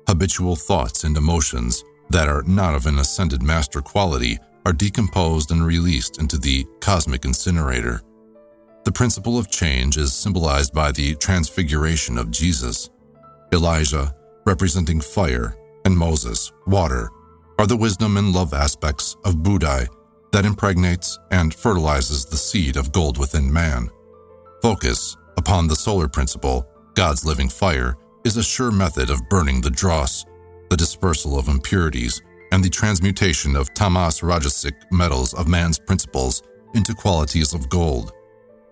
Habitual 0.08 0.56
thoughts 0.56 1.04
and 1.04 1.18
emotions 1.18 1.84
that 2.12 2.28
are 2.28 2.44
not 2.44 2.76
of 2.76 2.86
an 2.86 3.00
ascended 3.00 3.42
master 3.42 3.82
quality 3.82 4.38
are 4.68 4.72
decomposed 4.72 5.50
and 5.50 5.66
released 5.66 6.20
into 6.20 6.38
the 6.38 6.64
cosmic 6.80 7.26
incinerator. 7.26 8.04
The 8.84 8.92
principle 8.92 9.40
of 9.40 9.50
change 9.50 9.98
is 9.98 10.14
symbolized 10.14 10.76
by 10.76 10.92
the 10.92 11.16
transfiguration 11.16 12.20
of 12.20 12.30
Jesus. 12.30 12.92
Elijah, 13.52 14.14
representing 14.46 15.02
fire, 15.02 15.58
and 15.86 15.98
Moses, 15.98 16.52
water, 16.68 17.10
are 17.58 17.66
the 17.66 17.76
wisdom 17.76 18.18
and 18.18 18.32
love 18.32 18.54
aspects 18.54 19.16
of 19.26 19.42
Buddhi 19.42 19.88
that 20.34 20.46
impregnates 20.46 21.18
and 21.32 21.52
fertilizes 21.52 22.26
the 22.26 22.38
seed 22.38 22.78
of 22.78 22.92
gold 22.92 23.18
within 23.18 23.52
man. 23.52 23.90
Focus 24.62 25.18
upon 25.36 25.68
the 25.68 25.76
solar 25.76 26.08
principle, 26.08 26.70
God's 26.96 27.26
living 27.26 27.50
fire, 27.50 27.98
is 28.24 28.38
a 28.38 28.44
sure 28.44 28.72
method 28.72 29.10
of 29.10 29.28
burning 29.30 29.62
the 29.62 29.70
dross, 29.70 30.26
the 30.70 30.78
dispersal 30.78 31.38
of 31.38 31.50
impurities, 31.50 32.22
and 32.52 32.64
the 32.64 32.70
transmutation 32.70 33.56
of 33.56 33.74
tamas 33.74 34.22
rajasic 34.22 34.74
metals 34.92 35.34
of 35.34 35.48
man's 35.48 35.78
principles 35.78 36.42
into 36.74 36.94
qualities 36.94 37.54
of 37.54 37.70
gold. 37.70 38.14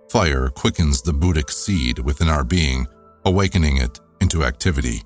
Fire 0.09 0.49
quickens 0.49 1.01
the 1.01 1.11
Buddhic 1.11 1.49
seed 1.49 1.99
within 1.99 2.29
our 2.29 2.43
being, 2.43 2.87
awakening 3.25 3.77
it 3.77 3.99
into 4.21 4.43
activity. 4.43 5.01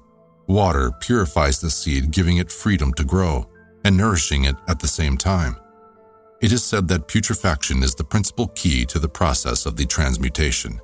Water 0.47 0.91
purifies 1.01 1.59
the 1.59 1.71
seed, 1.71 2.11
giving 2.11 2.37
it 2.37 2.51
freedom 2.51 2.93
to 2.93 3.03
grow 3.03 3.49
and 3.83 3.97
nourishing 3.97 4.45
it 4.45 4.55
at 4.67 4.79
the 4.79 4.87
same 4.87 5.17
time. 5.17 5.55
It 6.41 6.51
is 6.51 6.63
said 6.63 6.87
that 6.89 7.07
putrefaction 7.07 7.81
is 7.81 7.95
the 7.95 8.03
principal 8.03 8.49
key 8.49 8.85
to 8.85 8.99
the 8.99 9.09
process 9.09 9.65
of 9.65 9.75
the 9.75 9.85
transmutation. 9.85 10.79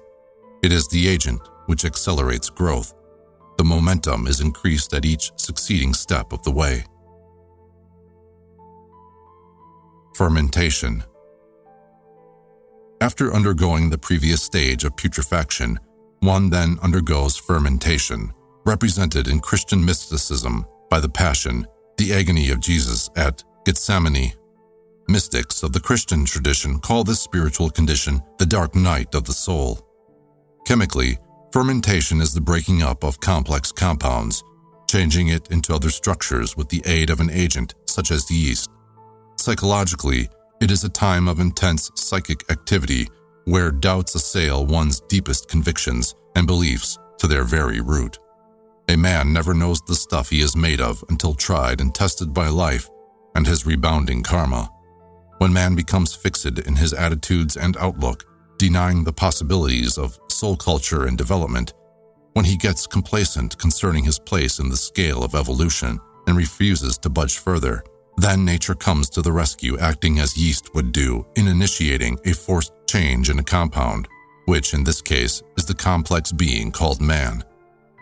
It 0.64 0.72
is 0.72 0.88
the 0.88 1.08
agent 1.08 1.42
which 1.66 1.86
accelerates 1.86 2.50
growth. 2.50 2.94
The 3.58 3.64
momentum 3.64 4.28
is 4.28 4.42
increased 4.42 4.94
at 4.94 5.06
each 5.06 5.32
succeeding 5.36 5.94
step 5.94 6.34
of 6.34 6.44
the 6.44 6.52
way. 6.52 6.84
Fermentation 10.16 11.04
After 13.02 13.34
undergoing 13.34 13.90
the 13.90 13.98
previous 13.98 14.44
stage 14.44 14.84
of 14.84 14.96
putrefaction, 14.96 15.80
one 16.20 16.50
then 16.50 16.78
undergoes 16.82 17.36
fermentation, 17.36 18.32
represented 18.66 19.28
in 19.28 19.40
Christian 19.40 19.84
mysticism 19.84 20.66
by 20.90 21.00
the 21.00 21.10
Passion 21.10 21.68
the 21.98 22.14
agony 22.14 22.50
of 22.50 22.60
Jesus 22.60 23.10
at 23.16 23.44
Gethsemane. 23.66 24.34
Mystics 25.10 25.64
of 25.64 25.74
the 25.74 25.80
Christian 25.80 26.26
tradition 26.26 26.80
call 26.80 27.04
this 27.04 27.20
spiritual 27.20 27.70
condition 27.70 28.22
the 28.38 28.46
dark 28.46 28.74
night 28.76 29.14
of 29.16 29.26
the 29.26 29.34
soul. 29.34 29.80
Chemically, 30.66 31.18
fermentation 31.54 32.20
is 32.20 32.34
the 32.34 32.42
breaking 32.42 32.82
up 32.82 33.04
of 33.04 33.20
complex 33.20 33.72
compounds, 33.72 34.44
changing 34.90 35.28
it 35.28 35.52
into 35.52 35.72
other 35.72 35.92
structures 35.92 36.58
with 36.58 36.68
the 36.70 36.82
aid 36.88 37.12
of 37.12 37.20
an 37.20 37.30
agent 37.30 37.76
such 37.86 38.10
as 38.10 38.32
yeast. 38.32 38.72
Psychologically, 39.38 40.28
it 40.62 40.72
is 40.72 40.84
a 40.84 40.90
time 40.90 41.28
of 41.28 41.40
intense 41.40 41.92
psychic 41.94 42.44
activity 42.52 43.08
where 43.46 43.70
doubts 43.70 44.16
assail 44.16 44.66
one's 44.66 45.02
deepest 45.02 45.48
convictions 45.48 46.16
and 46.36 46.48
beliefs 46.48 46.98
to 47.20 47.28
their 47.28 47.44
very 47.44 47.82
root. 47.82 48.18
A 48.90 48.96
man 48.96 49.32
never 49.32 49.54
knows 49.54 49.80
the 49.82 49.94
stuff 49.94 50.32
he 50.32 50.42
is 50.42 50.56
made 50.56 50.82
of 50.82 51.04
until 51.10 51.36
tried 51.36 51.82
and 51.82 51.94
tested 51.94 52.34
by 52.34 52.48
life 52.48 52.90
and 53.36 53.46
his 53.46 53.64
rebounding 53.64 54.24
karma. 54.24 54.72
When 55.38 55.54
man 55.54 55.76
becomes 55.76 56.16
fixed 56.16 56.46
in 56.48 56.76
his 56.78 56.94
attitudes 56.94 57.58
and 57.58 57.78
outlook, 57.78 58.26
denying 58.58 59.04
the 59.04 59.14
possibilities 59.14 59.98
of 59.98 60.18
soul 60.44 60.58
culture 60.58 61.06
and 61.06 61.18
development, 61.18 61.74
when 62.34 62.44
he 62.44 62.58
gets 62.58 62.86
complacent 62.86 63.58
concerning 63.58 64.04
his 64.04 64.20
place 64.20 64.60
in 64.60 64.68
the 64.68 64.76
scale 64.76 65.24
of 65.24 65.36
evolution 65.36 65.98
and 66.28 66.36
refuses 66.36 66.98
to 66.98 67.10
budge 67.10 67.38
further, 67.38 67.82
then 68.18 68.44
nature 68.44 68.76
comes 68.76 69.10
to 69.10 69.22
the 69.22 69.32
rescue, 69.32 69.80
acting 69.80 70.20
as 70.20 70.36
yeast 70.36 70.76
would 70.76 70.92
do 70.92 71.26
in 71.38 71.48
initiating 71.48 72.20
a 72.26 72.34
forced 72.34 72.74
change 72.90 73.30
in 73.30 73.40
a 73.40 73.50
compound, 73.58 74.06
which 74.44 74.74
in 74.74 74.84
this 74.84 75.02
case 75.02 75.42
is 75.58 75.64
the 75.64 75.74
complex 75.74 76.34
being 76.34 76.74
called 76.74 77.00
man. 77.00 77.42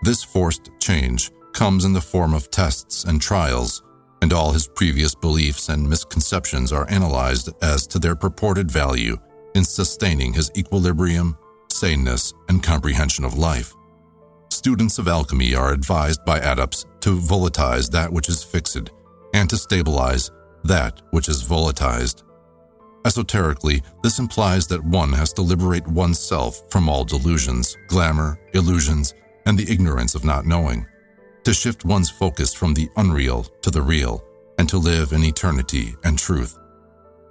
This 0.02 0.24
forced 0.24 0.72
change 0.80 1.30
comes 1.54 1.86
in 1.86 1.94
the 1.94 2.02
form 2.02 2.34
of 2.34 2.50
tests 2.50 3.04
and 3.04 3.22
trials, 3.22 3.84
and 4.24 4.34
all 4.34 4.52
his 4.52 4.68
previous 4.68 5.14
beliefs 5.14 5.70
and 5.70 5.88
misconceptions 5.88 6.74
are 6.74 6.90
analyzed 6.90 7.50
as 7.62 7.86
to 7.86 8.00
their 8.00 8.16
purported 8.16 8.72
value 8.72 9.16
in 9.54 9.64
sustaining 9.64 10.34
his 10.34 10.50
equilibrium, 10.58 11.38
saneness, 11.72 12.34
and 12.50 12.62
comprehension 12.62 13.26
of 13.26 13.38
life. 13.38 13.74
Students 14.50 15.00
of 15.00 15.08
alchemy 15.08 15.56
are 15.56 15.72
advised 15.72 16.24
by 16.26 16.40
adepts 16.40 16.86
to 17.00 17.18
volatilize 17.18 17.90
that 17.92 18.12
which 18.12 18.30
is 18.30 18.44
fixed 18.44 18.92
and 19.34 19.50
to 19.50 19.58
stabilize 19.58 20.30
that 20.64 21.02
which 21.12 21.30
is 21.30 21.44
volatilized. 21.44 22.24
Esoterically, 23.06 23.82
this 24.04 24.20
implies 24.20 24.68
that 24.68 24.84
one 24.84 25.12
has 25.14 25.34
to 25.34 25.42
liberate 25.42 25.88
oneself 25.88 26.62
from 26.70 26.88
all 26.88 27.04
delusions, 27.04 27.76
glamour, 27.88 28.40
illusions, 28.54 29.16
and 29.48 29.58
the 29.58 29.72
ignorance 29.72 30.14
of 30.14 30.24
not 30.24 30.46
knowing, 30.46 30.86
to 31.44 31.54
shift 31.54 31.84
one's 31.86 32.12
focus 32.12 32.54
from 32.54 32.74
the 32.74 32.88
unreal 32.98 33.44
to 33.64 33.72
the 33.72 33.82
real, 33.82 34.24
and 34.60 34.70
to 34.70 34.78
live 34.78 35.14
in 35.14 35.24
eternity 35.24 35.96
and 36.04 36.20
truth. 36.20 36.60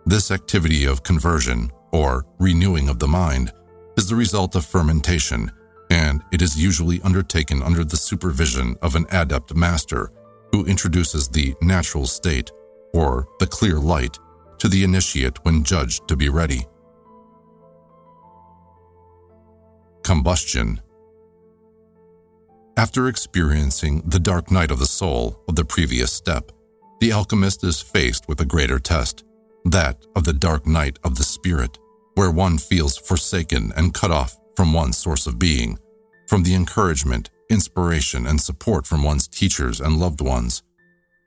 This 0.07 0.33
activity 0.33 0.87
of 0.87 1.05
conversion, 1.05 1.71
or 1.93 2.25
renewing 2.41 2.89
of 2.89 2.99
the 2.99 3.07
mind, 3.07 3.53
is 4.01 4.09
the 4.09 4.17
result 4.17 4.57
of 4.57 4.65
fermentation, 4.65 5.53
and 5.91 6.23
it 6.33 6.41
is 6.41 6.57
usually 6.57 7.03
undertaken 7.03 7.63
under 7.63 7.85
the 7.85 7.99
supervision 7.99 8.75
of 8.81 8.97
an 8.97 9.05
adept 9.11 9.55
master 9.55 10.11
who 10.53 10.65
introduces 10.65 11.29
the 11.29 11.55
natural 11.61 12.07
state, 12.07 12.51
or 12.95 13.29
the 13.41 13.47
clear 13.47 13.79
light, 13.79 14.19
to 14.59 14.69
the 14.69 14.83
initiate 14.85 15.37
when 15.45 15.63
judged 15.63 16.09
to 16.09 16.17
be 16.17 16.31
ready. 16.31 16.67
Combustion 20.03 20.81
after 22.79 23.09
experiencing 23.09 24.01
the 24.07 24.19
dark 24.19 24.51
night 24.51 24.71
of 24.71 24.79
the 24.79 24.87
soul 24.87 25.39
of 25.47 25.57
the 25.57 25.65
previous 25.67 26.11
step, 26.11 26.51
the 27.01 27.13
alchemist 27.13 27.63
is 27.65 27.83
faced 27.83 28.27
with 28.29 28.41
a 28.41 28.47
greater 28.47 28.79
test, 28.79 29.25
that 29.67 29.99
of 30.17 30.25
the 30.25 30.33
dark 30.33 30.67
night 30.67 30.99
of 31.05 31.17
the 31.19 31.23
spirit, 31.23 31.79
where 32.21 32.31
one 32.31 32.59
feels 32.59 32.99
forsaken 32.99 33.73
and 33.79 33.95
cut 33.95 34.11
off 34.11 34.39
from 34.55 34.75
one's 34.75 34.99
source 34.99 35.27
of 35.27 35.39
being, 35.39 35.79
from 36.29 36.43
the 36.43 36.55
encouragement, 36.55 37.31
inspiration, 37.49 38.27
and 38.27 38.39
support 38.39 38.87
from 38.87 39.03
one's 39.03 39.27
teachers 39.27 39.81
and 39.81 39.99
loved 39.99 40.21
ones. 40.21 40.63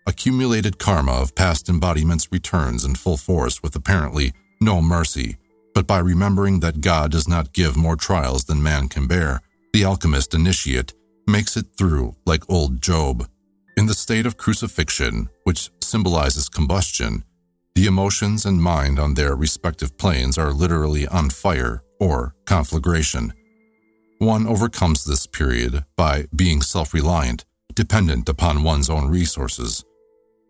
Accumulated 0.06 0.78
karma 0.78 1.14
of 1.14 1.34
past 1.34 1.68
embodiments 1.68 2.32
returns 2.32 2.86
in 2.86 2.94
full 2.94 3.18
force 3.18 3.64
with 3.64 3.76
apparently 3.76 4.34
no 4.62 4.84
mercy, 4.84 5.38
but 5.74 5.88
by 5.88 5.98
remembering 5.98 6.60
that 6.60 6.82
God 6.82 7.10
does 7.10 7.28
not 7.28 7.54
give 7.54 7.76
more 7.76 7.96
trials 7.96 8.44
than 8.44 8.62
man 8.62 8.88
can 8.88 9.08
bear, 9.08 9.42
the 9.74 9.86
alchemist 9.86 10.36
initiate 10.36 10.94
makes 11.26 11.58
it 11.58 11.66
through 11.76 12.16
like 12.28 12.48
old 12.52 12.84
Job. 12.84 13.28
In 13.78 13.88
the 13.88 13.96
state 13.96 14.28
of 14.28 14.38
crucifixion, 14.38 15.28
which 15.44 15.72
symbolizes 15.82 16.50
combustion, 16.50 17.24
the 17.76 17.88
emotions 17.88 18.46
and 18.46 18.62
mind 18.62 19.00
on 19.00 19.16
their 19.16 19.36
respective 19.36 19.98
planes 19.98 20.38
are 20.38 20.54
literally 20.54 21.08
on 21.08 21.30
fire 21.30 21.84
or 22.00 22.36
conflagration. 22.46 23.34
One 24.20 24.46
overcomes 24.46 25.04
this 25.04 25.26
period 25.26 25.84
by 25.98 26.26
being 26.36 26.62
self 26.62 26.94
reliant, 26.94 27.46
dependent 27.74 28.30
upon 28.30 28.64
one's 28.64 28.90
own 28.90 29.10
resources. 29.10 29.84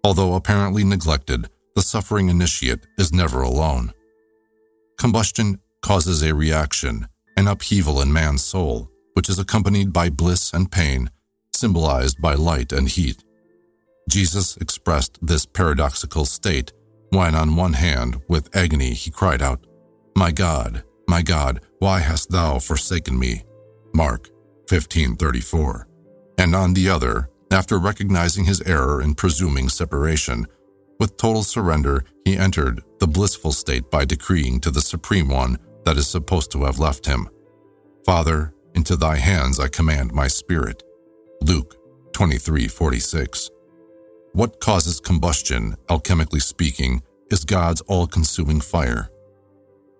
Although 0.03 0.33
apparently 0.35 0.83
neglected, 0.83 1.47
the 1.75 1.81
suffering 1.81 2.27
initiate 2.27 2.85
is 2.99 3.13
never 3.13 3.41
alone. 3.41 3.93
Combustion 4.97 5.59
causes 5.81 6.21
a 6.21 6.35
reaction, 6.35 7.07
an 7.37 7.47
upheaval 7.47 8.01
in 8.01 8.11
man's 8.11 8.43
soul, 8.43 8.91
which 9.13 9.29
is 9.29 9.39
accompanied 9.39 9.93
by 9.93 10.09
bliss 10.09 10.53
and 10.53 10.71
pain, 10.71 11.09
symbolized 11.53 12.21
by 12.21 12.33
light 12.33 12.73
and 12.73 12.89
heat. 12.89 13.23
Jesus 14.09 14.57
expressed 14.57 15.17
this 15.21 15.45
paradoxical 15.45 16.25
state 16.25 16.73
when, 17.13 17.35
on 17.35 17.55
one 17.55 17.73
hand, 17.73 18.21
with 18.27 18.55
agony, 18.55 18.93
he 18.93 19.11
cried 19.11 19.41
out, 19.41 19.65
My 20.15 20.31
God, 20.31 20.83
my 21.07 21.21
God, 21.21 21.61
why 21.79 21.99
hast 21.99 22.31
thou 22.31 22.59
forsaken 22.59 23.17
me? 23.17 23.43
Mark 23.93 24.29
15:34. 24.67 25.85
And 26.37 26.55
on 26.55 26.73
the 26.73 26.89
other, 26.89 27.29
after 27.51 27.77
recognizing 27.77 28.45
his 28.45 28.61
error 28.61 29.01
in 29.01 29.13
presuming 29.15 29.69
separation, 29.69 30.47
with 30.99 31.17
total 31.17 31.43
surrender, 31.43 32.03
he 32.25 32.37
entered 32.37 32.81
the 32.99 33.07
blissful 33.07 33.51
state 33.51 33.91
by 33.91 34.05
decreeing 34.05 34.59
to 34.61 34.71
the 34.71 34.81
Supreme 34.81 35.27
One 35.27 35.57
that 35.85 35.97
is 35.97 36.07
supposed 36.07 36.51
to 36.51 36.63
have 36.63 36.79
left 36.79 37.05
him, 37.05 37.29
Father, 38.05 38.53
into 38.73 38.95
thy 38.95 39.17
hands 39.17 39.59
I 39.59 39.67
command 39.67 40.13
my 40.13 40.27
spirit. 40.27 40.83
Luke 41.41 41.75
23:46. 42.13 43.49
What 44.35 44.59
causes 44.59 44.99
combustion, 44.99 45.75
alchemically 45.89 46.41
speaking, 46.41 47.03
is 47.29 47.45
God's 47.45 47.81
all-consuming 47.81 48.61
fire. 48.61 49.11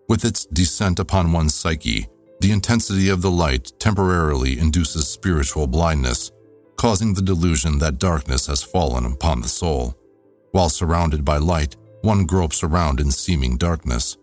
With 0.09 0.25
its 0.25 0.47
descent 0.47 0.97
upon 0.97 1.31
one's 1.31 1.53
psyche, 1.53 2.07
the 2.39 2.51
intensity 2.51 3.09
of 3.09 3.21
the 3.21 3.29
light 3.29 3.71
temporarily 3.77 4.57
induces 4.57 5.07
spiritual 5.07 5.67
blindness, 5.67 6.31
causing 6.77 7.13
the 7.13 7.21
delusion 7.21 7.77
that 7.77 7.99
darkness 7.99 8.47
has 8.47 8.63
fallen 8.63 9.05
upon 9.05 9.41
the 9.41 9.47
soul. 9.47 9.95
While 10.51 10.69
surrounded 10.69 11.23
by 11.23 11.37
light, 11.37 11.75
one 12.01 12.25
gropes 12.25 12.63
around 12.63 12.99
in 12.99 13.11
seeming 13.11 13.55
darkness. 13.57 14.17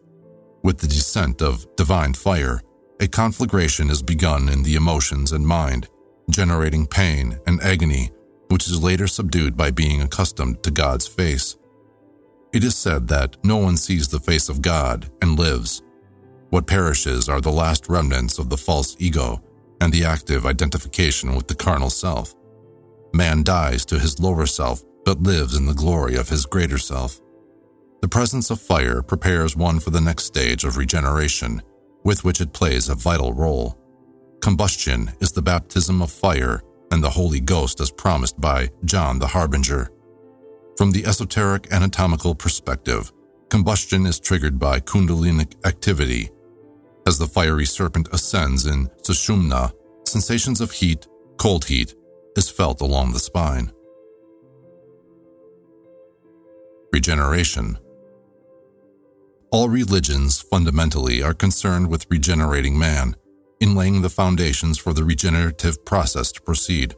With 0.64 0.78
the 0.78 0.88
descent 0.88 1.40
of 1.40 1.64
divine 1.76 2.14
fire, 2.14 2.60
a 2.98 3.06
conflagration 3.06 3.88
is 3.88 4.02
begun 4.02 4.48
in 4.48 4.64
the 4.64 4.74
emotions 4.74 5.30
and 5.30 5.46
mind, 5.46 5.88
generating 6.28 6.88
pain 6.88 7.38
and 7.46 7.60
agony, 7.62 8.10
which 8.50 8.66
is 8.66 8.82
later 8.82 9.06
subdued 9.06 9.56
by 9.56 9.70
being 9.70 10.02
accustomed 10.02 10.62
to 10.62 10.70
God's 10.70 11.06
face. 11.06 11.56
It 12.52 12.64
is 12.64 12.76
said 12.76 13.06
that 13.08 13.36
no 13.44 13.56
one 13.56 13.76
sees 13.76 14.08
the 14.08 14.18
face 14.18 14.48
of 14.48 14.60
God 14.60 15.08
and 15.22 15.38
lives. 15.38 15.82
What 16.50 16.66
perishes 16.66 17.28
are 17.28 17.40
the 17.40 17.52
last 17.52 17.88
remnants 17.88 18.38
of 18.38 18.50
the 18.50 18.56
false 18.56 18.96
ego 18.98 19.40
and 19.80 19.92
the 19.92 20.04
active 20.04 20.46
identification 20.46 21.36
with 21.36 21.46
the 21.46 21.54
carnal 21.54 21.90
self. 21.90 22.34
Man 23.14 23.44
dies 23.44 23.84
to 23.86 23.98
his 23.98 24.18
lower 24.18 24.46
self 24.46 24.82
but 25.04 25.22
lives 25.22 25.56
in 25.56 25.66
the 25.66 25.74
glory 25.74 26.16
of 26.16 26.28
his 26.28 26.44
greater 26.44 26.78
self. 26.78 27.20
The 28.02 28.08
presence 28.08 28.50
of 28.50 28.60
fire 28.60 29.02
prepares 29.02 29.56
one 29.56 29.78
for 29.78 29.90
the 29.90 30.00
next 30.00 30.24
stage 30.24 30.64
of 30.64 30.76
regeneration, 30.76 31.62
with 32.04 32.24
which 32.24 32.40
it 32.40 32.52
plays 32.52 32.88
a 32.88 32.94
vital 32.94 33.32
role. 33.32 33.78
Combustion 34.40 35.12
is 35.20 35.32
the 35.32 35.42
baptism 35.42 36.02
of 36.02 36.10
fire 36.10 36.62
and 36.90 37.02
the 37.02 37.10
Holy 37.10 37.40
Ghost 37.40 37.80
as 37.80 37.90
promised 37.90 38.40
by 38.40 38.70
John 38.84 39.18
the 39.18 39.26
Harbinger. 39.26 39.90
From 40.76 40.90
the 40.90 41.04
esoteric 41.04 41.72
anatomical 41.72 42.34
perspective, 42.34 43.12
combustion 43.48 44.06
is 44.06 44.18
triggered 44.18 44.58
by 44.58 44.80
kundalinic 44.80 45.54
activity. 45.66 46.30
As 47.06 47.18
the 47.18 47.26
fiery 47.26 47.66
serpent 47.66 48.08
ascends 48.12 48.66
in 48.66 48.88
sushumna, 49.02 49.72
sensations 50.06 50.60
of 50.60 50.70
heat, 50.70 51.06
cold 51.36 51.64
heat, 51.64 51.94
is 52.36 52.48
felt 52.50 52.80
along 52.80 53.12
the 53.12 53.18
spine. 53.18 53.72
Regeneration 56.92 57.78
All 59.52 59.68
religions 59.68 60.40
fundamentally 60.40 61.22
are 61.22 61.34
concerned 61.34 61.88
with 61.88 62.06
regenerating 62.10 62.78
man, 62.78 63.16
in 63.60 63.74
laying 63.74 64.02
the 64.02 64.08
foundations 64.08 64.78
for 64.78 64.92
the 64.92 65.04
regenerative 65.04 65.84
process 65.84 66.32
to 66.32 66.42
proceed. 66.42 66.94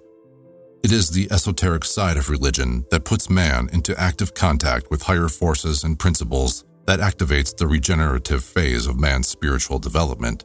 It 0.85 0.93
is 0.93 1.11
the 1.11 1.31
esoteric 1.31 1.85
side 1.85 2.17
of 2.17 2.29
religion 2.29 2.85
that 2.91 3.05
puts 3.05 3.31
man 3.31 3.69
into 3.73 3.99
active 4.01 4.35
contact 4.35 4.91
with 4.91 5.03
higher 5.03 5.29
forces 5.29 5.85
and 5.85 5.99
principles 5.99 6.65
that 6.87 7.01
activates 7.01 7.57
the 7.57 7.67
regenerative 7.67 8.43
phase 8.43 8.87
of 8.87 8.99
man's 8.99 9.29
spiritual 9.29 9.79
development. 9.79 10.45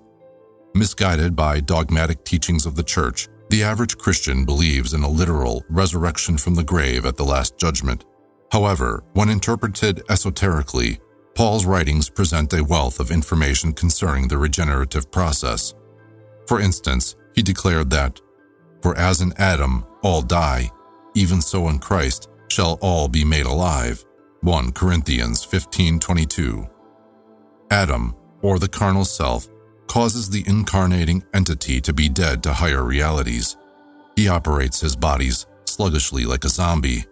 Misguided 0.76 1.36
by 1.36 1.60
dogmatic 1.60 2.24
teachings 2.24 2.66
of 2.68 2.76
the 2.76 2.84
church, 2.84 3.28
the 3.50 3.64
average 3.64 3.98
Christian 3.98 4.46
believes 4.46 4.94
in 4.94 5.02
a 5.04 5.10
literal 5.10 5.64
resurrection 5.70 6.38
from 6.38 6.54
the 6.54 6.64
grave 6.64 7.06
at 7.06 7.16
the 7.16 7.26
Last 7.26 7.58
Judgment. 7.58 8.06
However, 8.52 9.04
when 9.14 9.30
interpreted 9.30 10.04
esoterically, 10.10 11.00
Paul's 11.34 11.66
writings 11.66 12.10
present 12.10 12.54
a 12.54 12.64
wealth 12.64 13.00
of 13.00 13.12
information 13.12 13.74
concerning 13.74 14.28
the 14.28 14.38
regenerative 14.38 15.12
process. 15.12 15.74
For 16.48 16.60
instance, 16.62 17.16
he 17.36 17.42
declared 17.42 17.90
that 17.92 18.20
for 18.82 18.98
as 18.98 19.22
in 19.22 19.34
Adam 19.38 19.86
all 20.02 20.22
die, 20.22 20.72
even 21.16 21.42
so 21.42 21.68
in 21.68 21.80
Christ 21.80 22.30
shall 22.50 22.78
all 22.82 23.08
be 23.08 23.26
made 23.26 23.46
alive. 23.46 24.04
1 24.42 24.72
Corinthians 24.72 25.44
15:22. 25.44 26.68
Adam, 27.70 28.16
or 28.42 28.60
the 28.60 28.68
carnal 28.68 29.04
self, 29.04 29.48
causes 29.88 30.30
the 30.30 30.44
incarnating 30.48 31.24
entity 31.34 31.82
to 31.82 31.92
be 31.92 32.08
dead 32.08 32.44
to 32.44 32.54
higher 32.54 32.84
realities. 32.84 33.58
He 34.16 34.30
operates 34.30 34.80
his 34.80 34.96
bodies 34.96 35.46
sluggishly 35.66 36.26
like 36.26 36.46
a 36.46 36.50
zombie. 36.50 37.06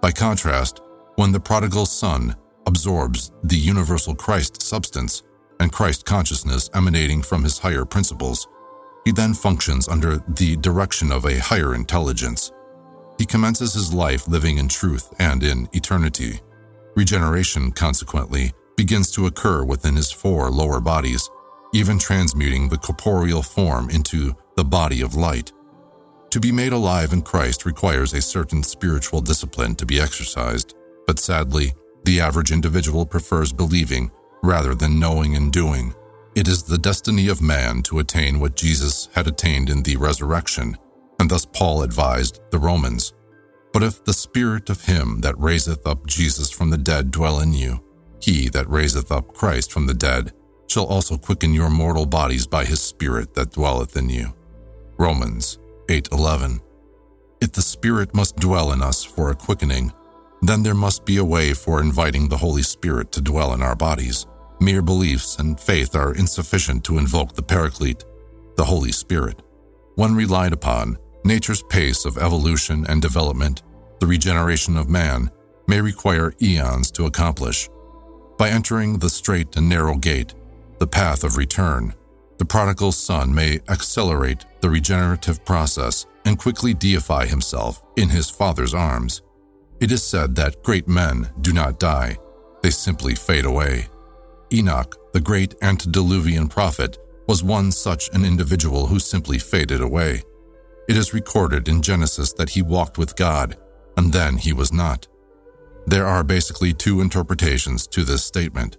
By 0.00 0.12
contrast, 0.12 0.80
when 1.16 1.32
the 1.32 1.40
prodigal 1.40 1.86
son 1.86 2.36
absorbs 2.66 3.32
the 3.42 3.56
universal 3.56 4.14
Christ 4.14 4.62
substance 4.62 5.22
and 5.60 5.70
Christ 5.70 6.04
consciousness 6.04 6.68
emanating 6.74 7.22
from 7.22 7.44
his 7.44 7.58
higher 7.58 7.84
principles, 7.84 8.48
he 9.04 9.12
then 9.12 9.34
functions 9.34 9.88
under 9.88 10.16
the 10.28 10.56
direction 10.56 11.12
of 11.12 11.24
a 11.24 11.38
higher 11.38 11.74
intelligence. 11.74 12.50
He 13.18 13.26
commences 13.26 13.74
his 13.74 13.94
life 13.94 14.26
living 14.26 14.58
in 14.58 14.68
truth 14.68 15.12
and 15.18 15.42
in 15.42 15.68
eternity. 15.72 16.40
Regeneration, 16.96 17.70
consequently, 17.70 18.52
begins 18.76 19.10
to 19.12 19.26
occur 19.26 19.62
within 19.62 19.94
his 19.94 20.10
four 20.10 20.50
lower 20.50 20.80
bodies, 20.80 21.30
even 21.74 21.98
transmuting 21.98 22.68
the 22.68 22.78
corporeal 22.78 23.42
form 23.42 23.90
into 23.90 24.34
the 24.56 24.64
body 24.64 25.02
of 25.02 25.14
light. 25.14 25.52
To 26.30 26.40
be 26.40 26.52
made 26.52 26.72
alive 26.72 27.12
in 27.12 27.22
Christ 27.22 27.66
requires 27.66 28.14
a 28.14 28.22
certain 28.22 28.62
spiritual 28.62 29.20
discipline 29.20 29.74
to 29.76 29.86
be 29.86 30.00
exercised, 30.00 30.74
but 31.06 31.18
sadly, 31.18 31.74
the 32.04 32.20
average 32.20 32.52
individual 32.52 33.04
prefers 33.04 33.52
believing 33.52 34.10
rather 34.42 34.74
than 34.74 35.00
knowing 35.00 35.36
and 35.36 35.52
doing. 35.52 35.94
It 36.34 36.48
is 36.48 36.62
the 36.62 36.78
destiny 36.78 37.28
of 37.28 37.42
man 37.42 37.82
to 37.82 37.98
attain 37.98 38.38
what 38.40 38.56
Jesus 38.56 39.08
had 39.14 39.26
attained 39.26 39.68
in 39.68 39.82
the 39.82 39.96
resurrection, 39.96 40.76
and 41.18 41.30
thus 41.30 41.44
Paul 41.44 41.82
advised 41.82 42.40
the 42.50 42.58
Romans. 42.58 43.12
But 43.72 43.82
if 43.82 44.04
the 44.04 44.12
spirit 44.12 44.70
of 44.70 44.84
him 44.84 45.20
that 45.20 45.38
raiseth 45.38 45.86
up 45.86 46.06
Jesus 46.06 46.50
from 46.50 46.70
the 46.70 46.78
dead 46.78 47.10
dwell 47.10 47.40
in 47.40 47.52
you, 47.52 47.80
he 48.20 48.48
that 48.50 48.68
raiseth 48.68 49.10
up 49.10 49.34
Christ 49.34 49.72
from 49.72 49.86
the 49.86 49.94
dead 49.94 50.32
shall 50.68 50.86
also 50.86 51.16
quicken 51.16 51.52
your 51.52 51.70
mortal 51.70 52.06
bodies 52.06 52.46
by 52.46 52.64
his 52.64 52.80
spirit 52.80 53.34
that 53.34 53.52
dwelleth 53.52 53.96
in 53.96 54.08
you. 54.08 54.32
Romans 54.98 55.58
8:11. 55.88 56.60
If 57.40 57.52
the 57.52 57.62
spirit 57.62 58.14
must 58.14 58.36
dwell 58.36 58.72
in 58.72 58.82
us 58.82 59.02
for 59.02 59.30
a 59.30 59.34
quickening, 59.34 59.92
then 60.42 60.62
there 60.62 60.74
must 60.74 61.04
be 61.04 61.16
a 61.16 61.24
way 61.24 61.52
for 61.52 61.80
inviting 61.80 62.28
the 62.28 62.36
Holy 62.36 62.62
Spirit 62.62 63.10
to 63.12 63.20
dwell 63.20 63.52
in 63.52 63.62
our 63.62 63.76
bodies. 63.76 64.26
Mere 64.62 64.82
beliefs 64.82 65.38
and 65.38 65.58
faith 65.58 65.96
are 65.96 66.14
insufficient 66.14 66.84
to 66.84 66.98
invoke 66.98 67.34
the 67.34 67.42
Paraclete, 67.42 68.04
the 68.56 68.64
Holy 68.64 68.92
Spirit. 68.92 69.40
When 69.94 70.14
relied 70.14 70.52
upon, 70.52 70.98
nature's 71.24 71.62
pace 71.62 72.04
of 72.04 72.18
evolution 72.18 72.84
and 72.86 73.00
development, 73.00 73.62
the 74.00 74.06
regeneration 74.06 74.76
of 74.76 74.88
man, 74.88 75.30
may 75.66 75.80
require 75.80 76.34
eons 76.42 76.90
to 76.90 77.06
accomplish. 77.06 77.70
By 78.36 78.50
entering 78.50 78.98
the 78.98 79.08
straight 79.08 79.56
and 79.56 79.68
narrow 79.68 79.96
gate, 79.96 80.34
the 80.78 80.86
path 80.86 81.24
of 81.24 81.36
return, 81.36 81.94
the 82.36 82.44
prodigal 82.44 82.92
son 82.92 83.34
may 83.34 83.60
accelerate 83.68 84.46
the 84.60 84.70
regenerative 84.70 85.44
process 85.44 86.06
and 86.24 86.38
quickly 86.38 86.72
deify 86.72 87.26
himself 87.26 87.84
in 87.96 88.08
his 88.08 88.30
father's 88.30 88.74
arms. 88.74 89.22
It 89.78 89.92
is 89.92 90.02
said 90.02 90.34
that 90.36 90.62
great 90.62 90.88
men 90.88 91.30
do 91.42 91.52
not 91.52 91.78
die, 91.78 92.18
they 92.62 92.70
simply 92.70 93.14
fade 93.14 93.44
away. 93.44 93.89
Enoch, 94.52 94.96
the 95.12 95.20
great 95.20 95.54
antediluvian 95.62 96.48
prophet, 96.48 96.98
was 97.28 97.42
one 97.42 97.70
such 97.70 98.08
an 98.12 98.24
individual 98.24 98.86
who 98.86 98.98
simply 98.98 99.38
faded 99.38 99.80
away. 99.80 100.22
It 100.88 100.96
is 100.96 101.14
recorded 101.14 101.68
in 101.68 101.82
Genesis 101.82 102.32
that 102.32 102.50
he 102.50 102.62
walked 102.62 102.98
with 102.98 103.16
God, 103.16 103.56
and 103.96 104.12
then 104.12 104.36
he 104.36 104.52
was 104.52 104.72
not. 104.72 105.06
There 105.86 106.06
are 106.06 106.24
basically 106.24 106.72
two 106.72 107.00
interpretations 107.00 107.86
to 107.88 108.02
this 108.02 108.24
statement. 108.24 108.76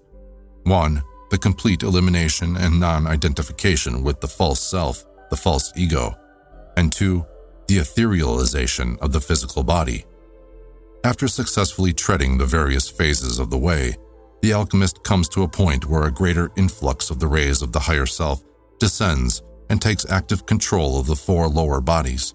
One, 0.64 1.04
the 1.30 1.38
complete 1.38 1.84
elimination 1.84 2.58
and 2.58 2.80
non 2.80 3.08
identification 3.08 4.04
with 4.04 4.20
the 4.20 4.28
false 4.28 4.60
self, 4.60 5.06
the 5.30 5.38
false 5.38 5.72
ego. 5.78 6.16
And 6.76 6.92
two, 6.92 7.26
the 7.68 7.78
etherealization 7.78 9.00
of 9.00 9.14
the 9.14 9.22
physical 9.22 9.64
body. 9.64 10.06
After 11.06 11.28
successfully 11.28 11.94
treading 11.94 12.38
the 12.38 12.46
various 12.46 12.90
phases 12.90 13.40
of 13.40 13.50
the 13.50 13.58
way, 13.58 13.96
the 14.42 14.54
alchemist 14.54 15.04
comes 15.04 15.30
to 15.30 15.44
a 15.44 15.48
point 15.48 15.86
where 15.86 16.04
a 16.04 16.12
greater 16.12 16.52
influx 16.56 17.10
of 17.10 17.20
the 17.20 17.28
rays 17.28 17.62
of 17.62 17.72
the 17.72 17.80
higher 17.80 18.06
self 18.06 18.44
descends 18.80 19.44
and 19.70 19.82
takes 19.82 20.10
active 20.10 20.46
control 20.46 21.00
of 21.00 21.08
the 21.08 21.16
four 21.16 21.48
lower 21.48 21.80
bodies. 21.80 22.34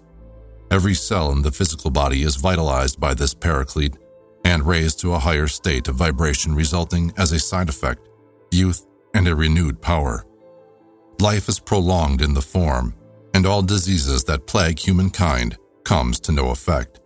Every 0.71 0.93
cell 0.93 1.31
in 1.31 1.41
the 1.41 1.51
physical 1.51 1.91
body 1.91 2.23
is 2.23 2.35
vitalized 2.35 2.99
by 2.99 3.13
this 3.13 3.33
paraclete 3.33 3.97
and 4.43 4.65
raised 4.65 4.99
to 5.01 5.13
a 5.13 5.19
higher 5.19 5.47
state 5.47 5.87
of 5.87 5.95
vibration, 5.95 6.55
resulting 6.55 7.11
as 7.17 7.31
a 7.31 7.39
side 7.39 7.69
effect 7.69 8.07
youth 8.51 8.85
and 9.13 9.27
a 9.27 9.35
renewed 9.35 9.81
power. 9.81 10.25
Life 11.19 11.49
is 11.49 11.59
prolonged 11.59 12.21
in 12.21 12.33
the 12.33 12.41
form, 12.41 12.95
and 13.33 13.45
all 13.45 13.61
diseases 13.61 14.23
that 14.23 14.47
plague 14.47 14.79
humankind 14.79 15.57
comes 15.83 16.19
to 16.21 16.31
no 16.31 16.49
effect. 16.49 17.01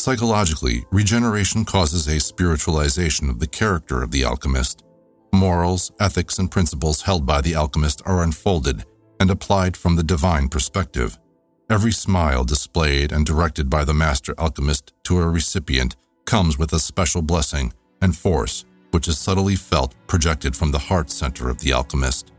Psychologically, 0.00 0.86
regeneration 0.90 1.62
causes 1.62 2.06
a 2.08 2.18
spiritualization 2.18 3.28
of 3.28 3.38
the 3.38 3.46
character 3.46 4.02
of 4.02 4.10
the 4.10 4.24
alchemist. 4.24 4.82
Morals, 5.30 5.92
ethics, 6.00 6.38
and 6.38 6.50
principles 6.50 7.02
held 7.02 7.26
by 7.26 7.42
the 7.42 7.54
alchemist 7.54 8.00
are 8.06 8.22
unfolded 8.22 8.86
and 9.20 9.30
applied 9.30 9.76
from 9.76 9.96
the 9.96 10.02
divine 10.02 10.48
perspective. 10.48 11.18
Every 11.68 11.92
smile 11.92 12.44
displayed 12.44 13.12
and 13.12 13.26
directed 13.26 13.68
by 13.68 13.84
the 13.84 13.92
master 13.92 14.34
alchemist 14.38 14.94
to 15.04 15.20
a 15.20 15.28
recipient 15.28 15.96
comes 16.24 16.56
with 16.56 16.72
a 16.72 16.80
special 16.80 17.20
blessing 17.20 17.74
and 18.00 18.16
force 18.16 18.64
which 18.92 19.06
is 19.06 19.18
subtly 19.18 19.54
felt 19.54 19.94
projected 20.06 20.56
from 20.56 20.70
the 20.70 20.78
heart 20.78 21.10
center 21.10 21.50
of 21.50 21.60
the 21.60 21.74
alchemist. 21.74 22.32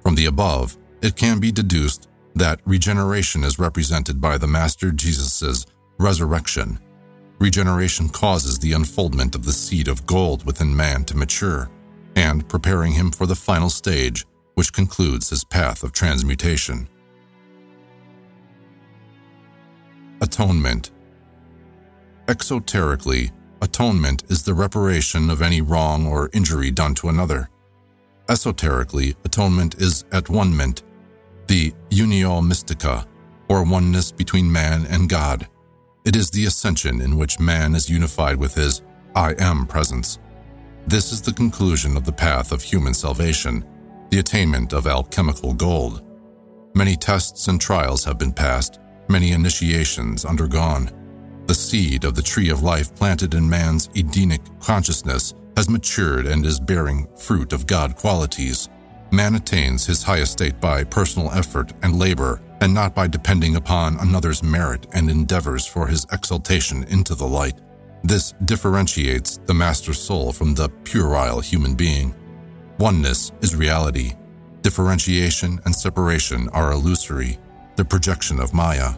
From 0.00 0.14
the 0.14 0.24
above, 0.24 0.78
it 1.02 1.16
can 1.16 1.38
be 1.38 1.52
deduced 1.52 2.08
that 2.34 2.60
regeneration 2.64 3.44
is 3.44 3.58
represented 3.58 4.22
by 4.22 4.38
the 4.38 4.48
Master 4.48 4.90
Jesus' 4.90 5.66
resurrection 5.98 6.80
Regeneration 7.38 8.08
causes 8.08 8.58
the 8.58 8.72
unfoldment 8.72 9.34
of 9.34 9.44
the 9.44 9.52
seed 9.52 9.88
of 9.88 10.06
gold 10.06 10.44
within 10.46 10.74
man 10.74 11.04
to 11.04 11.16
mature, 11.16 11.70
and 12.16 12.48
preparing 12.48 12.92
him 12.92 13.10
for 13.10 13.26
the 13.26 13.34
final 13.34 13.68
stage, 13.68 14.24
which 14.54 14.72
concludes 14.72 15.30
his 15.30 15.44
path 15.44 15.82
of 15.82 15.92
transmutation. 15.92 16.88
Atonement 20.20 20.92
Exoterically, 22.26 23.30
atonement 23.60 24.24
is 24.28 24.42
the 24.42 24.54
reparation 24.54 25.28
of 25.28 25.42
any 25.42 25.60
wrong 25.60 26.06
or 26.06 26.30
injury 26.32 26.70
done 26.70 26.94
to 26.94 27.08
another. 27.08 27.50
Esoterically, 28.28 29.14
atonement 29.24 29.74
is 29.74 30.04
at 30.12 30.30
one 30.30 30.56
ment, 30.56 30.82
the 31.46 31.74
unio 31.90 32.46
mystica, 32.46 33.06
or 33.48 33.64
oneness 33.64 34.10
between 34.10 34.50
man 34.50 34.86
and 34.86 35.10
God. 35.10 35.46
It 36.04 36.16
is 36.16 36.28
the 36.28 36.44
ascension 36.44 37.00
in 37.00 37.16
which 37.16 37.40
man 37.40 37.74
is 37.74 37.88
unified 37.88 38.36
with 38.36 38.54
his 38.54 38.82
I 39.16 39.34
am 39.38 39.64
presence. 39.64 40.18
This 40.86 41.12
is 41.12 41.22
the 41.22 41.32
conclusion 41.32 41.96
of 41.96 42.04
the 42.04 42.12
path 42.12 42.52
of 42.52 42.62
human 42.62 42.92
salvation, 42.92 43.64
the 44.10 44.18
attainment 44.18 44.74
of 44.74 44.86
alchemical 44.86 45.54
gold. 45.54 46.02
Many 46.74 46.94
tests 46.94 47.48
and 47.48 47.58
trials 47.58 48.04
have 48.04 48.18
been 48.18 48.34
passed, 48.34 48.80
many 49.08 49.32
initiations 49.32 50.26
undergone. 50.26 50.90
The 51.46 51.54
seed 51.54 52.04
of 52.04 52.14
the 52.14 52.20
tree 52.22 52.50
of 52.50 52.62
life 52.62 52.94
planted 52.94 53.32
in 53.32 53.48
man's 53.48 53.88
Edenic 53.94 54.42
consciousness 54.60 55.32
has 55.56 55.70
matured 55.70 56.26
and 56.26 56.44
is 56.44 56.60
bearing 56.60 57.08
fruit 57.16 57.54
of 57.54 57.66
God 57.66 57.96
qualities. 57.96 58.68
Man 59.10 59.36
attains 59.36 59.86
his 59.86 60.02
highest 60.02 60.32
state 60.32 60.60
by 60.60 60.84
personal 60.84 61.32
effort 61.32 61.72
and 61.82 61.98
labor 61.98 62.42
and 62.64 62.72
not 62.72 62.94
by 62.94 63.06
depending 63.06 63.56
upon 63.56 63.98
another's 63.98 64.42
merit 64.42 64.86
and 64.94 65.10
endeavors 65.10 65.66
for 65.66 65.86
his 65.86 66.06
exaltation 66.12 66.82
into 66.84 67.14
the 67.14 67.26
light. 67.26 67.60
This 68.02 68.32
differentiates 68.46 69.38
the 69.44 69.52
master 69.52 69.92
soul 69.92 70.32
from 70.32 70.54
the 70.54 70.70
puerile 70.82 71.40
human 71.40 71.74
being. 71.74 72.14
Oneness 72.78 73.32
is 73.42 73.54
reality. 73.54 74.14
Differentiation 74.62 75.60
and 75.66 75.74
separation 75.74 76.48
are 76.54 76.72
illusory, 76.72 77.38
the 77.76 77.84
projection 77.84 78.40
of 78.40 78.54
Maya. 78.54 78.94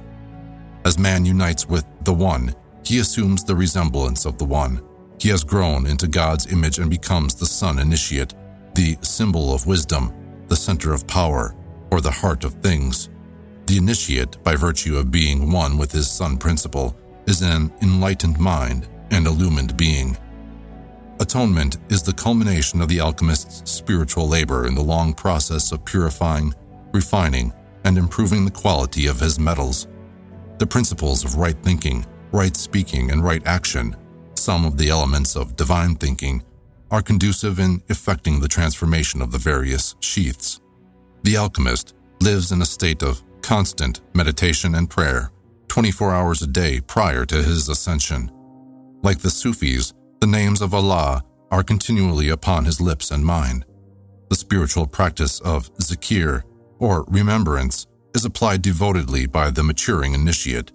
As 0.84 0.96
man 0.96 1.24
unites 1.24 1.68
with 1.68 1.84
the 2.04 2.14
One, 2.14 2.54
he 2.84 3.00
assumes 3.00 3.42
the 3.42 3.56
resemblance 3.56 4.26
of 4.26 4.38
the 4.38 4.44
One. 4.44 4.80
He 5.18 5.28
has 5.30 5.42
grown 5.42 5.86
into 5.86 6.06
God's 6.06 6.52
image 6.52 6.78
and 6.78 6.88
becomes 6.88 7.34
the 7.34 7.46
Son 7.46 7.80
initiate, 7.80 8.32
the 8.76 8.96
symbol 9.00 9.52
of 9.52 9.66
wisdom, 9.66 10.14
the 10.46 10.54
center 10.54 10.92
of 10.92 11.04
power, 11.08 11.56
or 11.90 12.00
the 12.00 12.12
heart 12.12 12.44
of 12.44 12.54
things. 12.62 13.08
The 13.66 13.76
initiate, 13.76 14.42
by 14.44 14.54
virtue 14.54 14.96
of 14.96 15.10
being 15.10 15.50
one 15.50 15.76
with 15.76 15.90
his 15.90 16.08
Sun 16.08 16.38
principle, 16.38 16.96
is 17.26 17.42
an 17.42 17.72
enlightened 17.82 18.38
mind 18.38 18.88
and 19.10 19.26
illumined 19.26 19.76
being. 19.76 20.16
Atonement 21.18 21.78
is 21.88 22.02
the 22.02 22.12
culmination 22.12 22.80
of 22.80 22.88
the 22.88 23.00
alchemist's 23.00 23.68
spiritual 23.70 24.28
labor 24.28 24.66
in 24.66 24.74
the 24.74 24.82
long 24.82 25.12
process 25.14 25.72
of 25.72 25.84
purifying, 25.84 26.54
refining, 26.92 27.52
and 27.84 27.98
improving 27.98 28.44
the 28.44 28.50
quality 28.50 29.06
of 29.06 29.18
his 29.18 29.38
metals. 29.38 29.88
The 30.58 30.66
principles 30.66 31.24
of 31.24 31.36
right 31.36 31.56
thinking, 31.62 32.06
right 32.32 32.54
speaking, 32.54 33.10
and 33.10 33.24
right 33.24 33.44
action, 33.46 33.96
some 34.34 34.64
of 34.64 34.76
the 34.76 34.90
elements 34.90 35.34
of 35.36 35.56
divine 35.56 35.96
thinking, 35.96 36.44
are 36.90 37.02
conducive 37.02 37.58
in 37.58 37.82
effecting 37.88 38.38
the 38.38 38.48
transformation 38.48 39.20
of 39.20 39.32
the 39.32 39.38
various 39.38 39.96
sheaths. 40.00 40.60
The 41.24 41.36
alchemist 41.36 41.94
lives 42.20 42.52
in 42.52 42.62
a 42.62 42.66
state 42.66 43.02
of 43.02 43.22
constant 43.42 44.00
meditation 44.14 44.74
and 44.74 44.90
prayer 44.90 45.30
24 45.68 46.14
hours 46.14 46.42
a 46.42 46.46
day 46.46 46.80
prior 46.80 47.24
to 47.26 47.36
his 47.36 47.68
ascension. 47.68 48.30
Like 49.02 49.18
the 49.18 49.30
Sufis, 49.30 49.92
the 50.20 50.26
names 50.26 50.62
of 50.62 50.74
Allah 50.74 51.22
are 51.50 51.62
continually 51.62 52.30
upon 52.30 52.64
his 52.64 52.80
lips 52.80 53.10
and 53.10 53.24
mind. 53.24 53.64
The 54.30 54.36
spiritual 54.36 54.86
practice 54.86 55.40
of 55.40 55.72
zikir, 55.74 56.42
or 56.78 57.04
remembrance, 57.08 57.86
is 58.14 58.24
applied 58.24 58.62
devotedly 58.62 59.26
by 59.26 59.50
the 59.50 59.62
maturing 59.62 60.14
initiate. 60.14 60.72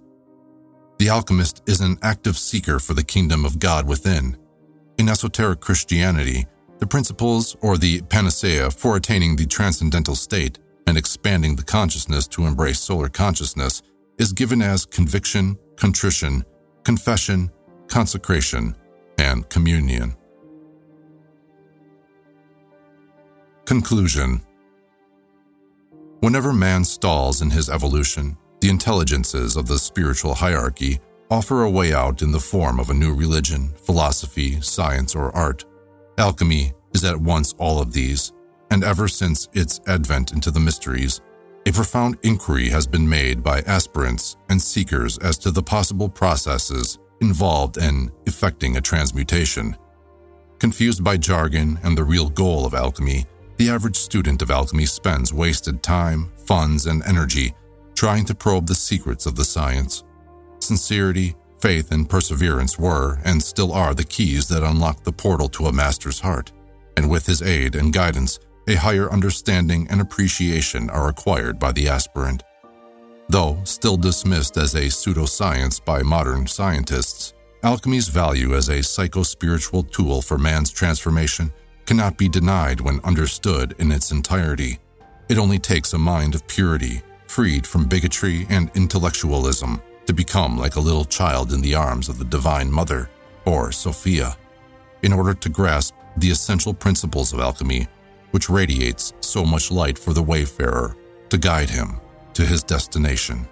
The 0.98 1.08
alchemist 1.08 1.62
is 1.66 1.80
an 1.80 1.98
active 2.02 2.38
seeker 2.38 2.78
for 2.78 2.94
the 2.94 3.02
kingdom 3.02 3.44
of 3.44 3.58
God 3.58 3.86
within. 3.86 4.36
In 4.98 5.08
esoteric 5.08 5.60
Christianity, 5.60 6.46
the 6.78 6.86
principles 6.86 7.56
or 7.60 7.76
the 7.76 8.02
panacea 8.02 8.70
for 8.70 8.96
attaining 8.96 9.36
the 9.36 9.46
transcendental 9.46 10.14
state 10.14 10.58
and 10.86 10.98
expanding 10.98 11.56
the 11.56 11.62
consciousness 11.62 12.26
to 12.28 12.46
embrace 12.46 12.80
solar 12.80 13.08
consciousness 13.08 13.82
is 14.18 14.32
given 14.32 14.62
as 14.62 14.84
conviction, 14.84 15.58
contrition, 15.76 16.44
confession, 16.84 17.50
consecration, 17.88 18.76
and 19.18 19.48
communion. 19.48 20.14
Conclusion 23.64 24.42
Whenever 26.20 26.52
man 26.52 26.84
stalls 26.84 27.42
in 27.42 27.50
his 27.50 27.68
evolution, 27.68 28.36
the 28.60 28.68
intelligences 28.68 29.56
of 29.56 29.66
the 29.66 29.78
spiritual 29.78 30.34
hierarchy 30.34 31.00
offer 31.30 31.62
a 31.62 31.70
way 31.70 31.92
out 31.92 32.22
in 32.22 32.30
the 32.30 32.38
form 32.38 32.78
of 32.78 32.90
a 32.90 32.94
new 32.94 33.14
religion, 33.14 33.72
philosophy, 33.76 34.60
science, 34.60 35.16
or 35.16 35.34
art. 35.34 35.64
Alchemy 36.18 36.72
is 36.94 37.04
at 37.04 37.16
once 37.16 37.54
all 37.58 37.80
of 37.80 37.92
these 37.92 38.32
and 38.72 38.82
ever 38.84 39.06
since 39.06 39.50
its 39.52 39.80
advent 39.86 40.32
into 40.32 40.50
the 40.50 40.58
mysteries, 40.58 41.20
a 41.66 41.72
profound 41.72 42.16
inquiry 42.22 42.70
has 42.70 42.86
been 42.86 43.06
made 43.06 43.42
by 43.42 43.60
aspirants 43.60 44.38
and 44.48 44.60
seekers 44.60 45.18
as 45.18 45.36
to 45.36 45.50
the 45.50 45.62
possible 45.62 46.08
processes 46.08 46.98
involved 47.20 47.76
in 47.76 48.10
effecting 48.24 48.78
a 48.78 48.80
transmutation. 48.80 49.76
Confused 50.58 51.04
by 51.04 51.18
jargon 51.18 51.78
and 51.82 51.96
the 51.96 52.02
real 52.02 52.30
goal 52.30 52.64
of 52.64 52.72
alchemy, 52.72 53.26
the 53.58 53.68
average 53.68 53.96
student 53.96 54.40
of 54.40 54.50
alchemy 54.50 54.86
spends 54.86 55.34
wasted 55.34 55.82
time, 55.82 56.32
funds, 56.46 56.86
and 56.86 57.02
energy 57.04 57.54
trying 57.94 58.24
to 58.24 58.34
probe 58.34 58.66
the 58.66 58.74
secrets 58.74 59.26
of 59.26 59.36
the 59.36 59.44
science. 59.44 60.02
Sincerity, 60.60 61.36
faith, 61.60 61.92
and 61.92 62.08
perseverance 62.08 62.78
were, 62.78 63.18
and 63.24 63.40
still 63.40 63.70
are, 63.72 63.92
the 63.92 64.02
keys 64.02 64.48
that 64.48 64.62
unlock 64.62 65.04
the 65.04 65.12
portal 65.12 65.48
to 65.50 65.66
a 65.66 65.72
master's 65.72 66.20
heart. 66.20 66.52
And 66.96 67.10
with 67.10 67.26
his 67.26 67.42
aid 67.42 67.76
and 67.76 67.92
guidance, 67.92 68.38
a 68.68 68.74
higher 68.74 69.10
understanding 69.10 69.86
and 69.90 70.00
appreciation 70.00 70.88
are 70.90 71.08
acquired 71.08 71.58
by 71.58 71.72
the 71.72 71.88
aspirant. 71.88 72.42
Though 73.28 73.58
still 73.64 73.96
dismissed 73.96 74.56
as 74.56 74.74
a 74.74 74.82
pseudoscience 74.82 75.84
by 75.84 76.02
modern 76.02 76.46
scientists, 76.46 77.34
alchemy's 77.64 78.08
value 78.08 78.54
as 78.54 78.68
a 78.68 78.82
psycho-spiritual 78.82 79.84
tool 79.84 80.20
for 80.22 80.38
man's 80.38 80.70
transformation 80.70 81.52
cannot 81.86 82.18
be 82.18 82.28
denied 82.28 82.80
when 82.80 83.00
understood 83.04 83.74
in 83.78 83.90
its 83.90 84.12
entirety. 84.12 84.78
It 85.28 85.38
only 85.38 85.58
takes 85.58 85.92
a 85.92 85.98
mind 85.98 86.34
of 86.34 86.46
purity, 86.46 87.02
freed 87.26 87.66
from 87.66 87.88
bigotry 87.88 88.46
and 88.50 88.70
intellectualism, 88.74 89.80
to 90.06 90.12
become 90.12 90.58
like 90.58 90.76
a 90.76 90.80
little 90.80 91.04
child 91.04 91.52
in 91.52 91.60
the 91.60 91.74
arms 91.74 92.08
of 92.08 92.18
the 92.18 92.24
Divine 92.24 92.70
Mother, 92.70 93.08
or 93.44 93.72
Sophia. 93.72 94.36
In 95.02 95.12
order 95.12 95.34
to 95.34 95.48
grasp 95.48 95.94
the 96.16 96.30
essential 96.30 96.74
principles 96.74 97.32
of 97.32 97.40
alchemy, 97.40 97.88
which 98.32 98.50
radiates 98.50 99.12
so 99.20 99.44
much 99.44 99.70
light 99.70 99.96
for 99.96 100.12
the 100.12 100.22
wayfarer 100.22 100.96
to 101.30 101.38
guide 101.38 101.70
him 101.70 102.00
to 102.34 102.44
his 102.44 102.62
destination. 102.62 103.46